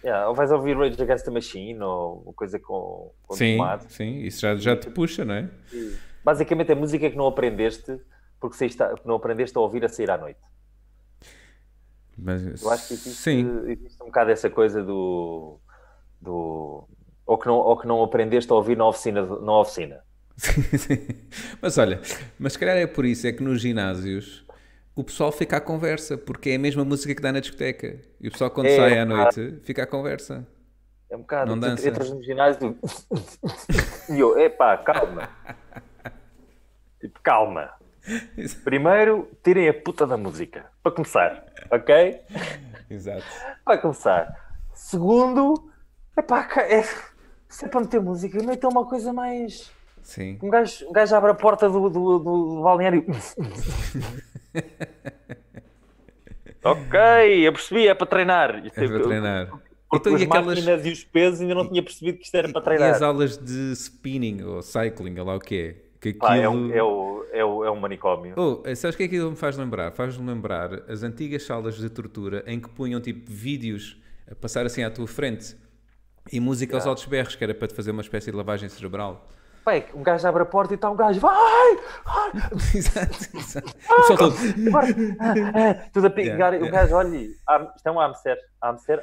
Yeah, 0.04 0.28
ou 0.28 0.34
vais 0.34 0.52
ouvir 0.52 0.76
Rage 0.76 1.00
Against 1.00 1.24
the 1.24 1.30
Machine 1.30 1.80
ou 1.80 2.22
uma 2.24 2.32
coisa 2.34 2.58
com, 2.58 3.10
com 3.26 3.34
sim, 3.34 3.56
tomate. 3.56 3.90
Sim, 3.90 4.18
isso 4.18 4.42
já, 4.42 4.54
já 4.56 4.76
te 4.76 4.90
puxa, 4.90 5.24
não 5.24 5.34
é? 5.34 5.48
Basicamente 6.22 6.72
é 6.72 6.74
música 6.74 7.08
que 7.08 7.16
não 7.16 7.26
aprendeste 7.26 7.98
porque 8.38 8.56
você 8.56 8.66
está, 8.66 8.94
não 9.06 9.14
aprendeste 9.14 9.56
a 9.56 9.60
ouvir 9.62 9.82
a 9.84 9.88
sair 9.88 10.10
à 10.10 10.18
noite. 10.18 10.40
Mas, 12.16 12.62
Eu 12.62 12.70
acho 12.70 12.88
que 12.88 12.94
existe, 12.94 13.18
sim. 13.18 13.62
existe 13.66 14.02
um 14.02 14.06
bocado 14.06 14.30
essa 14.30 14.50
coisa 14.50 14.82
do, 14.82 15.58
do 16.20 16.86
ou, 17.26 17.38
que 17.38 17.46
não, 17.46 17.56
ou 17.56 17.76
que 17.76 17.86
não 17.86 18.02
aprendeste 18.02 18.50
a 18.52 18.54
ouvir 18.54 18.76
na 18.76 18.86
oficina. 18.86 19.22
Na 19.22 19.60
oficina. 19.60 20.00
mas 21.62 21.78
olha, 21.78 22.00
mas 22.38 22.54
se 22.54 22.58
calhar 22.58 22.76
é 22.76 22.86
por 22.86 23.04
isso 23.04 23.26
é 23.26 23.32
que 23.32 23.42
nos 23.42 23.60
ginásios 23.60 24.44
o 24.96 25.02
pessoal 25.02 25.32
fica 25.32 25.56
à 25.56 25.60
conversa, 25.60 26.16
porque 26.16 26.50
é 26.50 26.54
a 26.54 26.58
mesma 26.58 26.84
música 26.84 27.14
que 27.14 27.20
dá 27.20 27.32
na 27.32 27.40
discoteca. 27.40 27.98
E 28.20 28.28
o 28.28 28.30
pessoal 28.30 28.50
quando 28.50 28.66
é, 28.66 28.76
sai 28.76 28.98
à 28.98 29.04
noite 29.04 29.58
fica 29.62 29.82
à 29.82 29.86
conversa. 29.86 30.46
É 31.10 31.16
um 31.16 31.20
bocado, 31.20 31.50
não 31.50 31.58
dança. 31.58 31.88
entras 31.88 32.10
no 32.10 32.22
ginásio 32.22 32.76
e 34.10 34.18
eu, 34.18 34.38
epá, 34.38 34.76
calma. 34.78 35.28
tipo, 37.00 37.20
calma. 37.22 37.70
Primeiro, 38.64 39.28
tirem 39.42 39.68
a 39.68 39.74
puta 39.74 40.06
da 40.06 40.16
música, 40.16 40.66
para 40.82 40.92
começar, 40.92 41.44
ok? 41.70 42.20
Exato. 42.90 43.24
Para 43.64 43.78
começar. 43.78 44.56
Segundo, 44.74 45.70
epá, 46.16 46.46
é, 46.68 46.84
se 47.54 47.64
é 47.64 47.68
para 47.68 47.80
meter 47.80 48.00
música, 48.00 48.42
metam 48.42 48.68
uma 48.70 48.84
coisa 48.84 49.12
mais 49.12 49.70
Sim. 50.02 50.38
Um 50.42 50.50
gajo, 50.50 50.86
um 50.88 50.92
gajo 50.92 51.14
abre 51.16 51.30
a 51.30 51.34
porta 51.34 51.68
do, 51.68 51.88
do, 51.88 52.18
do, 52.18 52.18
do 52.56 52.62
balneário. 52.62 53.06
ok, 56.62 57.46
eu 57.46 57.52
percebi, 57.52 57.88
é 57.88 57.94
para 57.94 58.06
treinar. 58.06 58.66
É 58.66 58.70
para 58.70 59.00
treinar. 59.02 59.46
Porque 59.88 60.08
Então, 60.10 60.14
as 60.14 60.20
e 60.20 60.24
aquelas- 60.24 60.46
máquinas 60.46 60.86
e 60.86 60.90
os 60.90 61.04
pesos 61.04 61.40
ainda 61.40 61.54
não 61.54 61.68
tinha 61.68 61.82
percebido 61.82 62.18
que 62.18 62.24
isto 62.24 62.34
era 62.34 62.48
para 62.50 62.60
E 62.60 62.64
treinar. 62.64 62.90
as 62.90 63.00
aulas 63.02 63.38
de 63.38 63.72
spinning 63.72 64.42
ou 64.42 64.60
cycling, 64.60 65.18
ou 65.18 65.24
lá 65.24 65.36
o 65.36 65.40
que 65.40 65.54
é? 65.60 65.76
Que 66.00 66.12
Pá, 66.12 66.36
é, 66.36 66.44
aquilo... 66.44 66.52
um, 66.54 66.72
é, 66.72 66.82
o, 66.82 67.24
é, 67.32 67.44
o, 67.44 67.64
é 67.64 67.70
um 67.70 67.80
manicômio. 67.80 68.34
Oh, 68.36 68.62
sabes 68.76 68.94
o 68.94 68.98
que 68.98 69.04
é 69.04 69.08
que 69.08 69.14
aquilo 69.16 69.30
me 69.30 69.36
faz 69.36 69.56
lembrar? 69.56 69.90
Faz-me 69.92 70.26
lembrar 70.26 70.82
as 70.90 71.02
antigas 71.02 71.44
salas 71.44 71.76
de 71.76 71.88
tortura 71.88 72.44
em 72.46 72.60
que 72.60 72.68
punham 72.68 73.00
tipo 73.00 73.30
vídeos 73.30 73.98
a 74.30 74.34
passar 74.34 74.66
assim 74.66 74.82
à 74.82 74.90
tua 74.90 75.06
frente 75.06 75.56
e 76.32 76.40
música 76.40 76.76
aos 76.76 76.86
altos 76.86 77.04
berros, 77.04 77.36
que 77.36 77.44
era 77.44 77.54
para 77.54 77.68
te 77.68 77.74
fazer 77.74 77.90
uma 77.90 78.02
espécie 78.02 78.30
de 78.30 78.36
lavagem 78.36 78.68
cerebral. 78.68 79.26
Que 79.64 79.96
um 79.96 80.02
gajo 80.02 80.28
abre 80.28 80.42
a 80.42 80.44
porta 80.44 80.74
e 80.74 80.76
está 80.76 80.90
um 80.90 80.96
gajo, 80.96 81.18
vai! 81.20 81.76
vai! 82.04 82.32
exato, 82.76 83.14
exato. 83.34 83.74
Pessoal 83.74 84.18
todo, 84.18 84.36
Agora, 84.68 84.86
ah, 85.20 85.34
ah, 85.86 85.88
tudo 85.90 86.06
a 86.06 86.10
pingar, 86.10 86.52
Yeah, 86.52 86.56
o 86.58 86.66
yeah. 86.66 86.70
gajo, 86.82 86.94
olha, 86.96 87.28
am- 87.48 87.72
isto 87.74 87.86
é 87.86 87.90
um 87.90 87.98
hamster, 87.98 88.36
hamster, 88.62 89.02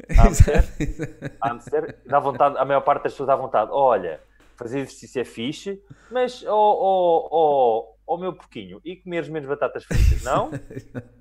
Exato, 0.08 0.82
exato. 0.82 1.36
hamster, 1.42 1.98
dá 2.06 2.18
vontade, 2.18 2.56
a 2.56 2.64
maior 2.64 2.80
parte 2.80 3.02
das 3.04 3.12
pessoas 3.12 3.26
dá 3.26 3.36
vontade, 3.36 3.70
olha, 3.74 4.20
fazer 4.56 4.78
exercício 4.78 5.20
é 5.20 5.24
fixe, 5.24 5.82
mas, 6.10 6.42
ó, 6.46 6.50
ó, 6.54 7.28
ó, 7.30 7.84
ó 8.06 8.16
meu 8.18 8.32
porquinho, 8.32 8.80
e 8.82 8.96
comeres 8.96 9.28
menos 9.28 9.46
batatas 9.50 9.84
fritas, 9.84 10.22
não? 10.22 10.50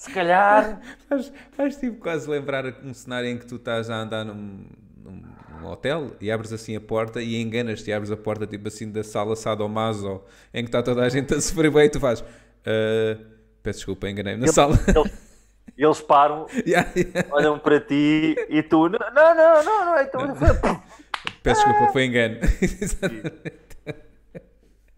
Se 0.00 0.10
calhar, 0.12 0.80
Faz, 1.08 1.30
faz 1.52 1.76
tipo 1.76 1.98
quase 1.98 2.26
lembrar 2.30 2.64
um 2.82 2.94
cenário 2.94 3.28
em 3.28 3.36
que 3.36 3.44
tu 3.44 3.56
estás 3.56 3.90
a 3.90 3.96
andar 3.96 4.24
num, 4.24 4.64
num- 4.96 5.22
num 5.60 5.66
hotel 5.66 6.12
e 6.18 6.30
abres 6.32 6.54
assim 6.54 6.74
a 6.74 6.80
porta 6.80 7.20
e 7.20 7.38
enganas-te 7.38 7.90
e 7.90 7.92
abres 7.92 8.10
a 8.10 8.16
porta 8.16 8.46
tipo 8.46 8.66
assim 8.68 8.90
da 8.90 9.04
sala 9.04 9.36
sadomaso 9.36 10.22
em 10.54 10.62
que 10.64 10.68
está 10.68 10.82
toda 10.82 11.02
a 11.02 11.08
gente 11.10 11.34
a 11.34 11.40
sofrer 11.42 11.70
bem 11.70 11.84
e 11.84 11.90
tu 11.90 12.00
fazes 12.00 12.24
"Ah, 12.64 13.18
peço 13.62 13.80
desculpa, 13.80 14.08
enganei-me 14.08 14.40
na 14.40 14.46
sala. 14.50 14.78
eles, 14.88 15.12
eles 15.76 16.00
param, 16.00 16.46
Yeah, 16.66 16.90
yeah. 16.96 17.28
olham 17.30 17.58
para 17.58 17.78
ti 17.78 18.36
e 18.48 18.62
tu, 18.62 18.88
não, 18.88 18.98
não, 19.14 19.34
não, 19.34 19.62
não, 19.64 19.84
não 19.84 20.00
então 20.00 20.34
foi... 20.34 20.48
Peço 21.42 21.62
desculpa, 21.66 21.92
foi 21.92 22.04
engano. 22.06 22.36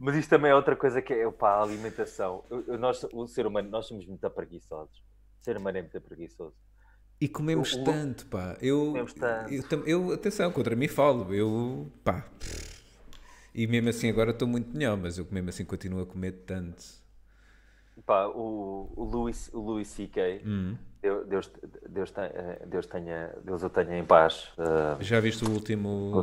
Mas 0.05 0.17
isto 0.17 0.31
também 0.31 0.51
é 0.51 0.55
outra 0.55 0.75
coisa 0.75 1.01
que 1.01 1.13
é, 1.15 1.31
pá, 1.31 1.51
a 1.51 1.63
alimentação. 1.63 2.43
Eu- 2.51 2.65
eu- 2.67 2.79
nós, 2.79 3.07
o 3.13 3.25
ser 3.29 3.47
humano, 3.47 3.71
nós 3.71 3.87
somos 3.87 4.05
muito 4.05 4.29
preguiçosos. 4.31 4.99
O 5.41 5.45
ser 5.45 5.57
humano 5.57 5.79
é 5.79 5.83
muito 5.83 6.01
preguiçoso. 6.01 6.57
E 7.21 7.29
comemos 7.29 7.73
O- 7.77 7.85
tanto, 7.85 8.27
pá. 8.27 8.57
Eu, 8.61 8.87
Comemos 8.87 9.15
tanto. 9.15 9.53
eu, 9.53 9.87
eu, 9.87 10.13
atenção, 10.13 10.51
contra 10.51 10.75
mim 10.75 10.89
falo. 10.89 11.33
Eu, 11.33 11.87
pá. 12.03 12.27
E 13.55 13.65
mesmo 13.69 13.91
assim 13.91 14.09
agora 14.11 14.33
estou 14.33 14.49
muito 14.49 14.77
melhor, 14.77 14.97
mas 14.97 15.19
eu 15.19 15.27
mesmo 15.31 15.51
assim 15.51 15.65
continuo 15.65 16.03
a 16.03 16.07
comer 16.07 16.33
tanto. 16.47 16.83
Pá, 18.05 18.27
o, 18.27 18.93
o 18.97 19.05
Louis, 19.05 19.51
o 19.55 19.61
Louis 19.61 19.87
C.K., 19.87 20.43
Hum. 20.45 20.77
Deus, 21.01 21.27
Deus, 21.29 21.51
Deus, 21.89 22.11
tenha, 22.11 22.59
Deus, 22.67 22.87
tenha, 22.87 23.35
Deus 23.45 23.63
o 23.63 23.71
tenha 23.71 23.99
em 23.99 24.05
paz. 24.05 24.49
Uh, 24.59 25.03
Já 25.03 25.21
viste 25.21 25.45
o 25.45 25.51
último. 25.51 26.23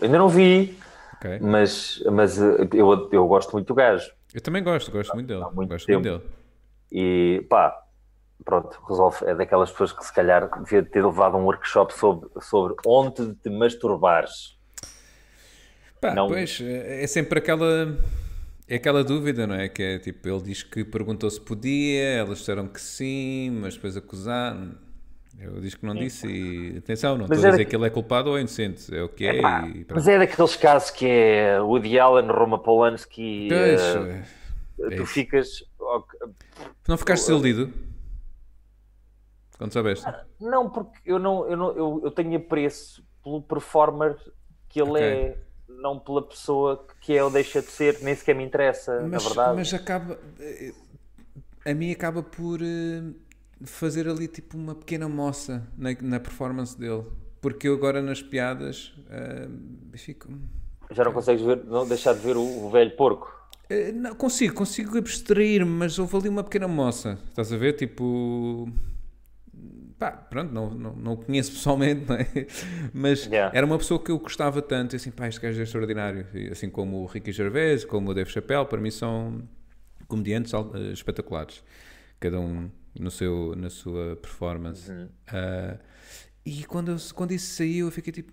ainda 0.00 0.16
não 0.18 0.28
vi, 0.28 0.78
Ok. 1.24 1.38
mas, 1.40 2.02
mas 2.10 2.38
uh, 2.38 2.68
eu, 2.72 3.08
eu 3.12 3.26
gosto 3.28 3.52
muito 3.52 3.68
do 3.68 3.74
gajo. 3.74 4.10
Eu 4.34 4.40
também 4.40 4.62
gosto, 4.62 4.90
gosto 4.90 5.14
muito 5.14 5.28
dele. 5.28 5.42
Há 5.42 5.50
muito 5.50 5.68
gosto 5.68 5.86
tempo. 5.86 6.00
muito 6.00 6.20
dele. 6.20 6.30
E 6.90 7.46
pá, 7.48 7.80
pronto, 8.44 8.76
resolve. 8.88 9.24
É 9.26 9.34
daquelas 9.34 9.70
pessoas 9.70 9.92
que 9.92 10.04
se 10.04 10.12
calhar 10.12 10.50
devia 10.62 10.82
ter 10.82 11.04
levado 11.04 11.36
um 11.36 11.44
workshop 11.44 11.94
sobre, 11.94 12.28
sobre 12.40 12.74
onde 12.84 13.34
te 13.36 13.48
masturbares. 13.50 14.58
Pá, 16.00 16.14
Não- 16.14 16.26
pois, 16.26 16.60
é 16.60 17.04
é 17.04 17.06
sempre 17.06 17.38
aquela. 17.38 17.96
É 18.68 18.76
aquela 18.76 19.04
dúvida, 19.04 19.46
não 19.46 19.54
é? 19.54 19.68
Que 19.68 19.82
é 19.82 19.98
tipo, 19.98 20.26
ele 20.28 20.42
diz 20.42 20.62
que 20.62 20.84
perguntou 20.84 21.28
se 21.30 21.40
podia, 21.40 22.04
elas 22.04 22.38
disseram 22.38 22.66
que 22.66 22.80
sim, 22.80 23.50
mas 23.60 23.74
depois 23.74 23.96
acusaram. 23.96 24.72
Eu 25.38 25.60
disse 25.60 25.76
que 25.78 25.86
não 25.86 25.94
disse 25.94 26.26
e 26.26 26.78
atenção, 26.78 27.16
não 27.16 27.26
Mas 27.26 27.38
estou 27.38 27.48
a 27.48 27.50
dizer 27.52 27.64
que- 27.64 27.70
que 27.70 27.76
ele 27.76 27.86
é 27.86 27.90
culpado 27.90 28.30
ou 28.30 28.38
inocente, 28.38 28.94
é 28.94 29.02
o 29.02 29.08
que 29.08 29.26
é. 29.26 29.38
Epá, 29.38 29.66
e 29.66 29.86
mas 29.90 30.06
é 30.06 30.18
daqueles 30.18 30.56
casos 30.56 30.90
que 30.90 31.06
é 31.06 31.60
Woody 31.60 31.98
Allen, 31.98 32.28
Roma 32.28 32.58
Polanski. 32.58 33.48
Eh, 33.50 34.22
é 34.80 34.88
tu 34.96 35.02
isso. 35.02 35.06
ficas. 35.06 35.64
não 36.86 36.96
ficaste 36.98 37.22
desiludido? 37.22 37.72
Quando 39.58 39.72
soubeste? 39.72 40.06
Não, 40.40 40.68
porque 40.68 40.98
eu 41.04 41.18
não, 41.18 41.46
eu 41.48 41.56
não 41.56 41.72
eu, 41.72 42.00
eu 42.04 42.10
tenho 42.10 42.36
apreço 42.36 43.04
pelo 43.22 43.40
performer 43.42 44.16
que 44.68 44.80
ele 44.80 44.90
Ok. 44.90 45.02
é, 45.02 45.36
não 45.68 45.98
pela 45.98 46.22
pessoa 46.22 46.84
que 47.00 47.16
é 47.16 47.22
ou 47.22 47.30
deixa 47.30 47.60
de 47.60 47.68
ser, 47.68 47.98
nem 48.02 48.14
sequer 48.14 48.34
me 48.34 48.44
interessa, 48.44 49.00
Mas, 49.02 49.10
na 49.10 49.18
verdade. 49.28 49.56
mas 49.56 49.72
acaba. 49.74 50.18
eh, 50.40 50.72
A 51.64 51.72
mim 51.74 51.90
acaba 51.92 52.22
por 52.22 52.60
eh, 52.60 53.02
fazer 53.64 54.08
ali 54.08 54.28
tipo 54.28 54.56
uma 54.56 54.74
pequena 54.74 55.08
moça 55.08 55.66
na, 55.76 55.90
na 56.00 56.20
performance 56.20 56.78
dele. 56.78 57.04
Porque 57.40 57.66
eu 57.68 57.74
agora 57.74 58.00
nas 58.00 58.22
piadas 58.22 58.94
eh, 59.10 59.48
fico. 59.94 60.28
Já 60.90 61.04
não 61.04 61.12
consegues 61.12 61.42
ver, 61.44 61.64
não 61.64 61.86
deixar 61.86 62.12
de 62.14 62.20
ver 62.20 62.36
o, 62.36 62.42
o 62.66 62.70
velho 62.70 62.90
porco. 62.96 63.32
Eh, 63.68 63.90
Não, 63.92 64.14
consigo, 64.14 64.54
consigo 64.54 64.96
abstrair-me, 64.98 65.70
mas 65.70 65.98
houve 65.98 66.16
ali 66.16 66.28
uma 66.28 66.44
pequena 66.44 66.68
moça. 66.68 67.18
Estás 67.28 67.52
a 67.52 67.56
ver? 67.56 67.72
Tipo. 67.74 68.68
Pá, 69.98 70.10
pronto, 70.10 70.52
não, 70.52 70.70
não, 70.70 70.96
não 70.96 71.12
o 71.12 71.16
conheço 71.16 71.52
pessoalmente, 71.52 72.04
não 72.08 72.16
é? 72.16 72.26
Mas 72.92 73.26
Yeah. 73.26 73.56
era 73.56 73.64
uma 73.64 73.78
pessoa 73.78 74.02
que 74.02 74.10
eu 74.10 74.18
gostava 74.18 74.60
tanto, 74.60 74.94
e 74.94 74.96
assim, 74.96 75.10
pá, 75.12 75.28
este 75.28 75.40
gajo 75.40 75.60
é 75.60 75.62
extraordinário. 75.62 76.26
E 76.34 76.48
assim 76.48 76.68
como 76.68 77.02
o 77.02 77.06
Ricky 77.06 77.30
Gervais, 77.32 77.84
como 77.84 78.10
o 78.10 78.14
Dave 78.14 78.30
Chappelle, 78.30 78.66
para 78.66 78.80
mim 78.80 78.90
são 78.90 79.42
comediantes 80.08 80.52
eh, 80.54 80.92
espetaculares. 80.92 81.62
Cada 82.20 82.38
um 82.40 82.68
no 82.98 83.10
seu, 83.10 83.54
na 83.56 83.70
sua 83.70 84.16
performance. 84.16 84.90
Ah, 85.28 85.78
e 86.44 86.64
quando, 86.64 86.90
eu- 86.92 86.96
quando 87.14 87.32
isso 87.32 87.54
saiu, 87.54 87.86
eu 87.86 87.92
fiquei 87.92 88.12
tipo. 88.12 88.32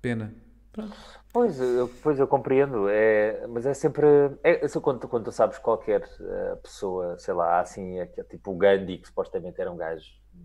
Pena. 0.00 0.32
Pronto. 0.72 0.94
Pois, 1.32 1.58
eu, 1.58 1.90
pois 2.02 2.18
eu 2.18 2.26
compreendo, 2.26 2.86
é, 2.88 3.46
mas 3.46 3.64
é 3.66 3.72
sempre. 3.74 4.06
É, 4.42 4.64
é 4.64 4.68
quando, 4.80 5.08
quando 5.08 5.24
tu 5.24 5.32
sabes 5.32 5.58
qualquer 5.58 6.02
eh, 6.20 6.56
pessoa, 6.62 7.18
sei 7.18 7.32
lá, 7.34 7.60
assim, 7.60 7.98
é, 7.98 8.06
que 8.06 8.20
é 8.20 8.24
tipo 8.24 8.52
o 8.52 8.56
Gandhi, 8.56 8.98
que 8.98 9.06
supostamente 9.08 9.58
era 9.60 9.70
um 9.72 9.76
gajo, 9.76 10.04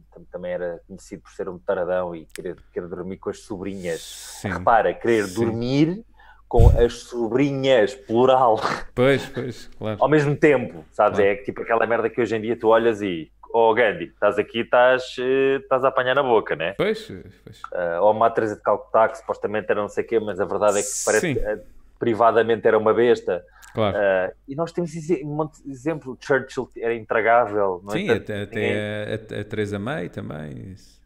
tam- 0.10 0.24
também 0.32 0.54
era 0.54 0.82
conhecido 0.88 1.22
por 1.24 1.32
ser 1.32 1.50
um 1.50 1.60
taradão 1.60 2.16
e 2.16 2.26
querer, 2.26 2.56
querer 2.74 2.88
dormir 2.88 3.18
com 3.18 3.30
as 3.30 3.40
sobrinhas. 3.40 4.02
Sim. 4.02 4.50
Repara, 4.50 4.94
querer 4.94 5.28
Sim. 5.28 5.34
dormir 5.34 6.06
com 6.52 6.68
as 6.78 7.04
sobrinhas, 7.04 7.96
plural, 7.96 8.60
Pois, 8.94 9.26
pois, 9.28 9.70
claro. 9.78 9.98
ao 10.02 10.10
mesmo 10.10 10.36
tempo, 10.36 10.84
sabes? 10.92 11.18
Claro. 11.18 11.32
É 11.32 11.36
tipo 11.38 11.62
aquela 11.62 11.88
merda 11.88 12.10
que 12.10 12.20
hoje 12.20 12.36
em 12.36 12.42
dia 12.42 12.60
tu 12.60 12.68
olhas 12.68 13.02
e. 13.02 13.32
Oh 13.54 13.74
Gandhi, 13.74 14.06
estás 14.06 14.38
aqui, 14.38 14.60
estás, 14.60 15.16
eh, 15.18 15.60
estás 15.62 15.84
a 15.86 15.88
apanhar 15.88 16.14
na 16.14 16.24
boca, 16.24 16.54
né? 16.56 16.74
Pois, 16.78 17.06
pois. 17.44 17.62
Uh, 17.74 18.02
ou 18.02 18.12
uma 18.12 18.28
atriz 18.28 18.54
de 18.54 18.62
Calcutá, 18.62 19.08
que 19.08 19.18
supostamente 19.20 19.68
era 19.70 19.80
não 19.82 19.88
sei 19.88 20.04
o 20.04 20.08
quê, 20.08 20.20
mas 20.20 20.42
a 20.42 20.46
verdade 20.46 20.80
é 20.80 20.82
que 20.82 20.90
parece 21.06 21.20
Sim. 21.28 21.36
que 21.36 21.40
uh, 21.40 21.62
privadamente 21.98 22.68
era 22.68 22.78
uma 22.78 22.94
besta. 22.94 23.46
Claro. 23.74 23.98
Uh, 23.98 24.34
e 24.50 24.56
nós 24.56 24.74
temos 24.74 24.92
um 25.24 25.28
monte 25.36 25.64
de 25.64 25.72
exemplo. 25.72 26.18
Churchill 26.20 26.70
era 26.78 26.94
intragável. 26.94 27.80
No 27.84 27.92
Sim, 27.92 28.04
entanto, 28.12 28.32
até, 28.34 28.46
ninguém- 28.46 29.14
até 29.16 29.38
a, 29.38 29.42
a 29.42 29.44
Teresa 29.46 29.80
May 29.80 30.10
também. 30.10 30.72
isso. 30.74 31.00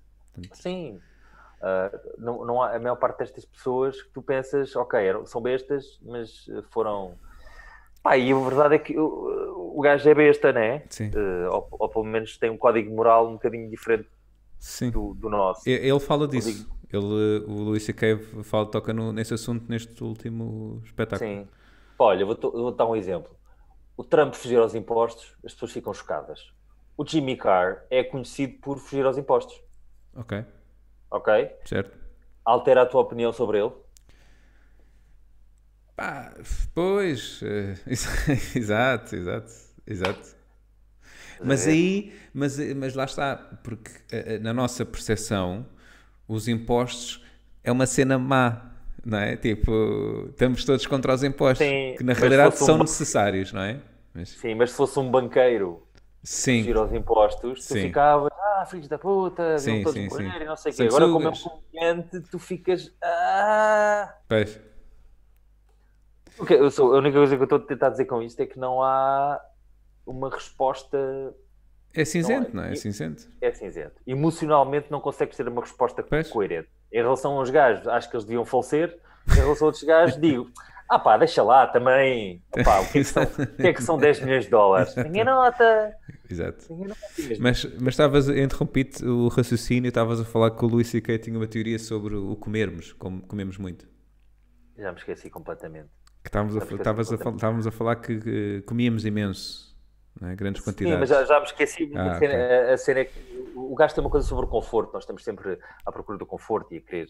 Sim. 0.53 0.99
Uh, 1.65 1.99
não, 2.19 2.45
não 2.45 2.61
há, 2.61 2.75
a 2.75 2.79
maior 2.79 2.95
parte 2.95 3.17
destas 3.17 3.43
pessoas 3.43 3.99
que 3.99 4.09
tu 4.09 4.21
pensas, 4.21 4.75
ok, 4.75 4.99
eram, 4.99 5.25
são 5.25 5.41
bestas, 5.41 5.99
mas 6.03 6.47
uh, 6.47 6.63
foram. 6.69 7.15
Pá, 8.03 8.15
e 8.15 8.31
a 8.31 8.37
verdade 8.37 8.75
é 8.75 8.77
que 8.77 8.95
o, 8.99 9.73
o 9.75 9.81
gajo 9.81 10.07
é 10.07 10.13
besta, 10.13 10.53
né? 10.53 10.83
Sim, 10.89 11.09
Uh, 11.09 11.49
ou, 11.51 11.67
ou 11.71 11.89
pelo 11.89 12.05
menos 12.05 12.37
tem 12.37 12.51
um 12.51 12.57
código 12.57 12.93
moral 12.95 13.27
um 13.27 13.33
bocadinho 13.33 13.67
diferente 13.67 14.07
sim. 14.59 14.91
do, 14.91 15.15
do 15.15 15.27
nosso. 15.27 15.67
Ele 15.67 15.99
fala 15.99 16.27
disso. 16.27 16.69
Ele, 16.93 17.43
o 17.47 17.63
Luís 17.63 17.83
C.K. 17.83 18.17
fala, 18.43 18.67
toca 18.67 18.93
no, 18.93 19.11
nesse 19.11 19.33
assunto 19.33 19.65
neste 19.67 20.03
último 20.03 20.81
espetáculo. 20.85 21.27
Sim. 21.27 21.47
Olha, 21.97 22.21
eu 22.21 22.27
vou, 22.27 22.51
vou 22.51 22.71
dar 22.71 22.85
um 22.85 22.95
exemplo. 22.95 23.35
O 23.97 24.03
Trump 24.03 24.35
fugir 24.35 24.59
aos 24.59 24.75
impostos, 24.75 25.35
as 25.43 25.53
pessoas 25.53 25.71
ficam 25.71 25.93
chocadas. 25.93 26.53
O 26.95 27.03
Jimmy 27.03 27.35
Carr 27.35 27.85
é 27.89 28.03
conhecido 28.03 28.59
por 28.59 28.77
fugir 28.77 29.03
aos 29.05 29.17
impostos, 29.17 29.59
Ok, 30.15 30.45
ok? 31.15 31.49
certo. 31.65 31.97
Altera 32.43 32.83
a 32.83 32.85
tua 32.85 33.01
opinião 33.01 33.33
sobre 33.33 33.59
ele? 33.59 33.71
Pá, 35.95 36.33
pois, 36.73 37.41
eh, 37.43 37.75
exato, 38.55 39.15
exato, 39.15 39.51
exato. 39.87 40.35
Mas 41.43 41.67
aí, 41.67 42.13
mas, 42.33 42.57
mas 42.75 42.93
lá 42.95 43.05
está, 43.05 43.35
porque 43.63 43.91
eh, 44.11 44.35
eh, 44.35 44.39
na 44.39 44.53
nossa 44.53 44.85
percepção, 44.85 45.65
os 46.27 46.47
impostos 46.47 47.23
é 47.63 47.71
uma 47.71 47.85
cena 47.85 48.17
má, 48.17 48.71
não 49.05 49.17
é? 49.19 49.35
Tipo, 49.37 50.27
estamos 50.29 50.65
todos 50.65 50.85
contra 50.85 51.13
os 51.13 51.23
impostos, 51.23 51.65
Sim, 51.65 51.95
que 51.97 52.03
na 52.03 52.13
realidade 52.13 52.55
um 52.55 52.57
são 52.57 52.77
ba- 52.77 52.83
necessários, 52.83 53.53
não 53.53 53.61
é? 53.61 53.79
Mas, 54.13 54.29
Sim, 54.29 54.55
mas 54.55 54.71
se 54.71 54.77
fosse 54.77 54.97
um 54.99 55.09
banqueiro 55.09 55.84
sim, 56.26 56.60
fugir 56.60 56.76
aos 56.77 56.91
impostos, 56.93 57.65
tu 57.68 57.73
Sim. 57.73 57.81
ficavas, 57.84 58.31
ah, 58.34 58.65
filhos 58.69 58.88
da 58.88 58.97
puta, 58.97 59.57
Sim, 59.57 59.84
todos 59.84 59.93
sim, 59.93 60.10
morrer 60.10 60.31
sim. 60.39 60.41
e 60.43 60.45
não 60.45 60.57
sei 60.57 60.72
o 60.72 60.76
quê. 60.76 60.84
Agora, 60.84 61.06
como 61.07 61.27
é 61.27 61.30
um 61.30 61.34
comediante, 61.34 62.22
tu 62.30 62.39
ficas, 62.39 62.93
ah... 63.03 64.14
pois, 64.27 64.60
O 66.38 66.45
que- 66.45 66.53
eu 66.56 66.69
sou, 66.69 66.93
a 66.93 66.97
única 66.97 67.18
coisa 67.18 67.35
que 67.35 67.41
eu 67.41 67.45
estou 67.45 67.60
a 67.60 67.61
tentar 67.61 67.89
dizer 67.89 68.06
com 68.06 68.22
isto 68.22 68.39
é 68.41 68.45
que 68.45 68.60
não 68.60 68.81
há 68.84 69.39
uma 70.06 70.30
resposta 70.30 70.97
É 71.93 72.03
cinzento, 72.03 72.53
não 72.56 72.64
é? 72.64 72.73
É 72.73 72.76
cinzento. 72.76 73.27
É 73.41 73.52
cinzento. 73.53 73.95
Emocionalmente 74.06 74.91
não 74.91 74.99
consegues 74.99 75.38
ter 75.38 75.47
uma 75.47 75.61
resposta 75.61 76.03
Pois. 76.03 76.30
coerente. 76.30 76.68
Em 76.91 77.02
relação 77.02 77.38
aos 77.38 77.49
gajos, 77.49 77.88
acho 77.88 78.10
que 78.10 78.15
eles 78.15 78.26
deviam 78.26 78.43
falecer. 78.45 78.99
Em 79.30 79.35
relação 79.35 79.65
a 79.65 79.69
outros 79.69 79.84
gajos, 79.84 80.19
digo, 80.19 80.49
ah 80.89 80.99
pá, 80.99 81.18
deixa 81.18 81.41
lá 81.41 81.65
também. 81.68 82.43
Opá, 82.52 82.80
o, 82.81 82.85
que 82.91 82.99
é 82.99 83.02
que 83.02 83.07
são, 83.07 83.23
o 83.23 83.27
que 83.56 83.68
é 83.68 83.73
que 83.73 83.81
são 83.84 83.97
10 83.99 84.19
milhões 84.19 84.43
de 84.45 84.52
dólares? 84.52 84.95
Ninguém 84.97 85.23
nota. 85.23 85.95
Exato. 86.30 86.65
Mas, 87.39 87.65
mas 87.80 87.93
estavas, 87.93 88.27
interrompi-te 88.30 89.06
o 89.06 89.27
raciocínio, 89.27 89.89
estavas 89.89 90.19
a 90.19 90.26
falar 90.26 90.52
que 90.52 90.65
o 90.65 90.68
Luís 90.68 90.88
C.K. 90.88 91.19
tinha 91.19 91.38
uma 91.38 91.47
teoria 91.47 91.77
sobre 91.80 92.15
o 92.15 92.35
comermos, 92.35 92.93
como 92.93 93.22
comemos 93.22 93.57
muito. 93.57 93.88
Já 94.77 94.91
me 94.91 94.97
esqueci 94.97 95.30
completamente. 95.30 95.89
Que 96.23 96.30
estávamos 96.30 96.57
a, 96.57 96.65
que 96.65 96.73
estavas 96.73 97.11
a, 97.11 97.15
estávamos 97.15 97.68
a 97.68 97.72
falar 97.72 97.97
que 97.97 98.14
eh, 98.26 98.61
comíamos 98.65 99.06
imenso, 99.06 99.77
não 100.19 100.30
é? 100.30 100.35
grandes 100.35 100.61
Sim, 100.61 100.65
quantidades. 100.65 100.99
mas 101.02 101.10
já, 101.10 101.23
já 101.26 101.39
me 101.39 101.45
esqueci. 101.45 101.91
Ah, 101.95 102.11
a, 102.11 102.19
cena, 102.19 102.34
a- 102.34 102.73
a 102.73 102.77
cena 102.77 102.99
é 103.02 103.06
que 103.06 103.19
o 103.56 103.56
o 103.72 103.76
gajo 103.76 103.93
tem 103.95 104.03
uma 104.03 104.10
coisa 104.10 104.27
sobre 104.27 104.45
o 104.45 104.49
conforto. 104.49 104.93
Nós 104.93 105.03
estamos 105.03 105.23
sempre 105.23 105.60
à 105.85 105.91
procura 105.91 106.18
do 106.18 106.26
conforto 106.26 106.73
e 106.73 106.77
a 106.77 106.81
querer 106.81 107.07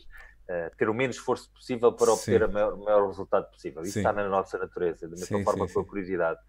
eh, 0.48 0.72
ter 0.78 0.90
o 0.90 0.94
menos 0.94 1.16
esforço 1.16 1.52
possível 1.52 1.92
para 1.94 2.12
obter 2.12 2.40
Sim. 2.42 2.48
o 2.48 2.52
maior, 2.54 2.78
maior 2.78 3.08
resultado 3.08 3.50
possível. 3.52 3.82
Isso 3.82 3.94
Sim. 3.94 4.00
está 4.00 4.14
na 4.14 4.28
nossa 4.28 4.58
natureza, 4.58 5.08
da 5.08 5.16
mesma 5.16 5.26
Sim, 5.38 5.44
forma 5.44 5.68
sim, 5.68 5.74
que 5.74 5.80
a 5.80 5.84
sim. 5.84 5.90
curiosidade. 5.90 6.40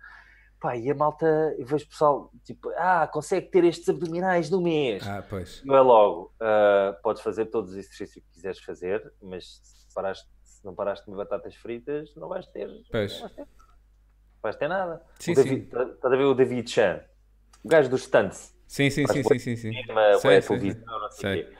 Pá, 0.59 0.75
e 0.77 0.91
a 0.91 0.95
malta, 0.95 1.27
eu 1.59 1.67
vejo 1.67 1.87
pessoal 1.87 2.31
tipo, 2.43 2.71
ah, 2.77 3.07
consegue 3.07 3.49
ter 3.51 3.63
estes 3.65 3.89
abdominais 3.89 4.49
no 4.51 4.61
mês. 4.61 5.07
Ah, 5.07 5.23
pois. 5.29 5.63
Não 5.65 5.77
é 5.77 5.81
logo, 5.81 6.33
ah, 6.41 6.97
podes 7.03 7.23
fazer 7.23 7.47
todos 7.47 7.73
os 7.73 7.77
exercícios 7.77 8.25
que 8.25 8.33
quiseres 8.33 8.59
fazer, 8.61 9.13
mas 9.23 9.61
se, 9.63 9.95
paraste, 9.95 10.27
se 10.43 10.65
não 10.65 10.75
paraste 10.75 11.05
de 11.05 11.11
comer 11.13 11.25
batatas 11.25 11.55
fritas, 11.57 12.15
não 12.17 12.29
vais 12.29 12.47
ter. 12.47 12.71
Pois. 12.91 13.13
Não 13.13 13.21
vais 13.21 13.33
ter, 13.35 13.43
não 13.43 14.43
vais 14.43 14.57
ter 14.57 14.69
nada. 14.69 15.03
Sim, 15.19 15.35
David, 15.35 15.65
Estás 15.65 16.13
a 16.13 16.17
ver 16.17 16.25
o 16.25 16.35
David 16.35 16.71
Chan, 16.71 17.01
o 17.63 17.69
gajo 17.69 17.91
dos 17.91 18.03
stunts, 18.05 18.57
Sim, 18.67 18.91
sim, 18.91 19.07
sim, 19.07 19.23
sim, 19.23 19.39
sim, 19.39 19.57
sim. 19.57 19.73
cinema, 19.73 20.19
Sei, 20.19 20.31
ué, 20.31 20.41
sei, 20.41 20.59
televisão, 20.59 21.01
não 21.01 21.11
sei 21.11 21.21
sei. 21.21 21.43
o 21.43 21.47
quê. 21.49 21.57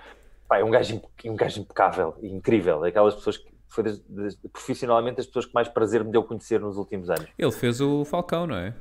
Pá, 0.49 0.59
é 0.59 0.65
um 0.65 0.71
gajo, 0.71 1.03
um 1.25 1.37
gajo 1.37 1.61
impecável, 1.61 2.17
incrível. 2.23 2.83
Aquelas 2.85 3.15
pessoas 3.15 3.37
que 3.37 3.56
foi 3.69 3.85
das- 3.85 3.99
das- 4.01 4.37
profissionalmente 4.53 5.21
as 5.21 5.27
pessoas 5.27 5.47
que 5.47 5.55
mais 5.55 5.69
prazer 5.69 6.05
me 6.05 6.11
deu 6.13 6.23
conhecer 6.25 6.61
nos 6.61 6.77
últimos 6.77 7.11
anos. 7.11 7.27
Ele 7.39 7.53
fez 7.53 7.81
o 7.81 8.05
Falcão, 8.05 8.47
não 8.47 8.57
é? 8.57 8.75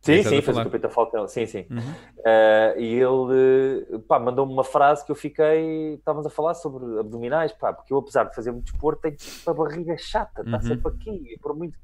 Sim, 0.00 0.14
Estás 0.14 0.34
sim, 0.34 0.42
fez 0.42 0.56
o 0.58 0.64
Capitão 0.64 0.90
Falcão, 0.90 1.28
sim, 1.28 1.46
sim. 1.46 1.64
Uhum. 1.70 1.78
Uh, 1.78 2.80
e 2.80 2.94
ele 3.00 4.00
pá, 4.08 4.18
mandou-me 4.18 4.52
uma 4.52 4.64
frase 4.64 5.04
que 5.06 5.12
eu 5.12 5.14
fiquei. 5.14 5.94
Estávamos 5.94 6.26
a 6.26 6.30
falar 6.30 6.54
sobre 6.54 6.98
abdominais, 6.98 7.52
pá, 7.52 7.72
porque 7.72 7.92
eu, 7.92 7.98
apesar 7.98 8.24
de 8.24 8.34
fazer 8.34 8.50
muito 8.50 8.64
desporto, 8.72 9.02
tenho 9.02 9.14
tipo, 9.14 9.48
a 9.48 9.54
barriga 9.54 9.96
chata, 9.96 10.42
está 10.42 10.56
Uhum. 10.56 10.62
sempre 10.62 10.88
aqui. 10.92 11.38
Por 11.40 11.54
muito. 11.54 11.78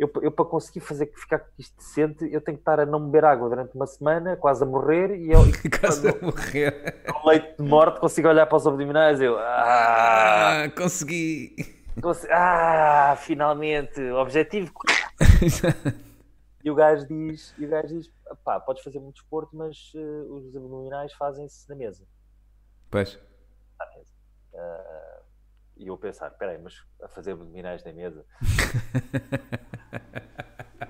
Eu, 0.00 0.10
eu, 0.22 0.32
para 0.32 0.46
conseguir 0.46 0.80
fazer 0.80 1.12
ficar 1.14 1.44
isto 1.58 1.76
decente, 1.76 2.24
eu 2.32 2.40
tenho 2.40 2.56
que 2.56 2.62
estar 2.62 2.80
a 2.80 2.86
não 2.86 3.04
beber 3.04 3.22
água 3.26 3.50
durante 3.50 3.74
uma 3.74 3.86
semana, 3.86 4.34
quase 4.34 4.62
a 4.64 4.66
morrer, 4.66 5.14
e 5.14 5.30
eu, 5.30 5.46
e 5.46 5.52
Quase 5.78 6.08
a 6.08 6.14
morrer. 6.22 7.02
no 7.06 7.28
leite 7.28 7.56
de 7.58 7.62
morte 7.62 8.00
consigo 8.00 8.26
olhar 8.28 8.46
para 8.46 8.56
os 8.56 8.66
abdominais 8.66 9.20
e 9.20 9.24
eu. 9.24 9.38
Ah, 9.38 10.62
Ah, 10.64 10.70
consegui. 10.70 11.54
consi- 12.02 12.28
ah 12.32 13.14
finalmente, 13.20 14.00
objetivo. 14.12 14.72
E 16.62 16.70
o 16.70 16.74
gajo 16.74 17.06
diz, 17.06 17.54
e 17.58 17.64
o 17.64 17.68
gajo 17.70 17.88
diz 17.88 18.10
pá, 18.44 18.60
podes 18.60 18.82
fazer 18.82 18.98
muito 19.00 19.14
desporto, 19.14 19.56
mas 19.56 19.92
uh, 19.94 20.34
os 20.34 20.54
abdominais 20.54 21.10
fazem-se 21.14 21.66
na 21.70 21.74
mesa. 21.74 22.04
Pois. 22.90 23.18
à 23.78 23.86
mesa. 23.96 24.10
Ah, 24.54 25.19
e 25.80 25.86
eu 25.88 25.96
pensar, 25.96 26.28
espera 26.28 26.52
aí, 26.52 26.58
mas 26.62 26.74
a 27.02 27.08
fazer 27.08 27.32
abdominais 27.32 27.82
na 27.84 27.92
mesa. 27.92 28.24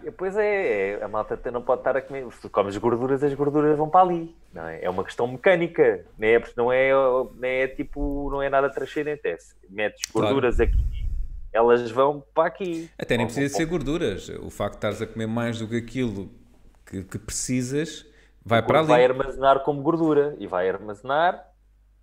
E 0.04 0.10
Pois 0.10 0.36
é, 0.36 0.92
é, 0.92 1.04
a 1.04 1.08
malta 1.08 1.34
até 1.34 1.50
não 1.50 1.62
pode 1.62 1.80
estar 1.80 1.96
a 1.96 2.00
comer. 2.00 2.24
Se 2.32 2.40
tu 2.40 2.48
comes 2.48 2.76
gorduras, 2.76 3.22
as 3.22 3.34
gorduras 3.34 3.76
vão 3.76 3.88
para 3.88 4.00
ali. 4.00 4.34
Não 4.52 4.66
é? 4.66 4.84
é 4.84 4.88
uma 4.90 5.04
questão 5.04 5.26
mecânica. 5.26 6.04
Não 6.18 6.26
é, 6.26 6.42
não 6.56 6.72
é, 6.72 6.92
não 6.92 7.48
é 7.48 7.68
tipo, 7.68 8.30
não 8.30 8.40
é 8.42 8.48
nada 8.48 8.70
transcendente. 8.70 9.20
É, 9.26 9.36
metes 9.68 10.10
Claro. 10.10 10.28
gorduras 10.28 10.60
aqui, 10.60 10.78
elas 11.52 11.90
vão 11.90 12.24
para 12.34 12.46
aqui. 12.48 12.88
Até 12.98 13.16
nem 13.16 13.26
precisa 13.26 13.46
de 13.48 13.52
ser 13.54 13.66
gorduras. 13.66 14.28
O 14.40 14.48
facto 14.50 14.72
de 14.72 14.76
estares 14.78 15.02
a 15.02 15.06
comer 15.06 15.26
mais 15.26 15.58
do 15.58 15.68
que 15.68 15.76
aquilo 15.76 16.30
que, 16.86 17.02
que 17.02 17.18
precisas 17.18 18.06
vai 18.44 18.62
para 18.62 18.78
corpo 18.78 18.88
vai 18.88 19.04
ali. 19.04 19.12
armazenar 19.12 19.60
como 19.64 19.82
gordura 19.82 20.34
e 20.38 20.46
vai 20.46 20.68
armazenar 20.68 21.49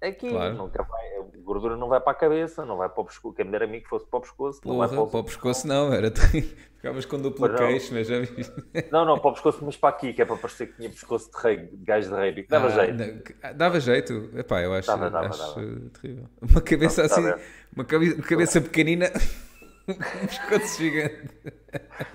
aqui. 0.02 0.30
Claro. 0.30 0.56
Nunca 0.56 0.84
vai, 0.84 1.08
a 1.18 1.24
gordura 1.44 1.76
não 1.78 1.88
vai 1.88 2.00
para 2.00 2.12
a 2.12 2.16
cabeça, 2.16 2.66
não 2.66 2.78
vai 2.78 2.90
para 2.90 3.02
o 3.02 3.06
pescoço. 3.06 3.36
Quem 3.36 3.46
me 3.46 3.52
dera 3.52 3.66
a 3.66 3.68
mim 3.68 3.80
que 3.80 3.88
fosse 3.88 4.06
para 4.08 4.20
o 4.20 4.22
pescoço, 4.22 4.62
não 4.66 4.78
vai 4.78 4.88
Porra, 4.88 4.98
para 5.02 5.04
o 5.08 5.12
para 5.12 5.20
o 5.20 5.24
pescoço 5.24 5.68
não, 5.68 5.94
era. 5.94 6.12
Ficavas 6.78 7.06
com 7.06 7.20
duplo 7.20 7.48
não. 7.48 7.56
queixo, 7.56 7.94
mas 7.94 8.08
já 8.08 8.20
viste. 8.20 8.54
Não, 8.92 9.04
não, 9.04 9.18
para 9.20 9.30
o 9.32 9.34
pescoço, 9.34 9.60
mas 9.66 9.76
para 9.76 9.90
aqui, 9.90 10.14
que 10.14 10.22
é 10.22 10.26
para 10.26 10.38
parecer 10.38 10.68
que 10.68 10.76
tinha 10.78 10.90
pescoço 10.90 11.30
de 11.32 11.42
rei, 11.42 11.58
de 11.58 11.84
gajo 11.84 12.10
de 12.10 12.16
rei. 12.16 12.46
Dava 12.48 12.68
Ah, 12.68 12.70
jeito. 12.70 12.94
não, 12.98 13.22
ah, 13.42 13.52
Dava 13.54 13.80
jeito. 13.80 14.30
Epá, 14.36 14.62
eu 14.62 14.74
acho, 14.74 14.88
Dava, 14.88 15.10
dava, 15.10 15.28
acho 15.28 15.56
dava. 15.56 15.90
terrível. 16.02 16.30
Uma 16.42 16.62
cabeça 16.62 17.04
assim, 17.04 17.34
uma 17.76 17.84
cabe- 17.84 18.14
uma 18.14 18.24
cabeça 18.24 18.62
pequenina, 18.62 19.12
um 19.90 20.28
pescoço 20.28 20.78
gigante. 20.78 21.30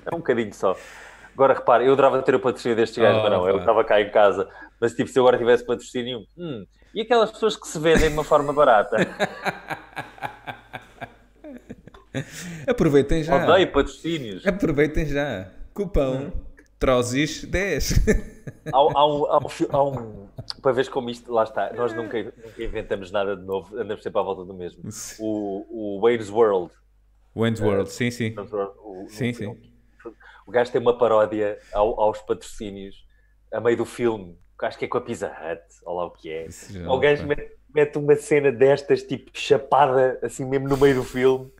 É 0.06 0.14
um 0.14 0.18
bocadinho 0.18 0.54
só. 0.54 0.76
Agora 1.34 1.54
repare, 1.54 1.86
eu 1.86 1.92
adorava 1.94 2.22
ter 2.22 2.34
o 2.34 2.40
patrocínio 2.40 2.76
destes 2.76 2.98
gajos, 3.02 3.18
Oh, 3.20 3.22
mas 3.22 3.32
não, 3.32 3.48
eu 3.48 3.59
estava 3.59 3.82
cá 3.84 4.00
em 4.00 4.10
casa. 4.10 4.48
Mas 4.80 4.94
tipo, 4.94 5.09
se 5.10 5.18
eu 5.18 5.22
agora 5.24 5.38
tivesse 5.38 5.64
patrocínio, 5.66 6.20
hum, 6.36 6.64
e 6.94 7.01
aquelas 7.01 7.31
pessoas 7.31 7.56
que 7.56 7.66
se 7.66 7.78
vendem 7.78 8.09
de 8.09 8.14
uma 8.14 8.24
forma 8.24 8.52
barata? 8.52 8.97
Aproveitem 12.66 13.23
já. 13.24 13.44
Odeio 13.44 13.73
patrocínios. 13.73 14.47
Aproveitem 14.47 15.06
já. 15.06 15.51
Cupão 15.73 16.32
Trozis 16.78 17.44
10. 17.44 17.93
Há, 18.73 18.77
há 18.77 18.85
um, 18.85 19.27
há 19.27 19.39
um 19.39 19.47
há 19.70 19.82
um- 19.85 20.28
Para 20.60 20.73
ver 20.73 20.89
como 20.90 21.09
isto, 21.09 21.32
lá 21.32 21.44
está, 21.44 21.73
nós 21.73 21.93
nunca, 21.94 22.23
nunca 22.23 22.62
inventamos 22.62 23.10
nada 23.10 23.36
de 23.36 23.43
novo, 23.44 23.74
andamos 23.78 24.02
sempre 24.02 24.19
à 24.20 24.23
volta 24.23 24.44
do 24.44 24.52
mesmo. 24.52 24.82
O, 25.19 25.97
o 25.97 26.01
Wayne's 26.02 26.28
World. 26.28 26.73
Wayne's 27.35 27.60
World, 27.60 27.90
sim, 27.90 28.10
sim. 28.10 28.35
O, 28.36 29.06
Sim, 29.09 29.28
no 29.28 29.35
sim. 29.35 29.35
filme. 29.35 29.73
O 30.47 30.51
gajo 30.51 30.70
tem 30.73 30.81
uma 30.81 30.98
paródia 30.98 31.59
ao- 31.73 31.98
aos 32.01 32.20
patrocínios 32.20 33.06
a 33.52 33.60
meio 33.60 33.77
do 33.77 33.85
filme. 33.86 34.36
Acho 34.66 34.78
que 34.78 34.84
é 34.84 34.89
com 34.89 34.98
a 34.98 35.01
Pizza 35.01 35.28
Hut, 35.28 35.62
ou 35.84 35.97
lá 35.97 36.05
o 36.06 36.10
que 36.10 36.30
é. 36.30 36.47
Já 36.70 36.89
O 36.90 36.98
gajo 36.98 37.26
mete, 37.26 37.52
mete 37.74 37.98
uma 37.98 38.16
cena 38.16 38.52
destas, 38.52 39.02
tipo 39.02 39.30
chapada, 39.34 40.18
assim 40.22 40.44
mesmo 40.44 40.68
no 40.68 40.76
meio 40.76 40.97
do 40.97 41.05
filme, 41.05 41.51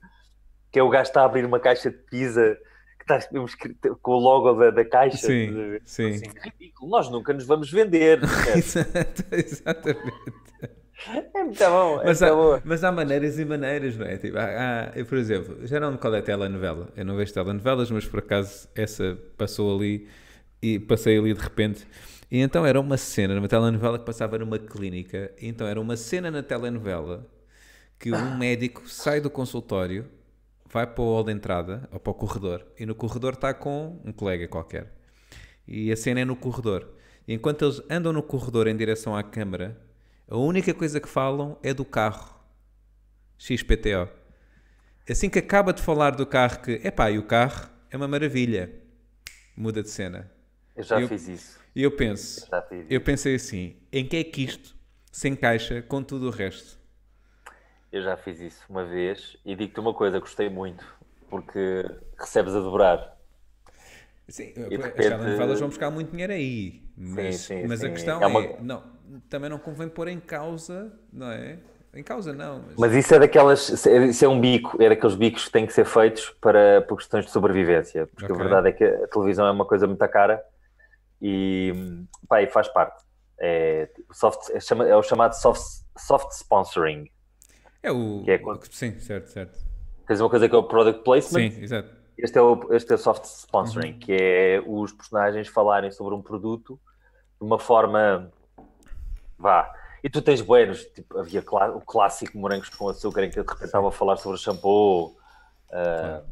que 0.71 0.79
é 0.79 0.83
o 0.83 0.89
gajo 0.89 1.09
está 1.09 1.23
a 1.23 1.25
abrir 1.25 1.45
uma 1.45 1.61
caixa 1.61 1.91
de 1.91 1.99
pizza 1.99 2.59
que 2.99 3.05
está 3.05 3.19
escrito 3.19 3.97
com 4.03 4.13
o 4.13 4.19
logo 4.19 4.53
da, 4.55 4.71
da 4.71 4.85
caixa. 4.85 5.27
Sim, 5.27 5.79
sim. 5.85 6.09
Assim, 6.09 6.27
ridículo, 6.43 6.91
nós 6.91 7.11
nunca 7.11 7.33
nos 7.33 7.47
vamos 7.47 7.71
vender. 7.71 8.21
Exato, 8.55 9.25
exatamente. 9.33 10.33
é 11.35 11.43
muito 11.45 11.59
bom, 11.59 12.01
é 12.01 12.05
Mas 12.05 12.23
muito 12.23 12.25
há, 12.25 12.35
bom. 12.35 12.61
mas 12.65 12.85
há 12.85 12.93
maneiras 12.93 13.39
e 13.39 13.45
maneiras, 13.45 13.97
não 13.97 14.07
é? 14.07 14.17
Tipo, 14.17 14.39
há- 14.39 14.91
há- 14.91 14.93
eu, 14.95 15.05
por 15.07 15.19
exemplo, 15.19 15.67
já 15.67 15.81
não 15.81 15.97
qual 15.97 16.15
é 16.15 16.19
a 16.19 16.23
telenovela. 16.23 16.89
Eu 16.97 17.05
não 17.05 17.17
vejo 17.17 17.33
telenovelas, 17.33 17.91
mas 17.91 18.07
por 18.07 18.21
acaso 18.21 18.69
essa 18.75 19.19
passou 19.37 19.77
ali 19.77 20.09
e 20.63 20.79
passei 20.79 21.19
ali 21.19 21.35
de 21.35 21.41
repente. 21.41 21.87
E 22.33 22.39
então 22.39 22.65
era 22.65 22.81
uma 22.81 22.97
cena 22.97 23.35
numa 23.35 23.47
telenovela 23.47 23.99
que 23.99 24.07
passava 24.07 24.39
numa 24.39 24.59
clínica. 24.59 25.31
E 25.39 25.47
então 25.47 25.67
era 25.67 25.79
uma 25.79 25.99
cena 25.99 26.31
na 26.31 26.43
telenovela 26.43 27.31
que 27.99 28.11
um 28.11 28.39
médico 28.39 28.89
sai 28.89 29.21
do 29.21 29.29
consultório, 29.29 30.09
vai 30.65 30.87
para 30.87 31.03
o 31.03 31.13
hall 31.13 31.25
de 31.25 31.31
entrada, 31.31 31.87
ou 31.93 32.01
para 32.01 32.11
o 32.11 32.15
corredor, 32.15 32.67
e 32.79 32.87
no 32.87 32.95
corredor 32.95 33.35
está 33.35 33.53
com 33.53 34.01
um 34.03 34.11
colega 34.13 34.49
qualquer. 34.49 34.91
E 35.69 35.93
a 35.93 35.97
cena 35.97 36.21
é 36.21 36.25
no 36.25 36.35
corredor. 36.35 36.89
E 37.29 37.35
enquanto 37.35 37.67
eles 37.67 37.83
andam 37.91 38.15
no 38.15 38.23
corredor 38.23 38.67
em 38.67 38.75
direção 38.75 39.15
à 39.15 39.23
câmara, 39.23 39.79
a 40.27 40.39
única 40.39 40.73
coisa 40.73 40.99
que 40.99 41.09
falam 41.11 41.59
é 41.63 41.75
do 41.75 41.85
carro. 41.85 42.35
XPTO. 43.37 44.09
Assim 45.07 45.29
que 45.29 45.39
acaba 45.39 45.75
de 45.75 45.83
falar 45.83 46.13
do 46.13 46.25
carro 46.25 46.61
que, 46.63 46.81
epá, 46.83 47.11
e 47.11 47.19
o 47.19 47.25
carro 47.25 47.69
é 47.91 47.97
uma 47.99 48.09
maravilha. 48.09 48.73
Muda 49.55 49.83
de 49.83 49.91
cena. 49.91 50.33
Eu 50.75 50.83
já 50.83 50.99
eu- 50.99 51.07
fiz 51.07 51.29
isso. 51.29 51.62
E 51.75 51.83
eu 51.83 51.91
penso, 51.91 52.47
eu 52.91 53.01
pensei 53.01 53.35
assim, 53.35 53.77
em 53.93 54.07
que 54.07 54.17
é 54.17 54.25
que 54.25 54.45
isto 54.45 54.77
se 55.11 55.29
encaixa 55.29 55.81
com 55.83 56.03
tudo 56.03 56.27
o 56.29 56.31
resto? 56.31 56.79
Eu 57.91 58.03
já 58.03 58.17
fiz 58.17 58.41
isso 58.41 58.63
uma 58.69 58.85
vez 58.85 59.37
e 59.45 59.55
digo-te 59.55 59.81
uma 59.81 59.95
coisa, 59.95 60.19
gostei 60.19 60.49
muito, 60.49 60.85
porque 61.31 61.85
recebes 62.19 62.55
a 62.55 62.61
dobrar. 62.61 63.17
Sim, 64.29 64.53
de 64.53 64.63
as 64.65 64.71
repente- 64.71 64.97
telenovelas 64.97 65.61
vão 65.61 65.69
buscar 65.69 65.91
muito 65.91 66.11
dinheiro 66.11 66.33
aí. 66.33 66.83
Mas, 66.97 67.41
sim, 67.41 67.67
mas 67.67 67.83
a 67.83 67.89
sim. 67.89 67.95
questão 67.95 68.23
É 68.23 68.25
é, 68.25 68.29
uma- 68.29 68.61
não, 68.61 68.83
também 69.29 69.51
não 69.51 69.59
convém 69.59 69.89
pôr 69.89 70.09
em 70.09 70.21
causa, 70.21 70.93
não 71.13 71.31
é? 71.31 71.59
Em 71.95 72.03
causa 72.03 72.33
não, 72.33 72.63
mas, 72.67 72.77
Mas 72.79 72.95
isso 72.95 73.15
é 73.15 73.19
daquelas, 73.19 73.69
isso 73.69 74.25
é 74.25 74.29
um 74.29 74.41
bico, 74.41 74.83
é 74.83 74.89
daqueles 74.89 75.15
bicos 75.15 75.45
que 75.45 75.51
têm 75.51 75.67
que 75.67 75.73
ser 75.75 75.85
feitos 75.85 76.31
para, 76.41 76.81
por 76.83 76.97
questões 76.97 77.27
de 77.27 77.31
sobrevivência, 77.31 78.07
porque 78.15 78.33
Ok. 78.33 78.35
a 78.35 78.39
verdade 78.39 78.69
é 78.69 78.73
que 78.73 78.85
a 78.85 79.07
televisão 79.09 79.47
é 79.47 79.51
uma 79.51 79.67
coisa 79.67 79.87
muito 79.87 80.09
cara 80.09 80.43
e, 81.23 81.73
pá, 82.29 82.43
e 82.43 82.49
faz 82.49 82.67
parte. 82.69 83.03
É, 83.39 83.89
soft, 84.13 84.51
é, 84.51 84.61
chama- 84.61 84.87
é 84.87 84.95
o 84.97 85.03
chamado 85.03 85.33
soft, 85.35 85.63
soft 85.97 86.31
sponsoring. 86.33 87.09
é 87.83 87.91
o... 87.91 88.23
que 88.25 88.31
é 88.33 88.39
quando- 88.39 88.65
Sim, 88.71 88.99
certo, 89.01 89.29
certo. 89.31 89.59
Tens 90.07 90.21
uma 90.21 90.29
coisa 90.29 90.49
que 90.49 90.55
é 90.55 90.59
o 90.59 90.65
product 90.65 91.03
placement, 91.05 91.51
Sim, 91.53 91.63
exato. 91.63 91.89
Este 92.19 92.39
é 92.39 92.43
o, 92.43 92.73
este 92.75 92.93
é 92.93 92.95
o 92.97 92.99
soft 92.99 93.25
Uhum. 93.25 93.31
sponsoring, 93.31 93.99
que 93.99 94.13
é 94.13 94.63
os 94.67 94.93
personagens 94.93 95.49
falarem 95.49 95.91
sobre 95.91 96.15
um 96.15 96.21
produto 96.23 96.79
de 97.41 97.47
uma 97.47 97.59
forma. 97.59 98.31
Vá. 99.39 99.73
E 100.05 100.11
tu 100.11 100.21
tens 100.21 100.41
buenos, 100.41 100.85
tipo, 100.87 101.19
havia 101.19 101.41
o 101.41 101.81
clássico 101.81 102.37
morangos 102.37 102.69
com 102.69 102.89
açúcar 102.89 103.25
em 103.25 103.31
que 103.31 103.39
eu 103.39 103.45
de 103.45 103.49
repente 103.51 103.67
estava 103.67 103.89
a 103.89 103.93
falar 103.93 104.17
sobre 104.17 104.37
o 104.37 104.41
shampoo. 104.41 105.07
Uh, 105.07 105.17
claro. 105.71 106.25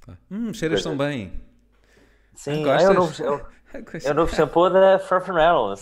Claro. 0.00 0.20
Hum, 0.30 0.54
cheiras 0.54 0.82
tão 0.82 0.96
bem. 0.96 1.32
Sim, 2.34 2.68
ah, 2.70 2.80
é, 2.80 2.88
o 2.88 2.94
novo, 2.94 3.12
é, 3.74 4.10
o, 4.10 4.14
novo 4.14 4.34
shampoo 4.34 4.70
da 4.70 4.98
Furfin 4.98 5.32
Reynolds. 5.32 5.80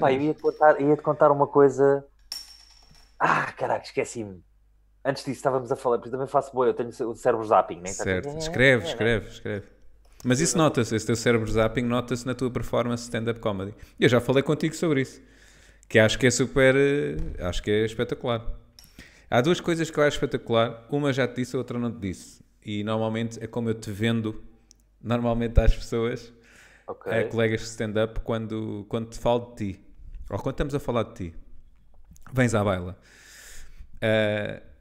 Pá, 0.00 0.12
eu 0.12 0.20
ia-te 0.22 0.40
contar, 0.40 0.80
ia 0.80 0.96
-te 0.96 1.02
contar 1.02 1.30
uma 1.30 1.46
coisa. 1.46 2.04
Ah, 3.18 3.52
caraca, 3.52 3.84
esqueci-me. 3.84 4.42
Antes 5.04 5.24
disso 5.24 5.38
estávamos 5.38 5.70
a 5.70 5.76
falar, 5.76 5.98
porque 5.98 6.10
também 6.10 6.26
faço 6.26 6.52
boa, 6.52 6.66
eu 6.66 6.74
tenho 6.74 6.88
o 6.88 7.14
cérebro 7.14 7.44
zapping, 7.44 7.80
né? 7.80 7.88
Certo, 7.88 8.28
escreve, 8.38 8.86
escreve, 8.86 9.28
escreve. 9.28 9.66
Mas 10.24 10.40
isso 10.40 10.56
nota-se, 10.56 10.94
esse 10.94 11.04
teu 11.04 11.16
cérebro 11.16 11.50
zapping 11.50 11.82
nota-se 11.82 12.24
na 12.24 12.34
tua 12.34 12.50
performance 12.50 13.02
stand-up 13.04 13.40
comedy. 13.40 13.74
E 13.98 14.04
eu 14.04 14.08
já 14.08 14.20
falei 14.20 14.42
contigo 14.42 14.74
sobre 14.74 15.02
isso. 15.02 15.20
Que 15.88 15.98
acho 15.98 16.18
que 16.18 16.26
é 16.26 16.30
super. 16.30 16.74
Eh, 16.76 17.16
acho 17.40 17.62
que 17.62 17.70
é 17.70 17.84
espetacular. 17.84 18.46
Há 19.28 19.40
duas 19.40 19.60
coisas 19.60 19.90
que 19.90 19.98
eu 19.98 20.04
acho 20.04 20.16
espetacular. 20.16 20.86
Uma 20.88 21.12
já 21.12 21.26
te 21.26 21.36
disse, 21.36 21.56
a 21.56 21.58
outra 21.58 21.78
não 21.78 21.90
te 21.90 21.98
disse. 21.98 22.42
E 22.64 22.84
normalmente 22.84 23.42
é 23.42 23.46
como 23.48 23.68
eu 23.68 23.74
te 23.74 23.90
vendo, 23.90 24.40
normalmente 25.02 25.58
às 25.60 25.74
pessoas, 25.74 26.32
okay. 26.86 27.12
a 27.12 27.28
colegas 27.28 27.60
de 27.60 27.66
stand-up, 27.66 28.20
quando, 28.20 28.86
quando 28.88 29.10
te 29.10 29.18
falo 29.18 29.54
de 29.54 29.72
ti. 29.74 29.80
Ou 30.30 30.38
quando 30.38 30.54
estamos 30.54 30.74
a 30.74 30.80
falar 30.80 31.04
de 31.04 31.14
ti. 31.14 31.34
Vens 32.32 32.54
à 32.54 32.64
baila. 32.64 32.96
Uh, 33.96 34.72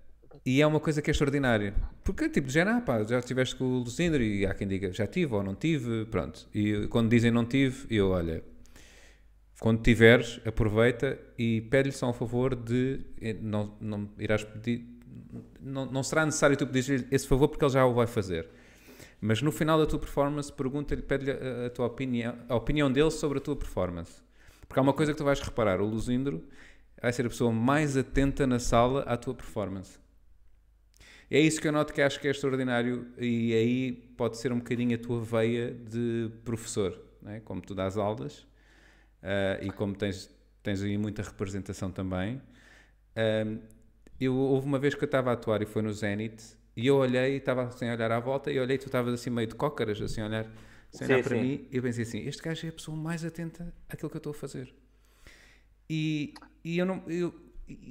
e 0.46 0.62
é 0.62 0.66
uma 0.66 0.80
coisa 0.80 1.02
que 1.02 1.10
é 1.10 1.12
extraordinária. 1.12 1.74
Porque, 2.04 2.28
tipo, 2.30 2.50
já, 2.50 2.78
ah, 2.78 2.82
pá, 2.82 3.04
já 3.04 3.20
estiveste 3.20 3.56
com 3.56 3.64
o 3.64 3.80
Lucindro 3.80 4.24
e 4.24 4.46
há 4.46 4.54
quem 4.54 4.68
diga 4.68 4.92
já 4.92 5.06
tive 5.06 5.36
ou 5.36 5.44
não 5.44 5.54
tive, 5.54 6.06
pronto. 6.06 6.48
E 6.54 6.88
quando 6.88 7.10
dizem 7.10 7.30
não 7.30 7.46
tive, 7.46 7.86
eu, 7.96 8.10
olha, 8.10 8.44
quando 9.60 9.84
tiveres, 9.84 10.42
aproveita 10.44 11.20
e 11.38 11.62
pede-lhe 11.62 11.94
só 11.94 12.10
um 12.10 12.14
favor 12.14 12.56
de. 12.56 13.02
Eh, 13.22 13.38
não, 13.40 13.76
não 13.80 14.10
irás 14.18 14.44
pedir. 14.44 14.88
Não, 15.60 15.86
não 15.86 16.02
será 16.02 16.26
necessário 16.26 16.58
tu 16.58 16.66
pedir 16.66 17.08
esse 17.12 17.28
favor 17.28 17.48
porque 17.48 17.64
ele 17.64 17.74
já 17.74 17.86
o 17.86 17.94
vai 17.94 18.08
fazer. 18.08 18.50
Mas 19.22 19.40
no 19.40 19.52
final 19.52 19.78
da 19.78 19.86
tua 19.86 20.00
performance, 20.00 20.52
pergunta-lhe, 20.52 21.04
pede-lhe 21.04 21.32
a, 21.32 21.68
a, 21.68 21.70
tua 21.70 21.86
opinião, 21.86 22.36
a 22.50 22.56
opinião 22.56 22.92
dele 22.92 23.12
sobre 23.12 23.38
a 23.38 23.42
tua 23.42 23.56
performance. 23.56 24.20
Porque 24.68 24.80
há 24.80 24.82
uma 24.82 24.94
coisa 24.94 25.12
que 25.12 25.18
tu 25.18 25.24
vais 25.24 25.40
reparar: 25.40 25.80
o 25.80 25.86
Lucindro 25.86 26.44
vai 27.00 27.14
ser 27.14 27.28
a 27.28 27.30
pessoa 27.30 27.52
mais 27.52 27.96
atenta 27.96 28.48
na 28.48 28.58
sala 28.58 29.02
à 29.04 29.16
tua 29.16 29.36
performance. 29.36 30.00
É 31.30 31.40
isso 31.40 31.62
que 31.62 31.68
eu 31.68 31.72
noto 31.72 31.94
que 31.94 32.02
acho 32.02 32.20
que 32.20 32.28
é 32.28 32.32
extraordinário 32.32 33.08
e 33.18 33.54
aí 33.54 33.92
pode 34.18 34.38
ser 34.38 34.52
um 34.52 34.58
bocadinho 34.58 34.96
a 34.96 34.98
tua 34.98 35.22
veia 35.22 35.72
de 35.72 36.30
professor, 36.44 37.00
é? 37.26 37.40
como 37.40 37.62
tu 37.62 37.74
dás 37.74 37.98
aulas 37.98 38.40
uh, 38.40 39.64
e 39.64 39.72
como 39.72 39.96
tens, 39.96 40.30
tens 40.62 40.82
aí 40.84 40.98
muita 40.98 41.22
representação 41.22 41.90
também. 41.90 42.42
Uh, 43.16 43.62
eu, 44.20 44.36
houve 44.36 44.68
uma 44.68 44.78
vez 44.78 44.94
que 44.94 45.04
eu 45.04 45.06
estava 45.06 45.30
a 45.30 45.34
atuar 45.34 45.62
e 45.62 45.66
foi 45.66 45.82
no 45.82 45.94
Zenit 45.94 46.44
e 46.76 46.88
eu 46.88 46.96
olhei, 46.96 47.38
estava 47.38 47.64
assim 47.64 47.88
a 47.90 47.94
olhar 47.94 48.12
à 48.12 48.20
volta 48.20 48.52
e 48.52 48.60
olhei, 48.60 48.78
tu 48.78 48.86
estavas 48.86 49.14
assim 49.14 49.30
meio 49.30 49.48
de 49.48 49.56
cócaras, 49.56 50.02
assim 50.02 50.22
a 50.22 50.26
olhar, 50.26 50.46
assim, 50.94 51.06
sim, 51.06 51.14
olhar 51.14 51.24
para 51.24 51.36
sim. 51.36 51.42
mim 51.42 51.68
e 51.72 51.78
eu 51.78 51.84
pensei 51.84 52.04
assim, 52.04 52.28
este 52.28 52.42
gajo 52.42 52.66
é 52.66 52.70
a 52.70 52.74
pessoa 52.74 52.98
mais 52.98 53.24
atenta 53.26 53.74
àquilo 53.90 54.10
que 54.10 54.18
eu 54.18 54.20
estou 54.20 54.32
a 54.32 54.36
fazer. 54.36 54.74
E, 55.90 56.34
e 56.64 56.78
eu 56.78 56.86
não... 56.86 57.04
Eu, 57.08 57.34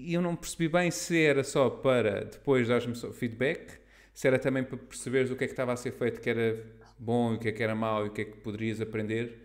eu 0.06 0.20
não 0.20 0.36
percebi 0.36 0.68
bem 0.68 0.90
se 0.90 1.18
era 1.18 1.42
só 1.42 1.70
para 1.70 2.24
depois 2.24 2.68
dar-me 2.68 2.94
feedback, 3.12 3.78
se 4.12 4.26
era 4.26 4.38
também 4.38 4.62
para 4.62 4.76
perceberes 4.76 5.30
o 5.30 5.36
que 5.36 5.44
é 5.44 5.46
que 5.46 5.52
estava 5.52 5.72
a 5.72 5.76
ser 5.76 5.92
feito, 5.92 6.20
que 6.20 6.28
era 6.28 6.62
bom 6.98 7.32
e 7.32 7.36
o 7.36 7.38
que 7.38 7.48
é 7.48 7.52
que 7.52 7.62
era 7.62 7.74
mau 7.74 8.04
e 8.04 8.08
o 8.08 8.12
que 8.12 8.20
é 8.20 8.24
que 8.24 8.36
poderias 8.38 8.80
aprender. 8.80 9.38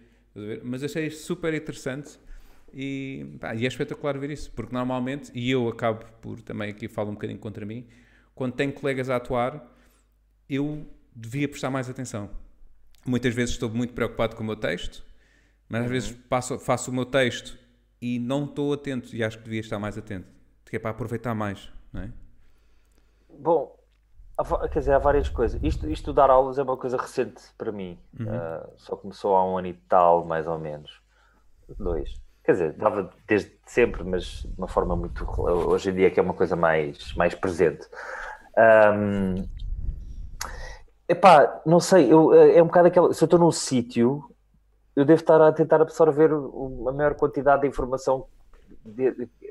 Mas 0.64 0.84
achei 0.84 1.10
super 1.10 1.54
interessante 1.54 2.20
e, 2.74 3.38
pá, 3.40 3.56
e 3.56 3.64
é 3.64 3.68
espetacular 3.68 4.18
ver 4.18 4.32
isso, 4.32 4.52
porque 4.52 4.74
normalmente, 4.74 5.32
e 5.34 5.50
eu 5.50 5.70
acabo 5.70 6.06
por 6.22 6.42
também 6.42 6.70
aqui 6.70 6.90
falo 6.90 7.12
um 7.12 7.14
bocadinho 7.14 7.40
contra 7.40 7.66
mim, 7.66 7.88
quando 8.36 8.54
tenho 8.54 8.74
colegas 8.74 9.10
a 9.10 9.16
atuar, 9.16 9.66
eu 10.50 10.86
devia 11.16 11.48
prestar 11.48 11.72
mais 11.72 11.90
atenção. 11.90 12.30
Muitas 13.06 13.34
vezes 13.34 13.56
estou 13.56 13.70
muito 13.70 13.94
preocupado 13.94 14.36
com 14.36 14.44
o 14.44 14.46
meu 14.46 14.56
texto, 14.56 15.04
mas 15.70 15.82
às 15.82 15.88
uhum. 15.88 15.94
vezes 15.94 16.12
passo, 16.12 16.60
faço 16.60 16.92
o 16.92 16.94
meu 16.94 17.06
texto 17.06 17.58
e 18.02 18.20
não 18.20 18.46
estou 18.46 18.74
atento 18.74 19.16
e 19.16 19.24
acho 19.24 19.38
que 19.38 19.46
devia 19.46 19.62
estar 19.62 19.80
mais 19.80 19.98
atento, 19.98 20.28
que 20.66 20.76
é 20.76 20.80
para 20.80 20.92
aproveitar 20.92 21.34
mais, 21.34 21.72
não 21.94 22.04
é? 22.04 22.12
Bom, 23.40 23.76
quer 24.72 24.80
dizer, 24.80 24.94
há 24.94 25.00
várias 25.00 25.30
coisas. 25.30 25.62
Isto, 25.64 25.90
isto 25.90 26.14
dar 26.14 26.30
aulas 26.30 26.58
é 26.58 26.64
uma 26.64 26.78
coisa 26.78 26.98
recente 26.98 27.42
para 27.58 27.72
mim. 27.72 27.98
Uhum. 28.20 28.28
Uh, 28.28 28.72
só 28.78 28.96
começou 28.96 29.36
há 29.36 29.46
um 29.46 29.58
ano 29.58 29.68
e 29.68 29.74
tal, 29.74 30.26
mais 30.26 30.46
ou 30.48 30.60
menos. 30.60 31.02
Dois. 31.78 32.14
Quer 32.44 32.52
dizer, 32.52 32.74
dava 32.74 33.12
desde 33.28 33.52
sempre, 33.66 34.04
mas 34.04 34.44
de 34.44 34.54
uma 34.58 34.68
forma 34.68 34.96
muito. 34.96 35.26
Hoje 35.42 35.90
em 35.90 35.96
dia 35.96 36.12
que 36.12 36.20
é 36.20 36.24
uma 36.24 36.34
coisa 36.34 36.56
mais, 36.56 37.14
mais 37.16 37.34
presente. 37.34 37.88
Um, 38.58 39.48
epá, 41.08 41.62
não 41.66 41.80
sei, 41.80 42.12
eu, 42.12 42.34
é 42.34 42.62
um 42.62 42.68
bocado 42.68 42.88
aquela. 42.88 43.14
Se 43.14 43.24
eu 43.24 43.26
estou 43.26 43.40
num 43.40 43.52
sítio, 43.52 44.24
eu 44.96 45.06
devo 45.06 45.22
estar 45.22 45.42
a 45.42 45.52
tentar 45.52 45.82
absorver 45.82 46.32
a 46.32 46.92
maior 46.92 47.16
quantidade 47.16 47.62
de 47.62 47.68
informação 47.68 48.28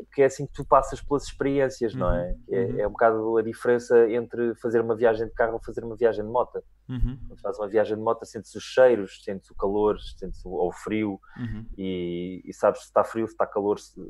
porque 0.07 0.23
é 0.23 0.27
assim 0.27 0.47
que 0.47 0.53
tu 0.53 0.65
passas 0.65 1.01
pelas 1.01 1.25
experiências, 1.25 1.93
uhum, 1.93 2.01
não 2.01 2.15
é? 2.15 2.29
Uhum. 2.29 2.37
É, 2.49 2.65
uhum. 2.65 2.81
é, 2.81 2.87
um 2.87 2.91
bocado 2.91 3.37
a 3.37 3.43
diferença 3.43 4.09
entre 4.11 4.55
fazer 4.57 4.81
uma 4.81 4.95
viagem 4.95 5.27
de 5.27 5.33
carro 5.33 5.55
ou 5.55 5.61
fazer 5.61 5.85
uma 5.85 5.97
viagem 5.97 6.25
de 6.25 6.31
moto. 6.31 6.63
Uhum. 6.89 7.19
Quando 7.27 7.41
fazes 7.41 7.59
uma 7.59 7.69
viagem 7.69 7.97
de 7.97 8.03
moto, 8.03 8.25
sentes 8.25 8.55
os 8.55 8.63
cheiros, 8.63 9.23
sentes 9.25 9.51
o 9.51 9.55
calor, 9.57 9.99
sentes 10.17 10.45
o, 10.45 10.51
o 10.51 10.73
frio 10.73 11.21
uhum. 11.37 11.67
e, 11.77 12.43
e, 12.45 12.55
sabes 12.55 12.83
se 12.83 12.87
está 12.87 13.03
frio, 13.03 13.27
se 13.27 13.35
está 13.35 13.47
calor, 13.47 13.81
se, 13.81 14.01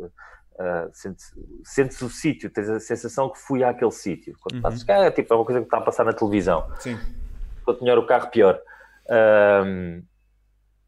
uh, 0.54 0.90
sentes, 0.92 1.32
sentes 1.64 2.00
o 2.02 2.08
sítio, 2.08 2.50
tens 2.50 2.68
a 2.68 2.80
sensação 2.80 3.30
que 3.30 3.38
fui 3.38 3.62
àquele 3.64 3.90
sítio. 3.90 4.36
Quando 4.40 4.62
passas 4.62 4.80
uhum. 4.80 4.86
cá, 4.86 4.94
é, 4.98 5.10
tipo, 5.10 5.32
é 5.32 5.36
uma 5.36 5.44
coisa 5.44 5.60
que 5.60 5.66
está 5.66 5.78
a 5.78 5.82
passar 5.82 6.04
na 6.04 6.12
televisão. 6.12 6.66
Sim. 6.80 6.98
Quanto 7.64 7.82
melhor 7.82 7.98
o 7.98 8.06
carro, 8.06 8.30
pior. 8.30 8.60
Um, 9.66 10.02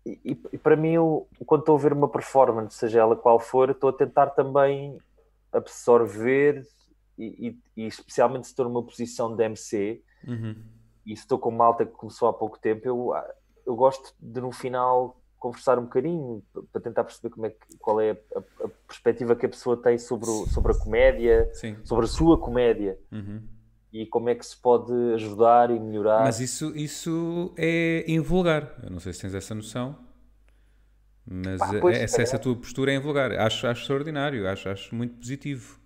e, 0.05 0.40
e, 0.52 0.59
para 0.59 0.76
mim, 0.76 0.93
eu, 0.93 1.28
quando 1.44 1.60
estou 1.60 1.76
a 1.76 1.80
ver 1.80 1.93
uma 1.93 2.09
performance, 2.09 2.76
seja 2.76 3.01
ela 3.01 3.16
qual 3.16 3.40
for, 3.40 3.70
estou 3.70 3.90
a 3.90 3.93
tentar 3.93 4.30
também 4.30 4.97
absorver 5.52 6.64
e, 7.18 7.48
e, 7.76 7.82
e 7.82 7.86
especialmente 7.86 8.47
se 8.47 8.52
estou 8.52 8.66
numa 8.66 8.82
posição 8.82 9.34
de 9.34 9.43
MC 9.43 10.02
uhum. 10.26 10.62
e 11.05 11.16
se 11.16 11.22
estou 11.22 11.38
com 11.38 11.51
malta 11.51 11.84
que 11.84 11.93
começou 11.93 12.28
há 12.28 12.32
pouco 12.32 12.59
tempo, 12.59 12.86
eu, 12.86 13.12
eu 13.66 13.74
gosto 13.74 14.14
de 14.20 14.40
no 14.40 14.52
final 14.52 15.20
conversar 15.38 15.78
um 15.78 15.84
bocadinho 15.84 16.42
para 16.72 16.80
tentar 16.80 17.04
perceber 17.04 17.30
como 17.34 17.46
é 17.46 17.50
que, 17.50 17.76
qual 17.78 18.00
é 18.00 18.12
a, 18.34 18.38
a, 18.64 18.68
perspectiva 18.86 19.36
que 19.36 19.46
a 19.46 19.48
pessoa 19.48 19.76
tem 19.76 19.98
sobre, 19.98 20.28
o, 20.28 20.46
sobre 20.46 20.72
a 20.72 20.78
comédia, 20.78 21.48
Sim. 21.52 21.76
sobre 21.84 22.04
a 22.04 22.08
sua 22.08 22.38
comédia. 22.38 22.98
Uhum 23.12 23.56
e 23.92 24.04
como 24.04 24.28
é 24.28 24.34
que 24.34 24.44
se 24.44 24.56
pode 24.56 24.92
ajudar 25.14 25.70
e 25.70 25.80
melhorar. 25.80 26.24
Mas 26.24 26.38
isso, 26.38 26.76
isso 26.76 27.54
é 27.56 28.04
invulgar. 28.06 28.78
Eu 28.82 28.90
não 28.90 29.00
sei 29.00 29.12
se 29.14 29.22
tens 29.22 29.34
essa 29.34 29.54
noção. 29.54 29.96
Mas 31.24 31.58
Pá, 31.58 31.80
pois, 31.80 31.96
essa, 31.96 32.20
é. 32.20 32.22
essa 32.22 32.38
tua 32.38 32.54
postura 32.54 32.92
é 32.92 32.96
invulgar. 32.96 33.32
Acho, 33.32 33.66
acho 33.66 33.82
extraordinário, 33.82 34.46
acho, 34.48 34.68
acho 34.68 34.94
muito 34.94 35.16
positivo. 35.16 35.80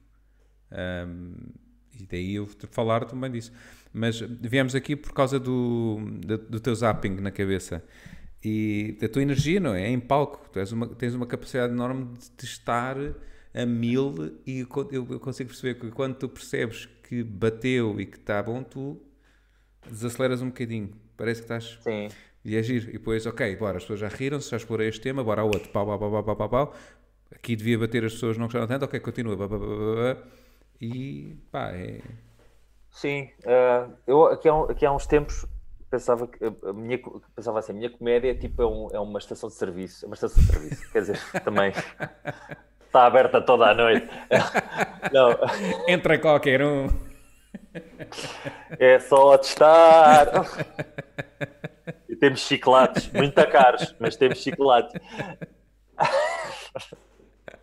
Um, 0.72 1.34
e 1.98 2.06
daí 2.06 2.34
eu 2.34 2.48
falar 2.70 3.04
também 3.04 3.30
disso. 3.30 3.52
Mas 3.92 4.20
viemos 4.20 4.74
aqui 4.74 4.96
por 4.96 5.12
causa 5.12 5.38
do, 5.38 5.98
do, 6.24 6.38
do, 6.38 6.60
teu 6.60 6.74
zapping 6.74 7.20
na 7.20 7.30
cabeça 7.30 7.82
e 8.42 8.96
da 9.00 9.08
tua 9.08 9.22
energia, 9.22 9.60
não 9.60 9.74
é? 9.74 9.84
É 9.84 9.88
em 9.88 10.00
palco. 10.00 10.48
Tu 10.50 10.74
uma, 10.74 10.86
tens 10.88 11.14
uma 11.14 11.26
capacidade 11.26 11.72
enorme 11.72 12.14
de 12.36 12.44
estar 12.44 12.96
a 13.52 13.66
mil 13.66 14.38
e 14.46 14.60
eu, 14.92 15.08
eu 15.10 15.20
consigo 15.20 15.50
perceber 15.50 15.74
que 15.74 15.90
quando 15.90 16.14
tu 16.14 16.28
percebes 16.28 16.86
que 17.02 17.22
bateu 17.22 18.00
e 18.00 18.06
que 18.06 18.16
está 18.16 18.42
bom, 18.42 18.62
tu 18.62 19.00
desaceleras 19.88 20.40
um 20.42 20.46
bocadinho. 20.46 20.92
Parece 21.16 21.42
que 21.42 21.44
estás. 21.44 21.78
Sim. 21.82 22.08
E 22.44 22.56
agir. 22.56 22.88
E 22.88 22.92
depois, 22.92 23.26
ok, 23.26 23.56
bora, 23.56 23.76
as 23.76 23.82
pessoas 23.82 24.00
já 24.00 24.08
riram-se, 24.08 24.50
já 24.50 24.56
explorei 24.56 24.88
este 24.88 25.02
tema, 25.02 25.22
bora 25.22 25.42
ao 25.42 25.48
outro, 25.48 25.68
pau, 25.70 25.84
pau, 25.84 25.98
pau, 25.98 26.24
pau, 26.24 26.36
pau, 26.36 26.48
pau. 26.48 26.74
Aqui 27.30 27.54
devia 27.54 27.78
bater 27.78 28.04
as 28.04 28.14
pessoas 28.14 28.38
não 28.38 28.46
gostaram 28.46 28.66
tanto, 28.66 28.84
ok, 28.84 28.98
continua. 29.00 29.36
Pá, 29.36 29.48
pá, 29.48 29.58
pá, 29.58 30.28
e 30.80 31.36
pá, 31.50 31.72
é. 31.72 32.00
Sim, 32.90 33.30
uh, 33.44 33.92
eu 34.06 34.24
aqui 34.26 34.48
há, 34.48 34.64
aqui 34.64 34.86
há 34.86 34.92
uns 34.92 35.06
tempos 35.06 35.46
pensava 35.90 36.26
que 36.28 36.38
a 36.44 36.72
minha, 36.72 36.98
pensava 37.34 37.58
assim, 37.58 37.72
a 37.72 37.74
minha 37.74 37.90
comédia 37.90 38.34
tipo, 38.34 38.62
é, 38.62 38.66
um, 38.66 38.88
é 38.92 39.00
uma 39.00 39.18
estação 39.18 39.48
de 39.48 39.56
serviço, 39.56 40.04
é 40.04 40.08
uma 40.08 40.14
estação 40.14 40.42
de 40.42 40.50
serviço, 40.50 40.92
quer 40.92 41.00
dizer, 41.00 41.20
também 41.42 41.72
está 42.86 43.06
aberta 43.06 43.40
toda 43.40 43.66
a 43.66 43.74
noite. 43.74 44.08
Não. 45.12 45.30
Entra 45.88 46.18
qualquer 46.18 46.62
um. 46.62 46.88
É 48.78 48.98
só 48.98 49.36
testar. 49.38 50.28
E 52.08 52.16
temos 52.16 52.40
chiclates, 52.40 53.10
muito 53.12 53.34
caros, 53.48 53.94
mas 53.98 54.16
temos 54.16 54.38
chiclates. 54.38 55.00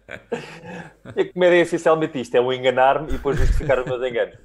A 0.08 1.34
comédia 1.34 1.58
é 1.58 1.62
essencialmente 1.62 2.20
isto: 2.20 2.36
é 2.36 2.42
um 2.42 2.54
enganar-me 2.54 3.10
e 3.10 3.12
depois 3.14 3.38
justificar 3.38 3.80
os 3.80 3.86
meus 3.86 4.02
enganos. 4.02 4.38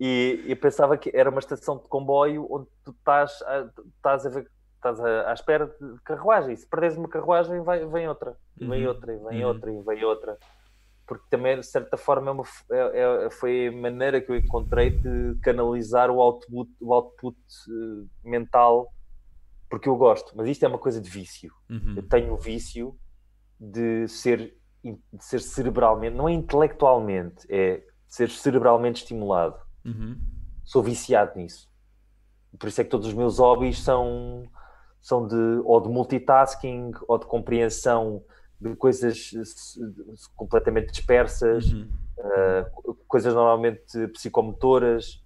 E 0.00 0.44
eu 0.48 0.56
pensava 0.56 0.96
que 0.98 1.10
era 1.14 1.30
uma 1.30 1.38
estação 1.38 1.78
de 1.78 1.88
comboio 1.88 2.46
onde 2.50 2.66
tu 2.84 2.90
estás 2.90 3.40
a, 3.42 3.68
estás 3.96 4.26
a 4.26 4.28
ver 4.28 4.50
estás 4.76 5.00
à, 5.00 5.30
à 5.30 5.32
espera 5.32 5.66
de 5.80 6.00
carruagem. 6.04 6.54
Se 6.56 6.66
perdes 6.66 6.98
uma 6.98 7.08
carruagem, 7.08 7.60
vai, 7.62 7.86
vem 7.86 8.06
outra, 8.08 8.36
e 8.60 8.66
vem 8.66 8.82
Uhum. 8.82 8.88
outra, 8.88 9.14
e 9.14 9.18
vem 9.18 9.42
Uhum. 9.42 9.48
outra, 9.48 9.72
e 9.72 9.82
vem 9.82 10.04
outra. 10.04 10.38
Porque 11.06 11.24
também, 11.30 11.58
de 11.58 11.66
certa 11.66 11.96
forma, 11.96 12.28
é 12.30 12.32
uma 12.32 12.44
é- 12.70 13.24
é- 13.26 13.30
foi 13.30 13.68
a 13.68 13.72
maneira 13.72 14.20
que 14.20 14.30
eu 14.30 14.36
encontrei 14.36 14.90
de 14.90 15.36
canalizar 15.42 16.10
o 16.10 16.20
output, 16.20 16.70
o 16.80 16.92
output 16.92 17.36
eh, 17.68 18.04
mental, 18.28 18.92
porque 19.70 19.88
eu 19.88 19.96
gosto. 19.96 20.32
Mas 20.36 20.48
isto 20.48 20.64
é 20.64 20.68
uma 20.68 20.78
coisa 20.78 21.00
de 21.00 21.08
vício. 21.08 21.50
Uhum. 21.70 21.94
Eu 21.96 22.02
tenho 22.08 22.34
o 22.34 22.36
vício 22.36 22.94
de 23.58 24.06
ser, 24.08 24.54
de 24.82 25.24
ser 25.24 25.40
cerebralmente, 25.40 26.14
não 26.16 26.28
é 26.28 26.32
intelectualmente, 26.32 27.46
é 27.48 27.82
ser 28.06 28.28
cerebralmente 28.28 29.02
estimulado. 29.02 29.58
Uhum. 29.84 30.18
Sou 30.64 30.82
viciado 30.82 31.38
nisso. 31.38 31.70
Por 32.58 32.68
isso 32.68 32.80
é 32.80 32.84
que 32.84 32.90
todos 32.90 33.08
os 33.08 33.14
meus 33.14 33.38
hobbies 33.38 33.80
são, 33.82 34.48
são 35.00 35.26
de, 35.26 35.34
ou 35.64 35.80
de 35.80 35.88
multitasking, 35.88 36.92
ou 37.08 37.18
de 37.18 37.26
compreensão 37.26 38.24
de 38.60 38.74
coisas 38.76 39.30
completamente 40.36 40.90
dispersas, 40.92 41.72
Uhum. 41.72 41.88
co- 42.72 42.94
coisas 43.08 43.34
normalmente 43.34 44.08
psicomotoras. 44.08 45.22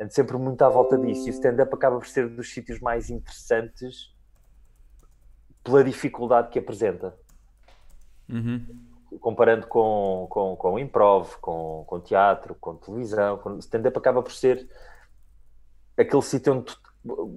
Ando 0.00 0.12
sempre 0.14 0.36
muito 0.38 0.62
à 0.62 0.68
volta 0.68 0.96
disso. 0.96 1.28
E 1.28 1.30
o 1.30 1.34
stand-up 1.34 1.74
acaba 1.74 1.96
por 1.98 2.06
ser 2.06 2.28
dos 2.28 2.52
sítios 2.52 2.78
mais 2.80 3.10
interessantes 3.10 4.14
pela 5.64 5.82
dificuldade 5.84 6.48
que 6.50 6.58
apresenta 6.58 7.14
Uhum. 8.28 8.64
Comparando 9.18 9.66
com, 9.66 10.26
com, 10.30 10.56
com 10.56 10.78
improv, 10.78 11.34
com, 11.40 11.84
com 11.86 12.00
teatro, 12.00 12.54
com 12.60 12.76
televisão, 12.76 13.38
com 13.38 13.58
stand-up 13.58 13.96
acaba 13.98 14.22
por 14.22 14.32
ser 14.32 14.68
aquele 15.96 16.22
sítio 16.22 16.52
onde 16.54 16.64
tu- 16.66 16.78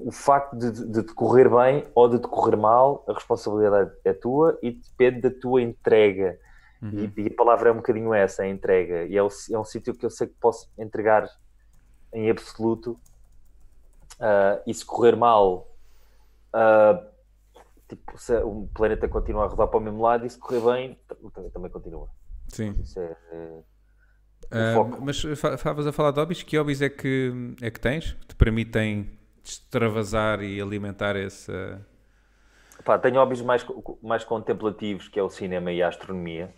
o 0.05 0.11
facto 0.11 0.57
de, 0.57 0.71
de, 0.71 0.87
de 0.87 1.03
te 1.03 1.13
correr 1.13 1.49
bem 1.49 1.85
ou 1.95 2.09
de 2.09 2.19
te 2.19 2.27
correr 2.27 2.57
mal, 2.57 3.03
a 3.07 3.13
responsabilidade 3.13 3.91
é 4.03 4.13
tua 4.13 4.57
e 4.61 4.71
depende 4.71 5.21
da 5.21 5.31
tua 5.31 5.61
entrega. 5.61 6.37
Uhum. 6.81 7.09
E, 7.15 7.21
e 7.21 7.27
a 7.27 7.35
palavra 7.35 7.69
é 7.69 7.71
um 7.71 7.77
bocadinho 7.77 8.13
essa, 8.13 8.43
a 8.43 8.47
entrega. 8.47 9.05
E 9.05 9.15
é, 9.15 9.23
o- 9.23 9.29
é 9.51 9.57
um 9.57 9.63
sítio 9.63 9.93
que 9.95 10.05
eu 10.05 10.09
sei 10.09 10.27
que 10.27 10.33
posso 10.33 10.69
entregar 10.77 11.29
em 12.13 12.29
absoluto. 12.29 12.99
Ah, 14.19 14.61
e 14.67 14.73
se 14.73 14.85
correr 14.85 15.15
mal, 15.15 15.67
ah, 16.53 17.01
tipo, 17.95 18.17
se 18.17 18.35
o 18.37 18.67
planeta 18.73 19.07
continua 19.07 19.45
a 19.45 19.47
rodar 19.47 19.67
para 19.67 19.77
o 19.77 19.81
mesmo 19.81 20.01
lado, 20.01 20.25
e 20.25 20.29
se 20.29 20.37
correr 20.37 20.61
bem, 20.61 20.99
tam- 21.07 21.49
também 21.49 21.71
continua. 21.71 22.07
Sim. 22.47 22.71
Isso 22.81 22.99
é, 22.99 23.15
é- 23.31 23.63
Ah, 24.51 24.73
foco. 24.75 25.01
mas 25.01 25.23
estavas 25.23 25.87
a 25.87 25.91
falar 25.91 26.11
de 26.11 26.19
hobbies, 26.19 26.43
que 26.43 26.57
hobbies 26.57 26.81
é 26.81 26.89
que, 26.89 27.31
é 27.61 27.71
que 27.71 27.79
tens 27.79 28.13
que 28.13 28.27
te 28.27 28.35
permitem 28.35 29.17
extravasar 29.43 30.41
e 30.43 30.61
alimentar 30.61 31.15
essa. 31.15 31.85
Pá, 32.85 32.99
tenho 32.99 33.15
hobbies 33.15 33.41
mais, 33.41 33.65
mais 34.01 34.23
contemplativos, 34.23 35.07
que 35.07 35.19
é 35.19 35.23
o 35.23 35.29
cinema 35.29 35.71
e 35.71 35.81
a 35.81 35.87
astronomia, 35.87 36.53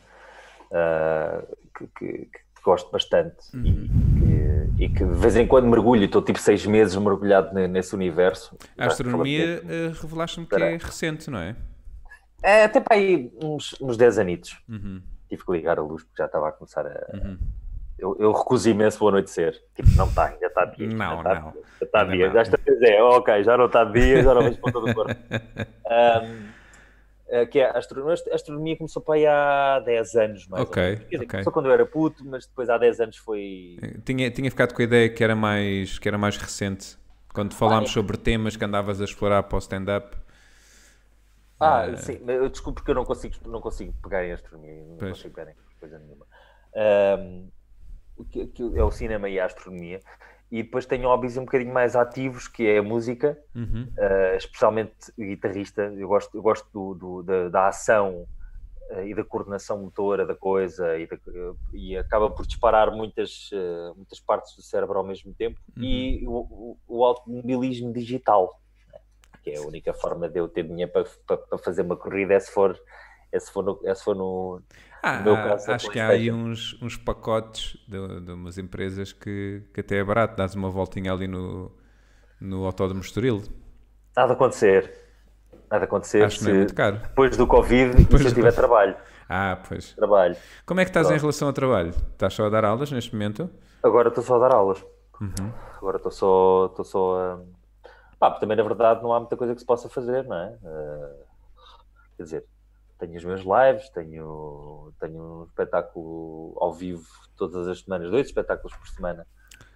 ah, 0.71 1.43
que, 1.77 1.87
que- 1.87 2.25
que 2.25 2.61
gosto 2.63 2.91
bastante 2.91 3.35
e, 3.63 3.71
que, 3.71 4.14
e 4.77 4.89
que 4.89 5.03
de 5.05 5.13
vez 5.13 5.35
em 5.35 5.47
quando 5.47 5.67
mergulho. 5.67 6.03
Estou 6.05 6.21
tipo 6.21 6.39
seis 6.39 6.65
meses 6.65 6.95
mergulhado 6.95 7.53
ne- 7.53 7.67
nesse 7.67 7.95
universo. 7.95 8.55
A 8.77 8.83
Já 8.85 8.91
astronomia 8.91 9.61
eh, 9.67 9.91
revelaste-me 10.01 10.45
que 10.45 10.55
é 10.55 10.77
recente, 10.77 11.29
não 11.29 11.39
é? 11.39 11.55
É, 12.43 12.65
até 12.65 12.79
para 12.79 12.95
aí 12.97 13.31
uns, 13.41 13.75
uns 13.81 13.97
10 13.97 14.19
anitos. 14.19 14.57
Uhum. 14.69 15.01
Tive 15.27 15.43
que 15.43 15.51
ligar 15.51 15.79
a 15.79 15.81
luz 15.81 16.03
porque 16.03 16.21
já 16.21 16.25
estava 16.25 16.49
a 16.49 16.51
começar 16.51 16.85
a. 16.85 17.17
Uhum. 17.17 17.37
Eu, 17.97 18.15
eu 18.19 18.31
recuso 18.33 18.69
imenso 18.69 19.03
o 19.03 19.07
anoitecer. 19.07 19.59
Tipo, 19.73 19.89
não 19.95 20.05
está, 20.07 20.25
ainda 20.25 20.45
está 20.45 20.65
dia. 20.65 20.87
Não, 20.87 20.97
já 20.97 21.15
está, 21.17 21.39
não. 21.39 21.53
Já 21.79 21.85
está 21.85 22.03
dia. 22.03 22.27
não. 22.27 22.33
Desta 22.33 22.59
vez 22.63 22.81
é, 22.81 23.01
ok, 23.01 23.43
já 23.43 23.57
não 23.57 23.65
está 23.65 23.83
dia, 23.85 24.21
já 24.21 24.33
não 24.33 24.43
vejo 24.43 24.59
para 24.59 24.71
todo 24.73 24.89
o 24.89 24.93
corpo. 24.93 25.15
Eh, 25.87 26.29
que 27.51 27.59
é 27.59 27.65
a 27.69 27.77
astronomia, 27.77 28.15
a 28.31 28.35
astronomia 28.35 28.77
começou 28.77 29.01
para 29.01 29.15
aí 29.15 29.25
há 29.25 29.79
10 29.79 30.15
anos, 30.15 30.47
mais 30.47 30.63
Ok, 30.63 30.77
ou 30.77 30.77
menos. 30.81 30.99
Dizer, 31.09 31.25
ok. 31.25 31.27
Começou 31.27 31.53
quando 31.53 31.67
eu 31.67 31.73
era 31.73 31.85
puto, 31.85 32.23
mas 32.25 32.45
depois 32.47 32.69
há 32.69 32.77
10 32.77 32.99
anos 32.99 33.17
foi. 33.17 33.83
Tinha, 34.05 34.29
tinha 34.31 34.49
ficado 34.49 34.73
com 34.73 34.81
a 34.81 34.85
ideia 34.85 35.09
que 35.09 35.23
era 35.23 35.35
mais, 35.35 35.99
que 35.99 36.07
era 36.07 36.17
mais 36.17 36.37
recente. 36.37 36.97
Quando 37.33 37.53
falámos 37.53 37.89
Ah, 37.89 37.91
é. 37.91 37.93
sobre 37.93 38.17
temas 38.17 38.55
que 38.55 38.63
andavas 38.63 39.01
a 39.01 39.03
explorar 39.05 39.43
para 39.43 39.55
o 39.57 39.59
stand-up. 39.59 40.15
Ah, 41.59 41.87
Eh, 41.87 41.95
sim, 41.95 42.19
eu 42.27 42.49
desculpo 42.49 42.75
porque 42.81 42.91
eu 42.91 42.95
não 42.95 43.05
consigo, 43.05 43.35
não 43.47 43.61
consigo 43.61 43.93
pegar 44.01 44.25
em 44.25 44.31
astronomia, 44.33 44.83
não 44.85 44.97
Pois. 44.97 45.11
consigo 45.11 45.33
pegar 45.33 45.51
em 45.51 45.55
coisa 45.79 45.99
nenhuma. 45.99 46.25
Que, 48.31 48.47
que 48.47 48.63
é 48.77 48.83
o 48.83 48.91
cinema 48.91 49.27
e 49.29 49.39
a 49.39 49.45
astronomia. 49.45 49.99
E 50.51 50.63
depois 50.63 50.85
tenho 50.85 51.07
hobbies 51.07 51.37
um 51.37 51.45
bocadinho 51.45 51.73
mais 51.73 51.95
ativos, 51.95 52.47
que 52.47 52.65
é 52.67 52.77
a 52.77 52.83
música, 52.83 53.37
Uhum. 53.55 53.89
uh, 53.97 54.35
especialmente 54.37 54.93
guitarrista. 55.17 55.81
Eu 55.97 56.07
gosto, 56.07 56.37
eu 56.37 56.41
gosto 56.41 56.67
do, 56.71 56.93
do- 56.93 57.23
da, 57.23 57.49
da 57.49 57.67
ação 57.67 58.27
uh, 58.91 59.01
e 59.03 59.15
da 59.15 59.23
coordenação 59.23 59.81
motora 59.81 60.25
da 60.25 60.35
coisa 60.35 60.97
e, 60.97 61.07
da- 61.07 61.17
e 61.73 61.97
acaba 61.97 62.29
por 62.29 62.45
disparar 62.45 62.91
muitas, 62.91 63.49
uh, 63.51 63.95
muitas 63.95 64.19
partes 64.19 64.55
do 64.55 64.61
cérebro 64.61 64.97
ao 64.99 65.03
mesmo 65.05 65.33
tempo. 65.33 65.59
E 65.77 66.23
o, 66.27 66.77
o, 66.87 66.99
o 66.99 67.03
automobilismo 67.05 67.91
digital, 67.91 68.61
né? 68.91 68.99
que 69.43 69.49
é 69.51 69.57
a 69.57 69.61
única 69.63 69.93
forma 69.93 70.29
de 70.29 70.39
eu 70.39 70.47
ter 70.47 70.63
dinheiro 70.63 70.91
para, 70.91 71.05
para, 71.25 71.37
para 71.37 71.57
fazer 71.57 71.81
uma 71.81 71.97
corrida 71.97 72.33
é 72.35 72.39
se 72.39 72.51
for, 72.51 72.77
é 73.31 73.39
se 73.39 73.51
for, 73.51 73.63
no, 73.63 73.79
é 73.83 73.95
se 73.95 74.03
for 74.03 74.15
no, 74.15 74.61
Ah, 75.07 75.19
há- 75.19 75.49
caso, 75.49 75.71
a 75.71 75.75
acho 75.75 75.89
que 75.91 75.99
há 75.99 76.07
aí 76.09 76.31
uns, 76.31 76.81
uns 76.81 76.97
pacotes 76.97 77.77
de, 77.87 78.21
de 78.21 78.31
umas 78.31 78.57
empresas 78.57 79.13
que, 79.13 79.61
que 79.73 79.81
até 79.81 79.97
é 79.97 80.03
barato. 80.03 80.35
Dás 80.35 80.55
uma 80.55 80.69
voltinha 80.69 81.13
ali 81.13 81.27
no, 81.27 81.71
no 82.41 82.65
Autódromo 82.65 83.01
Estoril. 83.01 83.43
Nada 84.15 84.33
a 84.33 84.35
acontecer. 84.35 84.91
Nada 85.69 85.83
a 85.83 85.87
acontecer 85.87 86.23
Acho 86.23 86.39
que 86.39 86.43
não 86.45 86.51
é 86.51 86.53
muito 86.55 86.73
caro. 86.73 86.97
depois 86.97 87.35
do 87.37 87.45
Covid 87.47 87.95
Depois 87.95 88.21
se 88.21 88.27
eu 88.29 88.33
tiver 88.33 88.51
trabalho. 88.53 88.95
Ah, 89.29 89.59
pois. 89.67 89.93
Trabalho. 89.93 90.35
Como 90.65 90.79
é 90.79 90.85
que 90.85 90.89
estás 90.89 91.07
em 91.07 91.09
Pronto. 91.09 91.21
relação 91.21 91.47
ao 91.47 91.53
trabalho? 91.53 91.89
Estás 91.89 92.33
só 92.33 92.45
a 92.45 92.49
dar 92.49 92.63
aulas 92.65 92.91
neste 92.91 93.13
momento? 93.13 93.49
Agora 93.83 94.09
estou 94.09 94.23
só 94.23 94.35
a 94.35 94.39
dar 94.47 94.55
aulas. 94.55 94.83
Uhum. 95.21 95.51
Agora 95.77 95.97
estou 95.97 96.11
só, 96.11 96.65
estou 96.67 96.85
só 96.85 97.19
a. 97.19 97.39
Pá, 98.19 98.29
porque 98.31 98.41
também 98.41 98.57
na 98.57 98.63
verdade 98.63 99.01
não 99.03 99.13
há 99.13 99.19
muita 99.19 99.35
coisa 99.37 99.53
que 99.53 99.59
se 99.59 99.65
possa 99.65 99.89
fazer, 99.89 100.23
não 100.25 100.35
é? 100.37 100.57
Eh, 100.63 101.15
quer 102.17 102.23
dizer, 102.23 102.45
tenho 103.05 103.17
os 103.17 103.25
meus 103.25 103.41
lives, 103.41 103.89
tenho, 103.89 104.91
tenho 104.99 105.41
um 105.41 105.43
espetáculo 105.45 106.57
ao 106.59 106.73
vivo 106.73 107.05
todas 107.37 107.67
as 107.67 107.81
semanas, 107.81 108.09
dois 108.09 108.27
espetáculos 108.27 108.75
por 108.75 108.87
semana. 108.87 109.25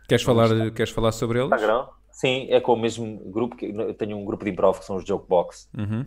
Queres 0.08 0.24
falar, 0.24 0.72
queres 0.72 0.92
falar 0.92 1.12
sobre 1.12 1.40
eles? 1.40 1.52
Instagram. 1.52 1.88
Sim, 2.12 2.48
é 2.50 2.60
com 2.60 2.74
o 2.74 2.80
mesmo 2.80 3.20
grupo, 3.32 3.56
que 3.56 3.68
eu 3.68 3.94
tenho 3.94 4.18
um 4.18 4.26
grupo 4.26 4.44
de 4.44 4.52
improv 4.52 4.80
que 4.80 4.86
são 4.86 4.96
os 4.96 5.06
Jokebox, 5.06 5.70
Uhum. 5.78 6.06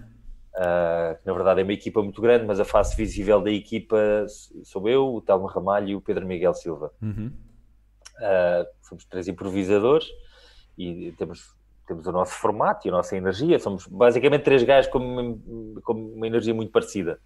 Uh, 0.52 1.16
que 1.18 1.26
na 1.26 1.32
verdade 1.32 1.62
é 1.62 1.64
uma 1.64 1.72
equipa 1.72 2.02
muito 2.02 2.20
grande, 2.20 2.44
mas 2.44 2.60
a 2.60 2.64
face 2.66 2.94
visível 2.94 3.40
da 3.40 3.50
equipa 3.50 4.26
sou 4.64 4.86
eu, 4.86 5.14
o 5.14 5.22
Telmo 5.22 5.46
Ramalho 5.46 5.88
e 5.88 5.96
o 5.96 6.00
Pedro 6.00 6.26
Miguel 6.26 6.52
Silva. 6.52 6.92
Uhum. 7.00 7.32
Uh, 8.18 8.66
somos 8.82 9.06
três 9.06 9.28
improvisadores 9.28 10.06
e 10.76 11.10
temos, 11.16 11.56
temos 11.92 12.06
o 12.06 12.12
nosso 12.12 12.32
formato 12.34 12.86
e 12.86 12.90
a 12.90 12.92
nossa 12.92 13.16
energia. 13.16 13.58
Somos 13.58 13.86
basicamente 13.86 14.42
três 14.42 14.62
gajos 14.62 14.90
com 14.90 14.98
uma, 14.98 15.80
com 15.82 15.92
uma 15.92 16.26
energia 16.26 16.54
muito 16.54 16.72
parecida. 16.72 17.18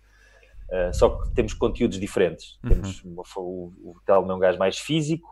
Uh, 0.68 0.92
só 0.94 1.08
que 1.10 1.30
temos 1.30 1.54
conteúdos 1.54 1.98
diferentes. 2.00 2.58
Uhum. 2.64 2.70
Temos 2.70 3.04
uma- 3.04 3.22
o, 3.36 3.72
o 3.84 3.96
Telmo 4.04 4.32
é 4.32 4.34
um 4.34 4.38
gajo 4.38 4.58
mais 4.58 4.78
físico, 4.78 5.28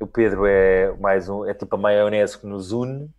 o 0.00 0.06
Pedro 0.06 0.46
é 0.46 0.96
mais 0.98 1.28
um, 1.28 1.44
é 1.44 1.52
tipo 1.52 1.74
a 1.74 1.78
maionese 1.78 2.38
que 2.38 2.46
nos 2.46 2.72
une 2.72 3.10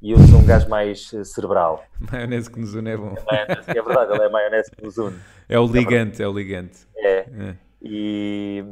e 0.00 0.12
eu 0.12 0.18
sou 0.18 0.38
um 0.38 0.46
gajo 0.46 0.68
mais 0.68 1.12
eh, 1.12 1.24
cerebral. 1.24 1.84
Maionese 2.12 2.48
que 2.50 2.58
nos 2.60 2.72
une 2.74 2.90
é 2.90 2.96
bom. 2.96 3.14
Maionese, 3.30 3.70
é 3.70 3.82
verdade, 3.82 4.12
ele 4.12 4.22
é 4.22 4.26
a 4.26 4.30
maionese 4.30 4.70
que 4.70 4.82
nos 4.82 4.96
une. 4.96 5.18
É 5.50 5.58
o 5.58 5.66
ligante, 5.66 6.22
é 6.22 6.28
o 6.28 6.32
ligante. 6.32 6.86
É, 6.96 7.18
É. 7.20 7.54
e, 7.82 8.64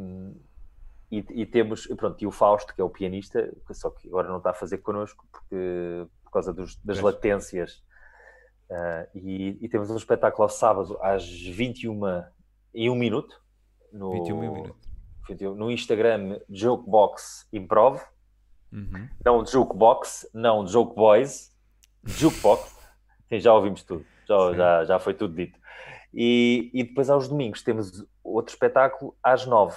e, 1.11 1.25
e 1.31 1.47
temos, 1.47 1.87
e 1.87 1.95
pronto, 1.95 2.21
e 2.23 2.27
o 2.27 2.31
Fausto, 2.31 2.75
que 2.75 2.81
é 2.81 2.85
o 2.85 2.91
pianista, 2.91 3.53
só 3.73 3.91
que 3.91 4.09
agora 4.09 4.29
não 4.29 4.39
está 4.39 4.51
a 4.51 4.55
fazer 4.55 4.79
connosco 4.79 5.25
porque, 5.31 6.07
por 6.25 6.31
causa 6.33 6.53
dos- 6.53 6.77
das 6.85 7.01
latências. 7.01 7.85
Ah, 8.71 9.07
e, 9.15 9.57
e 9.61 9.69
temos 9.69 9.91
um 9.91 9.97
espetáculo 9.97 10.43
ao 10.43 10.49
sábado 10.49 10.99
às 11.01 11.25
21 11.25 12.01
e 12.75 12.91
1 12.91 12.95
minuto 12.97 13.41
no, 13.93 14.11
21 14.13 14.41
mil 14.41 14.53
minutos. 14.53 14.89
21, 15.29 15.55
no 15.55 15.71
Instagram 15.71 16.41
Jokebox 16.49 17.47
Improv, 17.53 18.01
Uhum. 18.73 19.09
não 19.25 19.47
Jukebox, 19.47 20.29
não 20.35 20.67
Joke 20.67 20.95
Boys, 20.97 21.55
Jukebox. 22.05 22.75
Sim, 23.31 23.39
já 23.41 23.55
ouvimos 23.55 23.83
tudo, 23.85 24.05
já, 24.27 24.51
Sim. 24.51 24.57
já, 24.57 24.85
já 24.85 24.99
foi 24.99 25.15
tudo 25.15 25.35
dito. 25.35 25.59
E, 26.13 26.71
e 26.75 26.83
depois 26.85 27.09
aos 27.09 27.29
domingos 27.29 27.63
temos 27.63 28.05
outro 28.25 28.53
espetáculo 28.53 29.17
às 29.23 29.47
9. 29.47 29.77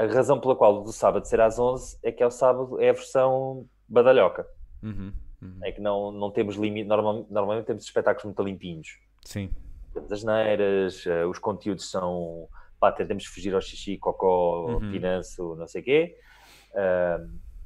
A 0.00 0.06
razão 0.06 0.40
pela 0.40 0.56
qual 0.56 0.80
o 0.80 0.84
do 0.84 0.92
sábado 0.92 1.26
ser 1.26 1.40
às 1.40 1.58
11 1.58 1.98
é 2.02 2.10
que 2.10 2.22
é 2.22 2.26
o 2.26 2.30
sábado 2.30 2.80
é 2.80 2.88
a 2.88 2.92
versão 2.92 3.66
badalhoca. 3.86 4.46
Uhum. 4.82 5.12
Uhum. 5.42 5.58
É 5.62 5.72
que 5.72 5.80
não, 5.80 6.10
não 6.10 6.30
temos 6.30 6.56
limite. 6.56 6.88
Normal, 6.88 7.26
normalmente 7.28 7.66
temos 7.66 7.84
espetáculos 7.84 8.24
muito 8.24 8.42
limpinhos. 8.42 8.98
Sim. 9.24 9.50
Temos 9.92 10.10
as 10.10 10.24
neiras, 10.24 11.04
eh, 11.06 11.26
os 11.26 11.38
conteúdos 11.38 11.90
são. 11.90 12.48
Pá, 12.78 12.90
tentamos 12.90 13.26
fugir 13.26 13.54
ao 13.54 13.60
xixi, 13.60 13.98
cocó, 13.98 14.66
Uhum. 14.70 14.90
pinanço, 14.90 15.54
não 15.56 15.66
sei 15.66 15.82
o 15.82 15.84
quê. 15.84 16.16
Ah, 16.74 17.18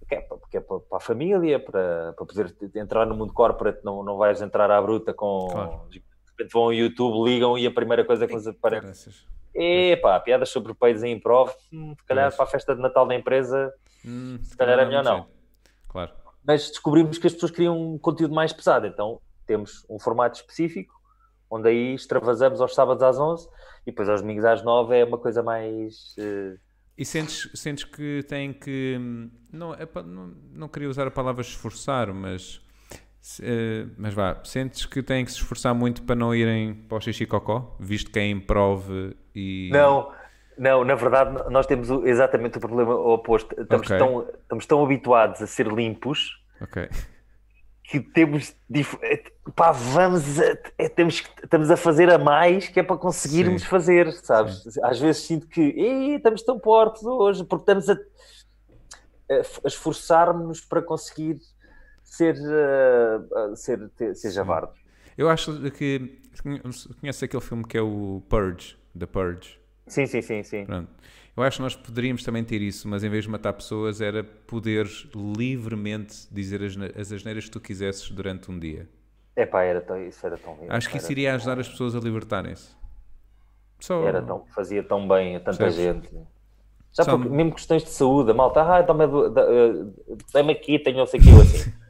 que 0.08 0.14
é, 0.16 0.20
porque 0.20 0.56
é 0.56 0.60
para, 0.60 0.78
a 0.92 1.00
família, 1.00 1.58
para, 1.60 2.12
para 2.14 2.26
poder 2.26 2.54
entrar 2.74 3.06
no 3.06 3.14
mundo 3.14 3.32
corporate, 3.32 3.80
não, 3.84 4.02
não 4.02 4.16
vais 4.16 4.42
entrar 4.42 4.70
à 4.70 4.80
bruta 4.82 5.14
com. 5.14 5.46
Claro. 5.50 5.88
De 5.88 6.02
repente 6.30 6.52
vão 6.52 6.64
ao 6.64 6.72
YouTube, 6.72 7.24
ligam 7.30 7.56
e 7.56 7.66
a 7.66 7.70
primeira 7.70 8.04
coisa 8.04 8.26
que 8.26 8.34
lhes 8.34 8.46
aparece. 8.46 9.10
Epá, 9.54 10.18
piadas 10.20 10.48
sobre 10.48 10.74
peidos 10.74 11.02
em 11.02 11.12
improv, 11.12 11.50
hum, 11.72 11.94
se 11.98 12.04
calhar 12.06 12.34
para 12.34 12.44
a 12.44 12.48
festa 12.48 12.74
de 12.74 12.82
Natal 12.82 13.06
da 13.06 13.14
empresa, 13.14 13.72
Hum, 14.04 14.38
se 14.42 14.56
calhar 14.56 14.74
é 14.78 14.82
dá 14.82 14.86
melhor 14.86 15.04
não. 15.04 15.26
Claro. 15.88 16.12
mas 16.46 16.68
descobrimos 16.70 17.16
que 17.18 17.26
as 17.26 17.32
pessoas 17.32 17.52
queriam 17.52 17.94
um 17.94 17.98
conteúdo 17.98 18.34
mais 18.34 18.52
pesado, 18.52 18.86
então 18.86 19.20
temos 19.46 19.86
um 19.88 19.98
formato 19.98 20.36
específico, 20.40 20.92
onde 21.50 21.68
aí 21.68 21.94
extravasamos 21.94 22.60
aos 22.60 22.74
sábados 22.74 23.02
às 23.02 23.18
11 23.18 23.48
e 23.86 23.90
depois 23.92 24.08
aos 24.08 24.20
domingos 24.20 24.44
às 24.44 24.62
9 24.62 24.96
é 24.98 25.04
uma 25.04 25.18
coisa 25.18 25.42
mais. 25.42 26.14
eh, 26.18 26.56
E 26.98 27.04
sentes, 27.04 27.48
sentes 27.54 27.84
que 27.84 28.22
têm 28.28 28.52
que. 28.52 28.96
hum, 28.98 29.30
Não, 29.52 29.72
é 29.74 29.86
não, 30.04 30.34
não 30.52 30.68
queria 30.68 30.88
usar 30.88 31.06
a 31.06 31.10
palavra 31.10 31.42
esforçar, 31.42 32.12
mas. 32.12 32.60
Eh, 33.42 33.86
mas 33.96 34.12
vá, 34.14 34.40
sentes 34.44 34.84
que 34.86 35.02
têm 35.02 35.24
que 35.24 35.30
se 35.32 35.38
esforçar 35.38 35.74
muito 35.74 36.02
para 36.02 36.14
não 36.14 36.34
irem 36.34 36.74
para 36.74 36.98
o 36.98 37.00
xixi 37.00 37.24
cocó, 37.26 37.76
visto 37.80 38.10
que 38.10 38.18
é 38.18 38.28
improv 38.28 38.88
e. 39.34 39.70
Não, 39.72 40.12
não, 40.58 40.84
na 40.84 40.94
verdade 40.94 41.50
nós 41.50 41.66
temos 41.66 41.88
exatamente 42.06 42.58
o 42.58 42.60
problema 42.60 42.94
oposto. 42.94 43.58
Estamos, 43.60 43.86
Ok. 43.86 43.98
tão, 43.98 44.28
estamos 44.42 44.66
tão 44.66 44.84
habituados 44.84 45.40
a 45.42 45.46
ser 45.46 45.66
limpos 45.68 46.42
Ok. 46.60 46.88
que 47.84 48.00
temos. 48.00 48.54
eh, 49.02 49.22
Pá, 49.54 49.72
vamos. 49.72 50.40
a- 50.40 50.56
eh, 50.78 50.88
temos, 50.88 51.22
estamos 51.42 51.70
a 51.70 51.76
fazer 51.76 52.10
a 52.10 52.18
mais 52.18 52.68
que 52.68 52.80
é 52.80 52.82
para 52.82 52.96
conseguirmos 52.96 53.62
Sim. 53.62 53.68
fazer, 53.68 54.12
sabes? 54.12 54.64
Às 54.82 54.98
vezes 55.00 55.22
sinto 55.22 55.46
que 55.48 55.60
"Ih, 55.62 56.16
estamos 56.16 56.42
tão 56.42 56.58
portos 56.58 57.02
hoje, 57.04 57.44
porque 57.44 57.62
estamos 57.70 57.88
a, 57.88 57.92
a, 57.92 59.34
a 59.64 59.68
esforçar-nos 59.68 60.60
para 60.62 60.80
conseguir 60.82 61.38
ser, 62.16 62.36
eh, 62.36 63.50
a 63.52 63.56
ser, 63.56 63.88
ter- 63.90 64.14
ser 64.14 64.30
javardos. 64.30 64.76
Eu 65.16 65.28
acho 65.28 65.52
que. 65.70 66.18
Conhece 67.00 67.24
aquele 67.24 67.42
filme 67.42 67.64
que 67.64 67.76
é 67.78 67.80
o 67.82 68.22
Purge, 68.28 68.76
The 68.98 69.06
Purge. 69.06 69.58
Sim, 69.86 70.06
sim, 70.06 70.20
sim, 70.22 70.42
sim. 70.42 70.64
Pronto. 70.66 70.88
Eu 71.36 71.42
acho 71.42 71.56
que 71.58 71.62
nós 71.62 71.76
poderíamos 71.76 72.22
também 72.22 72.42
ter 72.44 72.60
isso, 72.62 72.88
mas 72.88 73.02
em 73.04 73.08
vez 73.08 73.24
de 73.24 73.30
matar 73.30 73.52
pessoas, 73.52 74.00
era 74.00 74.22
poderes 74.24 75.08
livremente 75.14 76.26
dizer 76.30 76.62
as, 76.62 76.76
ne- 76.76 76.92
as 76.96 77.12
asneiras 77.12 77.44
que 77.44 77.50
tu 77.50 77.60
quisesses 77.60 78.08
durante 78.10 78.50
um 78.50 78.58
dia. 78.58 78.88
Epá, 79.36 79.62
era 79.62 79.80
tão, 79.80 80.00
isso 80.06 80.24
era 80.24 80.36
tão 80.36 80.54
lindo. 80.60 80.72
Acho 80.72 80.88
que 80.88 80.96
isso 80.96 81.10
iria 81.10 81.34
ajudar 81.34 81.58
as 81.58 81.68
pessoas 81.68 81.94
a 81.96 82.00
libertarem-se. 82.00 82.70
Só. 83.80 84.06
Era 84.06 84.22
tão, 84.22 84.44
fazia 84.54 84.82
tão 84.82 85.06
bem 85.08 85.36
a 85.36 85.40
tanta 85.40 85.70
gente. 85.70 86.08
Já 86.92 87.02
Só- 87.04 87.16
porque, 87.16 87.28
mesmo 87.28 87.52
questões 87.54 87.82
de 87.82 87.90
saúde, 87.90 88.30
a 88.30 88.34
malta, 88.34 88.62
ah, 88.62 88.82
dá-me 88.82 89.06
dá- 89.30 89.46
eh, 90.40 90.52
aqui, 90.52 90.78
tenho 90.78 90.98
não 90.98 91.06
sei 91.06 91.18
o 91.20 91.22
que, 91.22 91.30
eu 91.30 91.40
assim. 91.40 91.72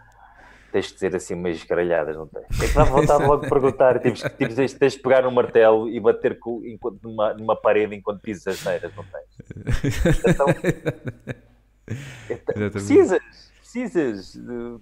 Tens 0.74 0.88
de 0.88 0.94
dizer 0.94 1.14
assim 1.14 1.34
umas 1.34 1.54
escaralhadas, 1.54 2.16
não 2.16 2.26
tens? 2.26 2.60
É 2.60 2.66
que 2.66 2.74
dá 2.74 2.82
vontade 2.82 3.24
logo 3.24 3.44
de 3.44 3.48
perguntar, 3.48 4.00
tens, 4.00 4.20
tens, 4.36 4.54
tens, 4.56 4.74
tens 4.74 4.92
de 4.94 4.98
pegar 4.98 5.22
no 5.22 5.30
martelo 5.30 5.88
e 5.88 6.00
bater 6.00 6.36
com, 6.40 6.64
enquanto, 6.66 7.00
numa, 7.00 7.32
numa 7.32 7.54
parede 7.54 7.94
enquanto 7.94 8.20
pisas 8.20 8.58
as 8.58 8.64
neiras, 8.64 8.92
não 8.96 9.04
tens? 9.04 10.26
Então, 10.26 10.46
Exatamente. 12.28 12.72
precisas, 12.72 13.20
precisas. 13.60 14.36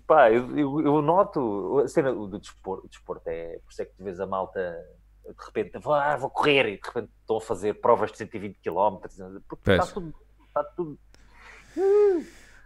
Pá, 0.07 0.31
eu, 0.31 0.59
eu, 0.59 0.81
eu 0.81 1.03
noto 1.03 1.81
a 1.81 1.89
cena 1.89 2.11
do 2.11 2.39
desporto, 2.39 2.87
o 2.87 2.89
desporto 2.89 3.29
é, 3.29 3.59
por 3.59 3.71
isso 3.71 3.83
é 3.83 3.85
que 3.85 3.93
tu 3.95 4.03
vês 4.03 4.19
a 4.19 4.27
malta 4.27 4.75
de 5.27 5.45
repente, 5.45 5.79
vou, 5.79 5.93
ah, 5.93 6.17
vou 6.17 6.31
correr 6.31 6.69
e 6.69 6.79
de 6.79 6.87
repente 6.87 7.11
estão 7.21 7.37
a 7.37 7.41
fazer 7.43 7.75
provas 7.83 8.11
de 8.13 8.17
120 8.17 8.59
km, 8.61 8.97
porque 9.47 9.71
está 9.73 9.87
tudo, 9.87 10.15
está 10.49 10.65
tudo. 10.65 10.99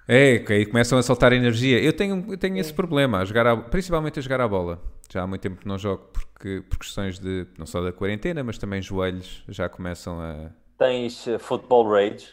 É, 0.08 0.44
aí 0.48 0.66
começam 0.66 0.98
a 0.98 1.02
soltar 1.02 1.32
energia. 1.32 1.80
Eu 1.82 1.92
tenho, 1.92 2.24
eu 2.28 2.38
tenho 2.38 2.56
esse 2.58 2.72
problema, 2.72 3.18
a 3.20 3.24
jogar 3.24 3.46
a- 3.46 3.56
principalmente 3.56 4.18
a 4.18 4.22
jogar 4.22 4.40
a 4.40 4.46
bola. 4.48 4.80
Já 5.10 5.22
há 5.22 5.26
muito 5.26 5.40
tempo 5.42 5.60
que 5.60 5.66
não 5.66 5.78
jogo 5.78 6.04
porque, 6.12 6.62
por 6.68 6.78
questões 6.78 7.18
de, 7.18 7.46
não 7.58 7.66
só 7.66 7.80
da 7.82 7.92
quarentena, 7.92 8.42
mas 8.44 8.58
também 8.58 8.80
joelhos 8.80 9.44
já 9.48 9.68
começam 9.68 10.20
a. 10.20 10.50
Tens 10.78 11.26
eh, 11.26 11.38
football 11.38 11.88
rage. 11.90 12.28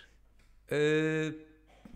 Uh, 0.72 1.34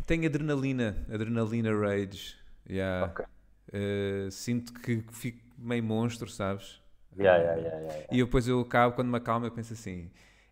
tenho 0.06 0.26
adrenalina, 0.26 1.06
adrenalina 1.12 1.72
rage. 1.76 2.36
Yeah. 2.70 3.08
Ok. 3.12 3.26
Uh, 3.74 4.32
sinto 4.32 4.74
que 4.74 5.04
fico 5.12 5.40
meio 5.58 5.84
monstro, 5.84 6.28
sabes? 6.30 6.82
Yeah, 7.18 7.38
yeah, 7.42 7.56
yeah, 7.60 7.78
yeah, 7.78 7.94
yeah. 7.96 8.08
E 8.12 8.18
depois 8.18 8.48
eu 8.48 8.62
acabo, 8.62 8.96
quando 8.96 9.10
me 9.10 9.18
acalmo, 9.18 9.46
eu 9.46 9.52
penso 9.52 9.74
assim: 9.74 10.10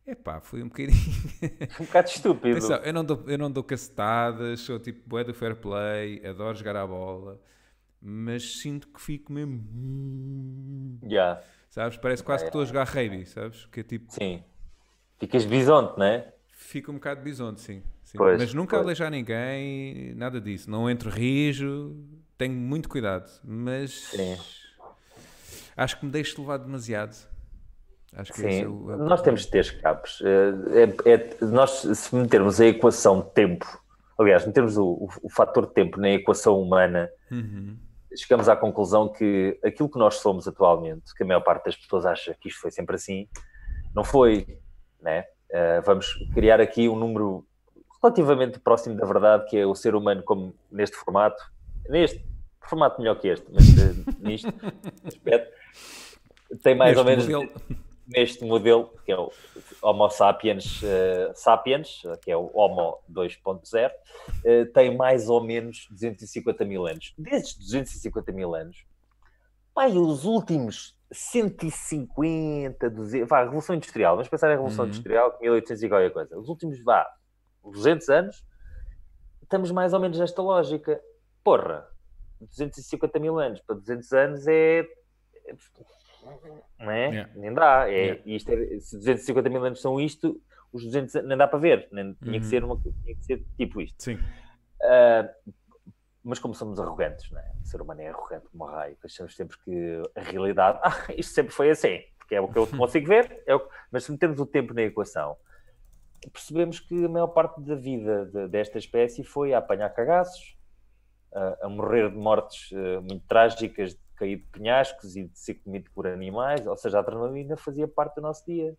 epá, 0.07 0.39
foi 0.41 0.63
um 0.63 0.67
bocadinho. 0.67 0.97
Um 1.79 1.85
bocado 1.85 2.09
estúpido. 2.09 2.57
Atenção, 2.57 2.77
eu 2.77 2.93
não 2.93 3.03
dou, 3.03 3.23
eu 3.27 3.37
não 3.37 3.51
dou 3.51 3.63
cacetadas, 3.63 4.61
sou 4.61 4.79
tipo 4.79 5.07
bué 5.07 5.23
do 5.23 5.33
fair 5.33 5.55
play, 5.55 6.25
adoro 6.25 6.57
jogar 6.57 6.75
à 6.75 6.87
bola, 6.87 7.39
mas 8.01 8.59
sinto 8.59 8.87
que 8.87 9.01
fico 9.01 9.31
mesmo. 9.33 10.99
Yeah, 11.03 11.41
Sabes? 11.69 11.97
Parece 11.97 12.23
quase 12.23 12.43
que 12.43 12.49
estou 12.49 12.61
a 12.61 12.65
jogar 12.65 12.87
rugby, 12.87 13.25
sabes? 13.25 13.65
Que 13.65 13.81
é 13.81 13.83
tipo, 13.83 14.11
sim. 14.11 14.43
Ficas 15.19 15.45
bisonte, 15.45 15.97
não 15.97 16.05
é? 16.05 16.33
fica 16.55 16.91
um 16.91 16.95
bocado 16.95 17.21
bisonte, 17.21 17.61
sim. 17.61 17.83
sim. 18.03 18.17
Pois, 18.17 18.39
mas 18.39 18.53
nunca 18.53 18.75
pois. 18.75 18.83
aleijar 18.83 19.11
ninguém, 19.11 20.13
nada 20.15 20.41
disso. 20.41 20.69
Não 20.69 20.89
entro 20.89 21.09
rijo, 21.09 21.95
tenho 22.37 22.53
muito 22.53 22.89
cuidado, 22.89 23.29
mas 23.43 23.91
Sim. 23.91 24.37
acho 25.75 25.99
que 25.99 26.05
me 26.05 26.11
deixo 26.11 26.39
levar 26.41 26.57
demasiado. 26.57 27.15
Acho 28.15 28.31
que 28.33 28.39
Sim, 28.39 28.63
é 28.63 28.67
o- 28.67 28.91
é 28.91 28.95
o 28.95 28.97
nós 28.97 29.21
temos 29.21 29.41
de 29.41 29.49
ter 29.51 29.59
escapes. 29.59 30.19
É, 30.21 31.11
é- 31.13 31.45
nós, 31.45 31.71
se 31.81 32.15
metermos 32.15 32.59
a 32.61 32.65
equação 32.65 33.21
tempo, 33.21 33.65
aliás, 34.17 34.45
metermos 34.45 34.77
o, 34.77 34.85
o, 34.85 35.09
o 35.23 35.29
fator 35.29 35.65
tempo 35.67 35.99
na 35.99 36.09
equação 36.11 36.59
humana, 36.61 37.09
Uhum. 37.31 37.77
chegamos 38.15 38.47
à 38.47 38.55
conclusão 38.55 39.09
que 39.09 39.59
aquilo 39.63 39.89
que 39.89 39.99
nós 39.99 40.15
somos 40.15 40.47
atualmente, 40.47 41.13
que 41.15 41.23
a 41.23 41.25
maior 41.25 41.41
parte 41.41 41.65
das 41.65 41.75
pessoas 41.75 42.05
acha 42.05 42.33
que 42.39 42.47
isto 42.47 42.61
foi 42.61 42.71
sempre 42.71 42.95
assim, 42.95 43.27
não 43.93 44.03
foi, 44.03 44.59
né? 45.01 45.25
Eh, 45.49 45.81
vamos 45.81 46.07
criar 46.33 46.61
aqui 46.61 46.87
um 46.87 46.95
número 46.95 47.45
relativamente 48.01 48.59
próximo 48.59 48.95
da 48.95 49.05
verdade, 49.05 49.45
que 49.49 49.57
é 49.57 49.65
o 49.65 49.75
ser 49.75 49.95
humano 49.95 50.23
como 50.23 50.55
neste 50.71 50.95
formato, 50.95 51.41
neste 51.89 52.25
formato 52.61 52.99
melhor 53.01 53.15
que 53.19 53.27
este, 53.27 53.45
mas 53.51 53.65
eh, 53.77 53.93
nisto 54.19 54.47
aspecto, 55.05 55.51
tem 56.63 56.75
mais 56.75 56.95
Neste 56.95 56.99
ou 56.99 57.05
menos 57.05 57.27
modelo. 57.27 57.84
Neste 58.07 58.43
modelo, 58.45 58.91
que 59.05 59.11
é 59.11 59.17
o 59.17 59.31
Homo 59.81 60.09
sapiens 60.09 60.81
eh, 60.83 61.31
sapiens, 61.35 62.01
que 62.21 62.31
é 62.31 62.37
o 62.37 62.51
Homo 62.53 62.99
2.0, 63.11 63.91
eh, 64.43 64.65
tem 64.65 64.95
mais 64.95 65.29
ou 65.29 65.43
menos 65.43 65.87
250 65.91 66.63
mil 66.65 66.85
anos. 66.85 67.13
Desses 67.17 67.57
250 67.57 68.31
mil 68.31 68.53
anos, 68.55 68.85
pai, 69.73 69.91
os 69.91 70.25
últimos 70.25 70.95
150, 71.11 72.89
200, 72.89 73.27
vá, 73.29 73.43
Revolução 73.43 73.75
Industrial, 73.75 74.15
vamos 74.15 74.29
pensar 74.29 74.47
em 74.47 74.51
Revolução 74.51 74.85
Uhum. 74.85 74.89
Industrial, 74.91 75.37
1800 75.41 75.83
e 75.83 75.89
qualquer 75.89 76.11
coisa. 76.11 76.37
Os 76.37 76.47
últimos, 76.49 76.83
vá, 76.83 77.07
200 77.63 78.09
anos, 78.09 78.45
estamos 79.41 79.71
mais 79.71 79.93
ou 79.93 79.99
menos 79.99 80.17
nesta 80.19 80.41
lógica. 80.41 81.01
Porra, 81.43 81.87
250 82.41 83.19
mil 83.19 83.39
anos 83.39 83.61
para 83.61 83.75
200 83.75 84.11
anos 84.13 84.47
é. 84.47 84.85
Não 86.79 86.91
é? 86.91 87.09
Yeah. 87.09 87.31
Nem 87.35 87.53
dá. 87.53 87.89
É, 87.89 87.93
Yeah. 87.93 88.21
isto 88.25 88.51
é- 88.51 88.79
se 88.79 88.97
250 88.97 89.49
mil 89.49 89.63
anos 89.63 89.81
são 89.81 89.99
isto, 89.99 90.41
os 90.73 90.83
200 90.83 91.15
anos 91.15 91.29
nem 91.29 91.37
dá 91.37 91.47
para 91.47 91.59
ver. 91.59 91.87
Nem, 91.91 92.13
tinha, 92.15 92.31
que 92.39 92.45
Uhum. 92.45 92.49
ser 92.49 92.63
uma, 92.63 92.77
tinha 92.77 93.15
que 93.15 93.25
ser 93.25 93.45
tipo 93.57 93.81
isto. 93.81 94.01
Sim. 94.03 94.17
Ah, 94.83 95.29
mas 96.23 96.39
como 96.39 96.53
somos 96.55 96.79
arrogantes, 96.79 97.29
não 97.31 97.39
é? 97.39 97.51
O 97.63 97.65
ser 97.67 97.81
humano 97.81 98.01
é 98.01 98.07
arrogante 98.09 98.47
como 98.49 98.65
raio, 98.65 98.97
achamos 99.03 99.35
sempre 99.35 99.57
que 99.63 100.01
a 100.15 100.21
realidade, 100.21 100.79
ah, 100.83 101.13
isto 101.15 101.33
sempre 101.33 101.53
foi 101.53 101.69
assim, 101.69 101.99
porque 102.17 102.35
é 102.35 102.41
o 102.41 102.47
que 102.51 102.57
eu 102.57 102.65
consigo 102.75 103.07
ver, 103.07 103.43
é 103.45 103.55
o 103.55 103.61
mas 103.91 104.03
se 104.05 104.11
metermos 104.11 104.39
o 104.39 104.45
tempo 104.45 104.73
na 104.73 104.81
equação, 104.81 105.37
percebemos 106.33 106.79
que 106.79 107.05
a 107.05 107.09
maior 107.09 107.27
parte 107.27 107.61
da 107.61 107.75
vida 107.75 108.25
de- 108.25 108.47
desta 108.47 108.77
espécie 108.79 109.23
foi 109.23 109.53
a 109.53 109.59
apanhar 109.59 109.89
cagaços, 109.91 110.57
a, 111.33 111.65
a 111.67 111.69
morrer 111.69 112.09
de 112.09 112.17
mortes 112.17 112.71
eh, 112.73 112.99
muito 113.01 113.23
trágicas, 113.27 113.95
cair 114.15 114.37
de 114.37 114.45
penhascos 114.45 115.15
e 115.15 115.25
de 115.25 115.37
ser 115.39 115.55
comido 115.55 115.89
por 115.93 116.07
animais, 116.07 116.65
ou 116.65 116.75
seja, 116.77 116.97
a 116.97 117.01
adrenalina 117.01 117.55
fazia 117.57 117.87
parte 117.87 118.15
do 118.15 118.21
nosso 118.21 118.45
dia, 118.45 118.71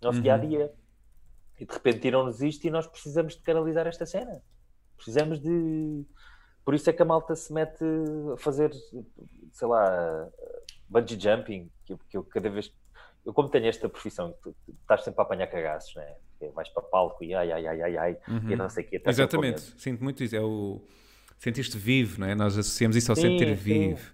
do 0.00 0.06
nosso 0.06 0.18
Uhum. 0.18 0.22
dia 0.22 0.34
a 0.34 0.38
dia. 0.38 0.72
E 1.60 1.64
de 1.64 1.72
repente 1.72 2.00
tiram-nos 2.00 2.40
isto 2.42 2.64
e 2.66 2.70
nós 2.70 2.86
precisamos 2.86 3.34
de 3.36 3.42
canalizar 3.42 3.86
esta 3.86 4.04
cena. 4.06 4.42
Precisamos 4.96 5.40
de. 5.40 6.04
Por 6.64 6.74
isso 6.74 6.88
é 6.88 6.92
que 6.92 7.02
a 7.02 7.04
malta 7.04 7.36
se 7.36 7.52
mete 7.52 7.84
a 8.32 8.36
fazer, 8.38 8.72
sei 9.52 9.68
lá, 9.68 10.28
bungee 10.88 11.18
jumping, 11.20 11.70
que 11.84 11.92
eu, 11.92 11.98
que 12.08 12.16
eu 12.16 12.24
cada 12.24 12.48
vez. 12.50 12.72
Eu, 13.24 13.32
como 13.32 13.48
tenho 13.48 13.66
esta 13.66 13.88
profissão, 13.88 14.34
tu, 14.42 14.54
tu 14.66 14.72
estás 14.82 15.02
sempre 15.04 15.20
a 15.20 15.24
apanhar 15.24 15.46
cagaços, 15.46 15.94
né? 15.94 16.16
Que 16.38 16.48
Vais 16.48 16.68
para 16.70 16.82
palco 16.82 17.22
e 17.24 17.34
ai, 17.34 17.52
ai, 17.52 17.66
ai, 17.66 17.82
ai, 17.82 17.96
ai, 17.96 18.18
Uhum. 18.28 18.50
e 18.50 18.56
não 18.56 18.68
sei 18.68 18.84
o 18.84 18.88
quê. 18.88 18.98
com 18.98 19.08
Exatamente, 19.10 19.60
sinto 19.80 20.02
muito 20.02 20.22
isso. 20.24 20.34
É 20.36 20.40
o 20.40 20.84
sentir-te 21.38 21.76
vivo, 21.78 22.20
não 22.20 22.26
é? 22.26 22.34
Nós 22.34 22.56
associamos 22.58 22.96
isso 22.96 23.12
ao 23.12 23.16
Sim, 23.16 23.22
sentir 23.22 23.48
sim. 23.48 23.54
vivo. 23.54 24.13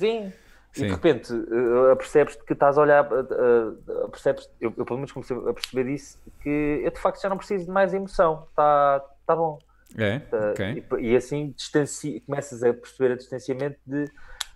Sim. 0.00 0.32
E 0.74 0.78
Sim. 0.78 0.86
de 0.86 0.92
repente 0.92 1.32
uh, 1.32 1.90
apercebes-te 1.92 2.44
que 2.44 2.52
estás 2.52 2.78
a 2.78 2.82
olhar, 2.82 3.04
uh, 3.12 3.22
uh, 3.22 4.08
percebes 4.08 4.48
eu, 4.60 4.72
eu 4.76 4.84
pelo 4.84 4.98
menos 4.98 5.10
comecei 5.10 5.36
a 5.36 5.52
perceber 5.52 5.90
isso, 5.90 6.18
que 6.42 6.80
eu 6.84 6.90
de 6.90 7.00
facto 7.00 7.20
já 7.20 7.28
não 7.28 7.36
preciso 7.36 7.64
de 7.66 7.70
mais 7.70 7.92
emoção, 7.92 8.46
está 8.50 9.00
tá 9.26 9.34
bom. 9.34 9.58
É, 9.98 10.22
ok. 10.52 10.84
e, 11.00 11.10
e 11.10 11.16
assim 11.16 11.52
distanci... 11.56 12.20
começas 12.20 12.62
a 12.62 12.72
perceber 12.72 13.14
a 13.14 13.16
distanciamento 13.16 13.78
de 13.84 14.04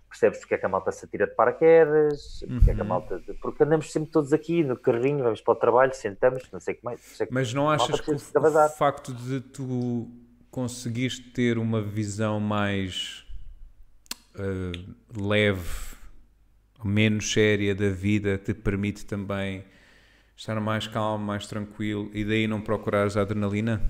percebes 0.09 0.39
porque 0.39 0.55
é 0.55 0.59
que 0.59 0.66
a 0.66 0.69
malta 0.69 0.93
se 0.93 1.05
atira 1.05 1.27
de 1.27 1.35
paraquedas, 1.35 2.45
porque 2.47 2.71
é 2.71 2.75
que 2.75 2.81
a 2.81 2.85
Uhum. 2.85 2.89
malta. 2.89 3.21
Porque 3.43 3.65
andamos 3.65 3.91
sempre 3.91 4.11
todos 4.11 4.33
aqui 4.33 4.62
no 4.62 4.77
carrinho, 4.77 5.25
vamos 5.25 5.41
para 5.41 5.53
o 5.53 5.57
trabalho, 5.57 5.93
sentamos, 5.93 6.49
não 6.53 6.61
sei 6.61 6.75
como 6.75 6.95
é. 6.95 6.97
sei 6.97 7.27
Mas 7.31 7.53
não 7.53 7.69
achas 7.69 8.01
que 8.01 8.11
o, 8.11 8.15
de 8.15 8.23
o 8.23 8.69
facto 8.71 9.12
de 9.12 9.41
tu 9.41 10.09
conseguiste 10.51 11.33
ter 11.33 11.59
uma 11.59 11.83
visão 11.83 12.39
mais 12.39 13.24
eh, 14.36 14.73
leve, 15.16 15.94
menos 16.85 17.31
séria 17.32 17.74
da 17.74 17.89
vida, 17.90 18.36
te 18.39 18.52
permite 18.55 19.05
também 19.06 19.65
estar 20.36 20.59
mais 20.61 20.86
calmo, 20.86 21.24
mais 21.24 21.47
tranquilo 21.47 22.11
e 22.12 22.24
daí 22.24 22.47
não 22.47 22.61
procurares 22.61 23.16
a 23.16 23.23
adrenalina? 23.23 23.81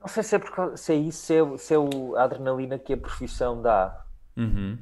Não 0.00 0.08
sei 0.08 0.22
se 0.22 0.34
é, 0.34 0.38
por 0.38 0.76
se 0.76 0.92
é 0.92 0.96
isso, 0.96 1.26
se 1.26 1.34
é, 1.36 1.56
se 1.58 1.74
é 1.74 1.78
o- 1.78 2.16
a 2.16 2.24
adrenalina 2.24 2.78
que 2.78 2.92
a 2.92 2.96
profissão 2.96 3.62
dá. 3.62 4.04
Uhum. 4.36 4.76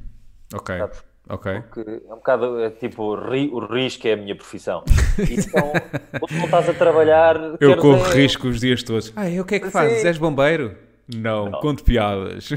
Ok, 0.54 0.78
Sabes? 0.78 1.04
ok. 1.28 1.60
Porque 1.60 1.80
é 2.08 2.12
um 2.12 2.16
bocado 2.16 2.58
é, 2.60 2.70
tipo 2.70 3.14
ri- 3.16 3.50
o 3.52 3.58
risco 3.66 4.08
é 4.08 4.14
a 4.14 4.16
minha 4.16 4.34
profissão. 4.34 4.82
Então, 5.20 5.72
quando 6.18 6.32
não 6.38 6.44
estás 6.46 6.68
a 6.70 6.72
trabalhar. 6.74 7.36
Eu 7.60 7.76
corro 7.76 8.06
é- 8.06 8.14
risco 8.14 8.48
os 8.48 8.58
dias 8.58 8.82
todos. 8.82 9.12
Ah, 9.14 9.28
e 9.28 9.38
o 9.38 9.44
que 9.44 9.56
é 9.56 9.60
que 9.60 9.70
fazes? 9.70 10.02
És 10.04 10.16
bombeiro? 10.16 10.74
Não, 11.14 11.50
conto 11.60 11.84
piadas. 11.84 12.48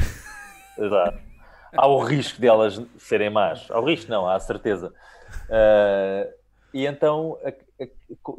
Exato. 0.85 1.19
Há 1.75 1.87
o 1.87 1.99
risco 2.03 2.39
delas 2.39 2.79
serem 2.97 3.29
más. 3.29 3.69
Há 3.71 3.79
o 3.79 3.85
risco, 3.85 4.09
não, 4.11 4.27
há 4.27 4.35
a 4.35 4.39
certeza. 4.39 4.93
Ah, 5.49 6.27
e 6.73 6.85
então 6.85 7.37
a- 7.43 7.49
a- 7.49 7.87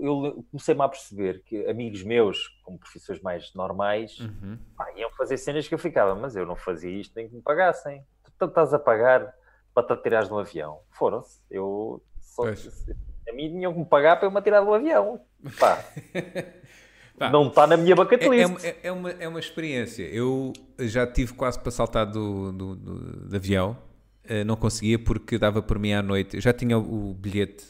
eu 0.00 0.44
comecei-me 0.50 0.82
a 0.82 0.88
perceber 0.88 1.42
que 1.44 1.66
amigos 1.68 2.02
meus, 2.02 2.48
como 2.62 2.78
profissões 2.78 3.20
mais 3.20 3.52
normais, 3.54 4.18
Uhum. 4.20 4.58
pá, 4.76 4.90
iam 4.96 5.10
fazer 5.12 5.36
cenas 5.36 5.66
que 5.68 5.74
eu 5.74 5.78
ficava, 5.78 6.14
mas 6.14 6.34
eu 6.36 6.46
não 6.46 6.56
fazia 6.56 6.90
isto 6.90 7.12
nem 7.16 7.28
que 7.28 7.34
me 7.34 7.42
pagassem. 7.42 8.04
Tu 8.38 8.44
estás 8.46 8.72
a 8.74 8.78
pagar 8.78 9.32
para 9.72 9.86
te 9.86 9.92
atirares 9.92 10.28
de 10.28 10.34
um 10.34 10.38
avião. 10.38 10.80
Foram-se. 10.90 11.40
Eu 11.50 12.02
só, 12.20 12.42
a 12.46 13.32
mim 13.32 13.48
tinham 13.50 13.72
que 13.72 13.78
me 13.80 13.84
pagar 13.86 14.16
para 14.16 14.26
eu 14.26 14.30
me 14.30 14.38
atirar 14.38 14.64
do 14.64 14.72
avião. 14.74 15.20
Pá, 15.58 15.78
Pá, 17.18 17.30
não 17.30 17.46
está 17.48 17.66
na 17.66 17.76
minha 17.76 17.94
bucket 17.94 18.22
É, 18.22 18.26
é, 18.26 18.28
list. 18.28 18.46
uma- 18.50 18.60
é, 18.66 18.76
é 18.82 18.92
uma, 18.92 19.10
é 19.10 19.28
uma 19.28 19.38
experiência. 19.38 20.02
Eu 20.04 20.52
já 20.80 21.06
tive 21.06 21.32
quase 21.34 21.58
para 21.60 21.70
saltar 21.70 22.06
do, 22.06 22.50
do, 22.52 22.76
do- 22.76 23.28
de 23.28 23.36
avião, 23.36 23.76
Eh, 24.26 24.42
não 24.42 24.56
conseguia 24.56 24.98
porque 24.98 25.36
dava 25.36 25.60
por 25.60 25.78
mim 25.78 25.92
à 25.92 26.02
noite. 26.02 26.36
Eu 26.36 26.40
já 26.40 26.50
tinha 26.50 26.78
o, 26.78 27.10
o 27.10 27.14
bilhete, 27.14 27.66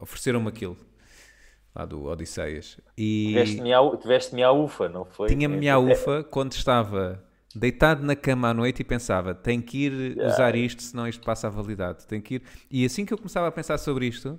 ofereceram-me 0.00 0.48
aquilo 0.48 0.76
lá 1.74 1.84
do 1.84 2.04
Odisseias. 2.04 2.78
E 2.96 3.26
Tiveste-me 3.28 3.72
à, 3.74 3.96
tiveste-me 3.98 4.42
à 4.42 4.52
ufa, 4.52 4.88
não 4.88 5.04
foi? 5.04 5.28
tinha-me 5.28 5.68
à 5.68 5.78
ufa 5.78 6.24
quando 6.24 6.52
estava 6.52 7.22
deitado 7.54 8.02
na 8.04 8.16
cama 8.16 8.48
à 8.48 8.54
noite 8.54 8.80
e 8.80 8.84
pensava: 8.84 9.34
tenho 9.34 9.62
que 9.62 9.84
ir 9.86 10.18
usar 10.18 10.54
isto, 10.56 10.82
senão 10.82 11.06
isto 11.06 11.22
passa 11.24 11.46
a 11.46 11.50
validade. 11.50 12.06
Tenho 12.06 12.22
que 12.22 12.36
ir. 12.36 12.42
E 12.70 12.84
assim 12.84 13.04
que 13.04 13.12
eu 13.12 13.18
começava 13.18 13.46
a 13.48 13.52
pensar 13.52 13.78
sobre 13.78 14.06
isto. 14.06 14.38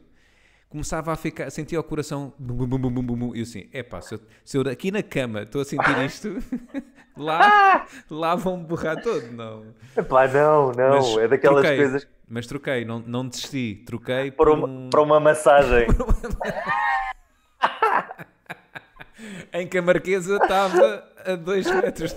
Começava 0.74 1.12
a 1.12 1.16
ficar, 1.16 1.52
sentia 1.52 1.80
o 1.80 1.84
coração 1.84 2.34
bum, 2.40 2.66
bum, 2.66 2.80
bum, 2.80 2.92
bum, 2.92 3.16
bum, 3.16 3.36
e 3.36 3.42
eu 3.42 3.44
assim, 3.44 3.70
epá, 3.72 4.02
se 4.02 4.16
eu, 4.16 4.20
se 4.44 4.58
eu 4.58 4.68
aqui 4.68 4.90
na 4.90 5.04
cama 5.04 5.44
estou 5.44 5.62
a 5.62 5.66
sentir 5.66 6.04
isto, 6.04 6.36
lá, 7.16 7.86
lá 8.10 8.34
vão-me 8.34 8.66
borrar 8.66 9.00
todo, 9.00 9.32
não. 9.32 9.68
Epá, 9.96 10.28
não, 10.28 10.72
não. 10.72 10.96
Mas 10.96 11.18
é 11.18 11.28
daquelas 11.28 11.62
troquei, 11.62 11.78
coisas 11.78 12.08
Mas 12.28 12.48
troquei, 12.48 12.86
não, 12.86 12.98
não 13.06 13.28
desisti, 13.28 13.84
troquei 13.86 14.32
para 14.32 14.46
por 14.46 14.50
uma, 14.50 14.68
um, 14.68 14.90
para 14.90 15.02
uma 15.04 15.20
massagem. 15.20 15.86
em 19.54 19.68
que 19.68 19.78
a 19.78 19.82
Marquesa 19.84 20.38
estava 20.38 21.08
a 21.24 21.36
2 21.36 21.72
metros. 21.72 22.16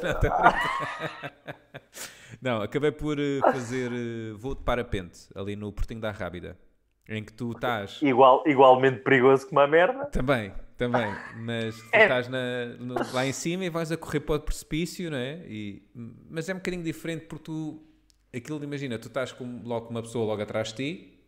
Não, 2.40 2.58
não, 2.58 2.62
acabei 2.62 2.92
por 2.92 3.18
eh, 3.18 3.40
fazer 3.42 3.90
eh, 3.92 4.32
voo 4.34 4.54
de 4.54 4.62
parapente 4.62 5.28
ali 5.34 5.56
no 5.56 5.72
Portinho 5.72 6.00
da 6.00 6.10
Rábida, 6.10 6.56
em 7.08 7.22
que 7.24 7.32
tu 7.32 7.52
estás 7.52 8.00
Igual, 8.02 8.42
igualmente 8.46 9.00
perigoso 9.00 9.46
como 9.48 9.60
a 9.60 9.66
merda. 9.66 10.06
Também, 10.06 10.52
também. 10.76 11.14
Mas 11.36 11.76
tu 11.76 11.88
É. 11.94 12.02
estás 12.02 12.28
na- 12.28 12.66
no- 12.78 12.94
lá 13.12 13.24
em 13.26 13.32
cima 13.32 13.64
e 13.64 13.70
vais 13.70 13.90
a 13.92 13.96
correr 13.96 14.20
para 14.20 14.36
o 14.36 14.40
precipício, 14.40 15.10
não 15.10 15.16
é? 15.18 15.40
E, 15.46 15.82
mas 16.28 16.48
é 16.48 16.52
um 16.52 16.56
bocadinho 16.56 16.82
diferente 16.82 17.26
porque 17.26 17.44
tu. 17.44 17.82
Aquilo, 18.34 18.62
imagina, 18.62 18.98
tu 18.98 19.08
estás 19.08 19.32
com, 19.32 19.62
logo 19.64 19.86
com 19.86 19.92
uma 19.92 20.02
pessoa 20.02 20.26
logo 20.26 20.42
atrás 20.42 20.68
de 20.68 20.74
ti 20.74 21.18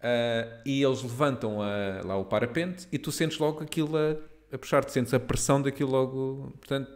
ah, 0.00 0.62
e 0.64 0.82
eles 0.82 1.02
levantam 1.02 1.60
a- 1.60 2.00
lá 2.04 2.16
o 2.16 2.24
parapente 2.24 2.86
e 2.92 2.98
tu 2.98 3.10
sentes 3.12 3.38
logo 3.38 3.62
aquilo 3.62 3.96
a, 3.96 4.16
a 4.54 4.58
puxar-te, 4.58 4.92
sentes 4.92 5.12
a 5.12 5.20
pressão 5.20 5.60
daquilo 5.60 5.90
logo. 5.90 6.52
Portanto. 6.58 6.90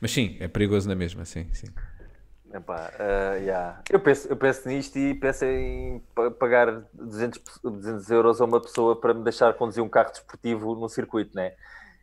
Mas 0.00 0.10
sim, 0.12 0.36
é 0.40 0.46
perigoso 0.48 0.88
na 0.88 0.94
mesma, 0.94 1.24
sim, 1.24 1.46
sim. 1.52 1.66
Epá, 2.54 2.92
ah, 3.00 3.34
yeah. 3.34 3.82
eu, 3.90 3.98
penso, 3.98 4.28
eu 4.28 4.36
penso 4.36 4.68
nisto 4.68 4.96
e 4.96 5.12
penso 5.12 5.44
em 5.44 6.00
pa- 6.14 6.30
pagar 6.30 6.84
200, 6.92 7.38
pe- 7.38 7.50
200 7.64 8.08
euros 8.10 8.40
a 8.40 8.44
uma 8.44 8.60
pessoa 8.60 8.94
para 8.94 9.12
me 9.12 9.24
deixar 9.24 9.52
conduzir 9.54 9.82
um 9.82 9.88
carro 9.88 10.12
desportivo 10.12 10.76
num 10.76 10.88
circuito, 10.88 11.34
né? 11.34 11.52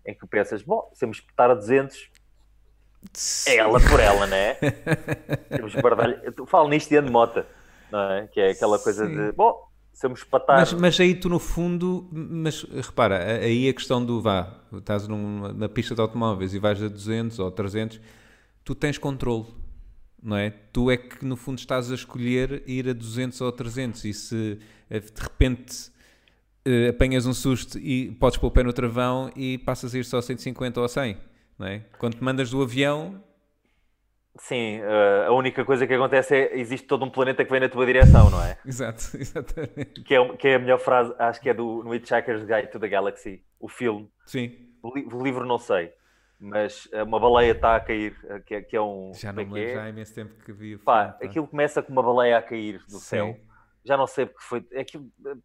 Em 0.06 0.14
que 0.14 0.28
pensas, 0.28 0.62
bom, 0.62 0.92
se 0.94 1.06
eu 1.06 1.08
me 1.08 1.16
espetar 1.16 1.52
a 1.52 1.54
200, 1.54 2.10
é 3.48 3.56
ela 3.56 3.80
por 3.80 4.00
ela, 4.02 4.28
né? 4.28 4.56
Temos. 5.50 5.74
Eu 6.38 6.46
falo 6.46 6.68
nisto 6.68 6.92
e 6.92 6.98
ando 6.98 7.08
de 7.08 7.14
moto, 7.14 7.46
não 7.90 8.12
é? 8.12 8.28
Que 8.28 8.42
é 8.42 8.52
aquela 8.52 8.78
coisa 8.78 9.08
Sim. 9.08 9.16
de, 9.16 9.32
bom, 9.32 9.58
se 9.94 10.06
eu 10.06 10.10
me 10.10 10.16
espatar. 10.18 10.58
Mas, 10.58 10.74
mas 10.74 11.00
aí 11.00 11.16
tu 11.16 11.30
no 11.30 11.40
fundo, 11.40 12.10
mas 12.12 12.64
repara, 12.64 13.24
aí 13.40 13.70
a 13.70 13.74
questão 13.74 14.04
do 14.04 14.22
vá, 14.22 14.54
estás 14.74 15.08
numa, 15.08 15.54
na 15.54 15.70
pista 15.70 15.96
de 15.96 16.02
automóveis 16.02 16.54
e 16.54 16.60
vais 16.60 16.82
a 16.84 16.90
200 16.90 17.40
ou 17.40 17.50
300, 17.50 18.02
tu 18.66 18.76
tens 18.76 18.98
controle, 18.98 19.46
não 20.22 20.38
é? 20.38 20.52
Tu 20.72 20.92
é 20.92 20.98
que 20.98 21.26
no 21.26 21.36
fundo 21.36 21.60
estás 21.60 21.92
a 21.92 21.96
escolher 21.96 22.64
ir 22.68 22.88
a 22.90 22.94
200 22.94 23.40
ou 23.42 23.52
300 23.52 24.06
e 24.06 24.14
se 24.14 24.60
eh, 24.90 25.00
de 25.00 25.22
repente 25.22 25.92
eh, 26.66 26.90
apanhas 26.90 27.26
um 27.26 27.34
susto 27.34 27.78
e 27.80 28.12
podes 28.20 28.38
pôr 28.38 28.48
o 28.48 28.52
pé 28.52 28.64
no 28.64 28.74
travão 28.74 29.32
e 29.36 29.58
passas 29.60 29.94
a 29.96 30.00
ir 30.00 30.06
só 30.06 30.18
a 30.20 30.22
150 30.22 30.80
ou 30.80 30.86
a 30.86 30.90
100, 30.90 31.18
não 31.58 31.68
é? 31.68 31.80
Quando 31.98 32.16
te 32.16 32.24
mandas 32.24 32.50
do 32.52 32.62
avião, 32.62 33.24
Sim, 34.40 34.80
ah, 34.82 35.28
a 35.28 35.32
única 35.34 35.66
coisa 35.66 35.86
que 35.86 35.94
acontece 35.94 36.36
é 36.36 36.58
existe 36.60 36.88
todo 36.88 37.04
um 37.06 37.10
planeta 37.10 37.44
que 37.44 37.52
vem 37.52 37.60
na 37.60 37.70
tua 37.70 37.86
direção, 37.86 38.30
não 38.30 38.42
é? 38.42 38.58
exato, 38.66 39.02
exatamente, 39.18 40.06
Que 40.06 40.16
é, 40.16 40.38
que 40.38 40.48
é 40.48 40.56
a 40.56 40.60
melhor 40.60 40.80
frase, 40.80 41.14
acho 41.20 41.42
que 41.42 41.50
é 41.50 41.54
do 41.54 41.84
no 41.84 41.94
Hitchhiker's 41.94 42.44
Guide 42.44 42.72
to 42.72 42.80
the 42.80 42.88
Galaxy, 42.88 43.44
o 43.60 43.68
filme. 43.68 44.10
sim, 44.26 44.52
O, 44.82 44.94
li- 44.96 45.08
o 45.12 45.24
livro 45.24 45.46
não 45.46 45.58
sei, 45.60 45.94
mas 46.42 46.88
eh, 46.92 47.04
uma 47.04 47.20
baleia 47.20 47.52
está 47.52 47.76
a 47.76 47.80
cair, 47.80 48.18
eh, 48.26 48.40
que 48.40 48.56
é, 48.56 48.62
que 48.62 48.76
é 48.76 48.82
um. 48.82 49.12
já 49.14 49.32
como 49.32 49.46
não 49.48 49.56
é 49.58 49.60
me 49.60 49.66
lembro, 49.66 49.70
é? 49.72 49.74
já 49.76 49.84
há 49.84 49.90
imenso 49.90 50.16
tempo 50.16 50.44
que 50.44 50.52
vi 50.52 50.78
Pá, 50.78 51.12
filme, 51.14 51.26
aquilo 51.26 51.48
começa 51.48 51.82
com 51.84 51.92
uma 51.92 52.02
baleia 52.04 52.38
a 52.38 52.42
cair 52.42 52.80
do 52.86 52.92
Sim. 52.98 53.00
céu. 53.00 53.40
Já 53.86 53.96
não 53.96 54.08
sei 54.08 54.26
porque 54.26 54.44
foi. 54.44 54.68
É 54.72 54.82
aquilo, 54.82 55.08
eh, 55.26 55.36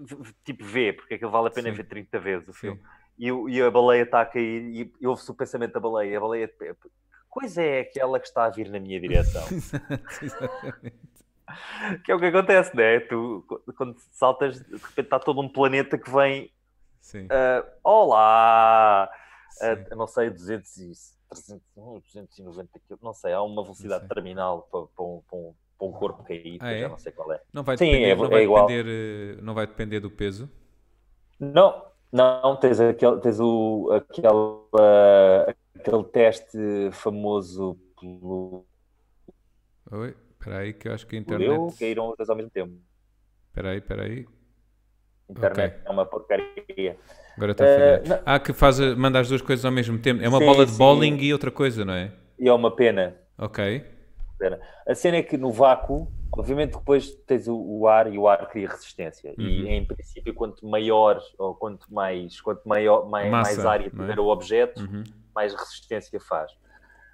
v- 0.00 0.34
tipo 0.44 0.64
vê, 0.64 0.92
porque 0.92 1.14
aquilo 1.14 1.30
vale 1.30 1.48
a 1.48 1.50
pena 1.50 1.68
Sim. 1.70 1.76
ver 1.76 1.84
30 1.84 2.18
vezes 2.18 2.48
o 2.48 2.52
Sim. 2.52 2.58
filme. 2.58 2.82
E, 3.18 3.28
e 3.28 3.62
a 3.62 3.70
baleia 3.70 4.02
está 4.04 4.20
a 4.22 4.26
cair 4.26 4.62
e, 4.62 4.92
e 5.00 5.06
ouve-se 5.06 5.30
o 5.30 5.34
pensamento 5.34 5.72
da 5.74 5.80
baleia. 5.80 6.16
A 6.16 6.20
baleia. 6.20 6.48
Que 6.48 6.74
coisa 7.28 7.62
é 7.62 7.80
aquela 7.80 8.18
que 8.18 8.26
está 8.26 8.44
a 8.44 8.50
vir 8.50 8.70
na 8.70 8.80
minha 8.80 8.98
direção? 9.00 9.42
Exatamente. 10.22 10.98
que 12.04 12.12
é 12.12 12.14
o 12.14 12.18
que 12.18 12.26
acontece, 12.26 12.76
né? 12.76 13.00
Tu, 13.00 13.44
quando 13.76 13.96
saltas, 14.12 14.60
de 14.60 14.72
repente 14.76 15.00
está 15.06 15.18
todo 15.18 15.40
um 15.40 15.48
planeta 15.48 15.98
que 15.98 16.10
vem. 16.10 16.50
Sim, 17.00 17.26
ah, 17.30 17.64
Olá! 17.82 19.10
A, 19.60 19.94
não 19.96 20.06
sei, 20.06 20.30
200 20.30 20.76
e 20.78 20.92
300, 21.28 21.62
hum, 21.76 22.00
290 22.00 22.78
km, 22.80 22.98
não 23.02 23.12
sei, 23.12 23.32
há 23.32 23.42
uma 23.42 23.62
velocidade 23.62 24.08
terminal 24.08 24.62
para, 24.70 24.86
para, 24.86 25.04
um, 25.04 25.22
para, 25.28 25.38
um, 25.38 25.54
para 25.78 25.86
um 25.86 25.92
corpo 25.92 26.22
cair, 26.24 26.58
Ah, 26.60 26.72
eu 26.72 26.80
já 26.80 26.86
é? 26.86 26.88
não 26.88 26.98
sei 26.98 27.12
qual 27.12 27.32
é. 27.32 27.40
Não 27.52 27.62
vai 27.62 27.76
Sim, 27.76 27.86
depender, 27.92 28.10
é- 28.10 28.16
não 28.16 28.24
é 28.24 28.28
vai 28.28 28.42
igual. 28.42 28.66
depender, 28.66 28.86
eh, 29.38 29.42
não 29.42 29.54
vai 29.54 29.66
depender 29.66 30.00
do 30.00 30.10
peso. 30.10 30.50
Não, 31.40 31.84
não, 32.12 32.56
tens, 32.56 32.80
aquele, 32.80 33.20
tens 33.20 33.38
o, 33.38 33.90
aquele, 33.92 34.32
aquele 35.76 36.04
teste 36.04 36.58
famoso 36.92 37.78
pelo 38.00 38.66
Oi, 39.90 40.14
espera 40.32 40.58
aí 40.58 40.72
que 40.74 40.88
eu 40.88 40.92
acho 40.92 41.06
que 41.06 41.16
a 41.16 41.18
eu, 41.18 41.22
internet... 41.22 41.78
caíram 41.78 42.14
os 42.18 42.28
ao 42.28 42.36
mesmo 42.36 42.50
tempo. 42.50 42.74
Espera 43.48 43.70
aí, 43.70 43.78
espera 43.78 44.02
aí. 44.04 44.26
Internet 45.28 45.74
Ok. 45.74 45.82
é 45.84 45.90
uma 45.90 46.06
porcaria. 46.06 46.98
Agora 47.38 47.52
está 47.52 47.64
a 47.64 47.68
Eh, 47.68 48.02
falhar. 48.02 48.22
Ah, 48.26 48.38
que 48.40 48.52
faz, 48.52 48.80
a- 48.80 48.96
manda 48.96 49.20
as 49.20 49.28
duas 49.28 49.40
coisas 49.40 49.64
ao 49.64 49.70
mesmo 49.70 49.96
tempo. 49.96 50.20
É 50.22 50.28
uma 50.28 50.38
Sim, 50.38 50.44
bola 50.46 50.66
de 50.66 50.72
sim. 50.72 50.78
bowling 50.78 51.16
e 51.20 51.32
outra 51.32 51.52
coisa, 51.52 51.84
não 51.84 51.94
é? 51.94 52.10
E 52.36 52.48
é 52.48 52.52
uma 52.52 52.74
pena. 52.74 53.16
Ok. 53.38 53.84
pena. 54.38 54.60
A 54.86 54.94
cena 54.94 55.16
é 55.18 55.22
que 55.22 55.36
no 55.36 55.50
vácuo, 55.52 56.08
obviamente 56.32 56.76
depois 56.76 57.10
tens 57.26 57.46
o, 57.48 57.56
o 57.56 57.86
ar 57.88 58.12
e 58.12 58.18
o 58.18 58.28
ar 58.28 58.48
cria 58.48 58.68
resistência. 58.68 59.34
E 59.38 59.62
Uhum. 59.62 59.68
em 59.68 59.84
princípio, 59.84 60.34
quanto 60.34 60.66
maior 60.66 61.20
ou 61.38 61.54
quanto 61.54 61.92
mais, 61.92 62.40
quanto 62.40 62.68
maior, 62.68 63.08
mais, 63.08 63.30
Massa, 63.30 63.50
mais 63.62 63.66
área 63.66 63.86
é? 63.86 63.90
tiver 63.90 64.18
o 64.18 64.26
objeto, 64.26 64.80
Uhum. 64.82 65.04
mais 65.34 65.54
resistência 65.54 66.18
faz. 66.20 66.50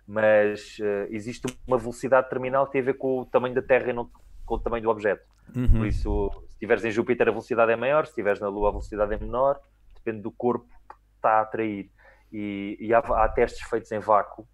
Mas 0.06 0.76
eh, 0.80 1.09
existe 1.10 1.46
uma 1.66 1.78
velocidade 1.78 2.28
terminal 2.28 2.66
que 2.66 2.72
tem 2.72 2.80
a 2.80 2.84
ver 2.84 2.94
com 2.94 3.20
o 3.20 3.26
tamanho 3.26 3.55
da 3.55 3.62
Terra 3.62 3.90
e 3.90 3.92
não 3.92 4.09
com 4.44 4.55
o 4.55 4.59
tamanho 4.59 4.82
do 4.82 4.90
objeto. 4.90 5.22
Por 5.52 5.60
Uhum. 5.80 5.86
isso, 5.86 6.30
se 6.48 6.52
estiveres 6.55 6.84
em 6.84 6.90
Júpiter, 6.90 7.28
a 7.28 7.30
velocidade 7.30 7.72
é 7.72 7.76
maior, 7.76 8.05
se 8.05 8.10
estiveres 8.12 8.40
na 8.40 8.48
Lua, 8.48 8.68
a 8.68 8.72
velocidade 8.72 9.14
é 9.14 9.18
menor, 9.18 9.59
depende 10.05 10.22
do 10.22 10.31
corpo 10.31 10.68
que 10.89 10.94
está 11.16 11.39
a 11.39 11.40
atrair. 11.40 11.90
e, 12.32 12.76
e 12.78 12.93
há, 12.93 12.98
há, 12.98 13.28
testes 13.28 13.66
feitos 13.68 13.90
em 13.90 13.98
vácuo 13.98 14.47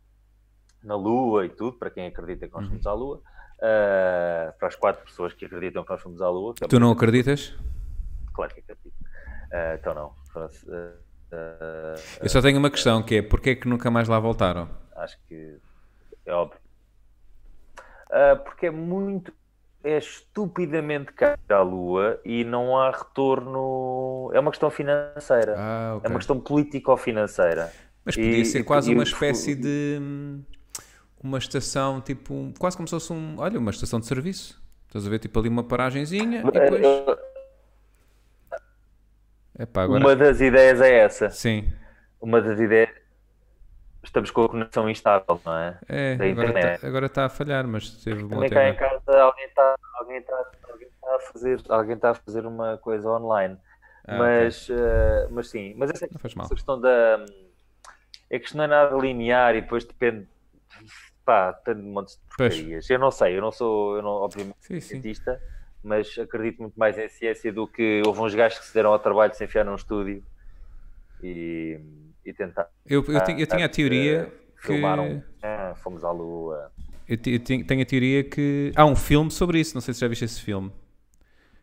na 0.83 0.95
Lua 0.95 1.45
e 1.45 1.51
tudo, 1.51 1.77
para 1.79 1.91
quem 1.91 2.07
acredita 2.07 2.47
que 2.47 2.55
nós 2.55 2.67
fomos 2.67 2.87
à 2.87 2.93
Lua, 2.93 3.17
uh, 3.19 4.59
para 4.59 4.69
as 4.69 4.77
quatro 4.77 5.05
pessoas 5.05 5.35
que 5.35 5.45
acreditam 5.45 5.85
que 5.85 5.91
nós 5.91 6.01
fomos 6.01 6.23
à 6.23 6.29
Lua. 6.31 6.55
Tu 6.55 6.81
não 6.81 6.91
acreditas? 6.93 7.55
Claro 8.33 8.55
que 8.55 8.61
acredito. 8.61 8.89
Uh, 8.89 9.75
então 9.75 9.95
não. 9.95 10.15
Uh, 10.37 11.11
Eu 12.21 12.29
só 12.29 12.41
tenho 12.41 12.59
uma 12.59 12.71
questão, 12.71 13.03
que 13.03 13.17
é, 13.17 13.23
porquê 13.23 13.51
é 13.51 13.55
que 13.55 13.69
nunca 13.69 13.91
mais 13.91 14.09
lá 14.09 14.19
voltaram? 14.19 14.69
Acho 14.97 15.19
que 15.29 15.59
é 16.27 16.33
óbvio. 16.33 16.59
porque 18.45 18.67
é 18.67 18.71
muito 18.71 19.33
é 19.83 19.99
estupidamente 19.99 21.13
caro 21.13 21.41
à 21.49 21.61
Lua 21.63 22.21
e 22.25 22.45
não 22.45 22.79
há 22.79 22.91
retorno. 22.91 24.31
É 24.33 24.41
uma 24.41 24.51
questão 24.51 24.71
financeira. 24.71 25.55
Ah, 25.57 25.95
okay. 25.97 26.09
É 26.09 26.11
uma 26.11 26.19
questão 26.19 26.39
político-financeira. 26.39 27.73
Mas 28.05 28.17
podia 28.17 28.39
e, 28.39 28.45
ser 28.45 28.65
quase 28.65 28.91
e, 28.91 28.95
uma 28.95 29.03
espécie 29.03 29.55
de. 29.55 29.99
Hum, 30.01 30.43
uma 31.23 31.39
estação, 31.39 32.01
tipo. 32.01 32.53
Quase 32.59 32.77
como 32.77 32.89
se 32.89 32.93
fosse 32.93 33.13
um. 33.13 33.37
Olha, 33.39 33.59
uma 33.59 33.71
estação 33.71 34.01
de 34.01 34.07
serviço. 34.07 34.61
Estás 34.87 35.07
a 35.07 35.11
ver, 35.11 35.19
tipo 35.19 35.39
ali 35.39 35.49
uma 35.49 35.63
paragenzinha 35.63 36.41
e 36.41 36.51
depois. 36.51 37.19
Epá, 39.59 39.83
agora... 39.83 40.01
Uma 40.01 40.17
das 40.17 40.41
ideias 40.41 40.81
é 40.81 41.01
essa. 41.01 41.31
Sim. 41.31 41.71
Uma 42.21 42.41
das 42.41 42.59
ideias 42.59 42.91
estamos 44.03 44.31
com 44.31 44.45
a 44.45 44.49
conexão 44.49 44.89
instável, 44.89 45.41
não 45.45 45.57
é? 45.57 45.79
É, 45.89 46.17
da 46.17 46.25
agora 46.25 46.49
internet. 46.49 46.75
Está, 46.75 46.89
agora 46.89 47.07
está 47.07 47.25
a 47.27 47.29
falhar, 47.29 47.67
mas 47.67 47.91
teve 48.03 48.23
bom 48.23 48.37
Também 48.37 48.51
cá 48.51 48.69
em 48.69 48.77
casa 48.77 49.21
alguém 49.21 49.47
está, 49.47 49.77
alguém, 49.95 50.19
está, 50.19 50.51
alguém, 50.69 50.89
está 50.89 51.17
a 51.17 51.21
fazer, 51.21 51.61
alguém 51.69 51.97
está 51.97 52.11
a 52.11 52.15
fazer 52.15 52.47
uma 52.47 52.79
coisa 52.79 53.09
online. 53.11 53.59
Ah, 54.07 54.19
mas, 54.19 54.69
okay. 54.69 54.77
uh, 54.77 55.29
mas 55.31 55.51
sim, 55.51 55.75
mas 55.77 55.91
essa, 55.91 56.07
essa 56.07 56.55
questão 56.55 56.81
da. 56.81 57.25
É 58.31 58.39
que 58.39 58.47
isto 58.47 58.57
não 58.57 58.65
é 58.65 58.67
nada 58.69 58.97
linear 58.97 59.55
e 59.55 59.61
depois 59.61 59.85
depende. 59.85 60.27
Pá, 61.25 61.53
depende 61.53 61.83
de 61.83 61.89
um 61.89 61.93
monte 61.93 62.17
de 62.17 62.21
porcarias. 62.27 62.89
Eu 62.89 62.99
não 62.99 63.11
sei, 63.11 63.37
eu 63.37 63.43
não 63.43 63.53
sou, 63.53 63.97
eu 63.97 64.03
não, 64.03 64.11
obviamente, 64.11 64.57
sim, 64.61 64.81
cientista, 64.81 65.37
sim. 65.37 65.79
mas 65.85 66.19
acredito 66.19 66.63
muito 66.63 66.79
mais 66.79 66.97
em 66.97 67.09
ciência 67.09 67.53
do 67.53 67.69
que 67.69 68.03
houve 68.07 68.21
uns 68.21 68.35
gajos 68.35 68.59
que 68.59 68.65
se 68.65 68.75
deram 68.75 68.93
ao 68.93 68.99
trabalho 68.99 69.31
de 69.31 69.37
se 69.37 69.45
enfiar 69.45 69.65
num 69.65 69.75
estúdio 69.75 70.25
e 71.23 71.79
e 72.25 72.33
tentar. 72.33 72.69
Eu, 72.87 73.05
eu, 73.07 73.15
eu 73.39 73.47
tinha 73.47 73.67
a 73.67 73.69
teoria 73.69 74.33
que. 74.61 74.67
Filmaram, 74.67 75.23
ah, 75.43 75.75
fomos 75.77 76.05
à 76.05 76.11
Lua. 76.11 76.71
Eu, 77.09 77.17
eu 77.27 77.41
tenho 77.41 77.83
a 77.83 77.85
teoria 77.85 78.23
que. 78.23 78.73
Há 78.77 78.85
um 78.85 78.97
filme 78.97 79.31
sobre 79.31 79.59
isso, 79.59 79.75
não 79.75 79.81
sei 79.81 79.95
se 79.95 80.01
já 80.01 80.09
viste 80.09 80.25
esse 80.25 80.41
filme. 80.41 80.71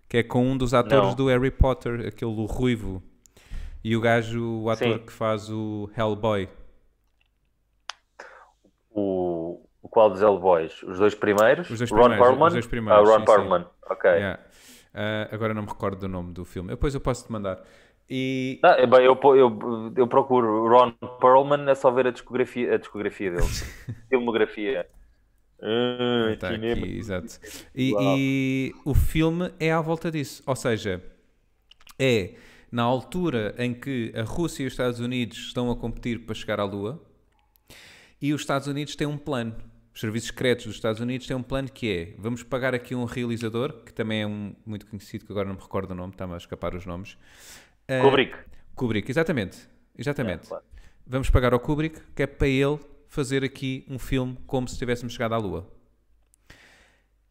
Que 0.10 0.18
é 0.18 0.24
com 0.24 0.44
um 0.44 0.58
dos 0.58 0.74
atores 0.74 1.10
não. 1.10 1.16
do 1.16 1.28
Harry 1.28 1.52
Potter, 1.52 2.08
aquele 2.08 2.46
ruivo. 2.48 3.04
E 3.84 3.96
o 3.96 4.02
gajo, 4.02 4.64
o 4.64 4.70
ator 4.70 5.00
Sim. 5.00 5.06
que 5.06 5.12
faz 5.12 5.50
o 5.50 5.90
Hellboy. 5.98 6.50
O, 8.90 9.64
o 9.82 9.88
qual 9.88 10.10
dos 10.10 10.22
Hellboys? 10.22 10.82
Os 10.84 10.98
dois 10.98 11.14
primeiros? 11.14 11.70
Os 11.70 11.78
dois 11.78 11.90
primeiros. 11.90 12.18
Ron 12.18 12.24
Perlman? 12.24 12.48
Os 12.48 12.54
dois 12.54 12.68
primeiros. 12.68 13.10
Ah, 13.10 13.18
Ron 13.18 13.26
Perlman, 13.26 13.66
ok. 13.90 14.12
Yeah. 14.12 14.42
Uh, 14.94 15.34
agora 15.34 15.54
não 15.54 15.62
me 15.62 15.68
recordo 15.68 16.00
do 16.00 16.08
nome 16.08 16.34
do 16.34 16.44
filme. 16.44 16.70
Depois 16.70 16.96
eu 16.96 17.00
posso 17.00 17.26
te 17.26 17.32
mandar. 17.32 17.62
E... 18.10 18.60
Ah, 18.64 18.86
bem, 18.86 19.04
eu, 19.04 19.20
eu, 19.36 19.94
eu 19.96 20.08
procuro 20.08 20.68
Ron 20.68 20.92
Perlman, 21.20 21.70
é 21.70 21.76
só 21.76 21.92
ver 21.92 22.08
a 22.08 22.12
discografia, 22.12 22.76
a 22.76 22.78
discografia 22.78 23.32
dele. 23.32 23.48
Filmografia. 24.10 24.88
Ah, 25.62 26.36
tá 26.40 26.50
aqui, 26.50 26.98
exato. 26.98 27.40
E, 27.76 27.94
e, 28.00 28.74
o 28.86 28.94
filme 28.94 29.52
é 29.60 29.72
à 29.72 29.82
volta 29.82 30.10
disso. 30.12 30.42
Ou 30.46 30.56
seja, 30.56 31.04
é 32.00 32.36
na 32.72 32.84
altura 32.84 33.56
em 33.58 33.74
que 33.74 34.14
a 34.16 34.24
Rússia 34.24 34.64
e 34.64 34.68
os 34.68 34.74
Estados 34.74 35.00
Unidos 35.00 35.38
estão 35.38 35.72
a 35.72 35.76
competir 35.76 36.26
para 36.26 36.36
chegar 36.36 36.60
à 36.60 36.64
Lua 36.64 37.02
e 38.22 38.34
os 38.34 38.42
Estados 38.42 38.68
Unidos 38.68 38.96
têm 38.96 39.08
um 39.08 39.18
plano. 39.18 39.56
Os 39.94 40.00
serviços 40.00 40.28
secretos 40.28 40.66
dos 40.66 40.76
Estados 40.76 41.02
Unidos 41.02 41.26
têm 41.26 41.36
um 41.36 41.42
plano 41.42 41.70
que 41.70 41.92
é: 41.92 42.14
vamos 42.20 42.44
pagar 42.44 42.76
aqui 42.76 42.94
um 42.94 43.06
realizador, 43.06 43.84
que 43.84 43.92
também 43.92 44.22
é 44.22 44.28
um 44.28 44.56
muito 44.66 44.86
conhecido, 44.86 45.26
que 45.26 45.32
agora 45.32 45.48
não 45.48 45.56
me 45.56 45.62
recordo 45.62 45.92
o 45.92 45.96
nome, 45.96 46.14
está-me 46.14 46.36
a 46.36 46.38
escapar 46.38 46.76
os 46.76 46.86
nomes 46.86 47.18
Uh, 47.90 48.02
Kubrick. 48.02 48.38
Kubrick, 48.76 49.12
exatamente. 49.12 49.58
Exatamente. 49.98 50.46
É, 50.46 50.50
claro. 50.50 50.64
Vamos 51.06 51.30
pagar 51.30 51.54
ao 51.54 51.60
Kubrick, 51.60 52.02
que 52.16 52.24
é 52.24 52.28
para 52.28 52.48
ele 52.48 52.80
fazer 53.08 53.44
aqui 53.44 53.86
um 53.90 53.98
filme 53.98 54.38
como 54.46 54.68
se 54.68 54.78
tivéssemos 54.78 55.14
chegado 55.14 55.34
à 55.34 55.38
Lua. 55.38 55.66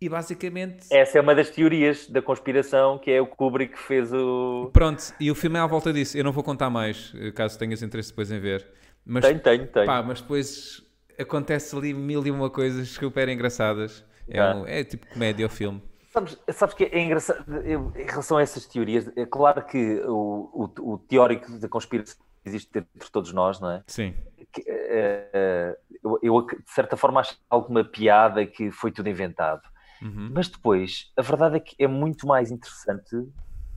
E 0.01 0.09
basicamente. 0.09 0.87
Essa 0.91 1.19
é 1.19 1.21
uma 1.21 1.35
das 1.35 1.51
teorias 1.51 2.07
da 2.07 2.21
conspiração, 2.21 2.99
que 2.99 3.11
é 3.11 3.21
o 3.21 3.27
Kubrick 3.27 3.75
que 3.75 3.79
fez 3.79 4.13
o. 4.13 4.71
Pronto, 4.73 5.03
e 5.19 5.31
o 5.31 5.35
filme 5.35 5.59
é 5.59 5.61
à 5.61 5.67
volta 5.67 5.93
disso. 5.93 6.17
Eu 6.19 6.25
não 6.25 6.33
vou 6.33 6.45
contar 6.45 6.69
mais, 6.69 7.13
caso 7.35 7.59
tenhas 7.59 7.83
interesse 7.83 8.11
depois 8.11 8.31
em 8.31 8.39
ver. 8.39 8.67
Mas, 9.05 9.25
tenho, 9.25 9.41
tenho, 9.41 9.67
tenho. 9.67 9.87
Pá, 9.87 10.03
mas 10.03 10.21
depois 10.21 10.83
acontece 11.19 11.75
ali 11.77 11.95
mil 11.95 12.27
e 12.27 12.31
uma 12.31 12.51
coisas 12.51 12.89
super 12.89 13.29
engraçadas. 13.29 14.05
É, 14.29 14.43
um, 14.55 14.67
é 14.67 14.85
tipo 14.85 15.07
comédia 15.07 15.47
o 15.47 15.49
filme. 15.49 15.81
Sabes, 16.17 16.39
sabes 16.51 16.75
que 16.75 16.85
é 16.85 16.99
engraçado, 16.99 17.45
eu, 17.59 17.93
em 17.95 18.07
relação 18.07 18.39
a 18.39 18.43
essas 18.43 18.65
teorias, 18.65 19.07
é 19.15 19.27
claro 19.27 19.63
que 19.63 20.01
o, 20.01 20.71
o, 20.81 20.95
o 20.95 20.99
teórico 20.99 21.53
da 21.59 21.69
conspiração 21.69 22.25
existe 22.43 22.79
entre 22.79 23.11
todos 23.11 23.35
nós, 23.35 23.61
não 23.61 23.71
é? 23.71 23.85
Sim. 23.87 24.15
Que, 24.51 24.63
uh, 24.63 25.77
eu, 26.03 26.19
eu, 26.23 26.47
de 26.47 26.71
certa 26.71 26.97
forma, 26.97 27.21
acho 27.21 27.39
alguma 27.51 27.85
piada 27.85 28.47
que 28.47 28.71
foi 28.71 28.91
tudo 28.91 29.11
inventado. 29.11 29.61
Uhum. 30.01 30.31
Mas 30.33 30.49
depois, 30.49 31.13
a 31.19 31.21
verdade 31.21 31.57
é 31.57 31.61
que 31.61 31.77
é 31.79 31.87
muito 31.87 32.27
mais 32.27 32.51
interessante, 32.51 33.29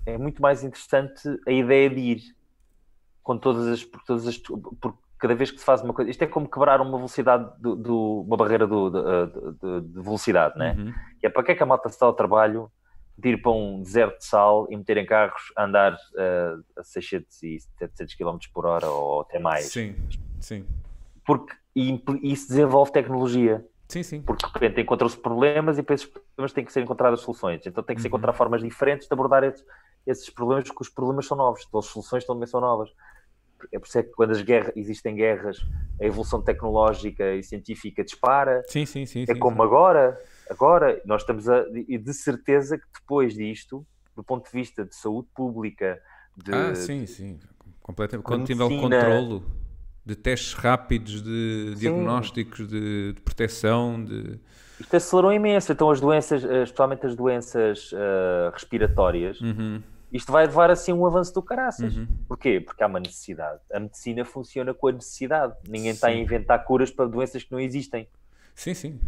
é 0.05 0.17
muito 0.17 0.41
mais 0.41 0.63
interessante 0.63 1.27
a 1.45 1.51
ideia 1.51 1.89
de 1.89 1.99
ir 1.99 2.21
com 3.21 3.37
todas 3.37 3.67
as, 3.67 3.83
por 3.83 4.01
todas 4.03 4.25
as, 4.25 4.37
por 4.37 4.97
cada 5.19 5.35
vez 5.35 5.51
que 5.51 5.59
se 5.59 5.65
faz 5.65 5.81
uma 5.81 5.93
coisa, 5.93 6.09
isto 6.09 6.21
é 6.23 6.27
como 6.27 6.49
quebrar 6.49 6.79
uma 6.79 6.97
velocidade, 6.97 7.51
do, 7.59 7.75
do 7.75 8.21
uma 8.21 8.37
barreira 8.37 8.65
do, 8.65 8.89
de, 8.89 9.01
de, 9.59 9.81
de, 9.81 10.01
velocidade, 10.01 10.57
né? 10.57 10.75
Uhum. 10.79 10.93
E 11.21 11.27
é 11.27 11.29
para 11.29 11.43
que 11.43 11.51
é 11.51 11.55
que 11.55 11.61
a 11.61 11.65
malta 11.65 11.89
está 11.89 12.05
ao 12.05 12.13
trabalho 12.13 12.71
de 13.17 13.29
ir 13.29 13.41
para 13.41 13.51
um 13.51 13.81
deserto 13.81 14.19
de 14.19 14.25
sal 14.25 14.65
e 14.69 14.77
meterem 14.77 15.05
carros 15.05 15.51
a 15.57 15.65
andar 15.65 15.93
uh, 15.93 16.63
a 16.77 16.83
600 16.83 17.43
e 17.43 17.59
700 17.77 18.15
km 18.15 18.37
por 18.53 18.65
hora 18.65 18.87
ou 18.87 19.21
até 19.21 19.39
mais? 19.39 19.65
Sim, 19.65 19.93
sim. 20.39 20.65
Porque 21.25 21.53
e, 21.75 22.01
isso 22.23 22.47
desenvolve 22.47 22.93
tecnologia. 22.93 23.65
Sim, 23.89 24.03
sim. 24.03 24.21
Porque 24.21 24.45
de 24.45 24.53
repente 24.53 24.81
encontram-se 24.81 25.17
problemas 25.17 25.77
e 25.77 25.83
para 25.83 25.95
esses 25.95 26.07
problemas 26.07 26.53
têm 26.53 26.63
que 26.63 26.71
ser 26.71 26.81
encontradas 26.81 27.19
soluções. 27.19 27.65
Então 27.65 27.83
tem 27.83 27.93
que 27.93 28.01
se 28.01 28.07
uhum. 28.07 28.11
encontrar 28.11 28.31
formas 28.31 28.61
diferentes 28.61 29.05
de 29.05 29.13
abordar 29.13 29.43
esses, 29.43 29.65
esses 30.07 30.29
problemas, 30.29 30.63
porque 30.63 30.83
os 30.83 30.89
problemas 30.89 31.25
são 31.25 31.35
novos, 31.35 31.65
então 31.67 31.79
as 31.81 31.87
soluções 31.87 32.23
também 32.25 32.47
são 32.47 32.61
novas 32.61 32.89
é 33.71 33.79
por 33.79 33.87
isso 33.87 33.99
é 33.99 34.03
que 34.03 34.11
quando 34.11 34.31
as 34.31 34.41
guerras, 34.41 34.71
existem 34.75 35.15
guerras, 35.15 35.65
a 35.99 36.05
evolução 36.05 36.41
tecnológica 36.41 37.33
e 37.33 37.43
científica 37.43 38.03
dispara. 38.03 38.63
Sim, 38.67 38.85
sim, 38.85 39.05
sim. 39.05 39.23
É 39.23 39.33
sim, 39.33 39.39
como 39.39 39.57
sim. 39.57 39.63
agora. 39.63 40.19
Agora, 40.49 41.01
nós 41.05 41.21
estamos 41.21 41.47
a. 41.49 41.65
E 41.87 41.97
de 41.97 42.13
certeza 42.13 42.77
que 42.77 42.85
depois 42.99 43.33
disto, 43.33 43.85
do 44.15 44.23
ponto 44.23 44.45
de 44.45 44.51
vista 44.51 44.85
de 44.85 44.95
saúde 44.95 45.27
pública. 45.35 46.01
De, 46.35 46.53
ah, 46.53 46.75
sim, 46.75 47.05
sim. 47.05 47.39
Completamente. 47.81 48.25
Quando 48.25 48.45
tiver 48.45 48.63
o 48.63 48.79
controlo 48.79 49.43
de 50.05 50.15
testes 50.15 50.53
rápidos, 50.53 51.21
de 51.21 51.73
sim. 51.73 51.79
diagnósticos, 51.79 52.67
de, 52.67 53.13
de, 53.13 53.21
proteção. 53.21 54.03
De... 54.03 54.39
Isto 54.79 54.95
acelerou 54.95 55.33
imenso. 55.33 55.71
Então, 55.71 55.91
as 55.91 55.99
doenças, 55.99 56.43
eh, 56.43 56.63
especialmente 56.63 57.05
as 57.05 57.15
doenças 57.15 57.91
uh, 57.91 58.51
respiratórias. 58.53 59.39
Uhum 59.41 59.81
isto 60.11 60.31
vai 60.31 60.45
levar 60.45 60.71
assim 60.71 60.91
um 60.91 61.05
avanço 61.05 61.33
do 61.33 61.41
caraças. 61.41 61.95
Uhum. 61.95 62.07
Porquê? 62.27 62.59
Porque 62.59 62.83
há 62.83 62.87
uma 62.87 62.99
necessidade. 62.99 63.59
A 63.71 63.79
medicina 63.79 64.25
funciona 64.25 64.73
com 64.73 64.87
a 64.87 64.91
necessidade. 64.91 65.53
Ninguém 65.67 65.91
sim. 65.91 65.95
está 65.95 66.07
a 66.07 66.13
inventar 66.13 66.63
curas 66.63 66.89
para 66.89 67.05
doenças 67.05 67.43
que 67.43 67.51
não 67.51 67.59
existem. 67.59 68.07
Sim, 68.55 68.73
sim. 68.73 68.99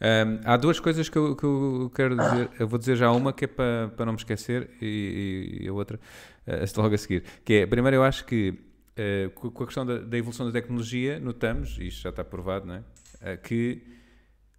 Um, 0.00 0.40
há 0.44 0.56
duas 0.56 0.80
coisas 0.80 1.08
que 1.08 1.18
eu, 1.18 1.36
que 1.36 1.44
eu 1.44 1.92
quero 1.94 2.16
dizer. 2.16 2.50
Eu 2.58 2.68
vou 2.68 2.78
dizer 2.78 2.96
já 2.96 3.10
uma 3.10 3.32
que 3.32 3.44
é 3.44 3.48
para, 3.48 3.88
para 3.96 4.06
não 4.06 4.12
me 4.14 4.18
esquecer 4.18 4.70
e, 4.80 5.60
e 5.62 5.68
a 5.68 5.72
outra 5.72 6.00
uh, 6.46 6.80
logo 6.80 6.94
a 6.94 6.98
seguir. 6.98 7.24
Que 7.44 7.54
é, 7.54 7.66
primeiro 7.66 7.96
eu 7.96 8.02
acho 8.02 8.24
que 8.24 8.50
uh, 8.50 9.30
com 9.30 9.62
a 9.62 9.66
questão 9.66 9.84
da, 9.84 9.98
da, 9.98 10.16
evolução 10.16 10.46
da 10.46 10.52
tecnologia, 10.52 11.18
notamos, 11.20 11.78
e 11.78 11.88
isto 11.88 12.02
já 12.02 12.10
está 12.10 12.24
provado, 12.24 12.66
não 12.66 12.74
é? 12.74 12.78
Uh, 12.78 13.42
que 13.42 13.82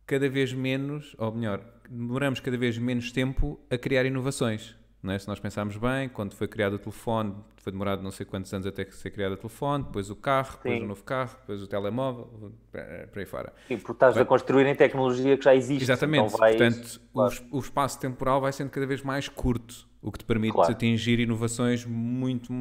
cada 0.06 0.30
vez 0.30 0.54
menos, 0.54 1.16
ou 1.18 1.32
melhor, 1.32 1.64
demoramos 1.90 2.40
cada 2.40 2.58
vez 2.58 2.78
menos 2.78 3.12
tempo 3.12 3.60
a 3.70 3.78
criar 3.78 4.06
inovações. 4.06 4.76
Não 5.02 5.14
é? 5.14 5.18
Se 5.18 5.28
nós 5.28 5.40
pensarmos 5.40 5.78
bem, 5.78 6.08
quando 6.10 6.36
foi 6.36 6.48
criado 6.48 6.74
o 6.74 6.80
telefone, 6.80 7.36
foi 7.58 7.72
demorado 7.72 8.04
não 8.04 8.12
sei 8.12 8.24
quantos 8.24 8.54
anos 8.54 8.68
até 8.68 8.86
que 8.86 8.96
ser 8.96 9.10
criado 9.10 9.34
o 9.34 9.38
telefone, 9.38 9.84
depois 9.84 10.12
o 10.12 10.16
carro, 10.16 10.58
depois 10.58 10.78
Sim. 10.78 10.84
o 10.84 10.88
novo 10.88 11.04
carro, 11.04 11.36
depois 11.42 11.64
o 11.64 11.68
telemóvel, 11.68 12.54
para 12.72 13.10
aí 13.16 13.26
fora. 13.26 13.52
Sim, 13.68 13.78
porque 13.78 13.94
estás 13.94 14.14
bem, 14.14 14.24
a 14.24 14.26
construir 14.26 14.68
em 14.68 14.76
tecnologia 14.76 15.36
que 15.38 15.44
já 15.44 15.56
existe. 15.56 15.84
Exatamente, 15.84 16.28
então 16.28 16.38
vais, 16.38 16.56
portanto 16.56 17.02
claro. 17.12 17.36
o, 17.52 17.58
o, 17.58 17.60
espaço 17.60 18.00
temporal 18.00 18.40
vai 18.40 18.54
sendo 18.54 18.70
cada 18.70 18.86
vez 18.86 19.02
mais 19.02 19.28
curto, 19.28 19.88
o 20.02 20.12
que 20.12 20.20
te 20.20 20.26
permite 20.26 20.54
claro. 20.54 20.72
atingir 20.72 21.20
inovações 21.20 21.84
muito, 21.84 22.54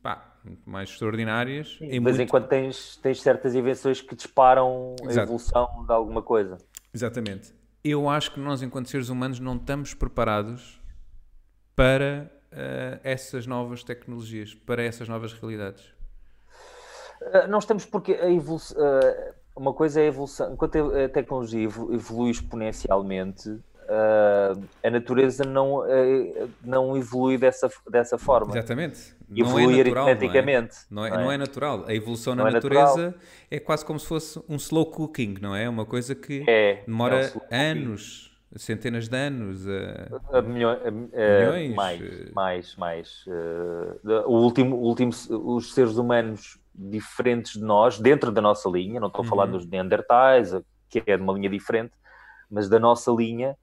pá, 0.00 0.36
muito 0.44 0.70
mais 0.70 0.90
extraordinárias. 0.90 1.78
Sim, 1.78 1.88
de 1.88 1.98
vez 1.98 2.02
muito... 2.02 2.20
em 2.20 2.26
quando 2.28 2.46
tens, 2.46 2.96
tens 2.98 3.20
certas 3.20 3.56
invenções 3.56 4.00
que 4.00 4.14
disparam 4.14 4.94
Exato. 5.02 5.18
a 5.18 5.22
evolução 5.24 5.84
de 5.84 5.92
alguma 5.92 6.22
coisa. 6.22 6.58
Exatamente. 6.94 7.52
Eu 7.82 8.08
acho 8.08 8.32
que 8.32 8.40
nós, 8.40 8.62
enquanto 8.62 8.88
seres 8.88 9.08
humanos, 9.08 9.40
não 9.40 9.56
estamos 9.56 9.94
preparados 9.94 10.77
para 11.78 12.28
uh, 12.50 13.00
essas 13.04 13.46
novas 13.46 13.84
tecnologias, 13.84 14.52
para 14.52 14.82
essas 14.82 15.08
novas 15.08 15.32
realidades? 15.32 15.84
Uh, 17.22 17.46
nós 17.48 17.64
temos 17.64 17.86
porque 17.86 18.14
a 18.14 18.28
evolução. 18.28 18.76
Uh, 18.76 19.34
uma 19.54 19.72
coisa 19.72 20.00
é 20.00 20.04
a 20.04 20.06
evolução. 20.06 20.52
Enquanto 20.52 20.76
a 20.76 21.08
tecnologia 21.08 21.64
evolui 21.64 22.30
exponencialmente, 22.30 23.58
a 24.84 24.90
natureza 24.90 25.42
não, 25.42 25.82
não 26.62 26.96
evolui 26.96 27.36
dessa, 27.36 27.68
dessa 27.90 28.16
forma. 28.16 28.56
Exatamente. 28.56 29.16
Evolui 29.34 29.66
não 29.66 29.72
é 29.72 29.76
natural, 29.78 30.06
aritmeticamente. 30.06 30.76
Não 30.88 31.04
é? 31.04 31.10
Não, 31.10 31.16
é, 31.16 31.24
não 31.24 31.32
é 31.32 31.38
natural. 31.38 31.84
A 31.88 31.94
evolução 31.94 32.36
não 32.36 32.44
na 32.44 32.50
é 32.50 32.52
natureza 32.52 33.06
natural. 33.06 33.20
é 33.50 33.58
quase 33.58 33.84
como 33.84 33.98
se 33.98 34.06
fosse 34.06 34.40
um 34.48 34.54
slow 34.54 34.86
cooking, 34.86 35.38
não 35.40 35.56
é? 35.56 35.68
Uma 35.68 35.84
coisa 35.84 36.14
que 36.14 36.44
é, 36.46 36.84
demora 36.86 37.20
é 37.20 37.32
um 37.34 37.40
anos 37.50 38.27
centenas 38.56 39.08
de 39.08 39.16
anos, 39.16 39.66
a, 39.68 40.38
a, 40.38 40.42
milho, 40.42 40.70
a, 40.70 40.90
milhões, 40.90 41.74
mais, 41.74 42.30
mais, 42.32 42.76
mais. 42.76 43.26
Uh, 43.26 44.24
o 44.26 44.42
último, 44.42 44.76
o 44.76 44.80
último, 44.80 45.12
os 45.30 45.74
seres 45.74 45.96
humanos 45.96 46.58
diferentes 46.74 47.52
de 47.52 47.62
nós, 47.62 47.98
dentro 47.98 48.30
da 48.32 48.40
nossa 48.40 48.68
linha, 48.68 49.00
não 49.00 49.08
estou 49.08 49.24
a 49.24 49.28
falar 49.28 49.46
uhum. 49.46 49.52
dos 49.52 49.66
Neandertais, 49.66 50.54
que 50.88 51.02
é 51.06 51.16
de 51.16 51.22
uma 51.22 51.32
linha 51.32 51.50
diferente, 51.50 51.92
mas 52.50 52.68
da 52.68 52.78
nossa 52.78 53.10
linha, 53.10 53.56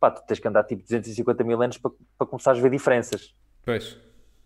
pá, 0.00 0.10
tu 0.10 0.24
tens 0.26 0.40
que 0.40 0.48
andar 0.48 0.64
tipo 0.64 0.82
250 0.82 1.44
mil 1.44 1.60
anos 1.62 1.78
para, 1.78 1.92
para 2.18 2.26
começar 2.26 2.52
a 2.52 2.54
ver 2.54 2.70
diferenças. 2.70 3.34
Pois. 3.64 3.98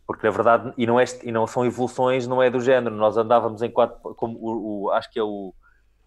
Porque 0.07 0.27
na 0.27 0.33
verdade, 0.33 0.73
e 0.77 0.87
não, 0.87 1.01
é, 1.01 1.05
e 1.23 1.33
não 1.33 1.47
são 1.47 1.65
evoluções, 1.65 2.27
não 2.27 2.43
é 2.43 2.51
do 2.51 2.61
género, 2.61 2.95
nós 2.95 3.17
andávamos 3.17 3.63
em 3.63 3.71
quatro, 3.71 4.15
como 4.15 4.39
o, 4.39 4.85
o 4.85 4.91
acho 4.91 5.11
que 5.11 5.19
é 5.19 5.23
o, 5.23 5.55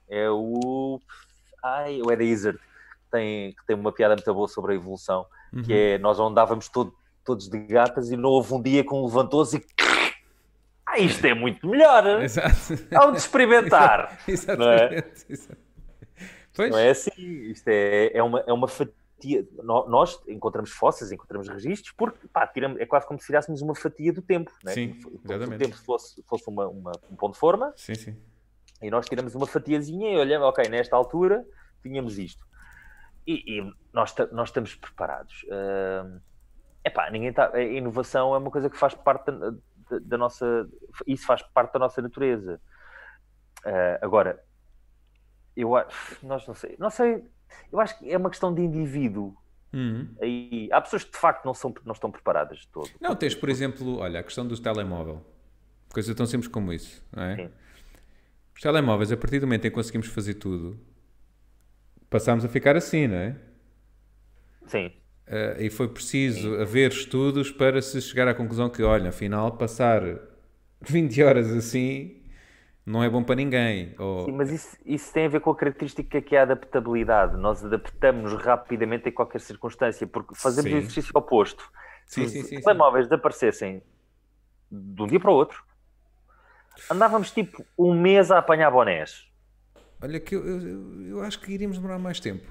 é 0.10 0.30
o, 0.30 1.00
ai, 1.64 2.02
o 2.02 2.12
Ed 2.12 2.24
Izzard, 2.24 2.60
tem, 3.10 3.54
que 3.54 3.66
tem 3.66 3.76
uma 3.76 3.92
piada 3.92 4.16
muito 4.16 4.34
boa 4.34 4.48
sobre 4.48 4.74
a 4.74 4.76
evolução, 4.76 5.26
uhum. 5.54 5.64
que 5.64 5.74
é 5.74 5.98
nós 5.98 6.20
andávamos 6.20 6.70
todo, 6.70 6.94
todos 7.24 7.50
de 7.50 7.60
gatas 7.60 8.12
e 8.12 8.18
não 8.18 8.30
houve 8.30 8.54
um 8.54 8.62
dia 8.62 8.84
que 8.84 8.94
um 8.94 9.06
levantou-se 9.06 9.58
e 9.58 9.66
ah, 10.90 10.98
isto 10.98 11.24
é 11.26 11.36
muito 11.36 11.68
melhor. 11.68 12.24
Exato. 12.24 12.56
Ao 12.96 13.12
de 13.12 13.20
experimentar. 13.20 14.20
Exatamente. 14.28 15.26
Não 16.58 16.66
é? 16.66 16.70
Não 16.70 16.78
é 16.80 16.90
assim. 16.90 17.12
Isto 17.52 17.68
é, 17.68 18.12
é, 18.18 18.24
uma, 18.24 18.40
é 18.40 18.52
uma 18.52 18.68
fatia. 18.68 19.48
Nós 19.62 20.20
encontramos 20.28 20.72
fósseis, 20.72 21.12
encontramos 21.12 21.48
registros, 21.48 21.94
porque 21.96 22.28
pá, 22.28 22.48
tiramos, 22.48 22.80
é 22.80 22.88
quase 22.88 23.06
como 23.06 23.20
se 23.20 23.28
tirássemos 23.28 23.62
uma 23.62 23.76
fatia 23.76 24.12
do 24.12 24.22
tempo. 24.22 24.52
Não 24.64 24.72
é? 24.72 24.76
Sim, 24.76 25.00
exatamente. 25.24 25.50
Se 25.50 25.56
o 25.56 25.58
tempo 25.58 25.78
fosse, 25.78 26.24
fosse 26.24 26.50
uma, 26.50 26.68
uma, 26.68 26.92
um 27.12 27.16
ponto 27.16 27.34
de 27.34 27.40
forma, 27.40 27.72
sim, 27.76 27.94
sim. 27.94 28.18
e 28.82 28.90
nós 28.90 29.08
tiramos 29.08 29.36
uma 29.36 29.46
fatiazinha 29.46 30.12
e 30.12 30.18
olhamos, 30.18 30.48
ok, 30.48 30.68
nesta 30.70 30.96
altura 30.96 31.46
tínhamos 31.84 32.18
isto 32.18 32.49
e, 33.30 33.60
e 33.60 33.74
nós, 33.94 34.16
nós 34.32 34.50
estamos 34.50 34.74
preparados. 34.74 35.44
Uh, 35.44 36.20
epá, 36.84 37.12
ninguém 37.12 37.32
tá, 37.32 37.52
a 37.54 37.62
inovação 37.62 38.34
é 38.34 38.40
uma 38.40 38.50
coisa 38.50 38.70
que 38.70 38.78
faz 38.78 38.96
parte 38.96 39.32
da, 39.32 39.52
da, 39.52 40.00
da 40.02 40.18
nossa. 40.18 40.68
Isso 41.06 41.28
faz 41.28 41.44
parte 41.44 41.74
da 41.74 41.80
nossa 41.80 42.02
natureza. 42.02 42.60
Uh, 43.64 44.00
agora, 44.02 44.44
eu 45.56 45.76
acho. 45.76 46.26
Nós 46.26 46.48
não 46.48 46.56
sei. 46.56 46.76
Não 46.80 46.90
sei. 46.90 47.24
Eu 47.72 47.80
acho 47.80 48.00
que 48.00 48.12
é 48.12 48.18
uma 48.18 48.32
questão 48.32 48.52
de 48.52 48.64
indivíduo. 48.64 49.38
Uhum. 49.72 50.16
Aí, 50.20 50.68
há 50.72 50.82
pessoas 50.82 51.04
que 51.04 51.12
de 51.12 51.18
facto 51.18 51.46
não, 51.46 51.54
são, 51.54 51.72
não 51.86 51.94
estão 51.94 52.10
preparadas 52.10 52.60
de 52.60 52.68
todo. 52.70 52.90
Não, 53.00 53.16
tens, 53.16 53.36
por 53.36 53.50
exemplo, 53.50 54.00
olha, 54.00 54.20
a 54.20 54.24
questão 54.24 54.48
do 54.48 54.60
telemóvel. 54.60 55.24
Coisa 55.94 56.16
tão 56.16 56.26
simples 56.26 56.48
como 56.48 56.74
isso, 56.74 57.06
não 57.12 57.24
é? 57.24 57.36
Sim. 57.36 57.50
Os 58.56 58.62
telemóveis, 58.62 59.12
a 59.12 59.18
partir 59.18 59.40
do 59.40 59.46
momento 59.46 59.66
em 59.66 59.70
que 59.70 59.76
conseguimos 59.76 60.08
fazer 60.08 60.36
tudo, 60.36 60.80
passámos 62.10 62.44
a 62.44 62.48
ficar 62.48 62.76
assim, 62.76 63.08
não 63.08 63.18
é? 63.18 63.36
Sim. 64.66 64.88
Uh, 65.28 65.62
e 65.62 65.70
foi 65.70 65.88
preciso 65.88 66.56
Sim. 66.56 66.62
haver 66.62 66.92
estudos 66.92 67.52
para 67.52 67.82
se 67.82 68.02
chegar 68.02 68.28
à 68.28 68.34
conclusão 68.34 68.70
que, 68.70 68.82
olha, 68.82 69.10
afinal, 69.10 69.52
passar 69.52 70.02
20 70.82 71.24
horas 71.24 71.52
assim 71.52 72.20
não 72.90 73.04
é 73.04 73.10
bom 73.10 73.24
para 73.24 73.36
ninguém. 73.36 73.94
Ou... 74.00 74.26
Sim, 74.26 74.32
mas 74.32 74.52
isso, 74.52 74.76
isso, 74.84 75.14
tem 75.14 75.28
a 75.28 75.30
ver 75.30 75.42
com 75.42 75.52
a 75.52 75.56
característica 75.56 76.20
que 76.22 76.36
é 76.36 76.40
a 76.40 76.42
adaptabilidade. 76.42 77.38
Nós 77.38 77.64
adaptamos-nos 77.64 78.42
rapidamente 78.42 79.08
em 79.08 79.12
qualquer 79.12 79.40
circunstância, 79.42 80.08
porque 80.08 80.34
fazemos 80.34 80.72
sim. 80.72 80.76
o 80.76 80.80
exercício 80.80 81.12
oposto. 81.14 81.72
Sim, 82.08 82.28
Se 82.28 82.56
os 82.56 82.64
telemóveis 82.64 83.06
desaparecessem 83.06 83.84
de 84.72 85.02
um 85.04 85.06
dia 85.06 85.20
para 85.20 85.30
o 85.30 85.36
outro, 85.36 85.64
andávamos 86.90 87.30
tipo 87.30 87.64
um 87.78 87.94
mês 87.94 88.32
a 88.32 88.40
apanhar 88.40 88.72
bonés. 88.72 89.29
Olha, 90.02 90.20
que 90.20 90.36
eu, 90.36 90.46
eu, 90.46 91.08
eu, 91.08 91.22
acho 91.22 91.40
que 91.42 91.52
iríamos 91.52 91.78
demorar 91.78 92.00
mais 92.00 92.20
tempo. 92.20 92.50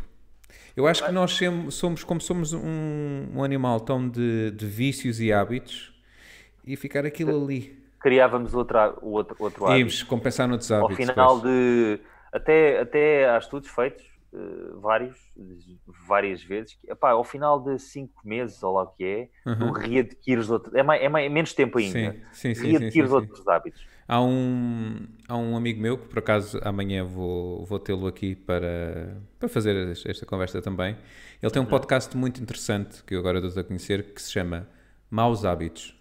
Eu 0.77 0.87
acho 0.87 1.05
que 1.05 1.11
nós 1.11 1.39
somos, 1.71 2.05
como 2.05 2.21
somos 2.21 2.53
um, 2.53 3.27
um 3.35 3.43
animal 3.43 3.81
tão 3.81 4.09
de, 4.09 4.51
de, 4.51 4.67
vícios 4.67 5.21
e 5.21 5.33
hábitos, 5.33 5.93
e 6.65 6.77
ficar 6.77 7.05
aquilo 7.05 7.43
ali. 7.43 7.77
Criávamos 8.01 8.55
outra, 8.55 8.95
outro, 9.03 9.37
outro 9.41 9.65
hábito. 9.65 9.79
Íamos 9.79 10.03
compensar 10.03 10.47
noutros 10.47 10.71
hábitos. 10.71 10.99
Ao 10.99 11.07
final 11.07 11.37
depois. 11.37 11.53
de. 11.53 12.01
Até, 12.31 12.81
até 12.81 13.31
há 13.31 13.39
estudos 13.39 13.71
feitos, 13.71 14.05
uh, 14.33 14.79
vários, 14.81 15.17
várias 16.07 16.43
vezes, 16.43 16.75
que, 16.75 16.91
epá, 16.91 17.11
ao 17.11 17.25
final 17.25 17.59
de 17.59 17.79
5 17.79 18.13
meses, 18.23 18.63
ou 18.63 18.75
lá 18.75 18.83
o 18.83 18.89
que 18.89 19.05
é, 19.05 19.51
uhum. 19.51 19.59
tu 19.59 19.73
readquires 19.73 20.51
outro. 20.51 20.77
É, 20.77 20.83
mais, 20.83 21.03
é 21.03 21.09
mais, 21.09 21.33
menos 21.33 21.55
tempo 21.55 21.79
ainda. 21.79 22.13
Sim, 22.33 22.55
sim, 22.55 22.55
sim. 22.55 22.79
Readquires 22.79 23.11
outros 23.11 23.49
hábitos. 23.49 23.87
Há 24.11 24.23
um, 24.23 25.07
há 25.29 25.37
um 25.37 25.55
amigo 25.55 25.83
meu 25.83 25.99
que 25.99 26.09
por 26.09 26.21
acaso 26.21 26.59
amanhã 26.63 27.05
vou, 27.05 27.67
vou 27.67 27.79
tê-lo 27.79 28.07
aqui 28.07 28.35
para, 28.35 29.19
para 29.39 29.51
fazer 29.51 29.93
esta 30.07 30.25
conversa 30.25 30.63
também. 30.63 30.97
Ele 31.43 31.53
tem 31.53 31.61
um 31.61 31.67
podcast 31.67 32.17
muito 32.17 32.41
interessante 32.43 33.05
que 33.05 33.15
eu 33.15 33.19
agora 33.19 33.39
dou 33.39 33.51
a 33.55 33.63
conhecer 33.63 34.15
que 34.15 34.23
se 34.23 34.33
chama 34.33 34.67
Maus 35.11 35.45
Hábitos. 35.45 35.95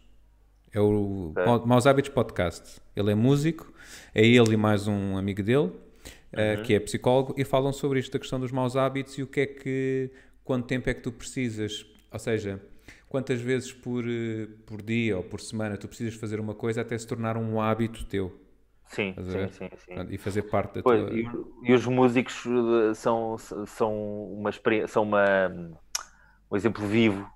É 0.74 0.80
o 0.80 1.34
é. 1.36 1.68
Maus 1.68 1.86
Hábitos 1.86 2.10
Podcast. 2.10 2.80
Ele 2.96 3.12
é 3.12 3.16
músico, 3.16 3.74
é 4.16 4.26
ele 4.26 4.54
e 4.54 4.58
mais 4.58 4.88
um 4.88 5.18
amigo 5.18 5.44
dele, 5.44 5.74
eh, 6.32 6.56
uhum. 6.56 6.62
uh, 6.62 6.64
que 6.64 6.76
é 6.76 6.80
psicólogo, 6.80 7.36
e 7.38 7.44
falam 7.44 7.74
sobre 7.74 8.00
isto, 8.00 8.14
da 8.14 8.20
questão 8.20 8.40
dos 8.40 8.54
maus 8.54 8.78
hábitos 8.78 9.18
e 9.18 9.24
o 9.24 9.28
que 9.28 9.42
é 9.42 9.46
que, 9.46 10.12
quanto 10.46 10.66
tempo 10.66 10.90
é 10.90 10.94
que 10.94 11.02
tu 11.02 11.12
precisas. 11.12 11.86
Ou 12.10 12.20
seja, 12.20 12.62
quantas 13.10 13.42
vezes 13.42 13.72
por, 13.72 14.04
eh, 14.06 14.48
por 14.66 14.82
dia 14.82 15.18
ou 15.18 15.24
por 15.24 15.40
semana 15.40 15.78
tu 15.78 15.88
precisas 15.88 16.16
fazer 16.16 16.40
uma 16.40 16.54
coisa 16.54 16.82
até 16.82 16.98
se 16.98 17.08
tornar 17.08 17.38
um 17.38 17.62
hábito 17.62 18.06
teu. 18.06 18.44
Sim, 18.90 19.14
sim, 19.18 19.48
sim, 19.50 19.70
sim, 19.78 20.08
E 20.10 20.18
fazer 20.18 20.44
parte 20.44 20.76
da 20.76 20.82
pois, 20.82 21.06
tua... 21.06 21.14
E, 21.14 21.28
e, 21.64 21.74
os 21.74 21.86
músicos 21.86 22.46
eh, 22.46 22.94
são, 22.94 23.38
são, 23.38 23.94
uma, 24.32 24.50
são 24.88 25.04
uma, 25.04 25.50
um 26.50 26.56
exemplo 26.56 26.86
vivo, 26.88 27.30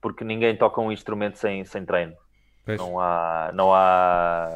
porque 0.00 0.24
ninguém 0.24 0.56
toca 0.56 0.80
um 0.80 0.90
instrumento 0.90 1.38
sem, 1.38 1.64
sem 1.64 1.84
treino. 1.84 2.14
Não 2.76 3.00
há, 3.00 3.50
não 3.54 3.72
há, 3.72 4.50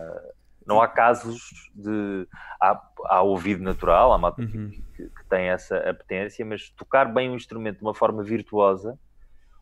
não 0.66 0.82
há 0.82 0.88
casos 0.88 1.70
de. 1.74 2.26
Há, 2.60 2.78
há 3.06 3.22
ouvido 3.22 3.62
natural, 3.62 4.12
há 4.12 4.18
malta 4.18 4.42
uhum. 4.42 4.70
que, 4.94 5.04
que, 5.04 5.24
tem 5.30 5.46
essa 5.46 5.78
apetência, 5.78 6.44
mas 6.44 6.68
tocar 6.70 7.06
bem 7.06 7.30
um 7.30 7.36
instrumento 7.36 7.78
de 7.78 7.82
uma 7.82 7.94
forma 7.94 8.22
virtuosa 8.22 8.98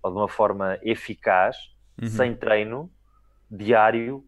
ou 0.02 0.10
de 0.10 0.16
uma 0.16 0.28
forma 0.28 0.78
eficaz, 0.82 1.56
uhum. 2.00 2.08
sem 2.08 2.34
treino 2.34 2.90
diário, 3.50 4.24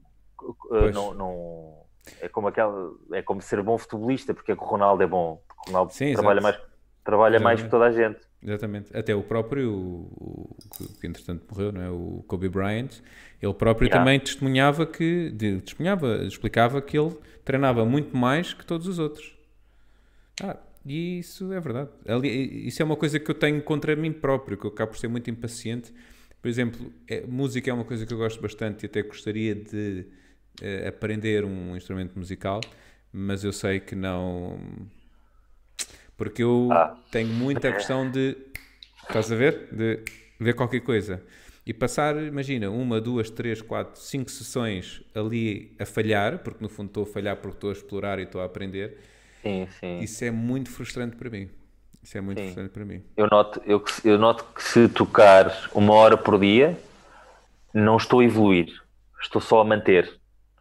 uh, 0.70 0.90
não, 0.92 1.14
não, 1.14 1.82
é 2.20 2.28
como 2.28 2.48
aquela, 2.48 2.92
é 3.12 3.22
como 3.22 3.40
ser 3.40 3.62
bom 3.62 3.78
futebolista, 3.78 4.34
porque 4.34 4.52
é 4.52 4.56
que 4.56 4.62
o 4.62 4.66
Ronaldo 4.66 5.02
é 5.02 5.06
bom, 5.06 5.42
porque 5.46 5.62
o 5.62 5.66
Ronaldo 5.66 5.92
Sim, 5.92 6.12
trabalha, 6.12 6.40
mais, 6.40 6.60
trabalha 7.04 7.40
mais 7.40 7.62
que 7.62 7.68
toda 7.68 7.86
a 7.86 7.92
gente. 7.92 8.20
Exatamente, 8.42 8.96
até 8.96 9.14
o 9.14 9.22
próprio, 9.22 9.72
o, 9.72 10.56
o, 10.80 11.00
que 11.00 11.06
entretanto 11.06 11.46
morreu, 11.48 11.70
não 11.70 11.80
é? 11.80 11.90
o 11.90 12.24
Kobe 12.26 12.48
Bryant, 12.48 12.90
ele 13.40 13.54
próprio 13.54 13.86
yeah. 13.86 14.00
também 14.00 14.18
testemunhava 14.18 14.84
que, 14.84 15.30
de, 15.30 15.60
testemunhava, 15.60 16.24
explicava 16.24 16.82
que 16.82 16.98
ele 16.98 17.16
treinava 17.44 17.84
muito 17.84 18.16
mais 18.16 18.52
que 18.52 18.66
todos 18.66 18.88
os 18.88 18.98
outros. 18.98 19.36
Ah, 20.42 20.56
e 20.84 21.20
isso 21.20 21.52
é 21.52 21.60
verdade. 21.60 21.90
Ali, 22.06 22.66
isso 22.66 22.82
é 22.82 22.84
uma 22.84 22.96
coisa 22.96 23.18
que 23.18 23.30
eu 23.30 23.34
tenho 23.34 23.62
contra 23.62 23.94
mim 23.94 24.12
próprio, 24.12 24.56
que 24.56 24.66
eu 24.66 24.70
acabo 24.70 24.92
por 24.92 24.98
ser 24.98 25.08
muito 25.08 25.30
impaciente. 25.30 25.92
Por 26.40 26.48
exemplo, 26.48 26.92
é, 27.08 27.24
música 27.26 27.70
é 27.70 27.74
uma 27.74 27.84
coisa 27.84 28.04
que 28.04 28.12
eu 28.12 28.18
gosto 28.18 28.40
bastante 28.40 28.82
e 28.82 28.86
até 28.86 29.02
gostaria 29.02 29.54
de 29.54 30.06
uh, 30.60 30.88
aprender 30.88 31.44
um 31.44 31.76
instrumento 31.76 32.18
musical, 32.18 32.60
mas 33.12 33.44
eu 33.44 33.52
sei 33.52 33.78
que 33.78 33.94
não. 33.94 34.58
Porque 36.16 36.42
eu 36.42 36.68
ah. 36.72 36.98
tenho 37.12 37.28
muita 37.28 37.72
questão 37.72 38.10
de. 38.10 38.36
Estás 39.02 39.30
a 39.30 39.36
ver? 39.36 39.68
De 39.72 40.00
ver 40.40 40.54
qualquer 40.54 40.80
coisa. 40.80 41.22
E 41.64 41.72
passar, 41.72 42.20
imagina, 42.20 42.70
uma, 42.70 43.00
duas, 43.00 43.30
três, 43.30 43.62
quatro, 43.62 44.00
cinco 44.00 44.28
sessões 44.32 45.00
ali 45.14 45.72
a 45.78 45.86
falhar, 45.86 46.40
porque 46.40 46.60
no 46.60 46.68
fundo 46.68 46.88
estou 46.88 47.04
a 47.04 47.06
falhar 47.06 47.36
porque 47.36 47.56
estou 47.56 47.70
a 47.70 47.72
explorar 47.72 48.18
e 48.18 48.24
estou 48.24 48.40
a 48.40 48.44
aprender 48.46 48.98
Sim, 49.42 49.68
sim. 49.80 49.98
Isso 49.98 50.24
é 50.24 50.30
muito 50.30 50.70
frustrante 50.70 51.16
para 51.16 51.28
mim. 51.28 51.50
Isso 52.02 52.16
é 52.16 52.20
muito 52.20 52.38
sim. 52.38 52.44
frustrante 52.46 52.70
para 52.70 52.84
mim. 52.84 53.02
Eu 53.16 53.26
noto, 53.28 53.60
eu, 53.66 53.84
eu 54.04 54.18
noto 54.18 54.44
que 54.54 54.62
se 54.62 54.88
tocar 54.88 55.68
uma 55.74 55.94
hora 55.94 56.16
por 56.16 56.38
dia, 56.38 56.78
não 57.74 57.96
estou 57.96 58.20
a 58.20 58.24
evoluir. 58.24 58.68
Estou 59.20 59.40
só 59.40 59.60
a 59.60 59.64
manter. 59.64 60.20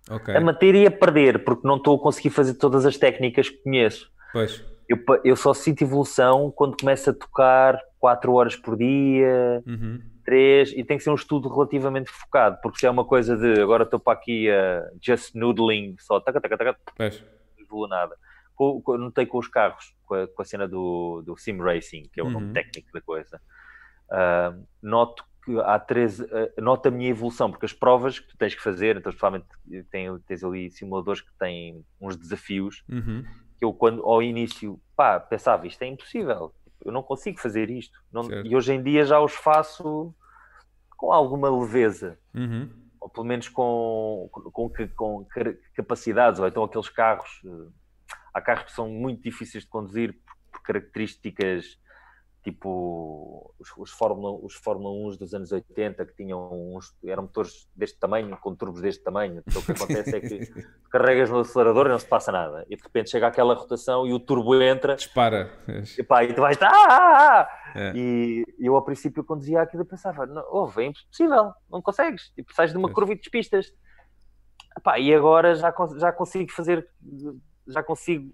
Okay. 0.10 0.36
A 0.36 0.42
manter 0.42 0.76
e 0.76 0.86
a 0.86 0.92
perder, 0.92 1.44
porque 1.44 1.68
não 1.68 1.78
estou 1.78 1.96
a 1.96 2.00
conseguir 2.00 2.32
fazer 2.32 2.56
todas 2.56 2.86
as 2.86 2.98
técnicas 2.98 3.50
que 3.50 3.58
conheço. 3.58 4.12
Pois. 4.34 4.64
Eu, 4.90 4.98
eu 5.24 5.36
só 5.36 5.54
sinto 5.54 5.84
evolução 5.84 6.52
quando 6.52 6.78
começo 6.78 7.10
a 7.10 7.14
tocar 7.14 7.80
4 8.00 8.34
horas 8.34 8.56
por 8.56 8.78
dia. 8.78 9.64
Uhum. 9.66 10.02
E 10.34 10.84
tem 10.86 10.98
que 10.98 11.04
ser 11.04 11.10
um 11.10 11.16
estudo 11.16 11.50
relativamente 11.50 12.10
focado, 12.10 12.58
porque 12.62 12.80
se 12.80 12.86
é 12.86 12.90
uma 12.90 13.04
coisa 13.04 13.36
de 13.36 13.60
agora 13.60 13.84
estou 13.84 14.00
para 14.00 14.14
aqui 14.14 14.50
a 14.50 14.86
uh, 14.86 14.98
just 15.02 15.36
noodling, 15.36 15.96
só 16.00 16.22
taca, 16.22 16.40
taca, 16.40 16.58
taca, 16.58 16.78
não 16.98 17.66
evolua 17.66 17.88
nada. 17.90 18.16
Com, 18.62 18.80
com, 18.82 18.98
notei 18.98 19.26
com 19.26 19.40
os 19.40 19.48
carros, 19.48 19.96
com 20.06 20.14
a, 20.14 20.28
com 20.28 20.42
a 20.42 20.46
cena 20.46 20.68
do, 20.68 21.24
do 21.26 21.36
Sim 21.36 21.58
Racing, 21.58 22.04
que 22.14 22.20
é 22.20 22.24
o 22.24 22.28
uhum. 22.28 22.34
nome 22.34 22.54
técnico 22.54 22.92
da 22.94 23.02
coisa, 23.02 23.42
uh, 24.12 24.64
noto 24.84 25.26
que 25.44 25.60
há 25.62 25.80
três, 25.80 26.20
uh, 26.20 26.28
noto 26.60 26.88
a 26.88 26.92
minha 26.92 27.10
evolução, 27.10 27.50
porque 27.50 27.66
as 27.66 27.74
provas 27.74 28.20
que 28.20 28.28
tu 28.28 28.38
tens 28.38 28.54
que 28.54 28.62
fazer, 28.62 28.98
então 28.98 29.12
provavelmente 29.12 29.50
tem, 29.90 30.16
tens 30.28 30.44
ali 30.44 30.70
simuladores 30.70 31.22
que 31.22 31.34
têm 31.40 31.84
uns 32.00 32.16
desafios, 32.16 32.84
uhum. 32.88 33.24
que 33.58 33.66
eu 33.66 33.74
quando 33.74 34.04
ao 34.04 34.22
início, 34.22 34.80
pá, 34.96 35.20
pensava, 35.20 35.66
isto 35.66 35.82
é 35.82 35.88
impossível, 35.88 36.54
eu 36.86 36.92
não 36.92 37.02
consigo 37.02 37.40
fazer 37.40 37.70
isto. 37.70 38.00
Não, 38.12 38.30
e 38.44 38.56
hoje 38.56 38.74
em 38.74 38.84
dia 38.84 39.06
já 39.06 39.20
os 39.20 39.34
faço 39.34 40.14
com 40.98 41.12
alguma 41.12 41.50
leveza. 41.50 42.20
Uhum. 42.34 42.70
Ou 43.00 43.10
pelo 43.10 43.26
menos 43.26 43.50
com, 43.50 44.30
com, 44.32 44.72
com, 44.96 45.28
capacidades. 45.76 46.40
Ou 46.40 46.48
então 46.48 46.64
aqueles 46.64 46.90
carros. 46.90 47.42
Há 48.34 48.42
carros 48.42 48.66
que 48.66 48.72
são 48.72 48.90
muito 48.90 49.22
difíceis 49.22 49.64
de 49.64 49.70
conduzir 49.70 50.18
por 50.52 50.62
características 50.62 51.80
tipo 52.44 53.54
os, 53.60 53.72
os, 53.78 53.92
Fórmula, 53.92 54.40
os 54.44 54.56
Fórmula 54.56 54.92
1 55.14 55.18
dos 55.18 55.34
anos 55.34 55.52
80 55.52 56.06
que 56.06 56.16
tinham 56.16 56.76
uns, 56.76 56.96
eram 57.04 57.24
motores 57.24 57.70
deste 57.76 58.00
tamanho, 58.00 58.36
com 58.38 58.56
turbos 58.56 58.82
deste 58.82 59.04
tamanho. 59.04 59.44
Então 59.46 59.62
o 59.62 59.66
que 59.66 59.72
acontece 59.72 60.16
é 60.16 60.20
que 60.20 60.40
carregas 60.90 61.30
no 61.30 61.40
acelerador 61.40 61.86
e 61.86 61.90
não 61.90 62.00
se 62.00 62.08
passa 62.08 62.32
nada. 62.32 62.66
E 62.70 62.76
de 62.76 62.82
repente 62.82 63.12
chega 63.12 63.28
aquela 63.28 63.54
rotação 63.54 64.08
e 64.08 64.14
o 64.14 64.20
turbo 64.20 64.60
entra. 64.62 64.96
Dispara. 64.96 65.52
E, 65.98 66.04
pá, 66.04 66.24
e 66.24 66.34
tu 66.34 66.42
vais. 66.42 66.58
Ah, 66.62 66.68
ah, 66.70 67.42
ah. 67.42 67.48
É. 67.76 67.94
E 67.96 68.44
eu 68.60 68.76
ao 68.76 68.84
princípio 68.84 69.24
conduzia 69.24 69.62
aquilo 69.62 69.84
e 69.84 69.88
pensava: 69.88 70.26
não, 70.26 70.44
oh, 70.52 70.80
é 70.80 70.86
impossível, 70.86 71.54
não 71.70 71.82
consegues. 71.82 72.32
Tipo, 72.36 72.54
sais 72.54 72.72
de 72.72 72.78
uma 72.78 72.90
é. 72.90 72.94
curva 72.94 73.14
e 73.14 73.16
despistas. 73.16 73.72
Epá, 74.78 74.98
e 74.98 75.14
agora 75.14 75.54
já, 75.54 75.74
já 75.98 76.12
consigo 76.14 76.52
fazer, 76.52 76.88
já 77.72 77.84
consigo 77.84 78.32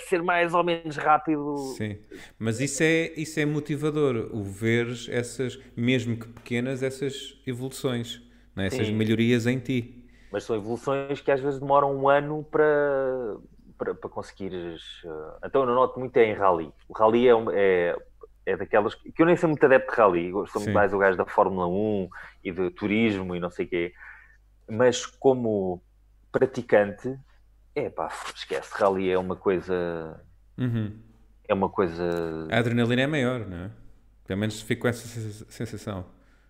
ser 0.00 0.22
mais 0.22 0.54
ou 0.54 0.64
menos 0.64 0.96
rápido. 0.96 1.56
Sim, 1.76 1.98
mas 2.38 2.60
isso 2.60 2.82
é, 2.82 3.12
isso 3.16 3.38
é 3.40 3.46
motivador, 3.46 4.30
o 4.32 4.42
ver 4.42 4.88
essas, 5.10 5.58
mesmo 5.76 6.16
que 6.16 6.28
pequenas, 6.28 6.82
essas 6.82 7.40
evoluções, 7.46 8.22
é? 8.56 8.66
essas 8.66 8.90
melhorias 8.90 9.46
em 9.46 9.58
ti. 9.58 10.04
Mas 10.30 10.44
são 10.44 10.56
evoluções 10.56 11.20
que 11.20 11.30
às 11.30 11.40
vezes 11.40 11.60
demoram 11.60 11.94
um 11.94 12.08
ano 12.08 12.42
para, 12.44 13.36
para, 13.76 13.94
para 13.94 14.10
conseguires. 14.10 14.82
Eh, 15.04 15.46
então 15.46 15.62
eu 15.62 15.66
não 15.66 15.74
noto 15.74 16.00
muito 16.00 16.16
é 16.16 16.24
em 16.24 16.32
rally. 16.32 16.72
O 16.88 16.94
rally 16.94 17.28
é, 17.28 17.32
é, 17.52 17.96
é 18.46 18.56
daquelas. 18.56 18.94
que 18.94 19.12
eu 19.18 19.26
nem 19.26 19.36
sou 19.36 19.50
muito 19.50 19.64
adepto 19.64 19.92
de 19.92 19.98
rally, 19.98 20.30
sou 20.30 20.62
muito 20.62 20.72
mais 20.72 20.94
o 20.94 20.98
gajo 20.98 21.18
da 21.18 21.26
Fórmula 21.26 21.66
1 21.66 22.08
e 22.44 22.50
de 22.50 22.70
turismo 22.70 23.36
e 23.36 23.40
não 23.40 23.50
sei 23.50 23.66
o 23.66 23.68
quê. 23.68 23.92
Mas 24.70 25.04
como 25.04 25.82
praticante, 26.30 27.14
é 27.74 27.88
pá, 27.88 28.10
esquece, 28.34 28.70
rally 28.74 29.10
é 29.10 29.18
uma 29.18 29.36
coisa. 29.36 30.20
Uhum. 30.58 30.92
É 31.48 31.54
uma 31.54 31.68
coisa. 31.68 32.48
A 32.50 32.58
adrenalina 32.58 33.02
é 33.02 33.06
maior, 33.06 33.46
não 33.46 33.56
é? 33.56 33.70
Pelo 34.26 34.40
menos 34.40 34.60
fico 34.60 34.82
com 34.82 34.88
essa 34.88 35.06
sensação. 35.50 36.04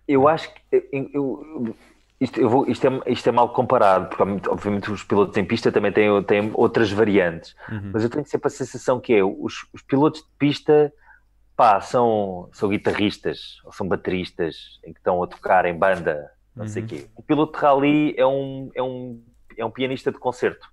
Eu 0.07 0.27
acho 0.27 0.53
que. 0.53 0.61
Eu, 0.91 1.09
eu, 1.13 1.75
isto, 2.19 2.39
eu 2.39 2.49
vou, 2.49 2.67
isto, 2.69 2.87
é, 2.87 3.11
isto 3.11 3.27
é 3.27 3.31
mal 3.31 3.49
comparado, 3.49 4.07
porque 4.07 4.49
obviamente 4.49 4.89
os 4.91 5.03
pilotos 5.03 5.35
em 5.35 5.43
pista 5.43 5.71
também 5.71 5.91
têm, 5.91 6.23
têm 6.23 6.51
outras 6.53 6.91
variantes, 6.91 7.55
uhum. 7.69 7.91
mas 7.93 8.03
eu 8.03 8.09
tenho 8.09 8.25
sempre 8.25 8.47
a 8.47 8.49
sensação 8.49 8.99
que 8.99 9.13
é 9.13 9.23
os, 9.23 9.67
os 9.73 9.81
pilotos 9.81 10.21
de 10.21 10.29
pista 10.37 10.93
pá, 11.55 11.81
são, 11.81 12.49
são 12.53 12.69
guitarristas 12.69 13.59
ou 13.65 13.73
são 13.73 13.87
bateristas 13.87 14.79
em 14.85 14.93
que 14.93 14.99
estão 14.99 15.21
a 15.21 15.27
tocar 15.27 15.65
em 15.65 15.77
banda, 15.77 16.31
não 16.55 16.63
uhum. 16.63 16.69
sei 16.69 16.83
o 16.83 16.87
quê. 16.87 17.07
O 17.15 17.21
piloto 17.21 17.57
de 17.57 17.59
rally 17.59 18.15
é 18.17 18.25
um, 18.25 18.71
é 18.73 18.81
um, 18.81 19.21
é 19.57 19.65
um 19.65 19.71
pianista 19.71 20.11
de 20.11 20.17
concerto. 20.17 20.71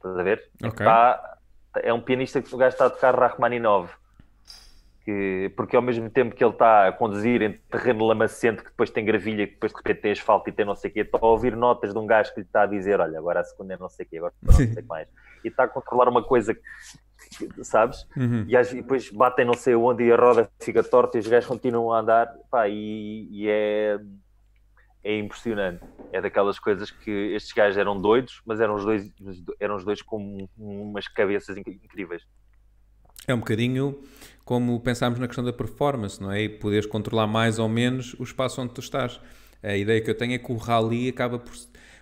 Estás 0.00 0.16
a 0.16 0.22
ver? 0.22 0.50
Okay. 0.56 0.86
Está, 0.86 1.38
é 1.76 1.92
um 1.92 2.00
pianista 2.00 2.40
que 2.40 2.54
o 2.54 2.58
gajo 2.58 2.72
está 2.72 2.86
a 2.86 2.90
tocar 2.90 3.14
Rachmaninoff. 3.14 3.94
Que, 5.04 5.52
porque 5.56 5.76
ao 5.76 5.82
mesmo 5.82 6.10
tempo 6.10 6.34
que 6.34 6.42
ele 6.44 6.52
está 6.52 6.88
a 6.88 6.92
conduzir 6.92 7.42
em 7.42 7.52
terreno 7.70 8.06
lamacento, 8.06 8.62
que 8.62 8.70
depois 8.70 8.90
tem 8.90 9.04
gravilha, 9.04 9.46
que 9.46 9.54
depois 9.54 9.72
de 9.72 9.78
repente 9.78 10.02
tem 10.02 10.12
asfalto 10.12 10.48
e 10.48 10.52
tem 10.52 10.64
não 10.64 10.74
sei 10.74 10.90
o 10.90 10.94
quê, 10.94 11.00
está 11.00 11.18
a 11.20 11.26
ouvir 11.26 11.56
notas 11.56 11.92
de 11.92 11.98
um 11.98 12.06
gajo 12.06 12.32
que 12.34 12.40
lhe 12.40 12.46
está 12.46 12.62
a 12.62 12.66
dizer: 12.66 13.00
Olha, 13.00 13.18
agora 13.18 13.40
a 13.40 13.44
segunda 13.44 13.74
é 13.74 13.76
não 13.78 13.88
sei 13.88 14.04
o 14.04 14.08
quê, 14.08 14.18
agora 14.18 14.34
não 14.42 14.52
sei 14.52 14.82
o 14.82 14.86
mais. 14.86 15.08
E 15.44 15.48
está 15.48 15.64
a 15.64 15.68
controlar 15.68 16.08
uma 16.08 16.22
coisa, 16.22 16.56
sabes? 17.62 18.06
Uhum. 18.16 18.44
E, 18.46 18.54
e, 18.54 18.74
depois 18.74 19.10
batem 19.10 19.44
não 19.44 19.54
sei 19.54 19.74
onde 19.74 20.04
e 20.04 20.12
a 20.12 20.16
roda 20.16 20.50
fica 20.60 20.82
torta 20.82 21.16
e 21.16 21.20
os 21.20 21.26
gajos 21.26 21.48
continuam 21.48 21.92
a 21.92 22.00
andar. 22.00 22.34
Pá, 22.50 22.68
e, 22.68 23.26
e 23.30 23.48
é 23.48 23.98
é 25.02 25.18
impressionante. 25.18 25.82
É 26.12 26.20
daquelas 26.20 26.58
coisas 26.58 26.90
que 26.90 27.10
estes 27.10 27.52
gajos 27.52 27.78
eram 27.78 28.00
doidos, 28.00 28.40
mas 28.44 28.60
eram 28.60 28.74
os 28.74 28.84
dois, 28.84 29.12
eram 29.58 29.76
os 29.76 29.84
dois 29.84 30.02
com 30.02 30.48
umas 30.58 31.08
cabeças 31.08 31.56
incríveis. 31.56 32.26
É 33.26 33.34
um 33.34 33.38
bocadinho 33.38 34.00
como 34.44 34.80
pensámos 34.80 35.18
na 35.18 35.26
questão 35.26 35.44
da 35.44 35.52
performance, 35.52 36.20
não 36.20 36.32
é? 36.32 36.42
E 36.42 36.48
poderes 36.48 36.86
controlar 36.86 37.26
mais 37.26 37.58
ou 37.58 37.68
menos 37.68 38.14
o 38.18 38.22
espaço 38.22 38.60
onde 38.60 38.74
tu 38.74 38.80
estás. 38.80 39.20
A 39.62 39.76
ideia 39.76 40.00
que 40.00 40.10
eu 40.10 40.16
tenho 40.16 40.34
é 40.34 40.38
que 40.38 40.50
o 40.50 40.56
rally 40.56 41.08
acaba 41.08 41.38
por, 41.38 41.54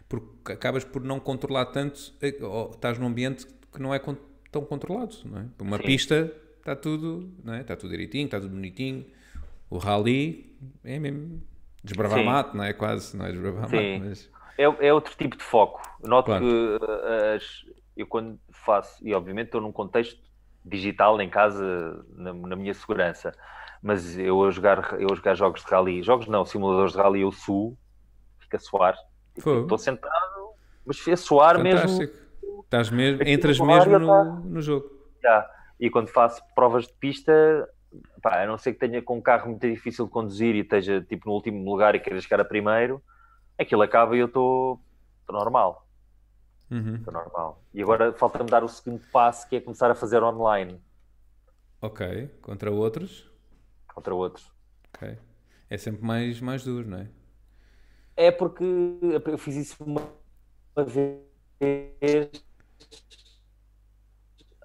por 0.09 0.23
acabas 0.53 0.85
por 0.85 1.03
não 1.03 1.20
controlar 1.20 1.66
tanto, 1.66 2.15
eh, 2.23 2.37
ou 2.41 2.70
estás 2.70 2.99
num 2.99 3.07
ambiente 3.07 3.47
que 3.73 3.83
não 3.83 3.93
é 3.93 4.01
tão 4.51 4.65
controlado, 4.65 5.16
não 5.25 5.41
é? 5.41 5.47
Uma 5.61 5.77
Sim. 5.77 5.83
pista 5.83 6.33
está 6.59 6.75
tudo, 6.75 7.31
não 7.45 7.55
é? 7.55 7.61
Está 7.61 7.77
tudo 7.77 7.91
direitinho, 7.91 8.27
está 8.27 8.41
tudo 8.41 8.55
bonitinho. 8.55 9.05
O 9.69 9.77
rally 9.77 10.57
é 10.85 10.99
mesmo 10.99 11.43
Desbravar 11.83 12.19
Sim. 12.19 12.25
mato, 12.25 12.57
não 12.57 12.65
é? 12.65 12.73
Quase, 12.73 13.17
não 13.17 13.27
é 13.27 13.33
desbravar 13.33 13.69
Sim. 13.69 13.99
mato, 13.99 14.09
mas... 14.09 14.31
É, 14.59 14.65
é 14.89 14.93
outro 14.93 15.15
tipo 15.17 15.37
de 15.37 15.45
foco. 15.45 15.81
Noto 16.03 16.27
claro. 16.27 16.45
que 16.45 16.51
uh, 16.51 17.37
as, 17.37 17.65
eu 17.97 18.07
quando 18.07 18.39
faço, 18.51 19.07
e 19.07 19.15
obviamente 19.15 19.47
estou 19.47 19.61
num 19.61 19.73
contexto 19.73 20.21
digital 20.65 21.21
em 21.21 21.31
casa, 21.31 22.05
na, 22.15 22.33
na 22.33 22.57
minha 22.57 22.75
segurança, 22.75 23.33
mas 23.83 24.19
eu 24.19 24.45
a, 24.45 24.51
jogar, 24.51 25.01
eu 25.01 25.09
a 25.11 25.15
jogar 25.15 25.35
jogos 25.35 25.65
de 25.65 25.71
rally, 25.71 26.03
jogos 26.03 26.27
não, 26.27 26.45
simuladores 26.45 26.93
de 26.93 26.99
rally, 26.99 27.21
eu 27.23 27.33
suo, 27.33 27.77
fica 28.41 28.57
a 28.57 28.61
suar. 28.61 28.97
Estou 29.37 29.79
sentado, 29.79 30.13
mas 30.85 31.07
a 31.07 31.17
suar 31.17 31.57
Fantástico. 31.57 31.99
mesmo. 31.99 32.63
Estás 32.65 32.91
mesmo, 32.91 33.23
entras 33.23 33.59
mesmo 33.61 33.99
no, 33.99 34.41
no 34.41 34.61
jogo. 34.61 34.91
Já. 35.23 35.49
E 35.81 35.89
quando 35.89 36.09
faço 36.09 36.43
provas 36.55 36.87
de 36.87 36.93
pista, 36.95 37.33
pá, 38.23 38.43
a 38.43 38.47
não 38.47 38.59
ser 38.59 38.73
que 38.73 38.81
tenha 38.81 39.02
com 39.02 39.19
um 39.19 39.20
carro 39.20 39.51
muito 39.51 39.69
difícil 39.69 40.06
de 40.06 40.10
conduzir 40.10 40.55
e 40.55 40.60
esteja 40.60 41.01
tipo 41.01 41.28
no 41.28 41.35
último 41.35 41.65
lugar 41.70 41.94
e 41.94 42.01
queira 42.01 42.20
chegar 42.20 42.40
a 42.40 42.44
primeiro, 42.44 43.02
aquilo 43.59 43.82
acaba 43.82 44.16
e 44.16 44.20
eu 44.20 44.27
estou 44.27 44.81
normal. 45.28 45.86
Estou 46.70 46.78
uhum. 46.78 47.02
normal. 47.12 47.62
E 47.73 47.82
agora 47.82 48.12
falta-me 48.12 48.51
dar 48.51 48.62
o 48.62 48.69
segundo 48.69 49.02
passo 49.10 49.48
que 49.48 49.56
é 49.56 49.60
começar 49.60 49.90
a 49.90 49.94
fazer 49.94 50.23
online. 50.23 50.81
Ok. 51.81 52.28
Contra 52.43 52.70
outros? 52.70 53.31
Contra 53.94 54.15
outros. 54.15 54.52
Ok. 54.94 55.16
É 55.70 55.78
sempre 55.78 56.05
mais, 56.05 56.40
mais 56.40 56.65
duro, 56.65 56.89
não 56.89 56.98
é? 56.98 57.09
É 58.16 58.31
porque 58.31 58.65
eu 59.27 59.39
fiz 59.39 59.56
isso 59.56 59.85
uma 59.85 60.02
vez 60.85 61.23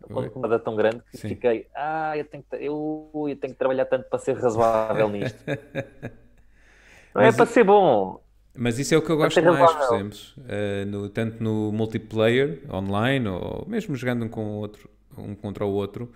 quando 0.08 0.32
uma 0.36 0.48
dá 0.48 0.60
tão 0.60 0.76
grande 0.76 1.02
que 1.12 1.18
Sim. 1.18 1.30
fiquei, 1.30 1.68
ah, 1.76 2.18
eu 2.18 2.26
tenho, 2.26 2.44
que, 2.44 2.56
eu, 2.56 3.10
eu 3.14 3.36
tenho 3.36 3.54
que 3.54 3.60
trabalhar 3.60 3.86
tanto 3.86 4.10
para 4.10 4.20
ser 4.20 4.34
razoável 4.38 5.10
nisto. 5.10 5.40
Não 7.14 7.22
é 7.22 7.26
mas, 7.26 7.36
é 7.36 7.38
para 7.38 7.46
ser 7.46 7.64
bom. 7.64 8.20
Mas 8.58 8.80
isso 8.80 8.94
é 8.94 8.98
o 8.98 9.02
que 9.02 9.10
eu 9.10 9.18
gosto 9.18 9.42
mais, 9.42 9.74
por 9.74 9.96
exemplo, 9.96 10.18
uh, 10.38 10.86
no, 10.86 11.10
tanto 11.10 11.44
no 11.44 11.72
multiplayer, 11.72 12.62
online, 12.72 13.28
ou 13.28 13.66
mesmo 13.68 13.96
jogando 13.96 14.26
um, 14.26 14.30
com 14.30 14.46
o 14.46 14.60
outro, 14.60 14.90
um 15.18 15.36
contra 15.36 15.66
o 15.66 15.72
outro, 15.72 16.12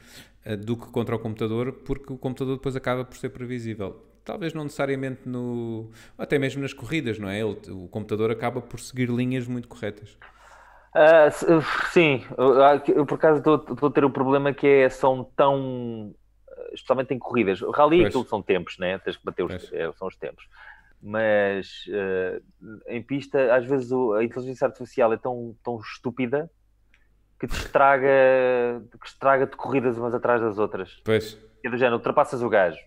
uh, 0.45 0.57
do 0.57 0.76
que 0.76 0.88
contra 0.88 1.15
o 1.15 1.19
computador, 1.19 1.72
porque 1.85 2.14
o 2.14 2.18
computador 2.18 2.57
depois 2.57 2.76
acaba 2.76 3.05
por 3.05 3.18
ser 3.18 3.30
previsível. 3.30 4.03
Talvez 4.23 4.53
não 4.53 4.64
necessariamente 4.64 5.22
no. 5.26 5.89
até 6.18 6.38
mesmo 6.38 6.61
nas 6.61 6.73
corridas, 6.73 7.18
não 7.18 7.30
é? 7.30 7.39
Ele, 7.39 7.57
o 7.69 7.88
computador 7.88 8.30
acaba 8.30 8.59
por 8.59 8.80
seguir 8.80 9.09
linhas 9.09 9.47
muito 9.47 9.68
corretas. 9.68 10.18
Uh, 10.95 11.61
sim, 11.91 12.26
eu, 12.88 13.05
por 13.05 13.15
acaso 13.15 13.38
estou 13.38 13.88
a 13.88 13.91
ter 13.91 14.03
o 14.03 14.07
um 14.07 14.11
problema 14.11 14.53
que 14.53 14.68
é, 14.68 14.89
são 14.89 15.23
tão. 15.35 16.15
especialmente 16.73 17.14
em 17.14 17.19
corridas. 17.19 17.61
O 17.61 17.72
rally 17.72 18.05
aquilo 18.05 18.26
são 18.26 18.41
tempos, 18.41 18.77
né? 18.77 18.97
Tens 18.99 19.18
que 19.18 19.26
bater 19.26 19.43
os, 19.43 19.73
é, 19.73 19.91
são 19.93 20.07
os 20.07 20.15
tempos. 20.15 20.47
Mas 21.01 21.85
uh, 21.88 22.43
em 22.88 23.03
pista, 23.03 23.55
às 23.55 23.65
vezes 23.65 23.91
o, 23.91 24.14
a 24.14 24.23
inteligência 24.23 24.65
artificial 24.65 25.14
é 25.14 25.18
tão, 25.18 25.55
tão 25.64 25.80
estúpida 25.80 26.49
que 27.39 27.45
te 27.45 27.55
estraga, 27.55 28.81
que 28.99 29.07
estraga-te 29.07 29.55
corridas 29.55 29.97
umas 29.97 30.14
atrás 30.14 30.41
das 30.41 30.57
outras. 30.57 30.99
Pois. 31.05 31.38
É 31.64 31.69
do 31.69 31.77
género, 31.77 31.97
ultrapassas 31.97 32.41
o 32.41 32.49
gajo. 32.49 32.80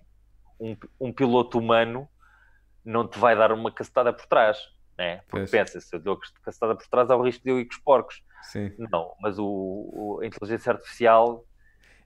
Um, 0.59 0.77
um 0.99 1.13
piloto 1.13 1.59
humano 1.59 2.09
não 2.85 3.07
te 3.07 3.19
vai 3.19 3.37
dar 3.37 3.53
uma 3.53 3.71
cacetada 3.71 4.13
por 4.13 4.27
trás 4.27 4.59
né? 5.01 5.23
Porque 5.29 5.47
pois. 5.47 5.51
pensa, 5.51 5.81
se 5.81 5.97
eu 5.97 5.99
dou 5.99 6.21
cacetada 6.45 6.77
por 6.77 6.87
trás, 6.87 7.11
há 7.11 7.17
o 7.17 7.23
risco 7.23 7.43
de 7.43 7.51
eu 7.51 7.59
ir 7.59 7.65
com 7.65 7.73
os 7.73 7.81
porcos. 7.81 8.23
Sim. 8.43 8.71
Não, 8.79 9.15
mas 9.21 9.39
o, 9.39 9.47
o 9.47 10.21
a 10.23 10.27
inteligência 10.27 10.73
artificial 10.73 11.45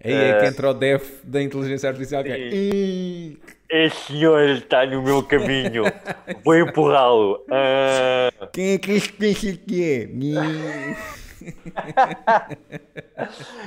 Aí 0.03 0.13
é 0.13 0.39
que 0.39 0.47
entra 0.47 0.71
o 0.71 0.75
def 0.75 1.23
da 1.25 1.43
inteligência 1.43 1.89
artificial. 1.89 2.23
Que 2.23 2.31
é... 2.31 2.39
"Ih". 2.39 3.43
Este 3.71 4.13
senhor 4.13 4.49
está 4.51 4.87
no 4.87 5.03
meu 5.03 5.23
caminho. 5.23 5.85
Vou 6.45 6.57
empurrá-lo. 6.57 7.45
Ah, 7.51 8.49
Quem 8.53 8.75
é 8.75 8.79
que 8.79 8.93
isto 8.93 9.15
pensa 9.15 9.57
que 9.57 9.83
é? 9.83 10.09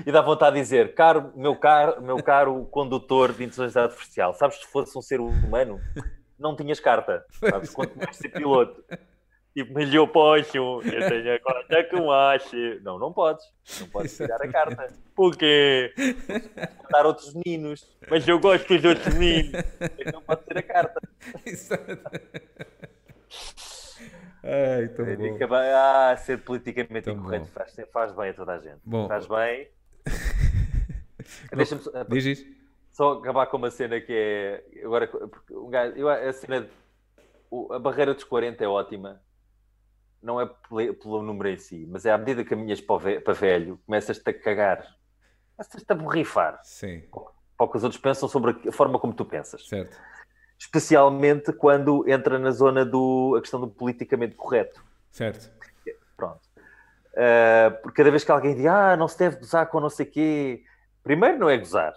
E 0.05 0.11
dá 0.11 0.21
vontade 0.21 0.55
de 0.55 0.61
dizer, 0.61 0.93
caro, 0.95 1.31
meu, 1.35 1.55
caro, 1.55 2.01
meu 2.01 2.23
caro 2.23 2.65
condutor 2.71 3.33
de 3.33 3.43
inteligência 3.43 3.83
artificial, 3.83 4.33
sabes 4.33 4.57
se 4.57 4.65
fosse 4.67 4.97
um 4.97 5.01
ser 5.01 5.19
humano, 5.19 5.79
não 6.39 6.55
tinhas 6.55 6.79
carta. 6.79 7.25
Sabes? 7.31 7.71
Quanto 7.71 7.97
mais 7.97 8.15
ser 8.15 8.29
piloto. 8.29 8.83
Tipo, 9.57 9.73
mas 9.73 9.91
eu 9.91 10.07
posso, 10.07 10.55
eu 10.55 10.81
tenho 10.84 11.34
a 11.34 11.84
que 11.84 11.95
eu 11.95 12.11
acho. 12.11 12.55
Não, 12.84 12.99
não 12.99 13.11
podes. 13.11 13.43
Não 13.79 13.88
podes 13.88 14.15
tirar 14.15 14.39
a 14.39 14.47
carta. 14.47 14.93
Porquê? 15.15 15.91
Dar 16.91 17.07
outros 17.07 17.34
meninos. 17.34 17.89
Mas 18.07 18.27
eu 18.27 18.39
gosto 18.39 18.67
dos 18.75 18.85
outros 18.85 19.15
meninos. 19.15 19.53
Não 20.13 20.21
pode 20.21 20.41
ter 20.43 20.59
a 20.59 20.61
carta. 20.61 21.01
Exato. 21.43 21.99
Ai, 24.43 24.88
tão 24.89 25.15
bom. 25.15 25.35
acabar- 25.35 25.65
Ah, 26.11 26.17
ser 26.17 26.38
politicamente 26.43 27.05
Tão 27.05 27.15
incorreto 27.15 27.47
faz, 27.47 27.75
faz 27.91 28.11
bem 28.15 28.29
a 28.29 28.34
toda 28.35 28.53
a 28.53 28.59
gente. 28.59 28.79
Bom. 28.85 29.07
Faz 29.07 29.25
bem. 29.25 29.69
Deixa-me 31.55 31.81
só- 31.81 32.03
Diz 32.03 32.25
isso. 32.25 32.45
só 32.93 33.13
acabar 33.13 33.47
com 33.47 33.57
uma 33.57 33.71
cena 33.71 33.99
que 33.99 34.13
é. 34.13 34.63
Agora, 34.85 35.07
porque 35.07 35.51
um 35.53 35.67
gajo, 35.69 35.95
eu, 35.97 36.07
a 36.09 36.31
cena. 36.31 36.67
o- 37.49 37.73
a 37.73 37.79
barreira 37.79 38.13
dos 38.13 38.23
40 38.23 38.63
é 38.63 38.67
ótima. 38.67 39.19
Não 40.22 40.41
é 40.41 40.49
pelo, 40.68 41.22
número 41.22 41.49
em 41.49 41.57
si, 41.57 41.85
mas 41.89 42.06
é 42.06 42.11
à 42.11 42.18
medida 42.18 42.44
que 42.44 42.49
caminhas 42.49 42.81
para 42.81 43.34
velho, 43.34 43.80
começas-te 43.85 44.30
a 44.30 44.34
cagar. 44.34 44.85
Começas-te 45.56 45.91
a 45.91 45.95
borrifar 45.95 46.60
Sim, 46.64 47.03
para 47.57 47.65
o 47.65 47.69
que 47.69 47.77
os 47.77 47.84
outros 47.84 48.02
pensam 48.02 48.27
sobre 48.27 48.56
a 48.68 48.72
forma 48.72 48.99
como 48.99 49.14
tu 49.14 49.26
pensas. 49.26 49.68
certo. 49.68 49.98
Especialmente 50.60 51.53
quando 51.53 52.07
entra 52.10 52.39
na 52.39 52.49
zona 52.49 52.84
do. 52.84 53.35
a 53.38 53.41
questão 53.41 53.60
do 53.60 53.68
politicamente 53.68 54.35
correto. 54.35 54.84
Certo. 55.11 55.52
Pronto. 56.15 56.41
Uh, 57.14 57.81
porque 57.81 57.98
cada 57.98 58.10
vez 58.10 58.23
que 58.23 58.31
alguém 58.31 58.56
diz, 58.56 58.65
ah, 58.65 58.98
não 58.98 59.07
se 59.07 59.18
deve 59.19 59.38
gozar 59.38 59.68
com 59.68 59.80
não 59.80 59.89
sei 59.89 60.06
quê, 60.06 60.64
primeiro 61.03 61.38
não 61.38 61.49
é 61.49 61.57
gozar. 61.57 61.94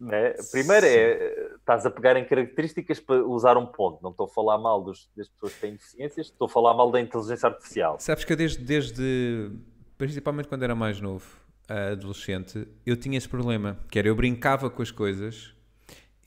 Né? 0.00 0.34
Primeiro 0.52 0.86
é, 0.86 1.56
estás 1.56 1.84
a 1.84 1.90
pegar 1.90 2.16
em 2.16 2.24
características 2.24 3.00
para 3.00 3.24
usar 3.24 3.56
um 3.56 3.66
ponto. 3.66 4.00
Não 4.02 4.10
estou 4.10 4.26
a 4.26 4.28
falar 4.28 4.58
mal 4.58 4.82
dos, 4.82 5.10
das 5.16 5.28
pessoas 5.28 5.54
que 5.54 5.60
têm 5.60 5.72
deficiências, 5.72 6.26
estou 6.26 6.46
a 6.46 6.48
falar 6.48 6.74
mal 6.74 6.90
da 6.90 7.00
inteligência 7.00 7.48
artificial. 7.48 7.98
Sabes 7.98 8.24
que 8.24 8.32
eu 8.32 8.36
desde, 8.36 8.64
desde 8.64 9.50
principalmente 9.96 10.48
quando 10.48 10.62
era 10.62 10.74
mais 10.74 11.00
novo, 11.00 11.26
adolescente, 11.68 12.66
eu 12.86 12.96
tinha 12.96 13.18
esse 13.18 13.28
problema, 13.28 13.78
que 13.90 13.98
era 13.98 14.08
eu 14.08 14.14
brincava 14.14 14.70
com 14.70 14.80
as 14.80 14.90
coisas 14.90 15.52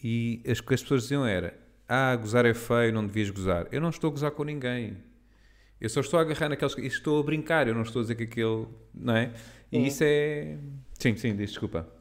e 0.03 0.43
as 0.48 0.60
que 0.60 0.73
as 0.73 0.81
pessoas 0.81 1.03
diziam 1.03 1.26
era 1.26 1.57
ah, 1.88 2.15
gozar 2.15 2.45
é 2.45 2.53
feio, 2.53 2.93
não 2.93 3.06
devias 3.06 3.30
gozar. 3.30 3.68
Eu 3.69 3.81
não 3.81 3.89
estou 3.89 4.10
a 4.10 4.11
gozar 4.11 4.31
com 4.31 4.45
ninguém. 4.45 4.98
Eu 5.80 5.89
só 5.89 5.99
estou 5.99 6.19
a 6.19 6.22
agarrar 6.22 6.48
naqueles 6.48 6.77
e 6.77 6.85
estou 6.85 7.19
a 7.19 7.23
brincar, 7.23 7.68
eu 7.68 7.73
não 7.73 7.81
estou 7.81 7.99
a 7.99 8.03
dizer 8.03 8.15
que 8.15 8.23
aquele, 8.23 8.68
não 8.93 9.15
é? 9.15 9.34
E 9.72 9.88
isso 9.88 10.03
é... 10.03 10.57
Sim, 10.98 11.18
sim, 11.18 11.35
diz, 11.35 11.49
desculpa. 11.49 12.01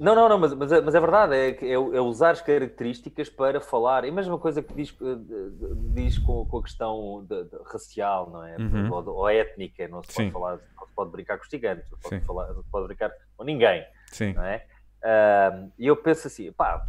Não, 0.00 0.14
não, 0.14 0.30
não, 0.30 0.38
mas, 0.38 0.54
mas, 0.54 0.72
é, 0.72 0.80
mas 0.80 0.94
é 0.94 1.00
verdade, 1.00 1.34
é, 1.34 1.50
é, 1.50 1.72
é 1.74 2.00
usar 2.00 2.30
as 2.30 2.40
características 2.40 3.28
para 3.28 3.60
falar. 3.60 4.02
É 4.02 4.08
a 4.08 4.12
mesma 4.12 4.38
coisa 4.38 4.62
que 4.62 4.72
diz, 4.72 4.96
eh, 4.98 5.16
diz 5.92 6.16
com, 6.18 6.46
com 6.46 6.56
a 6.56 6.62
questão 6.62 7.26
de- 7.28 7.44
de 7.44 7.56
racial, 7.66 8.30
não 8.30 8.42
é? 8.42 8.56
Uhum. 8.56 8.90
Ou, 8.90 9.08
ou 9.10 9.28
étnica, 9.28 9.86
não 9.88 10.02
se 10.02 10.14
pode 10.14 10.26
Sim. 10.28 10.32
falar, 10.32 10.52
não 10.74 10.86
se 10.86 10.94
pode 10.94 11.10
brincar 11.10 11.36
com 11.36 11.44
os 11.44 11.50
ciganos, 11.50 11.84
não 11.90 11.98
se 11.98 12.02
pode, 12.02 12.24
falar, 12.24 12.48
não 12.54 12.62
se 12.62 12.70
pode 12.70 12.86
brincar 12.86 13.12
com 13.36 13.44
ninguém. 13.44 13.84
Sim, 14.10 14.32
não 14.32 14.42
é? 14.42 14.64
E 15.78 15.86
eu 15.86 15.94
penso 15.96 16.28
assim, 16.28 16.50
pá, 16.50 16.82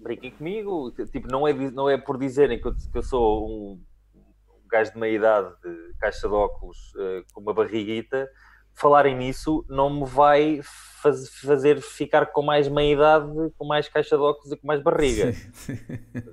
brinquem 0.00 0.32
comigo, 0.32 0.90
tipo, 1.12 1.28
não 1.28 1.46
é, 1.46 1.52
não 1.52 1.88
é 1.88 1.96
por 1.96 2.18
dizerem 2.18 2.60
que 2.60 2.66
eu, 2.66 2.74
que 2.74 2.98
eu 2.98 3.02
sou 3.02 3.48
um, 3.48 3.80
um 4.16 4.68
gajo 4.68 4.92
de 4.92 4.98
meia 4.98 5.14
idade, 5.14 5.54
de 5.62 5.94
caixa 6.00 6.28
de 6.28 6.34
óculos, 6.34 6.92
eh, 6.98 7.22
com 7.32 7.40
uma 7.40 7.54
barriguita, 7.54 8.28
falarem 8.74 9.16
nisso 9.16 9.64
não 9.68 9.88
me 9.88 10.04
vai 10.04 10.60
faz- 11.06 11.28
fazer 11.40 11.80
ficar 11.80 12.26
com 12.26 12.42
mais 12.42 12.68
meia 12.68 12.92
idade, 12.94 13.26
com 13.56 13.64
mais 13.66 13.88
caixa 13.88 14.16
de 14.16 14.22
óculos 14.22 14.50
e 14.52 14.56
com 14.56 14.66
mais 14.66 14.82
barriga. 14.82 15.32
Sim. 15.32 15.78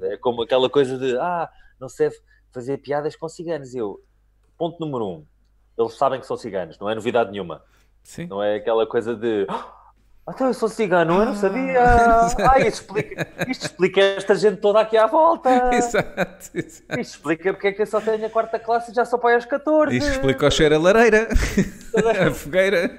É 0.02 0.18
como 0.18 0.42
aquela 0.42 0.70
coisa 0.70 0.98
de, 0.98 1.18
ah, 1.18 1.50
não 1.80 1.88
se 1.88 2.00
deve 2.04 2.16
fazer 2.52 2.78
piadas 2.80 3.16
com 3.16 3.28
ciganos. 3.30 3.74
Eu, 3.76 4.02
ponto 4.58 4.80
número 4.80 5.06
um, 5.08 5.26
eles 5.78 5.94
sabem 5.94 6.20
que 6.20 6.26
são 6.28 6.38
ciganos, 6.38 6.78
não 6.80 6.90
é 6.90 6.96
novidade 6.96 7.32
nenhuma. 7.32 7.64
Sim. 8.04 8.28
Não 8.28 8.42
é 8.44 8.56
aquela 8.56 8.86
coisa 8.86 9.16
de. 9.16 9.46
"Ah, 9.50 9.74
então 10.30 10.48
eu 10.48 10.54
sou 10.54 10.70
cigano, 10.70 11.20
eu 11.20 11.26
não 11.26 11.36
sabia. 11.36 11.82
Ah, 11.82 12.28
isto 12.60 12.82
explica, 12.82 13.28
isto 13.50 13.66
explica 13.66 14.02
esta 14.02 14.36
gente 14.36 14.62
toda 14.62 14.80
aqui 14.80 14.96
à 14.96 15.06
volta. 15.06 15.50
Exato, 15.76 16.50
exato. 16.54 17.00
Isto 17.00 17.16
explica 17.16 17.54
porque 17.54 17.68
é 17.68 17.72
que 17.74 17.82
eu 17.82 17.86
só 17.86 18.00
tenho 18.00 18.26
a 18.26 18.30
quarta 18.30 18.58
classe 18.58 18.92
e 18.92 18.94
já 18.94 19.04
sou 19.04 19.20
pai 19.20 19.36
aos 19.36 19.46
14. 19.46 19.98
Isto 19.98 20.12
explica 20.12 20.48
o 20.48 20.52
cheiro 20.52 20.76
a 20.76 20.80
lareira, 20.80 21.28
a 22.28 22.32
fogueira. 22.32 22.90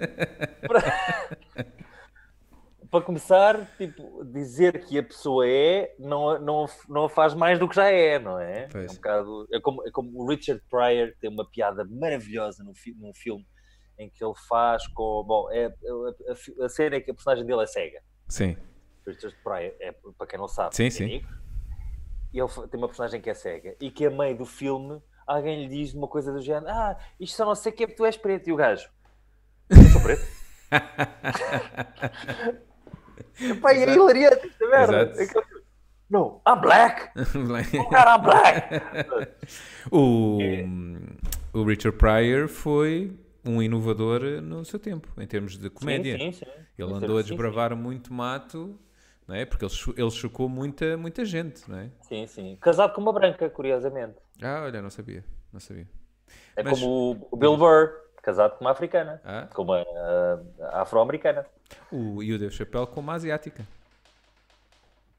Para 2.91 3.01
começar, 3.01 3.75
tipo, 3.79 4.23
dizer 4.25 4.85
que 4.85 4.99
a 4.99 5.03
pessoa 5.03 5.49
é 5.49 5.95
não, 5.99 6.39
não, 6.39 6.67
não 6.89 7.05
a 7.07 7.09
faz 7.09 7.33
mais 7.33 7.59
do 7.59 7.69
que 7.69 7.75
já 7.75 7.91
é, 7.91 8.19
não 8.19 8.39
é? 8.39 8.69
Pois. 8.71 8.87
É, 8.87 8.93
um 8.93 8.95
bocado, 8.95 9.49
é, 9.51 9.61
como, 9.61 9.89
é 9.89 9.91
como 9.91 10.23
o 10.23 10.29
Richard 10.29 10.63
Pryor 10.71 11.13
tem 11.19 11.31
uma 11.31 11.49
piada 11.49 11.87
maravilhosa 11.91 12.63
num 12.63 12.75
filme 13.15 13.47
em 13.99 14.11
que 14.11 14.25
ele 14.25 14.35
faz 14.49 14.87
com. 14.89 15.25
Bom, 15.27 15.51
é, 15.51 15.67
a, 15.67 15.73
a, 15.73 16.67
a 16.67 16.69
cena 16.69 16.97
é 16.97 17.01
que 17.01 17.11
a 17.11 17.15
personagem 17.15 17.47
dele 17.47 17.63
é 17.63 17.67
cega. 17.67 18.01
Sim, 18.29 18.57
Richard 19.07 19.37
Pryor, 19.43 19.73
é, 19.81 19.93
para 20.17 20.27
quem 20.27 20.39
não 20.39 20.49
sabe, 20.49 20.75
Sim, 20.75 20.87
é 20.87 20.91
sim. 20.91 21.07
negro. 21.07 21.29
E 22.33 22.39
ele 22.41 22.49
tem 22.69 22.81
uma 22.81 22.89
personagem 22.89 23.21
que 23.21 23.31
é 23.31 23.35
cega. 23.35 23.77
E 23.81 23.91
que 23.91 24.07
a 24.07 24.11
meio 24.11 24.37
do 24.37 24.45
filme 24.45 25.01
alguém 25.27 25.63
lhe 25.63 25.69
diz 25.69 25.95
uma 25.95 26.09
coisa 26.09 26.33
do 26.33 26.41
género: 26.41 26.69
Ah, 26.69 26.97
isto 27.21 27.37
só 27.37 27.45
não 27.45 27.55
sei 27.55 27.73
o 27.73 27.75
que 27.75 27.85
é 27.85 27.87
porque 27.87 27.97
tu 27.97 28.05
és 28.05 28.17
preto. 28.17 28.49
E 28.49 28.53
o 28.53 28.57
gajo: 28.57 28.89
Eu 29.71 29.83
sou 29.85 30.01
preto. 30.01 30.27
Pai, 33.61 33.83
é 33.83 33.95
hilariante 33.95 34.47
esta 34.47 34.69
merda. 34.69 35.13
Exato. 35.17 35.39
É 35.39 35.43
Não, 36.11 36.41
I'm 36.47 36.61
black. 36.61 37.11
Oh, 37.79 37.89
cara, 37.89 38.17
I'm 38.17 38.23
black. 38.23 38.69
o, 39.91 40.39
o 41.53 41.65
Richard 41.65 41.97
Pryor 41.99 42.49
foi 42.49 43.13
um 43.45 43.63
inovador 43.63 44.21
no 44.43 44.65
seu 44.65 44.79
tempo, 44.79 45.09
em 45.21 45.27
termos 45.27 45.57
de 45.59 45.69
comédia. 45.71 46.19
Sim, 46.19 46.33
sim, 46.33 46.45
sim. 46.45 46.51
Ele 46.79 46.93
andou 46.93 47.19
a 47.19 47.23
desbravar 47.23 47.77
muito 47.77 48.13
mato, 48.13 48.79
não 49.29 49.35
é? 49.35 49.45
porque 49.45 49.65
ele, 49.65 49.73
ele 49.97 50.11
chocou 50.11 50.49
muita, 50.49 50.97
muita 50.97 51.25
gente, 51.25 51.69
não 51.71 51.79
é? 51.79 51.91
Sim, 52.03 52.27
sim. 52.27 52.57
Casado 52.61 52.95
com 52.95 53.01
uma 53.01 53.13
branca, 53.13 53.49
curiosamente. 53.51 54.17
Ah, 54.43 54.63
olha, 54.65 54.81
não 54.83 54.91
sabia, 54.91 55.25
não 55.53 55.61
sabia. 55.61 55.87
É 56.57 56.63
Mas- 56.63 56.79
como 56.81 57.27
o- 57.31 57.37
Bill 57.37 57.57
Burr, 57.57 57.91
casado 58.23 58.57
com 58.57 58.65
uma 58.65 58.71
africana. 58.71 59.21
Ah, 59.25 59.47
Com 59.53 59.63
uma 59.63 59.81
ah, 59.83 60.81
afro-americana. 60.83 61.45
o, 61.93 62.23
e 62.23 62.33
o 62.33 62.39
Dave 62.39 62.55
Chappelle 62.55 62.87
com 62.87 63.01
uma 63.01 63.15
asiática. 63.15 63.67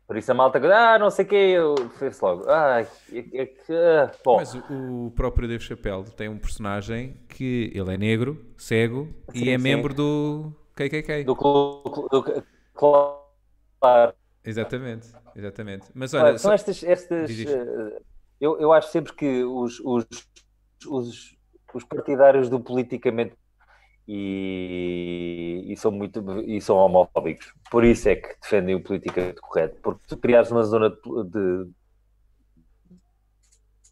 Por 0.08 0.18
isso 0.18 0.32
a 0.32 0.36
malta, 0.36 0.60
ah, 0.60 1.00
não 1.00 1.10
sei 1.10 1.26
o 1.26 1.28
que, 1.28 1.36
eu 1.36 1.76
fez 1.98 2.20
logo. 2.22 2.48
Ah, 2.48 2.82
é, 2.82 3.18
é 3.34 3.46
que. 3.48 3.74
ah, 3.74 4.12
bom, 4.24 4.38
Mas 4.38 4.54
o, 4.54 5.08
o 5.08 5.12
próprio 5.16 5.48
Dave 5.48 5.64
Chappelle 5.64 6.06
tem 6.12 6.30
um 6.30 6.38
personagem 6.38 7.18
que 7.28 7.72
ele 7.74 7.94
é 7.94 7.98
negro, 7.98 8.46
cego 8.56 9.10
e 9.34 9.40
Sim, 9.40 9.50
é 9.50 9.58
sim. 9.58 9.64
membro 9.64 9.94
do 9.94 10.54
KKK. 10.76 11.24
do 11.24 11.36
clube. 11.36 12.44
Claro. 12.76 14.14
Exatamente, 14.44 15.08
exatamente. 15.36 15.86
Mas 15.94 16.14
Olha, 16.14 16.26
olha, 16.26 16.38
são 16.38 16.50
só- 16.50 16.56
estas. 16.56 16.84
estas 16.84 17.32
eh, 17.32 18.02
eu, 18.40 18.60
eu 18.60 18.72
acho 18.72 18.90
sempre 18.90 19.12
que 19.14 19.44
os, 19.44 19.80
os, 19.80 20.06
os, 20.88 21.36
os 21.74 21.84
partidários 21.84 22.48
do 22.48 22.60
politicamente 22.60 23.34
e, 24.08 25.66
e 25.68 25.78
são 25.78 25.92
muito 25.92 26.24
e 26.48 26.62
são 26.62 26.78
homofóbicos. 26.78 27.54
Por 27.72 27.84
isso 27.84 28.10
é 28.10 28.16
que 28.16 28.40
defendem 28.42 28.76
o 28.76 28.84
politicamente 28.84 29.42
correto. 29.42 29.80
Porque 29.82 30.04
tu 30.08 30.18
criares 30.18 30.52
uma 30.52 30.64
zona 30.64 30.90
de, 30.92 30.96
de 31.30 31.72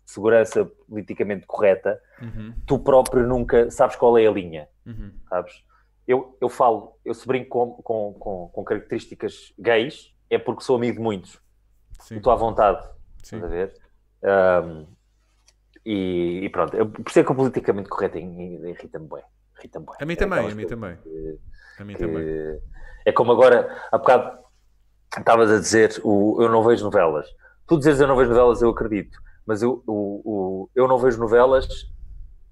segurança 0.05 0.65
politicamente 0.87 1.45
correta, 1.45 1.99
Uhum, 2.21 2.53
tu 2.65 2.79
próprio 2.79 3.27
nunca 3.27 3.69
sabes 3.69 3.95
qual 3.97 4.17
é 4.17 4.25
a 4.25 4.31
linha. 4.31 4.69
uhum. 4.85 5.11
sabes? 5.27 5.53
Eu, 6.07 6.37
eu 6.41 6.49
falo, 6.49 6.97
eu 7.05 7.13
se 7.13 7.25
brinco 7.27 7.49
com, 7.49 7.81
com, 7.83 8.13
com, 8.19 8.49
com 8.49 8.63
características 8.63 9.53
gays, 9.57 10.13
é 10.29 10.37
porque 10.37 10.63
sou 10.63 10.75
amigo 10.75 10.97
de 10.97 11.01
muitos. 11.03 11.39
Sim, 11.99 12.17
Estou 12.17 12.31
à 12.33 12.35
vontade, 12.35 12.81
sim. 13.23 13.37
estás 13.37 13.43
a 13.43 13.47
ver? 13.47 13.73
Ahm, 14.23 14.85
e, 15.85 16.41
e 16.45 16.49
pronto, 16.49 16.75
eu, 16.75 16.89
por 16.89 17.09
isso 17.09 17.19
é 17.19 17.23
que 17.23 17.31
o 17.31 17.35
politicamente 17.35 17.89
correto 17.89 18.17
irrita-me 18.17 19.07
bem. 19.07 19.23
Irrita-me 19.63 19.85
bem. 19.85 19.95
A 19.99 20.05
mim 20.05 20.15
também, 20.15 20.51
a 20.51 20.55
mim 20.55 20.65
também. 20.67 20.97
A 21.79 21.83
mim 21.85 21.95
também. 21.95 22.59
É 23.05 23.11
como 23.11 23.31
agora, 23.31 23.81
há 23.91 23.97
bocado 23.97 24.43
estavas 25.17 25.51
a 25.51 25.59
dizer, 25.59 26.01
o, 26.03 26.41
eu 26.41 26.49
não 26.49 26.63
vejo 26.63 26.83
novelas. 26.83 27.27
Tu 27.67 27.77
dizes 27.77 28.01
eu 28.01 28.07
não 28.07 28.15
vejo 28.15 28.29
novelas, 28.29 28.61
eu 28.61 28.69
acredito. 28.69 29.17
Mas 29.45 29.61
eu, 29.61 29.83
o, 29.87 30.21
o, 30.25 30.69
eu 30.75 30.87
não 30.87 30.97
vejo 30.97 31.19
novelas, 31.19 31.67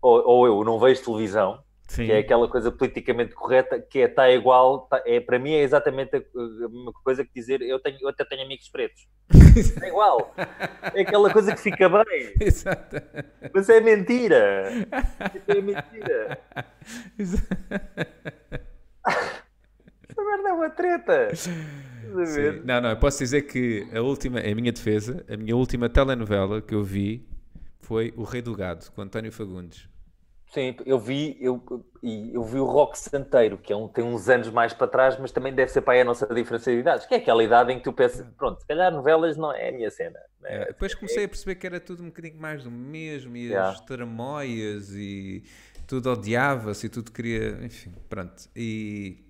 ou, 0.01 0.23
ou 0.25 0.47
eu 0.47 0.63
não 0.63 0.79
vejo 0.79 1.03
televisão, 1.03 1.59
Sim. 1.91 2.05
que 2.05 2.11
é 2.13 2.19
aquela 2.19 2.47
coisa 2.47 2.71
politicamente 2.71 3.35
correta, 3.35 3.77
que 3.77 3.99
é 3.99 4.05
está 4.05 4.31
igual, 4.31 4.87
tá- 4.87 5.03
é, 5.05 5.19
para 5.19 5.37
mim 5.37 5.51
é 5.51 5.61
exatamente 5.61 6.15
a, 6.15 6.19
a 6.19 6.69
mesma 6.69 6.93
coisa 7.03 7.25
que 7.25 7.31
dizer 7.35 7.61
eu, 7.61 7.79
tenho, 7.81 7.97
eu 8.01 8.07
até 8.07 8.23
tenho 8.23 8.43
amigos 8.45 8.69
pretos. 8.69 9.05
É 9.83 9.87
igual. 9.89 10.33
É 10.93 11.01
aquela 11.01 11.29
coisa 11.33 11.53
que 11.53 11.59
fica 11.61 11.89
bem. 11.89 12.33
Exato. 12.39 12.95
Mas 13.53 13.67
é 13.67 13.81
mentira. 13.81 14.71
Isso 15.35 15.51
é 15.51 15.61
mentira. 15.61 16.39
Essa 20.09 20.23
merda 20.23 20.49
é 20.49 20.53
uma 20.53 20.69
treta. 20.69 21.27
A. 21.33 22.65
Não, 22.65 22.81
não, 22.81 22.89
eu 22.91 22.97
posso 22.97 23.19
dizer 23.19 23.41
que 23.43 23.85
a 23.93 24.01
última, 24.01 24.39
em 24.39 24.55
minha 24.55 24.71
defesa, 24.71 25.25
a 25.29 25.35
minha 25.37 25.55
última 25.55 25.89
telenovela 25.89 26.61
que 26.61 26.73
eu 26.73 26.83
vi 26.83 27.27
foi 27.81 28.13
O 28.15 28.23
Rei 28.23 28.41
do 28.41 28.55
Gado, 28.55 28.89
com 28.93 29.01
António 29.01 29.31
Fagundes. 29.31 29.90
Sim, 30.53 30.75
eu 30.85 30.99
vi, 30.99 31.37
eu, 31.39 31.63
eu 32.03 32.43
vi 32.43 32.59
o 32.59 32.65
Rock 32.65 32.99
Santeiro, 32.99 33.57
que 33.57 33.71
é 33.71 33.75
um, 33.75 33.87
tem 33.87 34.03
uns 34.03 34.27
anos 34.27 34.49
mais 34.49 34.73
para 34.73 34.85
trás, 34.85 35.17
mas 35.17 35.31
também 35.31 35.53
deve 35.53 35.71
ser 35.71 35.81
para 35.81 35.93
aí 35.93 36.01
a 36.01 36.05
nossa 36.05 36.27
diferença 36.27 36.69
de 36.69 36.77
idades, 36.79 37.05
que 37.05 37.13
é 37.13 37.17
aquela 37.17 37.41
idade 37.41 37.71
em 37.71 37.77
que 37.77 37.85
tu 37.85 37.93
pensas, 37.93 38.27
pronto, 38.37 38.59
se 38.59 38.67
calhar 38.67 38.91
novelas 38.91 39.37
não 39.37 39.53
é 39.53 39.69
a 39.69 39.71
minha 39.71 39.89
cena. 39.89 40.19
né? 40.41 40.63
É, 40.63 40.65
depois 40.65 40.93
comecei 40.93 41.23
a 41.23 41.27
perceber 41.29 41.55
que 41.55 41.65
era 41.65 41.79
tudo 41.79 42.03
um 42.03 42.07
bocadinho 42.07 42.37
mais 42.37 42.63
do 42.65 42.71
mesmo, 42.71 43.37
e 43.37 43.45
Yeah. 43.47 43.71
as 43.71 43.79
tramóias, 43.81 44.93
e 44.93 45.43
tudo 45.87 46.11
odiava-se, 46.11 46.85
e 46.87 46.89
tudo 46.89 47.11
queria. 47.11 47.57
Enfim, 47.63 47.93
pronto. 48.09 48.49
E 48.53 49.23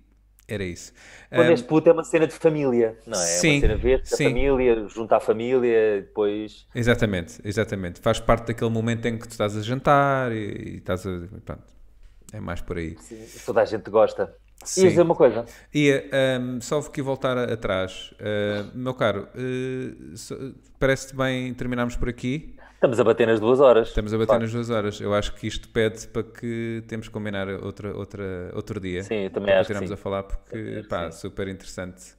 era 0.54 0.64
isso. 0.64 0.92
Quando 1.32 1.50
Ahm, 1.50 1.56
és 1.56 1.62
puto 1.62 1.88
é 1.90 1.92
uma 1.92 2.04
cena 2.04 2.26
de 2.26 2.34
família, 2.34 2.98
não 3.06 3.20
é? 3.20 3.38
É 3.38 3.40
Sim, 3.40 3.48
uma 3.48 3.54
cena 3.54 3.76
ver 3.76 4.06
a 4.12 4.16
sim. 4.16 4.24
família, 4.24 4.86
juntar 4.88 5.16
a 5.18 5.20
família, 5.20 6.02
depois. 6.02 6.66
Exatamente, 6.74 7.38
exatamente. 7.44 8.00
Faz 8.00 8.18
parte 8.18 8.46
daquele 8.48 8.70
momento 8.70 9.04
em 9.06 9.18
que 9.18 9.26
tu 9.28 9.32
estás 9.32 9.56
a 9.56 9.62
jantar 9.62 10.32
e, 10.32 10.74
e 10.74 10.76
estás 10.78 11.06
a. 11.06 11.10
Pronto. 11.44 11.64
É 12.32 12.40
mais 12.40 12.60
por 12.62 12.78
aí. 12.78 12.96
sim, 12.96 13.26
toda 13.44 13.60
a 13.62 13.64
gente 13.64 13.90
gosta. 13.90 14.34
Sim. 14.64 14.86
E 14.86 14.88
dizer 14.88 15.02
uma 15.02 15.14
coisa, 15.16 15.50
E 15.74 15.90
ahm, 16.12 16.60
só 16.60 16.80
vou 16.80 16.88
aqui 16.90 17.02
voltar 17.02 17.36
a- 17.36 17.52
atrás. 17.52 18.14
Ah, 18.20 18.70
meu 18.74 18.94
caro, 18.94 19.28
so- 20.16 20.54
parece-te 20.78 21.16
bem 21.16 21.52
terminarmos 21.54 21.96
por 21.96 22.08
aqui. 22.08 22.56
Estamos 22.82 22.98
a 22.98 23.04
bater 23.04 23.28
nas 23.28 23.38
duas 23.38 23.60
horas. 23.60 23.88
Estamos 23.88 24.12
a 24.12 24.18
bater 24.18 24.40
nas 24.40 24.52
duas 24.52 24.68
horas. 24.68 25.00
Eu 25.00 25.14
acho 25.14 25.32
que 25.34 25.46
isto 25.46 25.68
pede 25.68 26.08
para 26.08 26.24
que 26.24 26.82
temos 26.88 27.06
que 27.06 27.12
combinar 27.12 27.48
outra, 27.48 27.96
outra, 27.96 28.50
outro 28.54 28.80
dia. 28.80 29.04
Sim, 29.04 29.24
eu 29.24 29.30
também 29.30 29.54
acho 29.54 29.72
que 29.72 29.86
sim. 29.86 29.94
a 29.94 29.96
falar 29.96 30.24
porque, 30.24 30.84
pá, 30.88 31.08
sim. 31.10 31.20
super 31.20 31.46
interessante, 31.46 32.14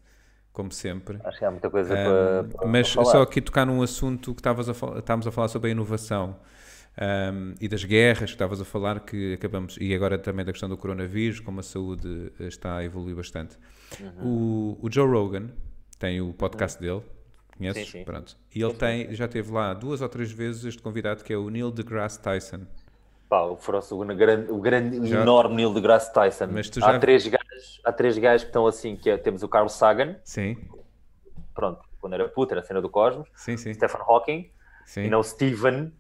como 0.53 0.71
sempre. 0.71 1.19
Acho 1.25 1.39
que 1.39 1.45
há 1.45 1.51
muita 1.51 1.69
coisa 1.69 1.93
Um, 1.93 1.95
para, 1.95 2.43
para 2.57 2.67
mas 2.67 2.95
para 2.95 3.03
só 3.05 3.21
aqui 3.21 3.41
tocar 3.41 3.65
num 3.65 3.81
assunto 3.81 4.33
que 4.33 4.39
estavas 4.39 4.69
a 4.69 4.73
fal- 4.73 4.97
estávamos 4.97 5.27
a 5.27 5.31
falar 5.31 5.49
sobre 5.49 5.67
a 5.67 5.71
inovação 5.71 6.39
um, 6.97 7.55
e 7.59 7.67
das 7.67 7.83
guerras 7.83 8.29
que 8.29 8.35
estavas 8.35 8.61
a 8.61 8.65
falar, 8.65 9.01
que 9.01 9.33
acabamos, 9.33 9.77
e 9.81 9.93
agora 9.93 10.17
também 10.17 10.45
da 10.45 10.53
questão 10.53 10.69
do 10.69 10.77
coronavírus, 10.77 11.41
como 11.41 11.59
a 11.59 11.63
saúde 11.63 12.31
eh, 12.39 12.47
está 12.47 12.77
a 12.77 12.85
evoluir 12.85 13.17
bastante. 13.17 13.57
Uhum. 13.99 14.77
O, 14.79 14.87
o 14.87 14.89
Joe 14.89 15.09
Rogan 15.09 15.49
tem 15.99 16.21
o 16.21 16.33
podcast 16.33 16.79
dele, 16.79 17.01
conheces? 17.57 17.85
Sim, 17.87 17.99
sim. 17.99 18.03
Pronto. 18.03 18.37
E 18.53 18.61
ele 18.61 18.73
tem, 18.73 19.13
já 19.13 19.27
teve 19.27 19.51
lá 19.51 19.73
duas 19.73 20.01
ou 20.01 20.09
três 20.09 20.31
vezes 20.31 20.63
este 20.65 20.81
convidado 20.81 21.23
que 21.23 21.31
é 21.33 21.37
o 21.37 21.49
Neil 21.49 21.71
deGrasse 21.71 22.19
Tyson. 22.21 22.61
Pá, 23.29 23.41
o, 23.43 23.55
Frost, 23.57 23.91
o 23.91 24.05
grande, 24.05 24.51
o 24.51 24.59
grande 24.59 25.07
Já- 25.07 25.21
enorme 25.21 25.55
Neil 25.55 25.73
deGrasse 25.73 26.13
Tyson. 26.13 26.47
Mas 26.51 26.69
tu 26.69 26.79
há, 26.83 26.93
já- 26.93 26.99
três 26.99 27.25
gajos, 27.25 27.81
há 27.83 27.91
três 27.91 28.17
gajos 28.17 28.43
que 28.43 28.49
estão 28.49 28.67
assim, 28.67 28.95
que 28.95 29.09
é- 29.09 29.17
temos 29.17 29.41
o 29.43 29.47
Carl 29.49 29.67
Sagan, 29.69 30.15
Sim, 30.23 30.55
pronto, 31.55 31.81
quando 31.99 32.13
era 32.13 32.27
puto, 32.27 32.53
era 32.53 32.61
a 32.61 32.63
cena 32.63 32.81
do 32.81 32.89
Cosmos, 32.89 33.27
sim, 33.35 33.57
sim. 33.57 33.73
Stephen 33.73 34.01
Hawking, 34.07 34.51
sim. 34.85 35.01
e 35.05 35.09
não 35.09 35.23
Steven, 35.23 35.91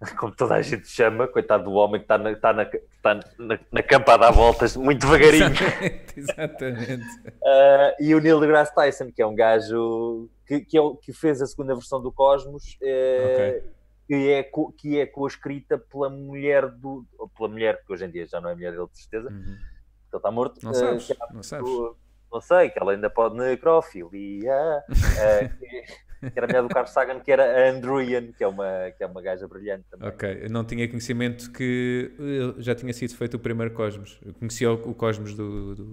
como 0.18 0.34
toda 0.34 0.54
a 0.54 0.62
gente 0.62 0.88
chama, 0.88 1.28
coitado 1.28 1.64
do 1.64 1.72
homem 1.72 2.00
que 2.00 2.04
está 2.04 2.16
na, 2.16 2.30
está 2.32 2.52
na, 2.54 2.62
está 2.62 3.14
na, 3.38 3.58
na 3.70 3.82
campa 3.82 4.14
a 4.14 4.16
dar 4.16 4.30
voltas 4.30 4.74
muito 4.76 5.00
devagarinho. 5.06 5.44
Exatamente, 5.52 6.14
exatamente. 6.20 7.06
Ah, 7.44 7.94
e 8.00 8.14
o 8.14 8.20
Neil 8.20 8.40
deGrasse 8.40 8.74
Tyson, 8.74 9.10
que 9.12 9.20
é 9.20 9.26
um 9.26 9.34
gajo 9.34 10.30
que, 10.50 10.60
que, 10.64 10.76
é 10.76 10.80
o- 10.80 10.96
que 10.96 11.12
fez 11.12 11.40
a 11.40 11.46
segunda 11.46 11.74
versão 11.76 12.02
do 12.02 12.10
Cosmos, 12.10 12.76
eh, 12.82 13.62
que, 14.08 14.14
é, 14.32 14.42
co- 14.42 14.72
que 14.72 14.98
é 14.98 15.06
co-escrita 15.06 15.78
pela 15.78 16.10
mulher 16.10 16.68
do. 16.68 17.06
pela 17.36 17.48
mulher, 17.48 17.80
que 17.86 17.92
hoje 17.92 18.04
em 18.04 18.10
dia 18.10 18.26
já 18.26 18.40
não 18.40 18.50
é 18.50 18.54
mulher 18.56 18.72
dele, 18.72 18.88
de 18.92 18.98
certeza, 19.00 19.28
Uhum. 19.30 19.44
ele 19.44 20.16
está 20.16 20.30
morto. 20.32 20.58
Não 20.64 20.72
eh, 20.72 20.74
sabes, 20.74 21.10
é 21.12 21.16
não 21.32 21.42
sabes. 21.44 21.64
do- 21.70 21.96
não 22.32 22.40
sei, 22.40 22.68
que 22.70 22.78
ela 22.80 22.90
ainda 22.92 23.08
pode 23.08 23.36
necrofilia. 23.36 24.82
que, 25.60 25.84
que 26.20 26.32
era 26.38 26.44
a 26.44 26.48
mulher 26.48 26.62
do 26.62 26.68
Carl 26.68 26.86
Sagan, 26.86 27.20
que 27.20 27.30
era 27.32 27.42
a 27.44 27.70
Andrian, 27.70 28.32
que 28.32 28.44
é 28.44 28.46
uma, 28.46 28.90
que 28.96 29.02
é 29.02 29.06
uma 29.06 29.22
gaja 29.22 29.48
brilhante 29.48 29.84
também. 29.90 30.08
Ok, 30.08 30.38
eu 30.42 30.50
não 30.50 30.64
tinha 30.64 30.86
conhecimento 30.88 31.50
que 31.52 32.12
eh, 32.18 32.54
já 32.62 32.74
tinha 32.74 32.92
sido 32.92 33.14
feito 33.16 33.34
o 33.34 33.38
primeiro 33.40 33.72
Cosmos. 33.72 34.20
Eu 34.24 34.34
conhecia 34.34 34.70
o, 34.72 34.94
Cosmos 34.94 35.34
do, 35.34 35.74
do, 35.74 35.84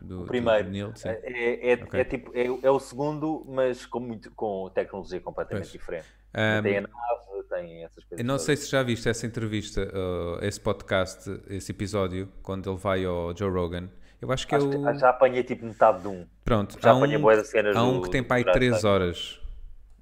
do, 0.00 0.22
O 0.22 0.26
primeiro. 0.26 0.64
do 0.64 0.70
Neil, 0.70 0.92
sim. 0.94 1.08
É, 1.08 1.72
é, 1.72 1.74
Ok. 1.74 2.00
é 2.00 2.04
tipo, 2.04 2.30
é, 2.34 2.46
é 2.46 2.70
o 2.70 2.78
segundo, 2.78 3.44
mas 3.48 3.84
com, 3.86 4.00
muito, 4.00 4.30
com 4.32 4.70
tecnologia 4.74 5.20
completamente 5.20 5.64
Pois. 5.64 5.72
diferente. 5.72 6.06
Ahm, 6.34 6.62
Tem 6.62 6.78
a 6.78 6.80
nave, 6.82 7.42
tem 7.50 7.84
essas 7.84 8.04
coisas. 8.04 8.18
eu 8.18 8.24
não 8.24 8.34
todas. 8.34 8.42
sei 8.42 8.56
se 8.56 8.70
já 8.70 8.82
viste 8.82 9.08
essa 9.08 9.26
entrevista, 9.26 9.82
uh, 9.82 10.44
esse 10.44 10.58
podcast, 10.60 11.30
esse 11.50 11.72
episódio, 11.72 12.28
quando 12.42 12.70
ele 12.70 12.78
vai 12.78 13.04
ao 13.04 13.36
Joe 13.36 13.50
Rogan. 13.50 13.88
Eu 14.20 14.30
acho 14.30 14.46
que 14.46 14.54
Acho 14.54 14.72
eu. 14.72 14.82
que- 14.84 14.98
já 15.00 15.10
apanhei 15.10 15.42
tipo 15.42 15.66
metade 15.66 16.00
de 16.02 16.06
um. 16.08 16.24
Pronto, 16.44 16.78
Já 16.80 16.92
há 16.92 16.96
apanhei 16.96 17.16
um, 17.18 17.22
bué 17.22 17.36
de 17.36 17.44
cenas 17.46 17.74
há 17.76 17.82
um 17.82 17.94
do- 17.94 18.02
que 18.02 18.10
tem 18.10 18.22
para 18.22 18.36
aí 18.36 18.44
Brad 18.44 18.54
3 18.54 18.74
Pitt. 18.76 18.86
horas. 18.86 19.40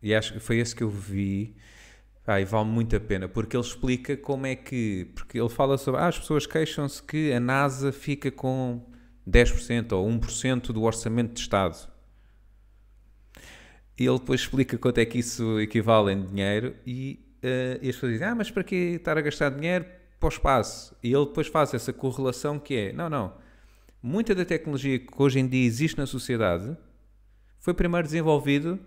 E 0.03 0.15
acho 0.15 0.33
que 0.33 0.41
foi 0.41 0.59
esse 0.59 0.75
que 0.75 0.83
eu 0.83 0.91
vi. 0.91 1.57
Pá, 2.25 2.41
e 2.41 2.45
vale 2.45 2.69
muito 2.69 2.95
a 2.95 3.01
pena, 3.01 3.29
porque 3.29 3.57
ele 3.57 3.65
explica 3.65 4.17
como 4.17 4.47
é 4.47 4.55
que. 4.55 5.11
Porque 5.15 5.39
ele 5.39 5.49
fala 5.49 5.77
sobre. 5.79 6.01
Ah, 6.01 6.09
as 6.09 6.19
pessoas 6.19 6.47
queixam-se 6.47 7.03
que 7.03 7.33
a 7.33 7.41
NASA 7.41 7.93
fica 7.93 8.31
com 8.31 8.85
10% 9.29 9.93
ou 9.93 10.09
1% 10.09 10.73
do 10.73 10.83
orçamento 10.83 11.35
de 11.35 11.41
Estado. 11.41 11.89
E 13.99 14.07
ele 14.07 14.19
depois 14.19 14.41
explica 14.41 14.79
quanto 14.79 14.99
é 14.99 15.05
que 15.05 15.19
isso 15.19 15.61
equivale 15.61 16.13
em 16.13 16.25
dinheiro 16.25 16.75
e, 16.87 17.21
eh, 17.43 17.79
e 17.83 17.91
as 17.91 17.97
pessoas 17.97 18.13
dizem, 18.13 18.29
ah, 18.29 18.35
mas 18.35 18.51
para 18.51 18.65
que 18.65 18.75
estar 18.75 19.19
a 19.19 19.21
gastar 19.21 19.51
dinheiro 19.51 19.85
para 20.19 20.27
o 20.27 20.31
espaço? 20.31 20.97
E 21.03 21.13
ele 21.13 21.27
depois 21.27 21.49
faz 21.49 21.75
essa 21.75 21.93
correlação 21.93 22.59
que 22.59 22.75
é, 22.75 22.93
não, 22.95 23.11
não, 23.11 23.35
muita 24.03 24.35
da 24.35 24.43
tecnologia 24.43 24.99
que 24.99 25.07
hoje 25.19 25.39
em 25.39 25.47
dia 25.47 25.67
existe 25.67 25.99
na 25.99 26.07
sociedade 26.07 26.75
foi 27.59 27.75
primeiro 27.75 28.07
desenvolvido 28.07 28.81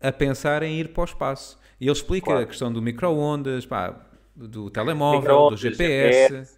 a 0.00 0.12
pensar 0.12 0.62
em 0.62 0.78
ir 0.80 0.88
para 0.92 1.02
o 1.02 1.04
espaço. 1.04 1.58
E 1.80 1.84
ele 1.86 1.92
explica 1.92 2.26
Claro. 2.26 2.42
a 2.42 2.46
questão 2.46 2.72
do 2.72 2.80
micro-ondas, 2.80 3.66
pá, 3.66 3.94
do 4.34 4.70
telemóvel, 4.70 5.50
do 5.50 5.56
GPS. 5.56 6.28
GPS. 6.28 6.56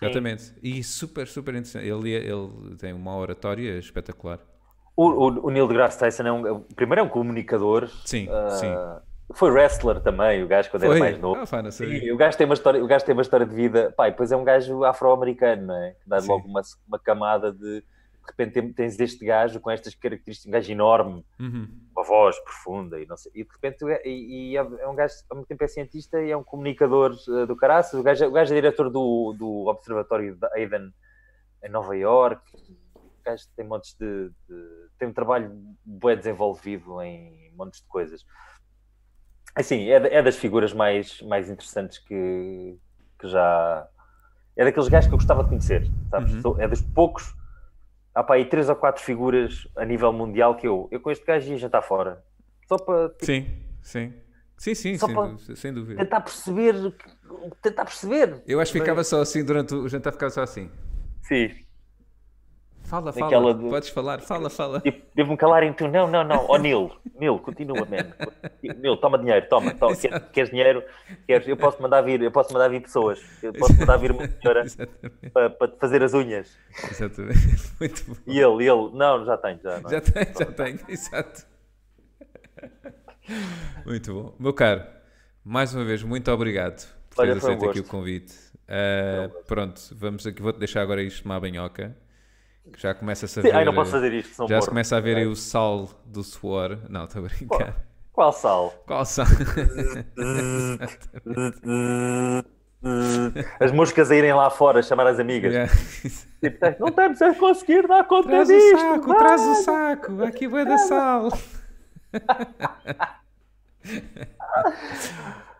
Exatamente. 0.00 0.52
E 0.62 0.82
super, 0.82 1.26
super 1.26 1.54
interessante. 1.54 1.86
Ele, 1.86 2.10
ele 2.10 2.76
tem 2.78 2.92
uma 2.92 3.16
oratória 3.16 3.78
espetacular. 3.78 4.38
O, 4.96 5.08
o, 5.08 5.46
o 5.46 5.50
Neil 5.50 5.66
deGrasse 5.66 5.98
Tyson 5.98 6.22
é 6.24 6.32
um. 6.32 6.60
Primeiro 6.76 7.00
é 7.00 7.04
um 7.04 7.08
comunicador. 7.08 7.88
Sim, 8.04 8.28
ah, 8.30 8.50
sim. 8.50 8.72
Foi 9.32 9.50
wrestler 9.50 10.00
também, 10.00 10.42
o 10.42 10.46
gajo 10.46 10.70
quando 10.70 10.82
Foi? 10.82 10.90
era 10.96 11.00
mais 11.00 11.18
novo. 11.18 11.40
Ah, 11.40 11.46
sabia. 11.46 12.00
Sim, 12.00 12.10
o 12.10 12.16
gajo 12.16 12.36
tem 12.36 12.44
uma 12.44 12.54
história, 12.54 12.84
o 12.84 12.86
gajo 12.86 13.04
tem 13.04 13.14
uma 13.14 13.22
história 13.22 13.46
de 13.46 13.54
vida. 13.54 13.92
Pá, 13.96 14.08
e 14.08 14.10
depois 14.10 14.30
é 14.30 14.36
um 14.36 14.44
gajo 14.44 14.84
afro-americano, 14.84 15.66
não 15.68 15.76
é? 15.76 15.92
Que 15.92 16.08
dá 16.08 16.20
Sim. 16.20 16.28
logo 16.28 16.46
uma, 16.46 16.60
uma 16.86 16.98
camada 16.98 17.52
de. 17.52 17.82
De 18.26 18.30
repente 18.44 18.72
tens 18.74 18.98
este 18.98 19.24
gajo 19.24 19.60
com 19.60 19.70
estas 19.70 19.94
características, 19.94 20.48
um 20.48 20.52
gajo 20.52 20.72
enorme, 20.72 21.24
Uhum. 21.38 21.68
uma 21.94 22.04
voz 22.04 22.38
profunda 22.40 22.98
e 23.00 23.06
não 23.06 23.16
sei. 23.16 23.30
E 23.34 23.44
de 23.44 23.50
repente 23.52 23.84
ga- 23.84 24.00
e, 24.04 24.52
e 24.52 24.56
é 24.56 24.60
é 24.60 24.88
um 24.88 24.94
gajo, 24.94 25.14
ao 25.30 25.36
mesmo 25.36 25.46
tempo 25.46 25.62
é 25.62 25.68
cientista 25.68 26.20
e 26.22 26.30
é 26.30 26.36
um 26.36 26.42
comunicador 26.44 27.14
eh, 27.28 27.46
do 27.46 27.54
caraças. 27.56 27.98
O 27.98 28.02
gajo, 28.02 28.24
é- 28.24 28.26
o 28.28 28.32
gajo 28.32 28.52
é 28.52 28.56
diretor 28.56 28.88
do, 28.90 29.34
do 29.38 29.66
Observatório 29.66 30.34
de 30.36 30.46
Aiden 30.54 30.92
em 31.62 31.68
Nova 31.70 31.94
York. 31.96 32.40
O 32.94 33.10
gajo 33.24 33.44
tem 33.56 33.66
montes 33.66 33.94
de, 33.98 34.30
de- 34.48 34.88
tem 34.98 35.08
um 35.08 35.12
trabalho 35.12 35.50
bem 35.84 36.16
desenvolvido 36.16 37.00
em 37.02 37.52
montes 37.54 37.80
de 37.82 37.86
coisas. 37.88 38.24
Assim, 39.54 39.88
é, 39.90 39.96
é 40.16 40.22
das 40.22 40.36
figuras 40.36 40.72
mais, 40.72 41.20
mais 41.22 41.48
interessantes 41.48 41.98
que, 41.98 42.76
que 43.18 43.28
já. 43.28 43.86
É 44.56 44.64
daqueles 44.64 44.88
gajos 44.88 45.08
que 45.08 45.14
eu 45.14 45.18
gostava 45.18 45.42
de 45.42 45.48
conhecer, 45.50 45.86
sabes? 46.10 46.44
Uhum. 46.44 46.60
É 46.60 46.66
dos 46.68 46.80
poucos. 46.80 47.34
Há 48.14 48.22
para 48.22 48.36
aí 48.36 48.44
três 48.44 48.68
ou 48.68 48.76
quatro 48.76 49.02
figuras 49.02 49.66
a 49.76 49.84
nível 49.84 50.12
mundial 50.12 50.56
que 50.56 50.66
eu, 50.66 50.88
eu 50.90 51.00
com 51.00 51.10
este 51.10 51.24
gajo 51.26 51.50
ia 51.50 51.58
jantar 51.58 51.82
fora. 51.82 52.22
Só 52.68 52.76
para 52.76 53.08
tipo, 53.10 53.24
Sim, 53.26 53.46
sim. 53.82 54.14
Sim, 54.56 54.74
sim, 54.74 54.96
sem, 54.96 55.14
para- 55.14 55.26
dú- 55.28 55.56
sem 55.56 55.72
dúvida. 55.74 56.00
tentar 56.00 56.20
perceber. 56.20 56.74
Tentar 57.60 57.84
perceber. 57.84 58.42
Eu 58.46 58.60
acho 58.60 58.72
que 58.72 58.78
ficava 58.78 59.02
só 59.02 59.20
assim 59.20 59.44
durante 59.44 59.74
o 59.74 59.88
jantar, 59.88 60.12
ficava 60.12 60.30
só 60.30 60.42
assim. 60.42 60.70
Sim. 61.22 61.63
Fala, 62.94 63.12
fala, 63.12 63.54
do- 63.54 63.68
podes 63.70 63.88
falar, 63.88 64.20
fala, 64.20 64.48
fala. 64.50 64.80
Tipo, 64.80 65.02
Devo-me 65.14 65.36
calar 65.36 65.62
em 65.64 65.72
tu. 65.72 65.88
Não, 65.88 66.06
não, 66.06 66.22
não. 66.22 66.46
Ó 66.48 66.56
Nil, 66.56 66.90
Nil, 67.18 67.38
continua, 67.38 67.86
man. 67.86 68.12
Nil, 68.62 68.96
toma 68.96 69.18
dinheiro, 69.18 69.46
toma. 69.48 69.74
toma. 69.74 69.96
Queres, 69.96 70.22
queres 70.32 70.50
dinheiro? 70.50 70.84
Queres? 71.26 71.48
Eu 71.48 71.56
posso 71.56 71.80
mandar 71.82 72.02
vir, 72.02 72.22
eu 72.22 72.30
posso 72.30 72.52
mandar 72.52 72.68
vir 72.68 72.80
pessoas. 72.82 73.20
Eu 73.42 73.52
posso 73.52 73.76
mandar 73.78 73.96
vir 73.96 74.10
uma 74.12 74.28
senhora 74.28 74.64
para, 75.32 75.50
para 75.50 75.68
te 75.68 75.78
fazer 75.78 76.02
as 76.02 76.14
unhas. 76.14 76.56
exatamente. 76.90 77.38
Muito 77.80 78.04
bom. 78.06 78.14
E 78.26 78.38
ele, 78.38 78.68
ele, 78.68 78.90
não, 78.92 79.24
já 79.24 79.36
tenho, 79.36 79.58
já. 79.62 79.80
Não. 79.80 79.90
é? 79.90 79.92
Já 79.92 80.00
tenho, 80.00 80.26
já 80.38 80.46
tenho, 80.46 80.78
exato. 80.88 81.46
Muito 83.84 84.12
bom. 84.14 84.34
Meu 84.38 84.52
caro, 84.52 84.82
mais 85.44 85.74
uma 85.74 85.84
vez, 85.84 86.02
muito 86.02 86.30
obrigado 86.30 86.86
por 87.10 87.22
Olha, 87.22 87.30
teres 87.30 87.42
foi 87.42 87.52
um 87.52 87.56
aceito 87.56 87.70
aqui 87.70 87.80
o 87.80 87.84
convite. 87.84 88.34
Uh, 88.64 89.44
pronto, 89.44 89.80
vamos 89.92 90.26
aqui. 90.26 90.40
Vou-te 90.42 90.58
deixar 90.58 90.82
agora 90.82 91.02
isto 91.02 91.24
uma 91.24 91.38
banhoca. 91.38 91.96
Já 92.76 92.94
começa 92.94 93.26
a 93.26 93.28
Sim, 93.28 93.42
ver. 93.42 93.54
ai, 93.54 93.64
não 93.64 93.74
posso 93.74 93.90
fazer 93.92 94.12
isto, 94.12 94.30
Já 94.30 94.36
se 94.46 94.52
morro. 94.52 94.66
começa 94.66 94.96
a 94.96 95.00
ver 95.00 95.16
É. 95.16 95.20
aí 95.20 95.26
o 95.26 95.36
sal 95.36 95.88
do 96.06 96.22
suor. 96.24 96.78
Não, 96.88 97.04
estou 97.04 97.24
a 97.24 97.28
brincar. 97.28 97.74
Qual 98.12 98.32
sal? 98.32 98.72
Qual 98.86 99.04
sal? 99.04 99.26
As 103.60 103.72
moscas 103.72 104.10
a 104.10 104.16
irem 104.16 104.34
lá 104.34 104.50
fora 104.50 104.82
chamar 104.82 105.06
as 105.06 105.18
amigas. 105.18 105.52
Yeah. 105.54 105.72
Tipo, 106.42 106.58
não 106.78 106.88
estamos 106.88 107.22
a 107.22 107.34
conseguir 107.34 107.86
dar 107.88 108.04
conta 108.04 108.28
Traz 108.28 108.48
o 108.48 108.52
disto. 108.52 108.78
saco, 108.78 109.06
vai. 109.08 109.18
traz 109.18 109.40
o 109.42 109.54
saco. 109.56 110.22
Aqui 110.24 110.46
vai 110.48 110.64
da 110.66 110.78
sal. 110.78 111.28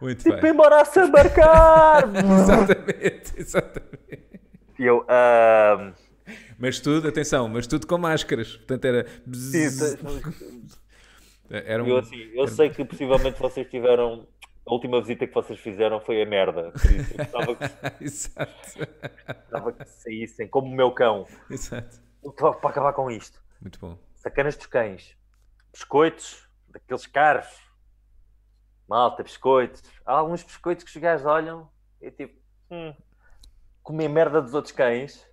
Muito 0.00 0.22
Tipo, 0.22 0.40
bem. 0.40 0.50
embora 0.50 0.82
a 0.82 0.84
se 0.86 1.00
embarcar. 1.00 2.04
Exatamente, 2.14 3.32
exatamente. 3.40 4.40
E 4.78 4.84
eu, 4.84 5.04
ah, 5.08 5.92
Mas 6.64 6.80
tudo, 6.80 7.08
atenção, 7.08 7.46
mas 7.46 7.66
tudo 7.66 7.86
com 7.86 7.98
máscaras. 7.98 8.56
Portanto, 8.56 8.84
era. 8.86 9.06
sim, 9.34 9.66
Era 11.50 11.84
um. 11.84 11.86
eu, 11.86 11.98
assim, 11.98 12.16
eu 12.32 12.48
sei 12.48 12.70
que 12.70 12.82
possivelmente 12.86 13.38
vocês 13.38 13.68
tiveram. 13.68 14.26
A 14.66 14.72
última 14.72 14.98
visita 14.98 15.26
que 15.26 15.34
vocês 15.34 15.60
fizeram 15.60 16.00
foi 16.00 16.22
a 16.22 16.24
merda. 16.26 16.72
Por 16.72 16.90
isso, 16.90 17.12
eu 17.12 17.18
gostava 17.18 17.54
que, 17.54 17.64
Exato. 18.04 18.78
gostava 19.28 19.72
que 19.72 19.84
saíssem, 19.90 20.48
como 20.48 20.68
o 20.68 20.74
meu 20.74 20.90
cão. 20.90 21.26
Exato. 21.50 22.00
Para 22.34 22.54
para 22.54 22.70
acabar 22.70 22.92
com 22.94 23.10
isto. 23.10 23.38
Muito 23.60 23.78
bom. 23.78 23.98
Sacanas 24.14 24.56
dos 24.56 24.64
cães. 24.64 25.14
Biscoitos, 25.70 26.48
daqueles 26.70 27.06
caros. 27.06 27.46
Malta, 28.88 29.22
biscoitos. 29.22 29.82
Há 30.06 30.14
alguns 30.14 30.42
biscoitos 30.42 30.82
que 30.82 30.90
os 30.90 30.96
gajos 30.96 31.26
olham 31.26 31.68
e 32.00 32.10
tipo, 32.10 32.40
hum, 32.70 32.94
comer 33.82 34.08
merda 34.08 34.40
dos 34.40 34.54
outros 34.54 34.72
cães. 34.72 35.28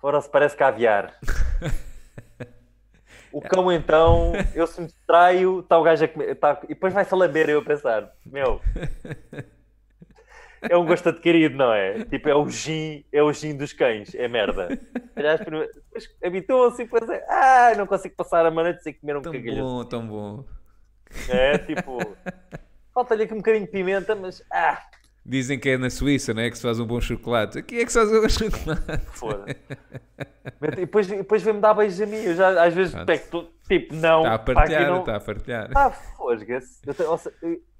Fora 0.00 0.20
se 0.20 0.28
parece 0.30 0.56
caviar. 0.56 1.14
O 3.30 3.42
cão 3.42 3.70
então, 3.70 4.32
eu 4.54 4.66
se 4.66 4.80
me 4.80 4.86
distraio, 4.86 5.60
está 5.60 5.76
o 5.78 5.82
gajo 5.82 6.02
a 6.02 6.08
comer. 6.08 6.34
tá- 6.36 6.58
e 6.64 6.68
depois 6.68 6.94
vai-se 6.94 7.12
a 7.12 7.16
lamber 7.16 7.50
eu 7.50 7.58
a 7.60 7.64
pensar, 7.64 8.10
meu. 8.24 8.58
É 10.62 10.74
um 10.76 10.86
gosto 10.86 11.10
adquirido, 11.10 11.54
não 11.54 11.70
é? 11.72 12.04
Tipo, 12.06 12.30
é 12.30 12.34
o 12.34 12.48
gin, 12.48 13.04
é 13.12 13.22
o 13.22 13.30
gin 13.30 13.54
dos 13.54 13.74
cães, 13.74 14.14
é 14.14 14.26
merda. 14.28 14.68
Aliás, 15.14 15.40
depois 15.40 15.68
habituam-se 16.24 16.80
e 16.82 16.84
depois 16.86 17.08
é, 17.10 17.22
ah, 17.28 17.74
não 17.76 17.86
consigo 17.86 18.14
passar 18.16 18.46
a 18.46 18.50
noite 18.50 18.82
sem 18.82 18.94
comer 18.94 19.18
um 19.18 19.22
Tão 19.22 19.32
cagalho. 19.32 19.62
bom, 19.62 19.84
tão 19.84 20.08
bom. 20.08 20.44
É 21.28 21.58
tipo, 21.58 21.98
falta-lhe 22.94 23.24
aqui 23.24 23.34
um 23.34 23.38
bocadinho 23.38 23.66
de 23.66 23.70
pimenta, 23.70 24.14
mas 24.14 24.42
ah, 24.50 24.82
Dizem 25.28 25.58
que 25.60 25.68
é 25.68 25.76
na 25.76 25.90
Suíça, 25.90 26.32
não 26.32 26.40
é? 26.40 26.48
Que 26.48 26.56
se 26.56 26.62
faz 26.62 26.80
um 26.80 26.86
bom 26.86 26.98
chocolate. 27.02 27.58
Aqui 27.58 27.80
é 27.80 27.84
que 27.84 27.92
se 27.92 27.98
faz 27.98 28.10
um 28.10 28.22
bom 28.22 28.28
chocolate. 28.30 29.04
foda. 29.12 29.44
e 30.62 30.70
depois, 30.76 31.06
depois 31.06 31.42
vem-me 31.42 31.60
dar 31.60 31.74
beijos 31.74 32.00
a 32.00 32.06
mim. 32.06 32.16
Eu 32.16 32.34
já 32.34 32.64
às 32.64 32.72
vezes 32.72 32.94
pego, 33.04 33.46
tipo, 33.68 33.94
não. 33.94 34.22
Está 34.22 34.34
a 34.34 34.38
pá, 34.38 34.52
aqui 34.52 34.54
partilhar, 34.54 34.86
não- 34.90 35.00
está 35.00 35.16
a 35.16 35.20
partilhar. 35.20 35.70
Ah, 35.76 35.90
fosga-se. 35.90 36.80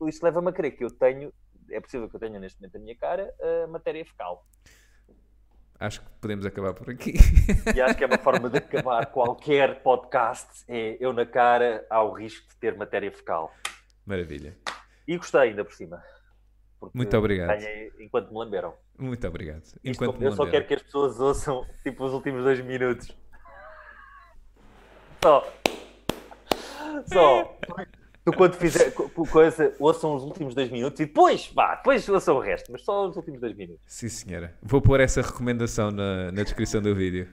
Isto 0.06 0.24
leva-me 0.24 0.50
a 0.50 0.52
crer 0.52 0.72
que 0.72 0.84
eu 0.84 0.90
tenho, 0.90 1.32
é 1.70 1.80
possível 1.80 2.06
que 2.06 2.16
eu 2.16 2.20
tenha 2.20 2.38
neste 2.38 2.60
momento 2.60 2.74
na 2.74 2.80
minha 2.80 2.96
cara, 2.96 3.32
a 3.64 3.66
matéria 3.68 4.04
fecal. 4.04 4.46
Acho 5.80 6.02
que 6.02 6.06
podemos 6.20 6.44
acabar 6.44 6.74
por 6.74 6.90
aqui. 6.90 7.14
E 7.74 7.80
acho 7.80 7.94
que 7.96 8.04
é 8.04 8.06
uma 8.06 8.18
forma 8.18 8.50
de 8.50 8.58
acabar 8.58 9.06
qualquer 9.06 9.80
podcast. 9.82 10.64
É 10.68 10.98
eu 11.00 11.14
na 11.14 11.24
cara 11.24 11.86
ao 11.88 12.12
risco 12.12 12.46
de 12.48 12.56
ter 12.56 12.76
matéria 12.76 13.10
fecal. 13.10 13.54
Maravilha. 14.04 14.54
E 15.06 15.16
gostei 15.16 15.40
ainda 15.40 15.64
por 15.64 15.72
cima. 15.72 16.02
Muito 16.94 17.16
obrigado. 17.16 17.48
ganhei 17.58 17.92
enquanto 17.98 18.30
me 18.30 18.38
lamberam. 18.38 18.74
Muito 18.98 19.26
obrigado. 19.26 19.62
Isto 19.64 19.80
Enquanto 19.84 20.18
me 20.18 20.26
eu 20.26 20.32
só 20.32 20.46
quero 20.46 20.66
que 20.66 20.74
as 20.74 20.82
pessoas 20.82 21.18
ouçam 21.20 21.66
tipo 21.82 22.04
os 22.04 22.12
últimos 22.12 22.42
dois 22.44 22.60
minutos. 22.60 23.08
Só. 25.22 25.52
Só. 27.12 27.58
Tu 28.24 28.32
quando 28.32 28.54
fizer 28.54 28.90
co- 28.92 29.08
co- 29.08 29.26
coisa, 29.26 29.74
ouçam 29.78 30.14
os 30.14 30.22
últimos 30.22 30.54
dois 30.54 30.70
minutos 30.70 31.00
e 31.00 31.06
depois, 31.06 31.50
vá, 31.54 31.76
depois 31.76 32.06
ouçam 32.08 32.36
o 32.36 32.40
resto, 32.40 32.70
mas 32.70 32.82
só 32.84 33.08
os 33.08 33.16
últimos 33.16 33.40
dois 33.40 33.56
minutos. 33.56 33.82
Sim, 33.86 34.08
senhora. 34.08 34.54
Vou 34.62 34.82
pôr 34.82 35.00
essa 35.00 35.22
recomendação 35.22 35.90
na, 35.90 36.30
na 36.30 36.42
descrição 36.42 36.82
do 36.82 36.94
vídeo. 36.94 37.28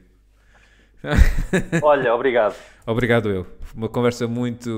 Olha, 1.83 2.15
obrigado. 2.15 2.55
Obrigado 2.87 3.29
eu. 3.29 3.45
Uma 3.75 3.89
conversa 3.89 4.27
muito, 4.27 4.69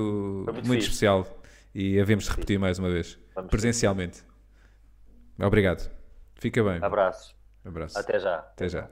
muito, 0.46 0.66
muito 0.68 0.82
especial 0.82 1.26
e 1.74 2.00
havemos 2.00 2.26
de 2.26 2.32
repetir 2.32 2.58
mais 2.60 2.80
uma 2.80 2.90
vez. 2.90 3.18
Vamos 3.36 3.50
presencialmente. 3.52 4.24
Obrigado. 5.40 5.90
Fica 6.36 6.64
bem. 6.64 6.80
Abraços. 6.82 7.36
Abraço. 7.66 7.98
Até 8.00 8.20
já. 8.20 8.36
Até 8.38 8.70
já. 8.70 8.90